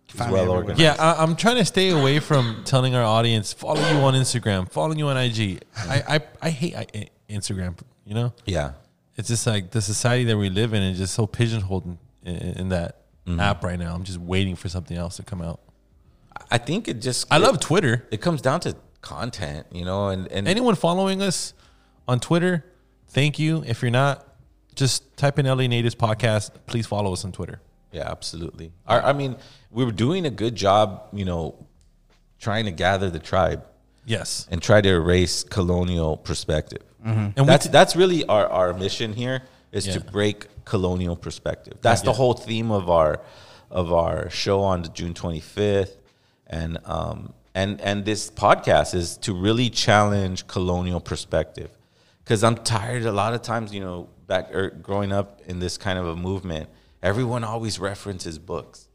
He's 0.07 0.19
Find 0.19 0.31
me 0.31 0.39
well 0.39 0.49
organized. 0.51 0.79
Yeah, 0.81 0.95
I, 0.99 1.23
I'm 1.23 1.35
trying 1.35 1.55
to 1.57 1.65
stay 1.65 1.89
away 1.89 2.19
from 2.19 2.61
telling 2.65 2.93
our 2.93 3.03
audience 3.03 3.53
follow 3.53 3.79
you 3.89 3.97
on 3.99 4.13
Instagram, 4.13 4.69
follow 4.71 4.93
you 4.93 5.07
on 5.07 5.17
IG. 5.17 5.61
I 5.75 6.03
I, 6.15 6.19
I 6.41 6.49
hate 6.51 6.75
I, 6.75 6.85
Instagram. 7.29 7.75
You 8.05 8.13
know. 8.15 8.33
Yeah. 8.45 8.73
It's 9.15 9.27
just 9.27 9.45
like 9.47 9.71
the 9.71 9.81
society 9.81 10.23
that 10.25 10.37
we 10.37 10.49
live 10.49 10.73
in 10.73 10.81
is 10.83 10.97
just 10.97 11.13
so 11.13 11.27
pigeonholed 11.27 11.85
in, 11.85 11.97
in, 12.35 12.35
in 12.57 12.69
that 12.69 12.97
Mhm. 13.27 13.39
app 13.39 13.63
right 13.63 13.79
now. 13.79 13.93
I'm 13.95 14.03
just 14.03 14.17
waiting 14.19 14.55
for 14.55 14.67
something 14.69 14.97
else 14.97 15.15
to 15.17 15.23
come 15.23 15.41
out. 15.41 15.61
I 16.51 16.57
think 16.57 16.87
it 16.87 17.01
just. 17.01 17.25
I 17.31 17.37
it- 17.37 17.41
love 17.41 17.59
Twitter. 17.59 18.05
It 18.11 18.19
comes 18.21 18.41
down 18.41 18.59
to 18.61 18.75
content, 19.01 19.67
you 19.71 19.85
know, 19.85 20.09
and 20.09 20.27
and 20.31 20.47
Anyone 20.47 20.75
following 20.75 21.21
us 21.21 21.53
on 22.07 22.19
Twitter, 22.19 22.65
thank 23.09 23.39
you. 23.39 23.63
If 23.65 23.81
you're 23.81 23.91
not, 23.91 24.27
just 24.75 25.15
type 25.15 25.39
in 25.39 25.45
LA 25.45 25.67
Natives 25.67 25.95
Podcast. 25.95 26.51
Please 26.65 26.85
follow 26.87 27.13
us 27.13 27.23
on 27.23 27.31
Twitter. 27.31 27.61
Yeah, 27.91 28.09
absolutely. 28.09 28.71
Our, 28.87 29.01
I 29.03 29.13
mean, 29.13 29.37
we 29.71 29.85
were 29.85 29.91
doing 29.91 30.25
a 30.25 30.31
good 30.31 30.55
job, 30.55 31.03
you 31.13 31.23
know, 31.25 31.55
trying 32.39 32.65
to 32.65 32.71
gather 32.71 33.09
the 33.09 33.19
tribe. 33.19 33.63
Yes. 34.05 34.47
And 34.51 34.61
try 34.61 34.81
to 34.81 34.89
erase 34.89 35.43
colonial 35.43 36.17
perspective. 36.17 36.81
Mhm. 37.05 37.33
And 37.37 37.47
that's 37.49 37.67
that's 37.67 37.95
really 37.95 38.25
our, 38.25 38.47
our 38.47 38.73
mission 38.73 39.13
here 39.13 39.43
is 39.71 39.85
to 39.85 39.99
break 39.99 40.47
colonial 40.65 41.15
perspective. 41.15 41.77
That's 41.81 42.01
Yeah. 42.01 42.05
the 42.11 42.13
whole 42.13 42.33
theme 42.33 42.71
of 42.71 42.89
our 42.89 43.21
of 43.71 43.91
our 43.91 44.29
show 44.29 44.61
on 44.61 44.83
the 44.83 44.89
June 44.89 45.13
25th. 45.13 45.95
And 46.47 46.77
um 46.85 47.33
and 47.55 47.81
and 47.81 48.05
this 48.05 48.29
podcast 48.31 48.93
is 48.95 49.17
to 49.17 49.33
really 49.33 49.69
challenge 49.69 50.47
colonial 50.47 50.99
perspective. 51.01 51.71
Cuz 52.25 52.43
I'm 52.43 52.55
tired 52.57 53.05
a 53.05 53.11
lot 53.11 53.33
of 53.33 53.41
times, 53.41 53.73
you 53.73 53.81
know, 53.81 54.07
back 54.27 54.53
er, 54.55 54.69
growing 54.69 55.11
up 55.11 55.41
in 55.45 55.59
this 55.59 55.77
kind 55.77 55.99
of 55.99 56.07
a 56.07 56.15
movement, 56.15 56.69
everyone 57.01 57.43
always 57.43 57.79
references 57.79 58.37
books. 58.39 58.87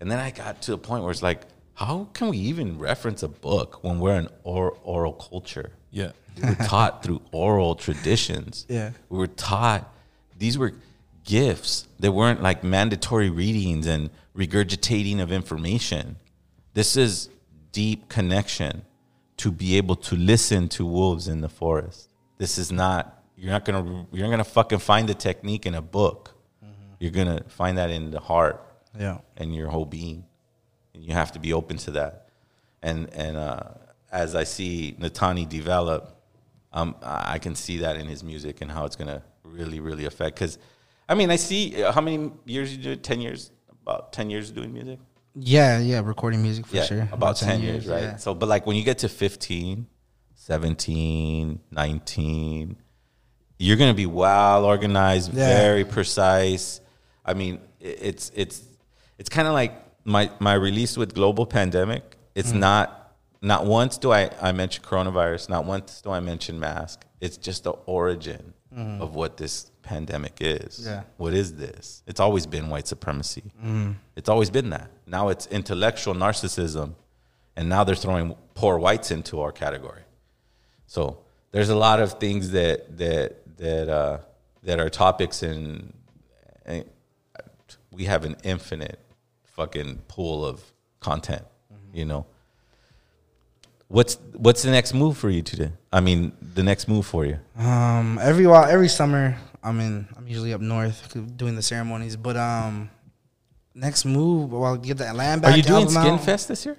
And 0.00 0.10
then 0.10 0.18
I 0.18 0.30
got 0.30 0.60
to 0.62 0.74
a 0.74 0.78
point 0.78 1.04
where 1.04 1.10
it's 1.12 1.22
like, 1.22 1.42
how 1.74 2.08
can 2.12 2.28
we 2.28 2.36
even 2.38 2.78
reference 2.78 3.22
a 3.22 3.28
book 3.28 3.82
when 3.82 3.98
we're 3.98 4.18
an 4.18 4.28
or, 4.44 4.76
oral 4.82 5.12
culture? 5.14 5.72
Yeah. 5.90 6.12
We 6.40 6.48
were 6.48 6.54
taught 6.54 7.02
through 7.02 7.22
oral 7.32 7.74
traditions. 7.74 8.66
Yeah. 8.68 8.90
We 9.08 9.18
were 9.18 9.26
taught 9.26 9.92
these 10.38 10.58
were 10.58 10.74
gifts. 11.24 11.88
They 11.98 12.08
weren't 12.08 12.42
like 12.42 12.62
mandatory 12.62 13.30
readings 13.30 13.86
and 13.86 14.10
regurgitating 14.36 15.20
of 15.20 15.32
information. 15.32 16.16
This 16.74 16.96
is 16.96 17.30
deep 17.72 18.08
connection 18.08 18.82
to 19.38 19.50
be 19.50 19.76
able 19.76 19.96
to 19.96 20.16
listen 20.16 20.68
to 20.70 20.84
wolves 20.84 21.26
in 21.28 21.40
the 21.40 21.48
forest. 21.48 22.08
This 22.38 22.58
is 22.58 22.70
not 22.72 23.22
you're 23.36 23.50
not 23.50 23.64
gonna 23.64 24.06
you're 24.12 24.24
not 24.26 24.30
gonna 24.30 24.44
fucking 24.44 24.78
find 24.78 25.08
the 25.08 25.14
technique 25.14 25.66
in 25.66 25.74
a 25.74 25.82
book. 25.82 26.32
You're 26.98 27.10
gonna 27.10 27.42
find 27.48 27.76
that 27.76 27.90
in 27.90 28.10
the 28.10 28.20
heart 28.20 28.62
Yeah. 28.98 29.18
and 29.36 29.54
your 29.54 29.68
whole 29.68 29.84
being. 29.84 30.24
And 30.94 31.04
you 31.04 31.12
have 31.12 31.32
to 31.32 31.38
be 31.38 31.52
open 31.52 31.76
to 31.78 31.90
that. 31.92 32.28
And 32.82 33.10
and 33.12 33.36
uh, 33.36 33.60
as 34.10 34.34
I 34.34 34.44
see 34.44 34.96
Nataanii 34.98 35.46
develop, 35.48 36.15
um, 36.76 36.94
I 37.02 37.38
can 37.38 37.54
see 37.54 37.76
that 37.84 37.94
in 37.96 38.06
his 38.14 38.22
music 38.22 38.60
and 38.62 38.70
how 38.70 38.84
it's 38.86 38.96
gonna 39.00 39.22
really 39.44 39.80
really 39.80 40.04
affect. 40.06 40.32
Because, 40.36 40.58
I 41.08 41.14
mean, 41.14 41.30
I 41.30 41.36
see 41.36 41.62
uh, 41.82 41.90
how 41.92 42.02
many 42.08 42.18
years 42.44 42.66
you 42.76 42.82
do 42.82 42.90
it? 42.96 43.02
Ten 43.10 43.20
years? 43.26 43.50
About 43.82 44.12
ten 44.12 44.26
years 44.30 44.50
doing 44.58 44.72
music? 44.72 44.98
Yeah, 45.38 45.78
yeah, 45.80 46.00
recording 46.04 46.40
music 46.42 46.64
for 46.66 46.76
yeah, 46.76 46.84
sure. 46.84 47.08
about 47.12 47.36
10, 47.36 47.60
years, 47.60 47.86
right? 47.86 48.02
yeah. 48.02 48.16
So, 48.16 48.34
but 48.34 48.48
like 48.48 48.64
when 48.66 48.74
you 48.78 48.82
get 48.82 48.96
to 49.04 49.08
15, 49.10 49.86
17, 50.34 51.60
19, 51.70 52.76
you're 53.58 53.76
going 53.76 53.90
to 53.90 53.94
be 53.96 54.06
well 54.06 54.64
organized, 54.64 55.34
Yeah. 55.34 55.46
very 55.46 55.84
precise. 55.84 56.80
I 57.24 57.34
mean, 57.34 57.60
it's 57.80 58.30
it's 58.34 58.62
it's 59.18 59.28
kind 59.28 59.46
of 59.46 59.52
like 59.54 59.72
my 60.04 60.30
my 60.40 60.54
release 60.54 60.96
with 60.96 61.14
global 61.14 61.44
pandemic. 61.46 62.16
It's 62.34 62.52
Mm. 62.52 62.58
not 62.60 63.05
not 63.42 63.64
once 63.66 63.98
do 63.98 64.12
I 64.12 64.30
I 64.40 64.52
mention 64.52 64.82
coronavirus, 64.84 65.48
not 65.48 65.64
once 65.64 66.00
do 66.02 66.10
I 66.10 66.20
mention 66.20 66.58
mask. 66.58 67.04
It's 67.20 67.36
just 67.36 67.64
the 67.64 67.72
origin 67.86 68.52
Mhm. 68.74 69.00
of 69.00 69.14
what 69.14 69.36
this 69.36 69.70
pandemic 69.82 70.36
is. 70.40 70.84
Yeah. 70.84 71.04
What 71.16 71.32
is 71.32 71.54
this? 71.54 72.02
It's 72.06 72.20
always 72.20 72.46
been 72.46 72.68
white 72.68 72.86
supremacy. 72.88 73.44
Mhm. 73.64 73.96
It's 74.16 74.28
always 74.28 74.50
been 74.50 74.70
that. 74.70 74.90
Now 75.06 75.28
it's 75.28 75.46
intellectual 75.46 76.14
narcissism, 76.14 76.94
and 77.56 77.68
now 77.68 77.84
they're 77.84 77.94
throwing 77.94 78.34
poor 78.54 78.76
whites 78.78 79.10
into 79.10 79.40
our 79.40 79.52
category. 79.52 80.02
So 80.86 81.18
there's 81.52 81.68
a 81.70 81.76
lot 81.76 82.00
of 82.00 82.14
things 82.18 82.50
that 82.50 82.98
that 82.98 83.56
that 83.58 83.88
uh, 83.88 84.18
that 84.64 84.78
are 84.80 84.90
topics, 84.90 85.42
and, 85.42 85.94
and 86.66 86.84
we 87.90 88.04
have 88.04 88.24
an 88.24 88.36
infinite 88.42 88.98
fucking 89.44 90.02
pool 90.08 90.44
of 90.44 90.60
content. 91.00 91.44
You 91.94 92.04
know, 92.04 92.26
what's 93.88 94.14
what's 94.34 94.62
the 94.62 94.70
next 94.70 94.94
move 94.94 95.16
for 95.16 95.30
you 95.30 95.42
today? 95.42 95.72
I 95.92 96.00
mean, 96.00 96.32
the 96.54 96.62
next 96.62 96.88
move 96.88 97.06
for 97.06 97.24
you. 97.24 97.38
Um, 97.56 98.18
every 98.22 98.46
while, 98.46 98.64
every 98.64 98.88
summer, 98.88 99.36
I'm 99.62 99.80
in. 99.80 100.08
I'm 100.16 100.26
usually 100.28 100.52
up 100.52 100.60
north 100.60 101.16
doing 101.36 101.54
the 101.56 101.62
ceremonies. 101.62 102.16
But 102.16 102.36
um, 102.36 102.90
next 103.74 104.04
move, 104.04 104.52
well, 104.52 104.64
I'll 104.64 104.76
get 104.76 104.98
that 104.98 105.14
land 105.16 105.42
back. 105.42 105.54
Are 105.54 105.56
you 105.56 105.62
doing 105.62 105.84
album 105.86 105.96
out. 105.96 106.20
Skinfest 106.20 106.46
this 106.48 106.64
year? 106.66 106.76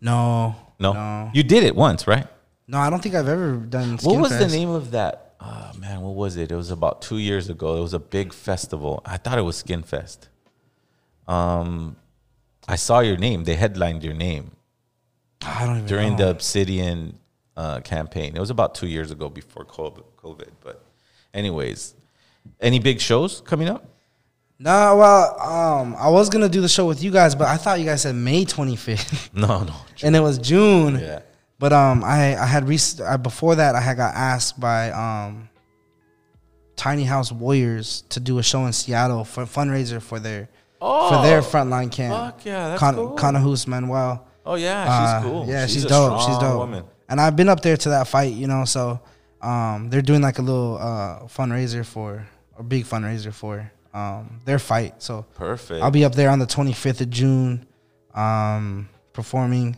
No, 0.00 0.56
No? 0.80 0.92
no, 0.92 1.30
you 1.32 1.42
did 1.44 1.62
it 1.62 1.76
once, 1.76 2.06
right? 2.06 2.26
no. 2.66 2.78
I 2.78 2.90
don't 2.90 3.00
think 3.02 3.14
I've 3.14 3.28
ever 3.28 3.56
done. 3.56 3.98
What 4.02 4.18
was 4.20 4.36
the 4.36 4.48
name 4.48 4.70
of 4.70 4.90
that? 4.90 5.36
Oh 5.40 5.72
man, 5.78 6.00
what 6.02 6.14
was 6.14 6.36
it? 6.36 6.50
It 6.52 6.56
was 6.56 6.70
about 6.70 7.02
two 7.02 7.18
years 7.18 7.48
ago. 7.48 7.76
It 7.76 7.80
was 7.80 7.94
a 7.94 7.98
big 7.98 8.32
festival. 8.32 9.00
I 9.04 9.16
thought 9.16 9.38
it 9.38 9.42
was 9.42 9.62
Skinfest. 9.62 10.28
Um, 11.26 11.96
I 12.68 12.76
saw 12.76 13.00
your 13.00 13.16
name. 13.16 13.44
They 13.44 13.54
headlined 13.54 14.02
your 14.04 14.14
name 14.14 14.52
I 15.44 15.66
don't 15.66 15.76
even 15.76 15.86
during 15.86 16.10
know. 16.12 16.18
the 16.18 16.30
Obsidian 16.30 17.18
uh, 17.56 17.80
campaign. 17.80 18.36
It 18.36 18.40
was 18.40 18.50
about 18.50 18.74
two 18.74 18.86
years 18.86 19.10
ago 19.10 19.28
before 19.28 19.64
COVID. 19.64 20.04
COVID. 20.16 20.48
But, 20.62 20.84
anyways, 21.34 21.94
any 22.60 22.78
big 22.78 23.00
shows 23.00 23.40
coming 23.40 23.68
up? 23.68 23.84
No, 24.58 24.96
well, 24.96 25.40
um, 25.40 25.96
I 25.98 26.08
was 26.08 26.28
gonna 26.30 26.48
do 26.48 26.60
the 26.60 26.68
show 26.68 26.86
with 26.86 27.02
you 27.02 27.10
guys, 27.10 27.34
but 27.34 27.48
I 27.48 27.56
thought 27.56 27.80
you 27.80 27.84
guys 27.84 28.02
said 28.02 28.14
May 28.14 28.44
25th. 28.44 29.30
No, 29.34 29.64
no. 29.64 29.74
and 30.04 30.14
it 30.14 30.20
was 30.20 30.38
June. 30.38 30.98
Yeah. 31.00 31.20
But 31.58 31.72
um, 31.72 32.04
I 32.04 32.36
I 32.36 32.46
had 32.46 32.68
rec- 32.68 33.00
I, 33.04 33.16
before 33.16 33.56
that 33.56 33.74
I 33.74 33.80
had 33.80 33.96
got 33.96 34.14
asked 34.14 34.60
by 34.60 34.90
um, 34.92 35.48
Tiny 36.76 37.04
House 37.04 37.30
Warriors 37.32 38.02
to 38.10 38.20
do 38.20 38.38
a 38.38 38.42
show 38.42 38.64
in 38.66 38.72
Seattle 38.72 39.24
for 39.24 39.42
a 39.42 39.46
fundraiser 39.46 40.00
for 40.00 40.18
their 40.20 40.48
for 40.80 41.22
their 41.22 41.38
Oh, 41.38 41.42
frontline 41.42 41.90
camp. 41.90 42.14
fuck 42.14 42.44
yeah, 42.44 42.68
that's 42.68 42.80
Con- 42.80 42.94
cool. 42.94 43.16
Kanahus 43.16 43.66
Manuel. 43.66 44.26
Oh, 44.44 44.54
yeah, 44.56 44.84
she's 44.84 45.10
Uh, 45.10 45.22
cool. 45.22 45.46
Yeah, 45.46 45.66
She's 45.66 45.74
she's, 45.74 45.84
dope. 45.86 46.20
She's 46.20 46.38
dope. 46.38 46.58
woman. 46.58 46.84
And 47.08 47.20
I've 47.20 47.36
been 47.36 47.48
up 47.48 47.60
there 47.60 47.76
to 47.76 47.88
that 47.90 48.08
fight, 48.08 48.32
you 48.34 48.46
know. 48.46 48.64
So 48.64 49.00
Um, 49.40 49.90
they're 49.90 50.02
doing 50.02 50.22
like 50.22 50.38
a 50.38 50.42
little 50.42 50.78
uh, 50.78 51.20
fundraiser 51.26 51.84
for 51.84 52.24
a 52.58 52.62
big 52.62 52.84
fundraiser 52.84 53.32
for 53.32 53.70
um, 53.92 54.40
their 54.44 54.58
fight. 54.60 55.02
So 55.02 55.26
Perfect. 55.34 55.82
I'll 55.82 55.90
be 55.90 56.04
up 56.04 56.14
there 56.14 56.30
on 56.30 56.38
the 56.38 56.46
25th 56.46 57.00
of 57.00 57.10
June, 57.10 57.66
um, 58.14 58.88
performing, 59.12 59.76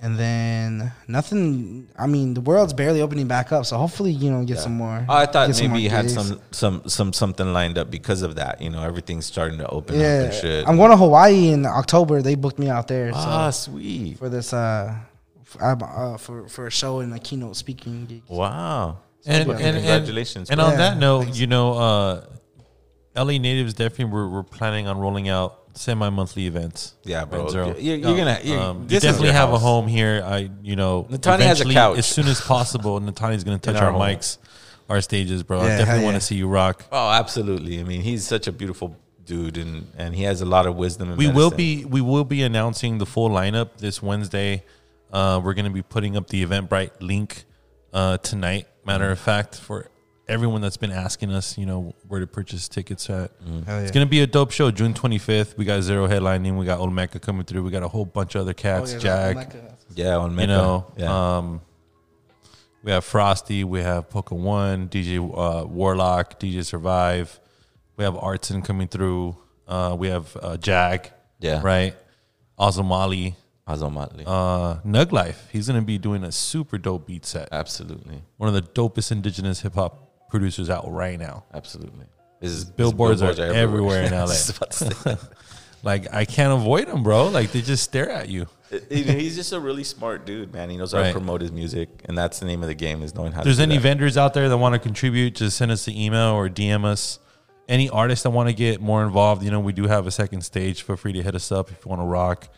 and 0.00 0.16
then 0.18 0.92
nothing. 1.08 1.88
I 1.98 2.06
mean, 2.06 2.34
the 2.34 2.40
world's 2.40 2.72
barely 2.72 3.00
opening 3.00 3.26
back 3.26 3.50
up, 3.52 3.66
so 3.66 3.76
hopefully, 3.76 4.12
you 4.12 4.30
know, 4.30 4.44
get 4.44 4.58
some 4.58 4.72
more. 4.74 5.04
Oh, 5.08 5.14
I 5.14 5.26
thought 5.26 5.48
maybe 5.50 5.68
more 5.68 5.78
you 5.78 5.90
had 5.90 6.10
some 6.10 6.40
some 6.50 6.82
some 6.86 7.12
something 7.12 7.52
lined 7.52 7.78
up 7.78 7.90
because 7.90 8.22
of 8.22 8.36
that. 8.36 8.60
You 8.62 8.70
know, 8.70 8.82
everything's 8.82 9.26
starting 9.26 9.58
to 9.58 9.66
open 9.68 9.96
up 9.96 10.00
Yeah, 10.00 10.22
and 10.24 10.34
shit. 10.34 10.68
I'm 10.68 10.76
going 10.76 10.90
to 10.90 10.96
Hawaii 10.96 11.48
in 11.48 11.66
October. 11.66 12.22
They 12.22 12.34
booked 12.36 12.58
me 12.58 12.68
out 12.68 12.86
there. 12.88 13.10
Ah, 13.14 13.50
so 13.50 13.72
sweet. 13.72 14.18
for 14.18 14.28
this 14.28 14.52
uh, 14.52 14.94
f- 15.46 15.56
uh, 15.60 15.84
uh, 15.84 16.16
for 16.16 16.48
for 16.48 16.66
a 16.66 16.70
show 16.70 17.00
and 17.00 17.12
a 17.14 17.18
keynote 17.18 17.56
speaking 17.56 18.06
gig. 18.06 18.22
Wow. 18.28 18.98
and, 19.26 19.50
and, 19.50 19.60
and- 19.60 19.76
congratulations. 19.78 20.48
And, 20.50 20.58
bro. 20.58 20.66
on 20.66 20.72
Yeah, 20.72 20.78
that 20.78 20.98
note, 20.98 21.34
you 21.34 21.46
know, 21.48 21.72
uh, 21.74 22.24
LA 23.16 23.38
natives 23.38 23.74
definitely 23.74 24.12
were, 24.12 24.28
were 24.28 24.44
planning 24.44 24.86
on 24.86 24.96
rolling 24.98 25.28
out 25.28 25.67
semi-monthly 25.78 26.46
events. 26.46 26.94
Yeah, 27.04 27.24
bro. 27.24 27.48
Zero? 27.48 27.74
You're- 27.78 28.00
you're 28.00 28.16
gonna- 28.16 28.40
you're- 28.42 28.60
um, 28.60 28.82
you 28.82 28.88
this 28.88 28.96
is 28.98 29.02
definitely 29.02 29.28
your 29.28 29.34
have 29.36 29.52
a 29.52 29.58
home 29.58 29.86
here. 29.86 30.22
I, 30.24 30.50
you 30.62 30.76
know, 30.76 31.06
Nataanii 31.10 31.40
has 31.42 31.60
a 31.60 31.64
couch. 31.72 31.98
as 31.98 32.06
soon 32.06 32.26
as 32.26 32.40
possible. 32.40 33.00
Nataanii's 33.00 33.44
going 33.44 33.58
to 33.58 33.72
touch 33.72 33.80
our 33.80 33.92
our, 33.92 33.98
mics, 33.98 34.38
our 34.88 35.00
stages, 35.00 35.42
bro. 35.42 35.60
I 35.60 35.68
definitely 35.68 35.84
hell 35.86 36.02
want 36.02 36.14
yeah. 36.14 36.18
to 36.18 36.24
see 36.24 36.34
you 36.36 36.48
rock. 36.48 36.84
Oh, 36.90 37.10
absolutely. 37.10 37.80
I 37.80 37.84
mean, 37.84 38.02
he's 38.02 38.26
such 38.26 38.46
a 38.46 38.52
beautiful 38.52 38.96
dude, 39.24 39.56
and 39.56 39.86
and 39.96 40.14
he 40.14 40.24
has 40.24 40.40
a 40.40 40.46
lot 40.46 40.66
of 40.66 40.76
wisdom. 40.76 41.10
And 41.10 41.18
we 41.18 41.28
will 41.28 41.50
be 41.50 41.84
we 41.84 42.00
will 42.00 42.24
be 42.24 42.42
announcing 42.42 42.98
the 42.98 43.06
full 43.06 43.30
lineup 43.30 43.78
this 43.78 44.02
Wednesday. 44.02 44.64
Uh, 45.12 45.40
we're 45.42 45.54
going 45.54 45.64
to 45.64 45.70
be 45.70 45.82
putting 45.82 46.16
up 46.16 46.28
the 46.28 46.44
Eventbrite 46.44 46.90
link 47.00 47.44
uh, 47.92 48.18
tonight. 48.18 48.66
Matter 48.84 49.10
of 49.10 49.18
fact, 49.18 49.56
for 49.56 49.90
everyone 50.28 50.60
that's 50.60 50.76
been 50.76 50.90
asking 50.92 51.30
us, 51.32 51.56
you 51.56 51.66
know, 51.66 51.94
where 52.06 52.20
to 52.20 52.26
purchase 52.26 52.68
tickets 52.68 53.08
at, 53.10 53.30
Hell 53.40 53.62
yeah. 53.66 53.78
it's 53.80 53.90
going 53.90 54.06
to 54.06 54.10
be 54.10 54.20
a 54.20 54.26
dope 54.26 54.50
show. 54.50 54.70
June 54.70 54.94
twenty 54.94 55.18
fifth. 55.18 55.56
We 55.56 55.64
got 55.64 55.82
Zero 55.82 56.06
headlining. 56.08 56.58
We 56.58 56.66
got 56.66 56.78
Olmeca 56.80 57.20
coming 57.20 57.44
through. 57.44 57.62
We 57.62 57.70
got 57.70 57.82
a 57.82 57.88
whole 57.88 58.04
bunch 58.04 58.34
of 58.34 58.42
other 58.42 58.54
cats. 58.54 58.92
Oh, 58.92 58.94
yeah, 58.94 59.00
Jag, 59.00 59.36
Olmeca. 59.36 59.74
Yeah, 59.94 60.16
on 60.16 60.38
you 60.38 60.46
know, 60.46 60.86
yeah. 60.96 61.36
um, 61.38 61.60
we 62.82 62.92
have 62.92 63.04
Frosty. 63.04 63.64
We 63.64 63.80
have 63.80 64.08
Poca 64.10 64.34
One, 64.34 64.88
DJ 64.88 65.18
uh, 65.18 65.66
Warlock, 65.66 66.38
DJ 66.38 66.64
Survive. 66.64 67.40
We 67.96 68.04
have 68.04 68.14
Artson 68.14 68.64
coming 68.64 68.88
through. 68.88 69.36
Uh, 69.66 69.96
we 69.98 70.08
have 70.08 70.36
uh, 70.40 70.56
Jag. 70.56 71.10
Yeah. 71.40 71.60
Right. 71.62 71.94
Azamali. 72.58 73.34
Ozomatli. 73.68 74.24
Uh, 74.26 74.80
Nug 74.80 75.12
Life. 75.12 75.48
He's 75.52 75.66
gonna 75.66 75.82
be 75.82 75.98
doing 75.98 76.24
a 76.24 76.32
super 76.32 76.78
dope 76.78 77.06
beat 77.06 77.26
set. 77.26 77.48
absolutely, 77.52 78.22
One 78.38 78.48
of 78.48 78.54
the 78.54 78.62
dopest 78.62 79.12
indigenous 79.12 79.60
hip 79.60 79.74
hop 79.74 80.07
producers 80.30 80.70
out 80.70 80.90
right 80.90 81.18
now. 81.18 81.44
absolutely. 81.54 82.06
This 82.40 82.52
is 82.52 82.64
Billboards, 82.66 83.20
are 83.20 83.32
everywhere, 83.40 84.04
in 84.04 84.12
LA. 84.12 84.22
was 84.26 84.56
about 84.56 84.70
to 84.70 84.76
say 84.76 84.88
that. 85.04 85.18
like 85.82 86.12
I 86.14 86.24
can't 86.24 86.52
avoid 86.52 86.86
them, 86.86 87.02
bro. 87.02 87.28
Like 87.28 87.50
they 87.50 87.62
just 87.62 87.82
stare 87.82 88.10
at 88.10 88.28
you. 88.28 88.46
He's 88.90 89.34
just 89.34 89.52
a 89.52 89.58
really 89.58 89.82
smart 89.82 90.24
dude, 90.24 90.52
man. 90.52 90.70
He 90.70 90.76
knows 90.76 90.92
how 90.92 90.98
Right. 91.00 91.06
to 91.08 91.12
promote 91.12 91.40
his 91.40 91.50
music, 91.50 91.88
and 92.04 92.16
that's 92.16 92.38
the 92.38 92.46
name 92.46 92.62
of 92.62 92.68
the 92.68 92.74
game: 92.74 93.02
is 93.02 93.14
knowing 93.14 93.32
how. 93.32 93.40
If 93.40 93.44
there's 93.44 93.58
any 93.60 93.76
that. 93.76 93.82
vendors 93.82 94.16
out 94.16 94.34
there 94.34 94.48
that 94.48 94.56
want 94.56 94.74
to 94.74 94.78
contribute, 94.78 95.34
just 95.34 95.56
send 95.56 95.72
us 95.72 95.88
an 95.88 95.94
email 95.96 96.32
or 96.34 96.48
DM 96.48 96.84
us. 96.84 97.18
Any 97.68 97.90
artists 97.90 98.22
that 98.22 98.30
want 98.30 98.48
to 98.48 98.54
get 98.54 98.80
more 98.80 99.02
involved, 99.04 99.42
you 99.42 99.50
know, 99.50 99.60
we 99.60 99.72
do 99.72 99.86
have 99.88 100.06
a 100.06 100.10
second 100.10 100.42
stage. 100.42 100.82
Feel 100.82 100.96
free 100.96 101.12
to 101.14 101.22
hit 101.22 101.34
us 101.34 101.50
up 101.52 101.70
if 101.70 101.84
you 101.84 101.88
want 101.90 102.00
to 102.00 102.06
rock. 102.06 102.48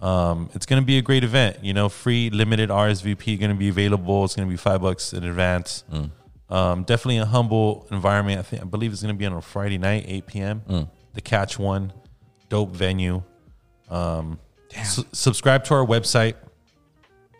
Um, 0.00 0.48
it's 0.54 0.64
going 0.64 0.80
to 0.80 0.86
be 0.86 0.96
a 0.98 1.02
great 1.02 1.24
event. 1.24 1.58
You 1.64 1.74
know, 1.74 1.88
free 1.88 2.30
limited 2.30 2.70
RSVP 2.70 3.38
going 3.40 3.50
to 3.50 3.56
be 3.56 3.68
available. 3.68 4.24
It's 4.24 4.36
going 4.36 4.46
to 4.48 4.50
be 4.52 4.56
five 4.56 4.80
bucks 4.80 5.12
in 5.12 5.24
advance. 5.24 5.82
Um, 6.50 6.84
definitely 6.84 7.18
a 7.18 7.26
humble 7.26 7.86
environment. 7.90 8.38
I 8.38 8.42
think 8.42 8.62
I 8.62 8.64
believe 8.64 8.92
it's 8.92 9.02
going 9.02 9.14
to 9.14 9.18
be 9.18 9.26
on 9.26 9.32
a 9.34 9.40
Friday 9.42 9.78
night, 9.78 10.04
eight 10.08 10.26
p.m. 10.26 10.88
The 11.14 11.20
Catch 11.20 11.58
One, 11.58 11.92
dope 12.48 12.70
venue. 12.70 13.22
Um, 13.90 14.38
su- 14.84 15.04
subscribe 15.12 15.64
to 15.64 15.74
our 15.74 15.84
website. 15.86 16.34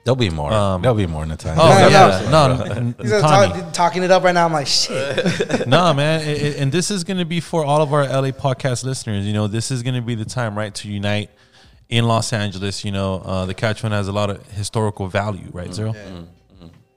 There'll 0.05 0.17
be 0.17 0.31
more. 0.31 0.51
Um, 0.53 0.81
There'll 0.81 0.97
be 0.97 1.07
more 1.07 1.23
in 1.23 1.29
the 1.29 1.37
time. 1.37 1.59
Oh 1.61 1.69
Yeah, 1.69 1.89
yeah, 1.89 2.23
yeah. 2.23 2.31
no, 2.31 2.63
n- 2.75 2.95
He's 2.99 3.13
uh, 3.13 3.21
talk, 3.21 3.73
talking 3.75 4.03
it 4.03 4.11
up 4.11 4.23
right 4.23 4.33
now. 4.33 4.47
I'm 4.47 4.53
like, 4.55 4.67
shit. 4.67 5.67
no, 5.67 5.93
man. 5.93 6.23
It- 6.23 6.43
it- 6.43 6.57
and 6.59 6.73
this 6.73 6.91
is 6.91 7.05
going 7.05 7.19
to 7.19 7.27
be 7.27 7.41
for 7.41 7.63
all 7.65 7.83
of 7.83 7.93
our 7.93 8.05
LA 8.05 8.31
podcast 8.31 8.85
listeners. 8.85 9.27
You 9.27 9.35
know, 9.35 9.49
this 9.49 9.71
is 9.71 9.83
going 9.83 9.97
to 9.97 10.01
be 10.03 10.15
the 10.15 10.25
time, 10.25 10.57
right, 10.57 10.75
to 10.77 10.89
unite 10.89 11.31
in 11.91 12.07
Los 12.07 12.33
Angeles. 12.33 12.87
You 12.87 12.93
know, 12.93 13.17
uh, 13.17 13.45
the 13.45 13.53
Catch 13.55 13.83
One 13.83 13.93
has 13.93 14.09
a 14.09 14.13
lot 14.13 14.31
of 14.31 14.47
historical 14.53 15.09
value, 15.09 15.49
right, 15.53 15.73
Zero? 15.75 15.93
Yeah, 15.95 16.23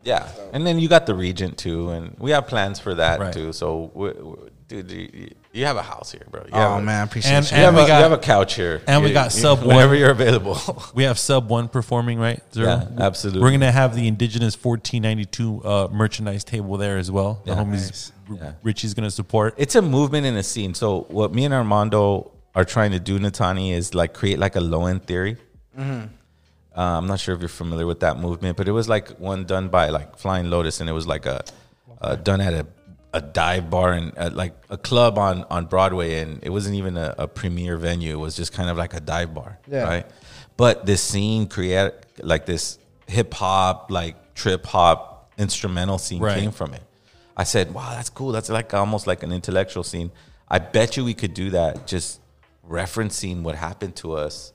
and 0.05 0.65
then 0.65 0.79
you 0.79 0.87
got 0.89 1.05
the 1.05 1.13
Regent 1.15 1.57
too, 1.57 1.89
and 1.89 2.15
we 2.19 2.31
have 2.31 2.47
plans 2.47 2.79
for 2.79 2.95
that 2.95 3.19
Right. 3.19 3.33
too. 3.33 3.53
So, 3.53 3.91
we, 3.93 4.09
we, 4.11 4.35
dude, 4.67 4.91
you, 4.91 5.29
you 5.53 5.65
have 5.65 5.75
a 5.77 5.81
house 5.81 6.11
here, 6.11 6.23
bro. 6.31 6.41
You 6.41 6.49
Oh 6.53 6.59
have 6.59 6.79
a- 6.79 6.81
man, 6.81 7.01
I 7.01 7.03
appreciate 7.03 7.33
And- 7.33 7.51
you. 7.51 7.57
You, 7.57 7.63
have, 7.63 7.75
we 7.75 7.81
a, 7.81 7.87
got- 7.87 7.97
you 7.97 8.03
have 8.03 8.11
a 8.13 8.17
couch 8.17 8.55
here, 8.55 8.81
and 8.87 9.03
we 9.03 9.11
got 9.13 9.33
you- 9.33 9.41
Sub 9.41 9.59
whenever 9.65 9.89
One. 9.89 9.99
you're 9.99 10.11
available. 10.11 10.57
We 10.95 11.03
have 11.03 11.19
Sub 11.19 11.49
One 11.49 11.67
performing, 11.67 12.19
right? 12.19 12.41
Zero? 12.53 12.67
Yeah, 12.67 12.87
absolutely. 13.05 13.41
We're 13.41 13.49
going 13.49 13.61
to 13.61 13.71
have 13.71 13.95
the 13.95 14.07
Indigenous 14.07 14.55
1492 14.55 15.61
uh, 15.63 15.87
merchandise 15.91 16.43
table 16.43 16.77
there 16.77 16.97
as 16.97 17.11
well. 17.11 17.41
The 17.45 17.51
Yeah. 17.51 17.57
homies 17.57 17.71
Nice. 17.71 18.11
R- 18.29 18.35
Yeah. 18.37 18.51
Richie's 18.63 18.93
going 18.93 19.03
to 19.07 19.11
support. 19.11 19.53
it's 19.57 19.75
a 19.75 19.81
movement 19.81 20.25
in 20.25 20.35
a 20.37 20.43
scene. 20.43 20.73
So, 20.73 21.01
what 21.09 21.33
me 21.33 21.43
and 21.45 21.53
Armando 21.53 22.31
are 22.55 22.65
trying 22.65 22.91
to 22.91 22.99
do, 22.99 23.19
Nataanii, 23.19 23.73
is 23.73 23.93
like 23.93 24.13
create 24.13 24.39
like 24.39 24.55
a 24.55 24.61
low 24.61 24.85
end 24.85 25.05
theory. 25.05 25.37
Uh, 26.75 26.97
I'm 26.97 27.07
not 27.07 27.19
sure 27.19 27.35
if 27.35 27.41
you're 27.41 27.49
familiar 27.49 27.85
with 27.85 27.99
that 27.99 28.17
movement, 28.17 28.55
but 28.57 28.67
it 28.67 28.71
was 28.71 28.87
like 28.87 29.09
one 29.19 29.45
done 29.45 29.67
by 29.69 29.89
like 29.89 30.17
Flying 30.17 30.49
Lotus, 30.49 30.79
and 30.79 30.89
it 30.89 30.93
was 30.93 31.05
like 31.07 31.25
a 31.25 31.43
uh, 32.01 32.15
done 32.15 32.39
at 32.41 32.53
a, 32.53 32.65
a 33.13 33.21
dive 33.21 33.69
bar 33.69 33.91
and 33.91 34.17
uh, 34.17 34.29
like 34.33 34.53
a 34.69 34.77
club 34.77 35.17
on 35.17 35.43
on 35.49 35.65
Broadway, 35.65 36.19
and 36.19 36.39
it 36.43 36.49
wasn't 36.49 36.75
even 36.75 36.95
a, 36.97 37.13
a 37.17 37.27
premier 37.27 37.75
venue. 37.77 38.13
It 38.13 38.19
was 38.19 38.35
just 38.37 38.53
kind 38.53 38.69
of 38.69 38.77
like 38.77 38.93
a 38.93 39.01
dive 39.01 39.33
bar, 39.33 39.59
Yeah. 39.67 39.83
right? 39.83 40.05
But 40.55 40.85
this 40.85 41.01
scene 41.01 41.47
create 41.47 41.91
like 42.19 42.45
this 42.45 42.79
hip 43.07 43.33
hop, 43.33 43.91
like 43.91 44.33
trip 44.35 44.65
hop 44.65 45.33
instrumental 45.37 45.97
scene 45.97 46.21
Right. 46.21 46.39
came 46.39 46.51
from 46.51 46.73
it. 46.73 46.83
I 47.35 47.43
said, 47.43 47.73
"Wow, 47.73 47.89
that's 47.91 48.09
cool. 48.09 48.31
That's 48.31 48.49
like 48.49 48.73
almost 48.73 49.07
like 49.07 49.23
an 49.23 49.31
intellectual 49.33 49.83
scene." 49.83 50.11
I 50.47 50.59
bet 50.59 50.95
you 50.95 51.03
we 51.03 51.13
could 51.13 51.33
do 51.33 51.49
that, 51.51 51.87
just 51.87 52.19
referencing 52.69 53.41
what 53.41 53.55
happened 53.55 53.95
to 53.97 54.13
us 54.13 54.53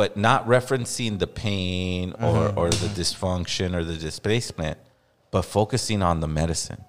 but 0.00 0.16
not 0.16 0.46
referencing 0.46 1.18
the 1.18 1.26
pain 1.26 2.12
or, 2.12 2.48
mm-hmm. 2.48 2.58
or 2.58 2.70
the 2.70 2.86
mm-hmm. 2.86 2.98
dysfunction 2.98 3.74
or 3.74 3.84
the 3.84 3.98
displacement, 3.98 4.78
but 5.30 5.42
focusing 5.42 6.00
on 6.00 6.20
the 6.20 6.26
medicine. 6.26 6.82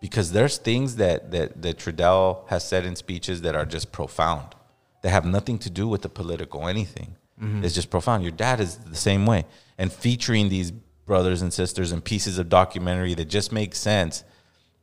Because 0.00 0.30
there's 0.30 0.56
things 0.56 0.94
that, 0.94 1.32
that, 1.32 1.60
that 1.60 1.76
Trudell 1.76 2.46
has 2.48 2.62
said 2.62 2.86
in 2.86 2.94
speeches 2.94 3.42
that 3.42 3.56
are 3.56 3.66
just 3.66 3.90
profound. 3.90 4.54
They 5.02 5.08
have 5.08 5.24
nothing 5.24 5.58
to 5.58 5.70
do 5.70 5.88
with 5.88 6.02
the 6.02 6.08
political 6.08 6.68
anything. 6.68 7.16
Mm-hmm. 7.42 7.64
It's 7.64 7.74
just 7.74 7.90
profound. 7.90 8.22
Your 8.22 8.30
dad 8.30 8.60
is 8.60 8.76
the 8.76 8.94
same 8.94 9.26
way. 9.26 9.44
And 9.76 9.92
featuring 9.92 10.48
these 10.48 10.70
brothers 10.70 11.42
and 11.42 11.52
sisters 11.52 11.90
and 11.90 12.04
pieces 12.04 12.38
of 12.38 12.48
documentary 12.48 13.14
that 13.14 13.24
just 13.24 13.50
make 13.50 13.74
sense 13.74 14.22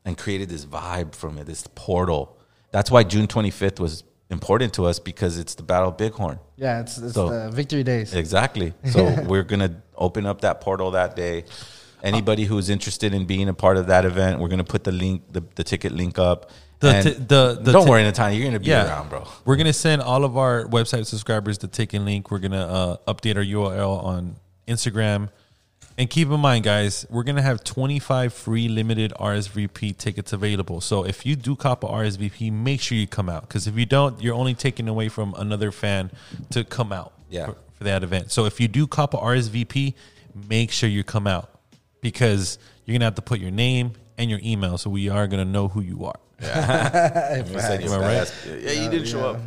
and 0.04 0.18
created 0.18 0.50
this 0.50 0.66
vibe 0.66 1.16
from 1.16 1.38
it, 1.38 1.46
this 1.46 1.66
portal. 1.76 2.38
That's 2.72 2.92
why 2.92 3.04
June 3.06 3.28
25th 3.28 3.80
was 3.80 4.04
important 4.34 4.74
to 4.74 4.86
us 4.86 5.00
because 5.00 5.38
it's 5.38 5.56
the 5.56 5.64
Battle 5.64 5.90
of 5.90 5.98
Bighorn. 5.98 6.40
Yeah, 6.58 6.82
it's, 6.82 6.98
it's 6.98 7.14
So- 7.14 7.30
the 7.30 7.50
victory 7.52 7.84
days. 7.84 8.14
Exactly. 8.14 8.74
So 8.92 9.02
we're 9.24 9.44
gonna 9.44 9.82
open 9.96 10.26
up 10.26 10.42
that 10.42 10.60
portal 10.60 10.92
that 10.92 11.16
day. 11.16 11.46
Anybody 12.04 12.44
who's 12.44 12.70
interested 12.70 13.14
in 13.14 13.24
being 13.26 13.48
a 13.48 13.54
part 13.54 13.78
of 13.78 13.88
that 13.88 14.04
event, 14.04 14.40
we're 14.42 14.50
gonna 14.50 14.66
put 14.76 14.84
the 14.84 14.92
link, 14.92 15.22
the, 15.32 15.42
the 15.56 15.64
ticket 15.64 15.94
link 15.94 16.20
up. 16.20 16.52
The 16.82 16.90
And 16.96 17.04
ti- 17.06 17.14
the- 17.14 17.58
the 17.62 17.72
don't 17.72 17.86
ti- 17.86 17.90
worry, 17.92 18.04
Nataanii, 18.04 18.36
you're 18.38 18.46
gonna 18.46 18.60
be 18.60 18.66
Yeah. 18.72 18.88
around, 18.88 19.10
bro. 19.10 19.26
We're 19.46 19.56
gonna 19.56 19.72
send 19.88 20.02
all 20.02 20.26
of 20.26 20.36
our 20.36 20.66
website 20.66 21.06
subscribers 21.06 21.58
the 21.60 21.68
ticket 21.70 22.02
link. 22.02 22.30
We're 22.30 22.40
gonna 22.40 22.66
uh, 23.08 23.12
update 23.14 23.38
our 23.38 23.44
URL 23.44 24.04
on 24.04 24.36
Instagram. 24.68 25.30
And 25.98 26.10
keep 26.10 26.28
in 26.30 26.40
mind, 26.40 26.64
guys, 26.64 27.06
we're 27.10 27.24
gonna 27.24 27.42
have 27.44 27.64
25 27.64 28.34
free 28.34 28.68
limited 28.68 29.14
RSVP 29.20 29.96
tickets 29.98 30.34
available. 30.34 30.82
So 30.82 31.06
if 31.06 31.24
you 31.26 31.36
do 31.36 31.56
cop 31.56 31.84
a 31.84 31.88
RSVP, 31.88 32.52
make 32.52 32.82
sure 32.82 32.98
you 32.98 33.06
come 33.08 33.30
out. 33.30 33.42
Because 33.48 33.68
if 33.68 33.78
you 33.78 33.86
don't, 33.86 34.20
you're 34.22 34.34
only 34.34 34.56
taking 34.56 34.88
away 34.88 35.08
from 35.10 35.36
another 35.38 35.72
fan 35.72 36.10
to 36.50 36.64
come 36.64 36.92
out 36.92 37.14
Yeah. 37.30 37.46
for, 37.46 37.58
for 37.76 37.84
that 37.84 38.02
event. 38.04 38.32
So 38.32 38.46
if 38.46 38.60
you 38.60 38.68
do 38.68 38.88
cop 38.88 39.14
a 39.14 39.18
RSVP, 39.18 39.94
make 40.50 40.72
sure 40.72 40.90
you 40.90 41.04
come 41.04 41.28
out 41.28 41.50
because 42.02 42.58
you're 42.86 42.94
gonna 42.96 43.06
have 43.06 43.16
to 43.16 43.22
put 43.22 43.40
your 43.40 43.52
name 43.52 43.94
and 44.18 44.30
your 44.32 44.40
email, 44.44 44.78
so 44.80 44.90
we 44.90 45.10
are 45.10 45.28
gonna 45.28 45.46
know 45.46 45.68
who 45.68 45.82
you 45.82 46.06
are. 46.06 46.20
You 46.40 46.48
said 47.60 47.84
you 47.84 47.92
Am 47.94 48.02
I 48.02 48.18
right? 48.20 48.36
Yeah, 48.48 48.72
you 48.84 48.90
didn't 48.90 49.08
show 49.08 49.30
up. 49.30 49.40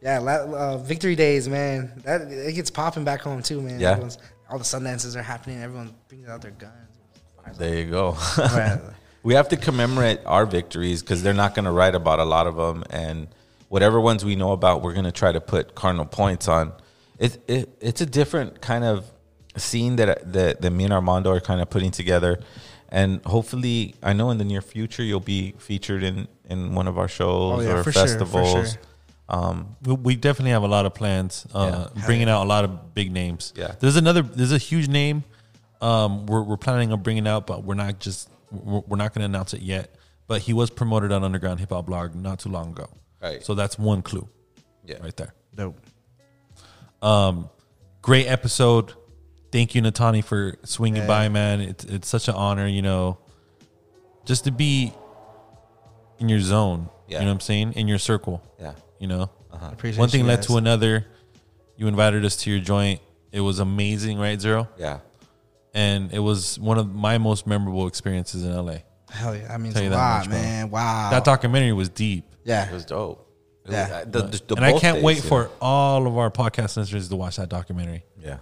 Yeah, 0.00 0.20
uh, 0.20 0.78
victory 0.78 1.16
days, 1.16 1.48
man. 1.48 1.90
That 2.04 2.22
it 2.30 2.54
gets 2.54 2.70
popping 2.70 3.04
back 3.04 3.20
home 3.22 3.42
too, 3.42 3.60
man. 3.60 3.80
Yeah. 3.80 3.90
Everyone's, 3.92 4.18
all 4.48 4.58
the 4.58 4.64
Sundances 4.64 5.16
are 5.16 5.22
happening. 5.22 5.60
Everyone 5.62 5.94
brings 6.08 6.28
out 6.28 6.42
their 6.42 6.50
guns. 6.52 6.72
There 7.58 7.74
you 7.74 7.90
go. 7.90 8.16
We 9.24 9.34
have 9.34 9.48
to 9.48 9.56
commemorate 9.56 10.20
our 10.24 10.46
victories 10.46 11.02
because 11.02 11.22
they're 11.22 11.34
not 11.34 11.54
going 11.54 11.64
to 11.64 11.72
write 11.72 11.94
about 11.96 12.18
a 12.20 12.24
lot 12.24 12.46
of 12.46 12.54
them, 12.56 12.84
and 12.88 13.26
whatever 13.68 14.00
ones 14.00 14.24
we 14.24 14.36
know 14.36 14.52
about, 14.52 14.80
we're 14.80 14.92
going 14.92 15.04
to 15.06 15.12
try 15.12 15.32
to 15.32 15.40
put 15.40 15.74
cardinal 15.74 16.06
points 16.06 16.46
on. 16.46 16.72
It, 17.18 17.36
it 17.48 17.68
it's 17.80 18.00
a 18.00 18.06
different 18.06 18.60
kind 18.60 18.84
of 18.84 19.04
scene 19.56 19.96
that 19.96 20.32
that, 20.32 20.62
that 20.62 20.70
me 20.70 20.84
and 20.84 20.92
Armando 20.92 21.30
are 21.32 21.40
kind 21.40 21.60
of 21.60 21.68
putting 21.68 21.90
together, 21.90 22.38
and 22.90 23.20
hopefully, 23.26 23.96
I 24.02 24.12
know 24.12 24.30
in 24.30 24.38
the 24.38 24.44
near 24.44 24.62
future 24.62 25.02
you'll 25.02 25.20
be 25.20 25.52
featured 25.58 26.04
in 26.04 26.28
in 26.48 26.74
one 26.74 26.86
of 26.86 26.96
our 26.96 27.08
shows 27.08 27.58
Oh, 27.58 27.60
yeah, 27.60 27.72
or 27.78 27.82
for 27.84 27.92
sure, 27.92 28.02
festivals. 28.06 28.72
sure. 28.72 28.80
Um, 29.28 29.76
We, 29.84 29.92
we 29.94 30.16
definitely 30.16 30.52
have 30.52 30.62
a 30.62 30.68
lot 30.68 30.86
of 30.86 30.94
plans. 30.94 31.46
Uh, 31.52 31.88
Yeah. 31.94 32.04
bringing 32.06 32.28
out 32.28 32.44
a 32.44 32.48
lot 32.48 32.64
of 32.64 32.94
big 32.94 33.10
names. 33.12 33.52
Yeah. 33.56 33.74
There's 33.78 33.96
another. 33.96 34.22
There's 34.22 34.52
a 34.52 34.58
huge 34.58 34.88
name. 34.88 35.24
Um, 35.80 36.26
we're 36.26 36.42
we're 36.42 36.56
planning 36.56 36.92
on 36.92 37.02
bringing 37.02 37.26
out, 37.28 37.46
but 37.46 37.62
we're 37.64 37.74
not 37.74 37.98
just 38.00 38.28
we're, 38.50 38.80
we're 38.86 38.96
not 38.96 39.12
going 39.14 39.20
to 39.20 39.26
announce 39.26 39.52
it 39.54 39.60
yet. 39.62 39.94
But 40.26 40.42
he 40.42 40.52
was 40.52 40.70
promoted 40.70 41.12
on 41.12 41.24
Underground 41.24 41.60
Hip 41.60 41.70
Hop 41.70 41.86
Blog 41.86 42.14
not 42.14 42.38
too 42.40 42.48
long 42.50 42.70
ago. 42.70 42.88
Right. 43.22 43.44
So 43.44 43.54
that's 43.54 43.78
one 43.78 44.02
clue. 44.02 44.28
Yeah. 44.84 44.98
Right 45.02 45.16
there. 45.16 45.34
Dope. 45.54 45.78
Um, 47.02 47.48
great 48.02 48.26
episode. 48.26 48.92
Thank 49.52 49.74
you, 49.74 49.82
Nataanii, 49.82 50.24
for 50.24 50.56
swinging 50.64 51.02
Yeah. 51.02 51.06
by, 51.06 51.28
man. 51.28 51.60
It's 51.60 51.84
it's 51.84 52.08
such 52.08 52.28
an 52.28 52.34
honor, 52.34 52.66
you 52.66 52.82
know, 52.82 53.18
just 54.24 54.44
to 54.44 54.50
be 54.50 54.92
in 56.18 56.28
your 56.28 56.40
zone. 56.40 56.88
Yeah. 57.08 57.18
You 57.18 57.24
know 57.24 57.30
what 57.30 57.34
I'm 57.34 57.40
saying? 57.40 57.72
In 57.74 57.88
your 57.88 57.98
circle. 57.98 58.42
Yeah. 58.60 58.72
You 58.98 59.06
know, 59.08 59.30
Uh-huh. 59.52 59.70
Appreciate 59.72 59.98
one 60.00 60.08
thing 60.08 60.26
led 60.26 60.36
guys. 60.36 60.46
to 60.46 60.56
another. 60.56 61.06
You 61.76 61.86
invited 61.86 62.24
us 62.24 62.36
to 62.38 62.50
your 62.50 62.60
joint. 62.60 63.00
It 63.32 63.40
was 63.40 63.58
amazing, 63.60 64.18
right, 64.18 64.40
Zero? 64.40 64.68
Yeah. 64.78 64.98
And 65.74 66.12
it 66.12 66.18
was 66.18 66.58
one 66.58 66.78
of 66.78 66.92
my 66.94 67.18
most 67.18 67.46
memorable 67.46 67.86
experiences 67.86 68.42
in 68.44 68.52
LA. 68.52 68.78
Hell 69.10 69.34
yeah, 69.36 69.48
that 69.48 69.60
means 69.60 69.74
Tell 69.74 69.82
you 69.82 69.88
a 69.88 69.92
that 69.92 69.96
lot, 69.96 70.18
much, 70.20 70.28
man. 70.30 70.70
Wow. 70.70 71.10
That 71.10 71.24
documentary 71.24 71.72
was 71.72 71.88
deep. 71.88 72.24
Yeah. 72.44 72.68
It 72.68 72.72
was 72.74 72.84
dope. 72.84 73.24
It 73.66 73.72
Yeah. 73.72 73.82
was- 73.82 73.92
uh, 73.92 74.04
the- 74.10 74.22
the- 74.22 74.42
the 74.48 74.54
and 74.56 74.64
I 74.64 74.78
can't 74.78 74.96
days, 74.96 75.04
wait 75.04 75.16
yeah. 75.22 75.28
for 75.28 75.50
all 75.60 76.06
of 76.06 76.16
our 76.18 76.30
podcast 76.30 76.76
listeners 76.76 77.08
to 77.08 77.16
watch 77.16 77.36
that 77.36 77.48
documentary. 77.48 78.04
Yeah. 78.20 78.38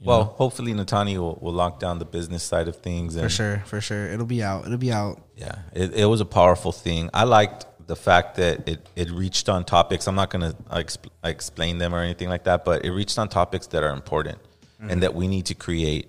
You 0.00 0.06
Well, 0.06 0.18
know? 0.20 0.24
hopefully 0.38 0.72
Nataanii 0.72 1.18
will, 1.18 1.38
will 1.42 1.52
lock 1.52 1.78
down 1.78 1.98
the 1.98 2.04
business 2.06 2.42
side 2.42 2.68
of 2.68 2.76
things. 2.76 3.14
And 3.16 3.24
For 3.24 3.28
sure, 3.28 3.62
for 3.66 3.80
sure. 3.82 4.06
It'll 4.08 4.24
be 4.26 4.42
out. 4.42 4.64
It'll 4.64 4.78
be 4.78 4.92
out. 4.92 5.20
Yeah, 5.36 5.56
it, 5.74 5.92
it 5.94 6.04
was 6.06 6.20
a 6.20 6.24
powerful 6.24 6.72
thing. 6.72 7.10
I 7.12 7.24
liked 7.24 7.66
the 7.90 7.96
fact 7.96 8.36
that 8.36 8.68
it, 8.68 8.78
it 8.94 9.10
reached 9.10 9.48
on 9.48 9.64
topics. 9.64 10.06
I'm 10.06 10.14
not 10.14 10.30
going 10.30 10.46
to 10.48 10.56
exp- 10.82 11.10
explain 11.24 11.78
them 11.78 11.92
or 11.92 11.98
anything 12.08 12.28
like 12.28 12.44
that, 12.44 12.64
but 12.64 12.84
it 12.84 12.92
reached 12.92 13.18
on 13.18 13.28
topics 13.28 13.66
that 13.72 13.82
are 13.82 13.90
important 14.02 14.38
Mhm. 14.80 14.90
and 14.92 15.02
that 15.02 15.12
we 15.20 15.26
need 15.34 15.46
to 15.46 15.54
create 15.66 16.04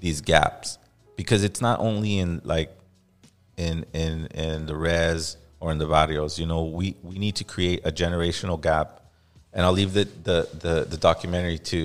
these 0.00 0.20
gaps 0.22 0.78
because 1.14 1.44
it's 1.44 1.60
not 1.60 1.78
only 1.88 2.18
in 2.18 2.40
like 2.54 2.70
in 3.58 3.84
in 3.92 4.26
in 4.46 4.66
the 4.70 4.74
res 4.74 5.36
or 5.60 5.70
in 5.72 5.78
the 5.78 5.86
barrios. 5.86 6.32
You 6.38 6.46
know, 6.46 6.62
we 6.64 6.96
we 7.08 7.16
need 7.24 7.36
to 7.36 7.44
create 7.44 7.78
a 7.84 7.92
generational 8.02 8.58
gap, 8.68 8.88
and 9.52 9.60
I'll 9.64 9.72
leave 9.80 9.92
the 9.92 10.04
the 10.28 10.38
the, 10.64 10.74
the 10.92 10.96
documentary 10.96 11.58
to 11.72 11.80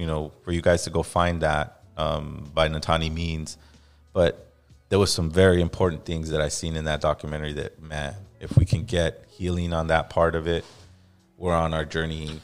you 0.00 0.06
know 0.10 0.32
for 0.42 0.50
you 0.56 0.62
guys 0.62 0.80
to 0.84 0.90
go 0.90 1.02
find 1.02 1.36
that 1.42 1.66
um, 1.96 2.50
by 2.58 2.68
Nataanii 2.68 3.12
Means, 3.12 3.56
but 4.12 4.32
there 4.88 4.98
was 4.98 5.12
some 5.12 5.28
very 5.30 5.60
important 5.68 6.04
things 6.10 6.30
that 6.30 6.40
I 6.40 6.48
seen 6.48 6.74
in 6.80 6.84
that 6.90 7.00
documentary 7.00 7.52
that 7.60 7.72
man, 7.82 8.14
if 8.50 8.56
we 8.56 8.64
can 8.64 8.84
get 8.84 9.24
healing 9.28 9.72
on 9.72 9.88
that 9.88 10.08
part 10.08 10.34
of 10.34 10.46
it, 10.46 10.64
we're 11.36 11.54
on 11.54 11.74
our 11.74 11.84
journey. 11.84 12.40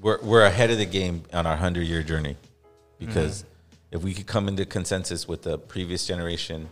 We're 0.00 0.20
we're 0.22 0.44
ahead 0.44 0.70
of 0.70 0.78
the 0.78 0.86
game 0.86 1.22
on 1.32 1.46
our 1.46 1.56
hundred 1.56 1.82
year 1.86 2.02
journey, 2.02 2.36
because 2.98 3.44
if 3.92 4.02
we 4.02 4.12
could 4.12 4.26
come 4.26 4.48
into 4.48 4.66
consensus 4.66 5.28
with 5.28 5.42
the 5.42 5.56
previous 5.58 6.06
generation, 6.06 6.68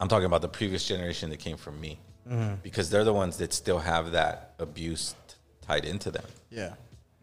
I'm 0.00 0.08
talking 0.08 0.26
about 0.26 0.42
the 0.42 0.48
previous 0.48 0.86
generation 0.86 1.30
that 1.30 1.38
came 1.38 1.56
from 1.56 1.80
me, 1.80 1.98
Mhm. 2.28 2.60
because 2.62 2.90
they're 2.90 3.04
the 3.04 3.14
ones 3.14 3.36
that 3.38 3.52
still 3.54 3.78
have 3.78 4.12
that 4.12 4.54
abuse 4.58 5.14
t- 5.28 5.34
tied 5.62 5.84
into 5.84 6.10
them. 6.10 6.24
Yeah. 6.50 6.74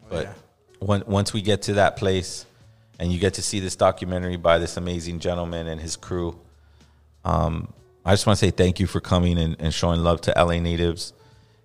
Oh, 0.02 0.06
But 0.08 0.24
yeah. 0.24 0.32
when, 0.80 1.02
once 1.06 1.32
we 1.34 1.42
get 1.42 1.62
to 1.62 1.74
that 1.74 1.96
place, 1.98 2.46
and 2.98 3.12
you 3.12 3.18
get 3.18 3.34
to 3.34 3.42
see 3.42 3.60
this 3.60 3.76
documentary 3.76 4.36
by 4.36 4.58
this 4.58 4.78
amazing 4.78 5.20
gentleman 5.20 5.66
and 5.68 5.78
his 5.80 5.96
crew, 5.96 6.38
um, 7.24 7.72
I 8.06 8.12
just 8.12 8.26
want 8.26 8.38
to 8.38 8.44
say 8.46 8.50
thank 8.52 8.78
you 8.80 8.86
for 8.86 9.00
coming 9.00 9.36
and, 9.38 9.56
and 9.58 9.74
showing 9.74 10.00
love 10.02 10.20
to 10.22 10.32
LA 10.36 10.60
natives, 10.60 11.12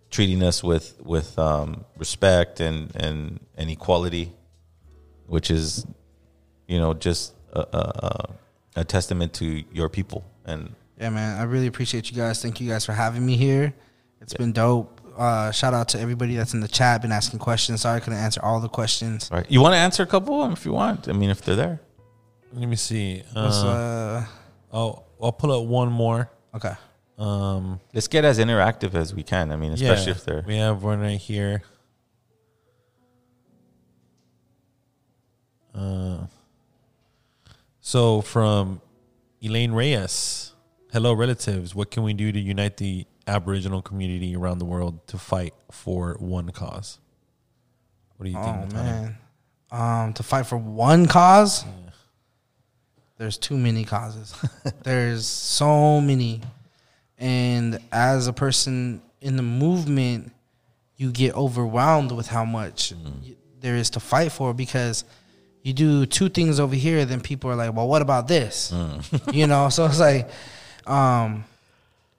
treating 0.10 0.42
us 0.44 0.64
with 0.64 1.00
with 1.04 1.38
um, 1.40 1.86
respect 1.98 2.60
and, 2.60 2.94
and 2.96 3.40
and 3.56 3.70
equality, 3.70 4.34
which 5.28 5.52
is, 5.52 5.86
you 6.68 6.80
know, 6.80 6.94
just 6.96 7.34
a, 7.54 7.60
a, 7.60 7.66
a- 8.08 8.30
a 8.78 8.84
testament 8.86 9.34
to 9.34 9.64
your 9.74 9.90
people. 9.90 10.24
And 10.46 10.74
Yeah, 10.98 11.10
man. 11.10 11.38
I 11.40 11.44
really 11.44 11.68
appreciate 11.68 12.10
you 12.10 12.16
guys. 12.16 12.42
Thank 12.42 12.62
you 12.62 12.70
guys 12.70 12.86
for 12.86 12.94
having 12.94 13.26
me 13.26 13.36
here. 13.36 13.74
It's 14.22 14.34
been 14.34 14.54
dope. 14.54 15.02
Uh, 15.18 15.52
shout 15.52 15.74
out 15.74 15.90
to 15.90 16.00
everybody 16.00 16.36
that's 16.38 16.54
in 16.54 16.62
the 16.62 16.70
chat, 16.70 17.02
been 17.02 17.12
asking 17.12 17.40
questions. 17.40 17.82
Sorry 17.82 17.98
I 17.98 18.00
couldn't 18.00 18.20
answer 18.20 18.40
all 18.42 18.62
the 18.62 18.70
questions. 18.70 19.30
right, 19.30 19.46
you 19.52 19.60
want 19.60 19.74
to 19.74 19.78
answer 19.78 20.04
a 20.04 20.06
couple 20.06 20.36
of 20.36 20.46
them 20.46 20.54
if 20.54 20.66
you 20.66 20.72
want. 20.72 21.10
I 21.10 21.12
mean, 21.12 21.30
if 21.30 21.42
they're 21.42 21.58
there. 21.58 21.82
Let 22.54 22.70
me 22.70 22.78
see. 22.78 23.24
What's, 23.34 23.58
Uh, 23.62 24.26
oh, 24.72 25.04
I'll 25.22 25.32
pull 25.32 25.52
up 25.52 25.68
one 25.68 25.92
more. 25.92 26.30
Okay. 26.54 26.74
Um, 27.18 27.80
Let's 27.94 28.08
get 28.08 28.26
as 28.26 28.40
interactive 28.40 28.96
as 28.96 29.14
we 29.14 29.24
can. 29.24 29.52
I 29.52 29.56
mean, 29.56 29.74
especially 29.74 30.06
yeah, 30.08 30.12
if 30.12 30.26
they're 30.26 30.44
We 30.48 30.58
have 30.58 30.84
one 30.84 31.00
right 31.02 31.20
here. 31.20 31.62
Uh, 35.74 36.26
so 37.80 38.22
from 38.22 38.82
Elaine 39.42 39.72
Reyes, 39.72 40.54
hello 40.92 41.14
relatives. 41.14 41.74
What 41.76 41.92
can 41.92 42.04
we 42.04 42.14
do 42.14 42.32
to 42.32 42.40
unite 42.40 42.78
the 42.78 43.06
Aboriginal 43.28 43.82
community 43.82 44.36
around 44.36 44.58
the 44.58 44.66
world 44.66 45.06
to 45.08 45.18
fight 45.18 45.54
for 45.72 46.16
one 46.20 46.50
cause? 46.50 47.00
What 48.18 48.26
do 48.26 48.32
you 48.32 48.44
think? 48.44 48.58
Oh 48.58 48.76
man, 48.76 49.18
um, 49.72 50.14
to 50.14 50.24
fight 50.24 50.46
for 50.46 50.58
one 50.58 51.06
cause. 51.06 51.66
There's 53.22 53.38
too 53.38 53.56
many 53.56 53.86
causes. 53.86 54.34
There's 54.84 55.28
so 55.28 56.02
many, 56.02 56.42
and 57.20 57.78
as 57.92 58.26
a 58.26 58.34
person 58.34 59.04
in 59.22 59.36
the 59.36 59.44
movement, 59.44 60.34
you 60.98 61.12
get 61.12 61.36
overwhelmed 61.36 62.12
with 62.14 62.26
how 62.26 62.46
much 62.46 62.96
mm. 62.96 63.14
y- 63.22 63.36
there 63.60 63.76
is 63.76 63.92
to 63.92 64.00
fight 64.00 64.32
for 64.32 64.56
because 64.56 65.04
you 65.62 65.72
do 65.72 66.08
two 66.08 66.30
things 66.30 66.60
over 66.60 66.74
here, 66.74 67.06
then 67.06 67.22
people 67.22 67.52
are 67.52 67.56
like, 67.56 67.76
"Well, 67.76 67.88
what 67.88 68.02
about 68.02 68.28
this?" 68.28 68.72
Mm. 68.72 69.34
you 69.36 69.46
know, 69.46 69.70
so 69.70 69.86
it's 69.86 70.00
like, 70.00 70.28
um, 70.88 71.46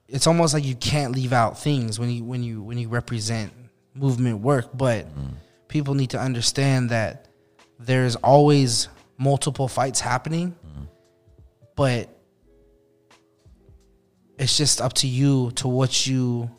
it's 0.07 0.25
almost 0.25 0.53
like 0.53 0.63
you 0.63 0.75
can't 0.75 1.11
leave 1.11 1.33
out 1.33 1.59
things 1.59 1.99
when 1.99 2.11
you 2.11 2.23
when 2.23 2.43
you 2.43 2.63
when 2.63 2.77
you 2.77 2.87
represent 2.87 3.51
movement 3.93 4.39
work, 4.39 4.69
but 4.73 5.05
mm. 5.13 5.33
people 5.67 5.95
need 5.95 6.11
to 6.11 6.19
understand 6.21 6.91
that 6.91 7.27
there's 7.77 8.15
always 8.15 8.87
multiple 9.17 9.67
fights 9.67 9.99
happening, 9.99 10.55
but 11.75 12.09
it's 14.37 14.57
just 14.57 14.81
up 14.81 14.93
to 14.93 15.07
you 15.07 15.51
to 15.51 15.67
what 15.67 16.07
you 16.07 16.49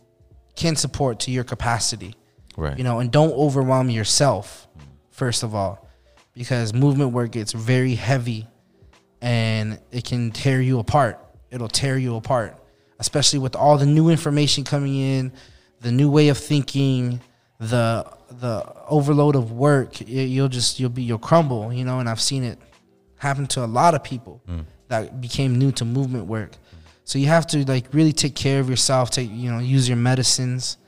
can 0.57 0.77
support 0.77 1.21
to 1.21 1.31
your 1.31 1.45
capacity. 1.45 2.15
Right. 2.57 2.77
You 2.79 2.85
know, 2.85 3.01
and 3.01 3.11
don't 3.11 3.33
overwhelm 3.33 3.91
yourself, 3.91 4.69
first 5.11 5.43
of 5.43 5.55
all, 5.55 5.89
because 6.35 6.73
movement 6.73 7.13
work 7.13 7.33
gets 7.33 7.53
very 7.53 7.95
heavy 7.95 8.47
and 9.21 9.81
it 9.91 10.05
can 10.05 10.31
tear 10.31 10.61
you 10.61 10.79
apart. 10.79 11.19
It'll 11.51 11.69
tear 11.69 11.99
you 11.99 12.17
apart, 12.17 12.57
especially 12.99 13.41
with 13.41 13.57
all 13.57 13.79
the 13.79 13.87
new 13.87 14.09
information 14.09 14.65
coming 14.65 14.95
in, 14.97 15.33
the 15.81 15.91
new 15.91 16.11
way 16.11 16.29
of 16.29 16.39
thinking, 16.39 17.21
the 17.59 18.07
the 18.29 18.65
overload 18.89 19.37
of 19.37 19.53
work. 19.53 20.01
You'll 20.01 20.49
just 20.49 20.79
you'll 20.81 20.91
be 20.91 21.03
you'll 21.03 21.19
crumble, 21.19 21.73
you 21.73 21.85
know. 21.85 22.01
And 22.01 22.09
I've 22.09 22.21
seen 22.21 22.45
it 22.45 22.59
happen 23.17 23.47
to 23.49 23.65
a 23.65 23.67
lot 23.67 23.95
of 23.95 24.05
people 24.05 24.43
mm. 24.49 24.65
That 24.89 25.21
became 25.21 25.59
new 25.59 25.73
to 25.73 25.85
movement 25.85 26.27
work. 26.27 26.53
So 27.05 27.19
you 27.19 27.27
have 27.27 27.47
to 27.49 27.65
like 27.67 27.87
really 27.93 28.13
take 28.13 28.35
care 28.35 28.61
of 28.61 28.71
yourself. 28.71 29.11
Take 29.11 29.31
you 29.31 29.51
know 29.51 29.59
use 29.59 29.89
your 29.89 29.97
medicines, 29.99 30.79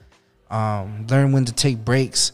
um, 0.51 1.07
learn 1.09 1.33
when 1.33 1.45
to 1.45 1.53
take 1.53 1.85
breaks. 1.85 2.33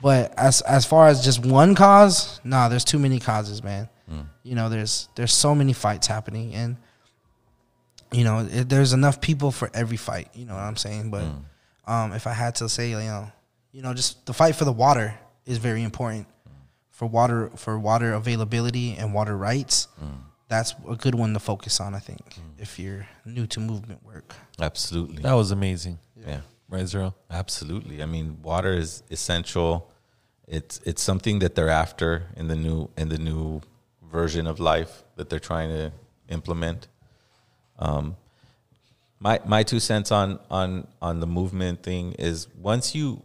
But 0.00 0.32
as 0.38 0.60
as 0.62 0.86
far 0.86 1.08
as 1.08 1.24
just 1.24 1.44
one 1.44 1.74
cause, 1.74 2.40
nah, 2.44 2.68
there's 2.68 2.84
too 2.84 2.98
many 2.98 3.18
causes, 3.18 3.62
man. 3.62 3.88
You 4.42 4.54
know, 4.54 4.68
there's 4.70 5.08
there's 5.16 5.34
so 5.34 5.54
many 5.54 5.72
fights 5.74 6.06
happening, 6.06 6.54
and 6.54 6.76
you 8.12 8.24
know, 8.24 8.48
it, 8.50 8.68
there's 8.68 8.92
enough 8.94 9.20
people 9.20 9.50
for 9.50 9.70
every 9.74 9.98
fight. 9.98 10.30
You 10.34 10.46
know 10.46 10.54
what 10.54 10.62
I'm 10.62 10.76
saying? 10.76 11.10
But 11.10 11.24
um, 11.86 12.12
if 12.14 12.26
I 12.26 12.32
had 12.32 12.54
to 12.56 12.68
say, 12.68 12.90
you 12.90 12.96
know, 12.98 13.30
you 13.72 13.82
know, 13.82 13.92
just 13.92 14.24
the 14.24 14.32
fight 14.32 14.56
for 14.56 14.64
the 14.64 14.72
water 14.72 15.18
is 15.44 15.58
very 15.58 15.82
important 15.82 16.26
for 16.90 17.06
water 17.06 17.50
for 17.56 17.78
water 17.78 18.14
availability 18.14 18.96
and 18.96 19.12
water 19.12 19.36
rights. 19.36 19.88
That's 20.48 20.74
a 20.88 20.96
good 20.96 21.14
one 21.14 21.34
to 21.34 21.40
focus 21.40 21.80
on. 21.80 21.94
I 21.94 21.98
think 21.98 22.20
if 22.58 22.78
you're 22.78 23.06
new 23.24 23.46
to 23.48 23.60
movement 23.60 24.04
work. 24.04 24.34
Absolutely. 24.58 25.22
That 25.22 25.34
was 25.34 25.50
amazing. 25.50 25.98
Yeah. 26.16 26.40
Right, 26.70 26.86
Zero? 26.86 27.14
Absolutely. 27.30 28.02
I 28.02 28.06
mean, 28.06 28.38
water 28.42 28.72
is 28.72 29.02
essential. 29.10 29.90
It's 30.46 30.80
it's 30.84 31.02
something 31.02 31.38
that 31.40 31.54
they're 31.54 31.68
after 31.68 32.26
in 32.36 32.48
the 32.48 32.56
new 32.56 32.90
in 32.96 33.08
the 33.08 33.18
new 33.18 33.60
version 34.10 34.46
of 34.46 34.60
life 34.60 35.04
that 35.16 35.28
they're 35.28 35.38
trying 35.38 35.70
to 35.70 35.92
implement. 36.28 36.88
Um, 37.78 38.16
my 39.20 39.40
my 39.46 39.62
two 39.62 39.80
cents 39.80 40.10
on 40.12 40.38
on 40.50 40.86
on 41.00 41.20
the 41.20 41.26
movement 41.26 41.82
thing 41.82 42.12
is 42.12 42.48
once 42.56 42.94
you 42.94 43.22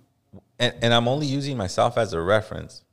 and, 0.59 0.73
and 0.81 0.93
I'm 0.93 1.07
only 1.07 1.27
using 1.27 1.57
myself 1.57 1.97
as 1.97 2.13
a 2.13 2.21
reference, 2.21 2.83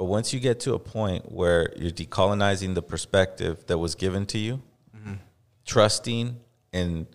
but 0.00 0.06
once 0.06 0.32
you 0.32 0.40
get 0.40 0.60
to 0.60 0.72
a 0.72 0.78
point 0.78 1.30
where 1.30 1.74
you're 1.76 1.90
decolonizing 1.90 2.74
the 2.74 2.80
perspective 2.80 3.66
that 3.66 3.76
was 3.76 3.94
given 3.94 4.24
to 4.24 4.38
you, 4.38 4.62
trusting 5.66 6.40
and 6.72 7.06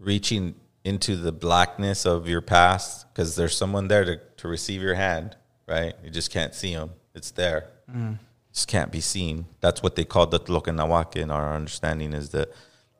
reaching 0.00 0.56
into 0.82 1.14
the 1.14 1.30
blackness 1.30 2.04
of 2.04 2.26
your 2.28 2.40
past 2.40 3.06
because 3.12 3.36
there's 3.36 3.56
someone 3.56 3.86
there 3.86 4.04
to, 4.04 4.20
to 4.38 4.48
receive 4.48 4.82
your 4.82 4.96
hand, 4.96 5.36
right? 5.68 5.94
You 6.02 6.10
just 6.10 6.32
can't 6.32 6.52
see 6.56 6.74
them. 6.74 6.90
It's 7.14 7.30
there. 7.30 7.70
Mm. 7.88 8.18
Just 8.52 8.66
can't 8.66 8.90
be 8.90 9.00
seen. 9.00 9.46
That's 9.60 9.80
what 9.80 9.94
they 9.94 10.04
call 10.04 10.26
the 10.26 10.40
Tloque 10.40 10.74
Nahuaque 10.74 11.14
in 11.22 11.30
our 11.30 11.54
understanding 11.54 12.12
is 12.12 12.30
the, 12.30 12.48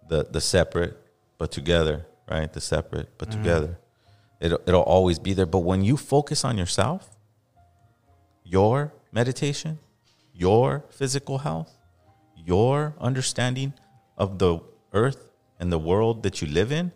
the, 0.09 0.29
the 0.31 0.41
separate 0.41 0.97
but 1.39 1.51
together, 1.51 2.07
right? 2.31 2.53
The 2.53 2.61
separate 2.61 3.09
but 3.19 3.31
Mhm. 3.31 3.33
together. 3.33 3.79
It'll, 4.39 4.61
it'll 4.65 4.83
always 4.83 5.19
be 5.19 5.33
there. 5.35 5.45
But 5.47 5.65
when 5.71 5.83
you 5.83 5.97
focus 5.97 6.45
on 6.45 6.57
yourself, 6.57 7.11
your 8.45 8.93
meditation, 9.15 9.79
your 10.35 10.85
physical 10.91 11.39
health, 11.39 11.73
your 12.37 12.95
understanding 13.01 13.73
of 14.19 14.39
the 14.39 14.59
earth 14.93 15.31
and 15.61 15.73
the 15.73 15.79
world 15.79 16.23
that 16.25 16.43
you 16.43 16.49
live 16.49 16.73
in, 16.73 16.93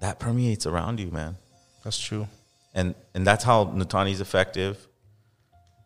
that 0.00 0.18
permeates 0.18 0.64
around 0.66 1.00
you, 1.00 1.10
man. 1.10 1.36
That's 1.84 1.98
true. 1.98 2.26
And 2.72 2.94
and 3.14 3.26
that's 3.26 3.44
how 3.44 3.66
Nataanii 3.66 4.12
is 4.12 4.20
effective. 4.20 4.86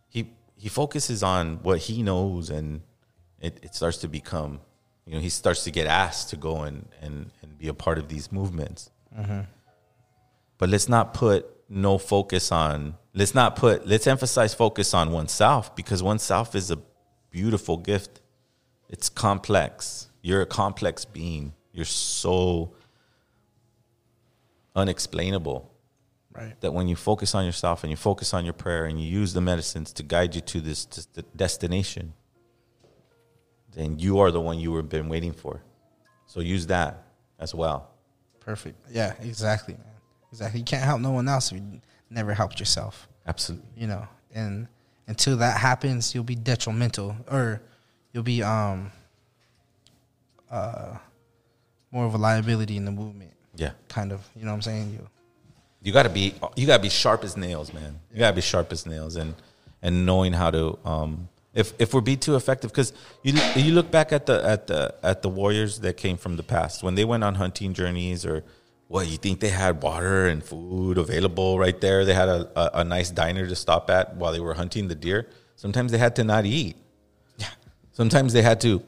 He 0.08 0.20
he 0.56 0.68
focuses 0.68 1.22
on 1.22 1.62
what 1.62 1.78
he 1.88 2.02
knows 2.02 2.50
and 2.50 2.82
it, 3.40 3.58
it 3.62 3.74
starts 3.74 3.98
to 3.98 4.08
become, 4.08 4.60
you 5.06 5.14
know, 5.14 5.20
he 5.20 5.30
starts 5.30 5.64
to 5.64 5.70
get 5.70 5.86
asked 5.86 6.30
to 6.30 6.36
go 6.36 6.62
and, 6.62 6.86
and, 7.02 7.30
and 7.42 7.58
be 7.58 7.68
a 7.68 7.74
part 7.74 7.98
of 7.98 8.08
these 8.08 8.30
movements. 8.30 8.90
Mhm. 9.18 9.46
But 10.58 10.68
let's 10.68 10.88
not 10.88 11.12
put 11.14 11.46
no 11.68 11.98
focus 11.98 12.52
on 12.52 12.94
let's 13.14 13.34
not 13.34 13.56
put 13.56 13.86
let's 13.86 14.06
emphasize 14.06 14.52
focus 14.52 14.92
on 14.92 15.12
oneself 15.12 15.74
because 15.74 16.02
oneself 16.02 16.54
is 16.54 16.70
a 16.70 16.78
beautiful 17.30 17.76
gift. 17.76 18.20
It's 18.88 19.08
complex. 19.08 20.08
You're 20.20 20.42
a 20.42 20.46
complex 20.46 21.04
being. 21.04 21.54
You're 21.72 21.84
so 21.84 22.74
unexplainable. 24.76 25.70
Right. 26.32 26.60
That 26.60 26.72
when 26.72 26.88
you 26.88 26.96
focus 26.96 27.34
on 27.34 27.44
yourself 27.44 27.84
and 27.84 27.90
you 27.90 27.96
focus 27.96 28.34
on 28.34 28.44
your 28.44 28.54
prayer 28.54 28.86
and 28.86 29.00
you 29.00 29.08
use 29.08 29.32
the 29.32 29.40
medicines 29.40 29.92
to 29.94 30.02
guide 30.02 30.34
you 30.34 30.40
to 30.40 30.60
this 30.60 30.84
to 30.86 31.06
the 31.14 31.22
destination, 31.36 32.12
then 33.72 33.98
you 34.00 34.18
are 34.18 34.32
the 34.32 34.40
one 34.40 34.58
you 34.58 34.74
have 34.76 34.88
been 34.88 35.08
waiting 35.08 35.32
for. 35.32 35.62
So 36.26 36.40
use 36.40 36.66
that 36.66 37.04
as 37.38 37.54
well. 37.54 37.90
Perfect. 38.40 38.76
Yeah, 38.90 39.14
exactly, 39.20 39.74
man. 39.74 39.84
Exactly. 40.32 40.60
You 40.60 40.64
can't 40.64 40.82
help 40.82 41.00
no 41.00 41.12
one 41.12 41.28
else 41.28 41.52
if 41.52 41.58
you 41.58 41.80
never 42.14 42.32
helped 42.32 42.58
yourself. 42.60 43.08
Absolutely. 43.26 43.66
You 43.76 43.86
know, 43.88 44.06
and 44.34 44.68
until 45.06 45.36
that 45.38 45.58
happens, 45.58 46.14
you'll 46.14 46.24
be 46.24 46.34
detrimental 46.34 47.16
or 47.30 47.60
you'll 48.12 48.22
be 48.22 48.42
um 48.42 48.90
uh 50.50 50.96
more 51.90 52.06
of 52.06 52.14
a 52.14 52.18
liability 52.18 52.76
in 52.76 52.84
the 52.84 52.90
movement. 52.90 53.32
Yeah. 53.56 53.72
Kind 53.88 54.12
of. 54.12 54.20
You 54.34 54.44
know 54.44 54.50
what 54.50 54.56
I'm 54.56 54.62
saying? 54.62 54.92
You 54.92 55.08
You 55.82 55.92
gotta 55.92 56.08
be 56.08 56.34
you 56.56 56.66
gotta 56.66 56.82
be 56.82 56.88
sharp 56.88 57.24
as 57.24 57.36
nails, 57.36 57.72
man. 57.72 58.00
You 58.12 58.18
gotta 58.18 58.36
be 58.36 58.42
sharp 58.42 58.72
as 58.72 58.86
nails 58.86 59.16
and 59.16 59.34
and 59.82 60.06
knowing 60.06 60.32
how 60.32 60.50
to 60.50 60.78
um 60.84 61.28
if 61.54 61.72
if 61.78 61.94
we're 61.94 62.00
be 62.00 62.16
too 62.16 62.36
effective 62.36 62.70
because 62.70 62.92
you 63.22 63.34
you 63.56 63.72
look 63.72 63.90
back 63.90 64.12
at 64.12 64.26
the 64.26 64.44
at 64.44 64.66
the 64.66 64.94
at 65.02 65.22
the 65.22 65.28
warriors 65.28 65.80
that 65.80 65.96
came 65.96 66.16
from 66.16 66.36
the 66.36 66.42
past 66.42 66.82
when 66.82 66.94
they 66.94 67.04
went 67.04 67.22
on 67.22 67.36
hunting 67.36 67.72
journeys 67.74 68.26
or 68.26 68.42
what 68.88 69.08
you 69.08 69.16
think 69.16 69.40
they 69.40 69.48
had 69.48 69.82
water 69.82 70.26
and 70.28 70.44
food 70.44 70.98
available 70.98 71.58
right 71.58 71.80
there 71.80 72.04
they 72.04 72.14
had 72.14 72.28
a, 72.28 72.50
a, 72.58 72.80
a 72.80 72.84
nice 72.84 73.10
diner 73.10 73.46
to 73.46 73.56
stop 73.56 73.90
at 73.90 74.16
while 74.16 74.32
they 74.32 74.40
were 74.40 74.54
hunting 74.54 74.88
the 74.88 74.94
deer 74.94 75.28
sometimes 75.56 75.90
they 75.90 75.98
had 75.98 76.14
to 76.16 76.24
not 76.24 76.44
eat 76.44 76.76
yeah 77.38 77.48
sometimes 77.92 78.32
they 78.32 78.42
had 78.42 78.60
to 78.60 78.82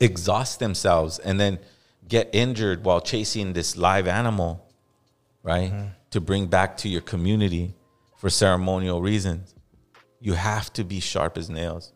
exhaust 0.00 0.58
themselves 0.58 1.18
and 1.20 1.38
then 1.38 1.58
get 2.08 2.28
injured 2.32 2.84
while 2.84 3.00
chasing 3.00 3.52
this 3.52 3.76
live 3.76 4.06
animal 4.06 4.64
right? 5.44 5.70
Mm-hmm. 5.70 5.88
To 6.10 6.20
bring 6.20 6.46
back 6.46 6.76
to 6.78 6.88
your 6.88 7.02
community 7.02 7.74
for 8.16 8.30
ceremonial 8.30 9.00
reasons. 9.00 9.54
You 10.20 10.32
have 10.32 10.72
to 10.72 10.82
be 10.82 10.98
sharp 10.98 11.38
as 11.38 11.48
nails. 11.48 11.92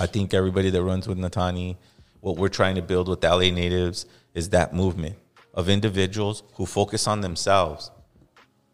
I 0.00 0.06
think 0.06 0.34
everybody 0.34 0.68
that 0.70 0.82
runs 0.82 1.06
with 1.06 1.16
Nataanii, 1.16 1.76
what 2.20 2.36
we're 2.36 2.48
trying 2.48 2.74
to 2.74 2.82
build 2.82 3.08
with 3.08 3.22
LA 3.22 3.50
natives 3.50 4.04
is 4.36 4.50
that 4.50 4.72
movement 4.74 5.16
of 5.54 5.68
individuals 5.68 6.42
who 6.54 6.66
focus 6.66 7.06
on 7.08 7.22
themselves 7.22 7.90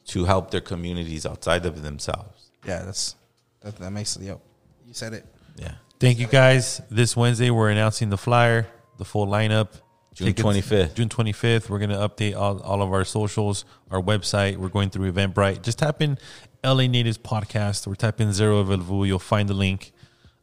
to 0.07 0.25
help 0.25 0.51
their 0.51 0.61
communities 0.61 1.25
outside 1.25 1.65
of 1.65 1.83
themselves. 1.83 2.51
yeah, 2.67 2.83
that's 2.85 3.15
that, 3.61 3.77
that 3.77 3.91
makes 3.93 4.17
it 4.17 4.23
yep. 4.23 4.41
You 4.87 4.93
said 4.95 5.13
it. 5.15 5.25
Yeah. 5.57 5.75
Thank 6.01 6.19
you 6.19 6.27
guys. 6.27 6.83
This 6.91 7.17
Wednesday, 7.17 7.51
we're 7.51 7.71
announcing 7.71 8.11
the 8.11 8.19
flyer, 8.19 8.67
the 8.99 9.05
full 9.05 9.29
lineup. 9.29 9.69
June 10.15 10.35
Tickets- 10.35 10.67
25th. 10.69 10.95
June 10.95 11.09
25th. 11.09 11.69
We're 11.71 11.79
going 11.79 11.91
to 11.91 11.97
update 12.09 12.37
all, 12.37 12.61
all 12.61 12.83
of 12.83 12.93
our 12.93 13.05
socials, 13.05 13.65
our 13.91 14.03
website. 14.03 14.57
We're 14.57 14.69
going 14.69 14.91
through 14.91 15.11
Eventbrite. 15.13 15.63
Just 15.63 15.79
type 15.79 16.03
in 16.03 16.19
LA 16.65 16.87
Natives 16.89 17.17
Podcast 17.19 17.87
or 17.87 17.95
type 17.95 18.21
in 18.21 18.33
Zero 18.33 18.59
of 18.59 18.71
El 18.71 18.79
Vuh. 18.79 19.07
You'll 19.07 19.19
find 19.21 19.49
the 19.49 19.55
link. 19.55 19.93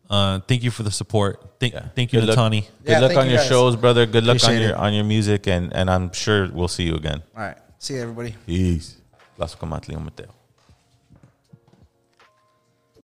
Uh, 0.10 0.40
thank 0.48 0.64
you 0.64 0.72
for 0.72 0.82
the 0.84 0.92
support. 0.92 1.40
Thank, 1.60 1.76
thank 1.96 2.12
you, 2.14 2.20
Good 2.22 2.30
luck, 2.30 2.38
Nataanii. 2.52 2.66
good 2.84 3.02
luck 3.02 3.16
on 3.18 3.30
your 3.30 3.40
shows, 3.44 3.76
brother. 3.76 4.06
Good 4.08 4.24
luck 4.24 4.38
on 4.44 4.50
Appreciate 4.50 4.62
your 4.62 4.72
it. 4.72 4.76
on 4.78 4.94
your 4.94 5.04
music 5.06 5.48
and 5.48 5.72
and 5.74 5.90
I'm 5.90 6.12
sure 6.14 6.50
we'll 6.52 6.68
see 6.68 6.84
you 6.84 6.96
again. 6.96 7.22
All 7.38 7.44
right. 7.44 7.58
See 7.78 7.94
you 7.94 8.02
everybody. 8.02 8.36
Peace. 8.48 8.96
Las 9.38 9.56
Comatli, 9.56 9.96
un 9.96 10.04
Mateo. 10.04 10.28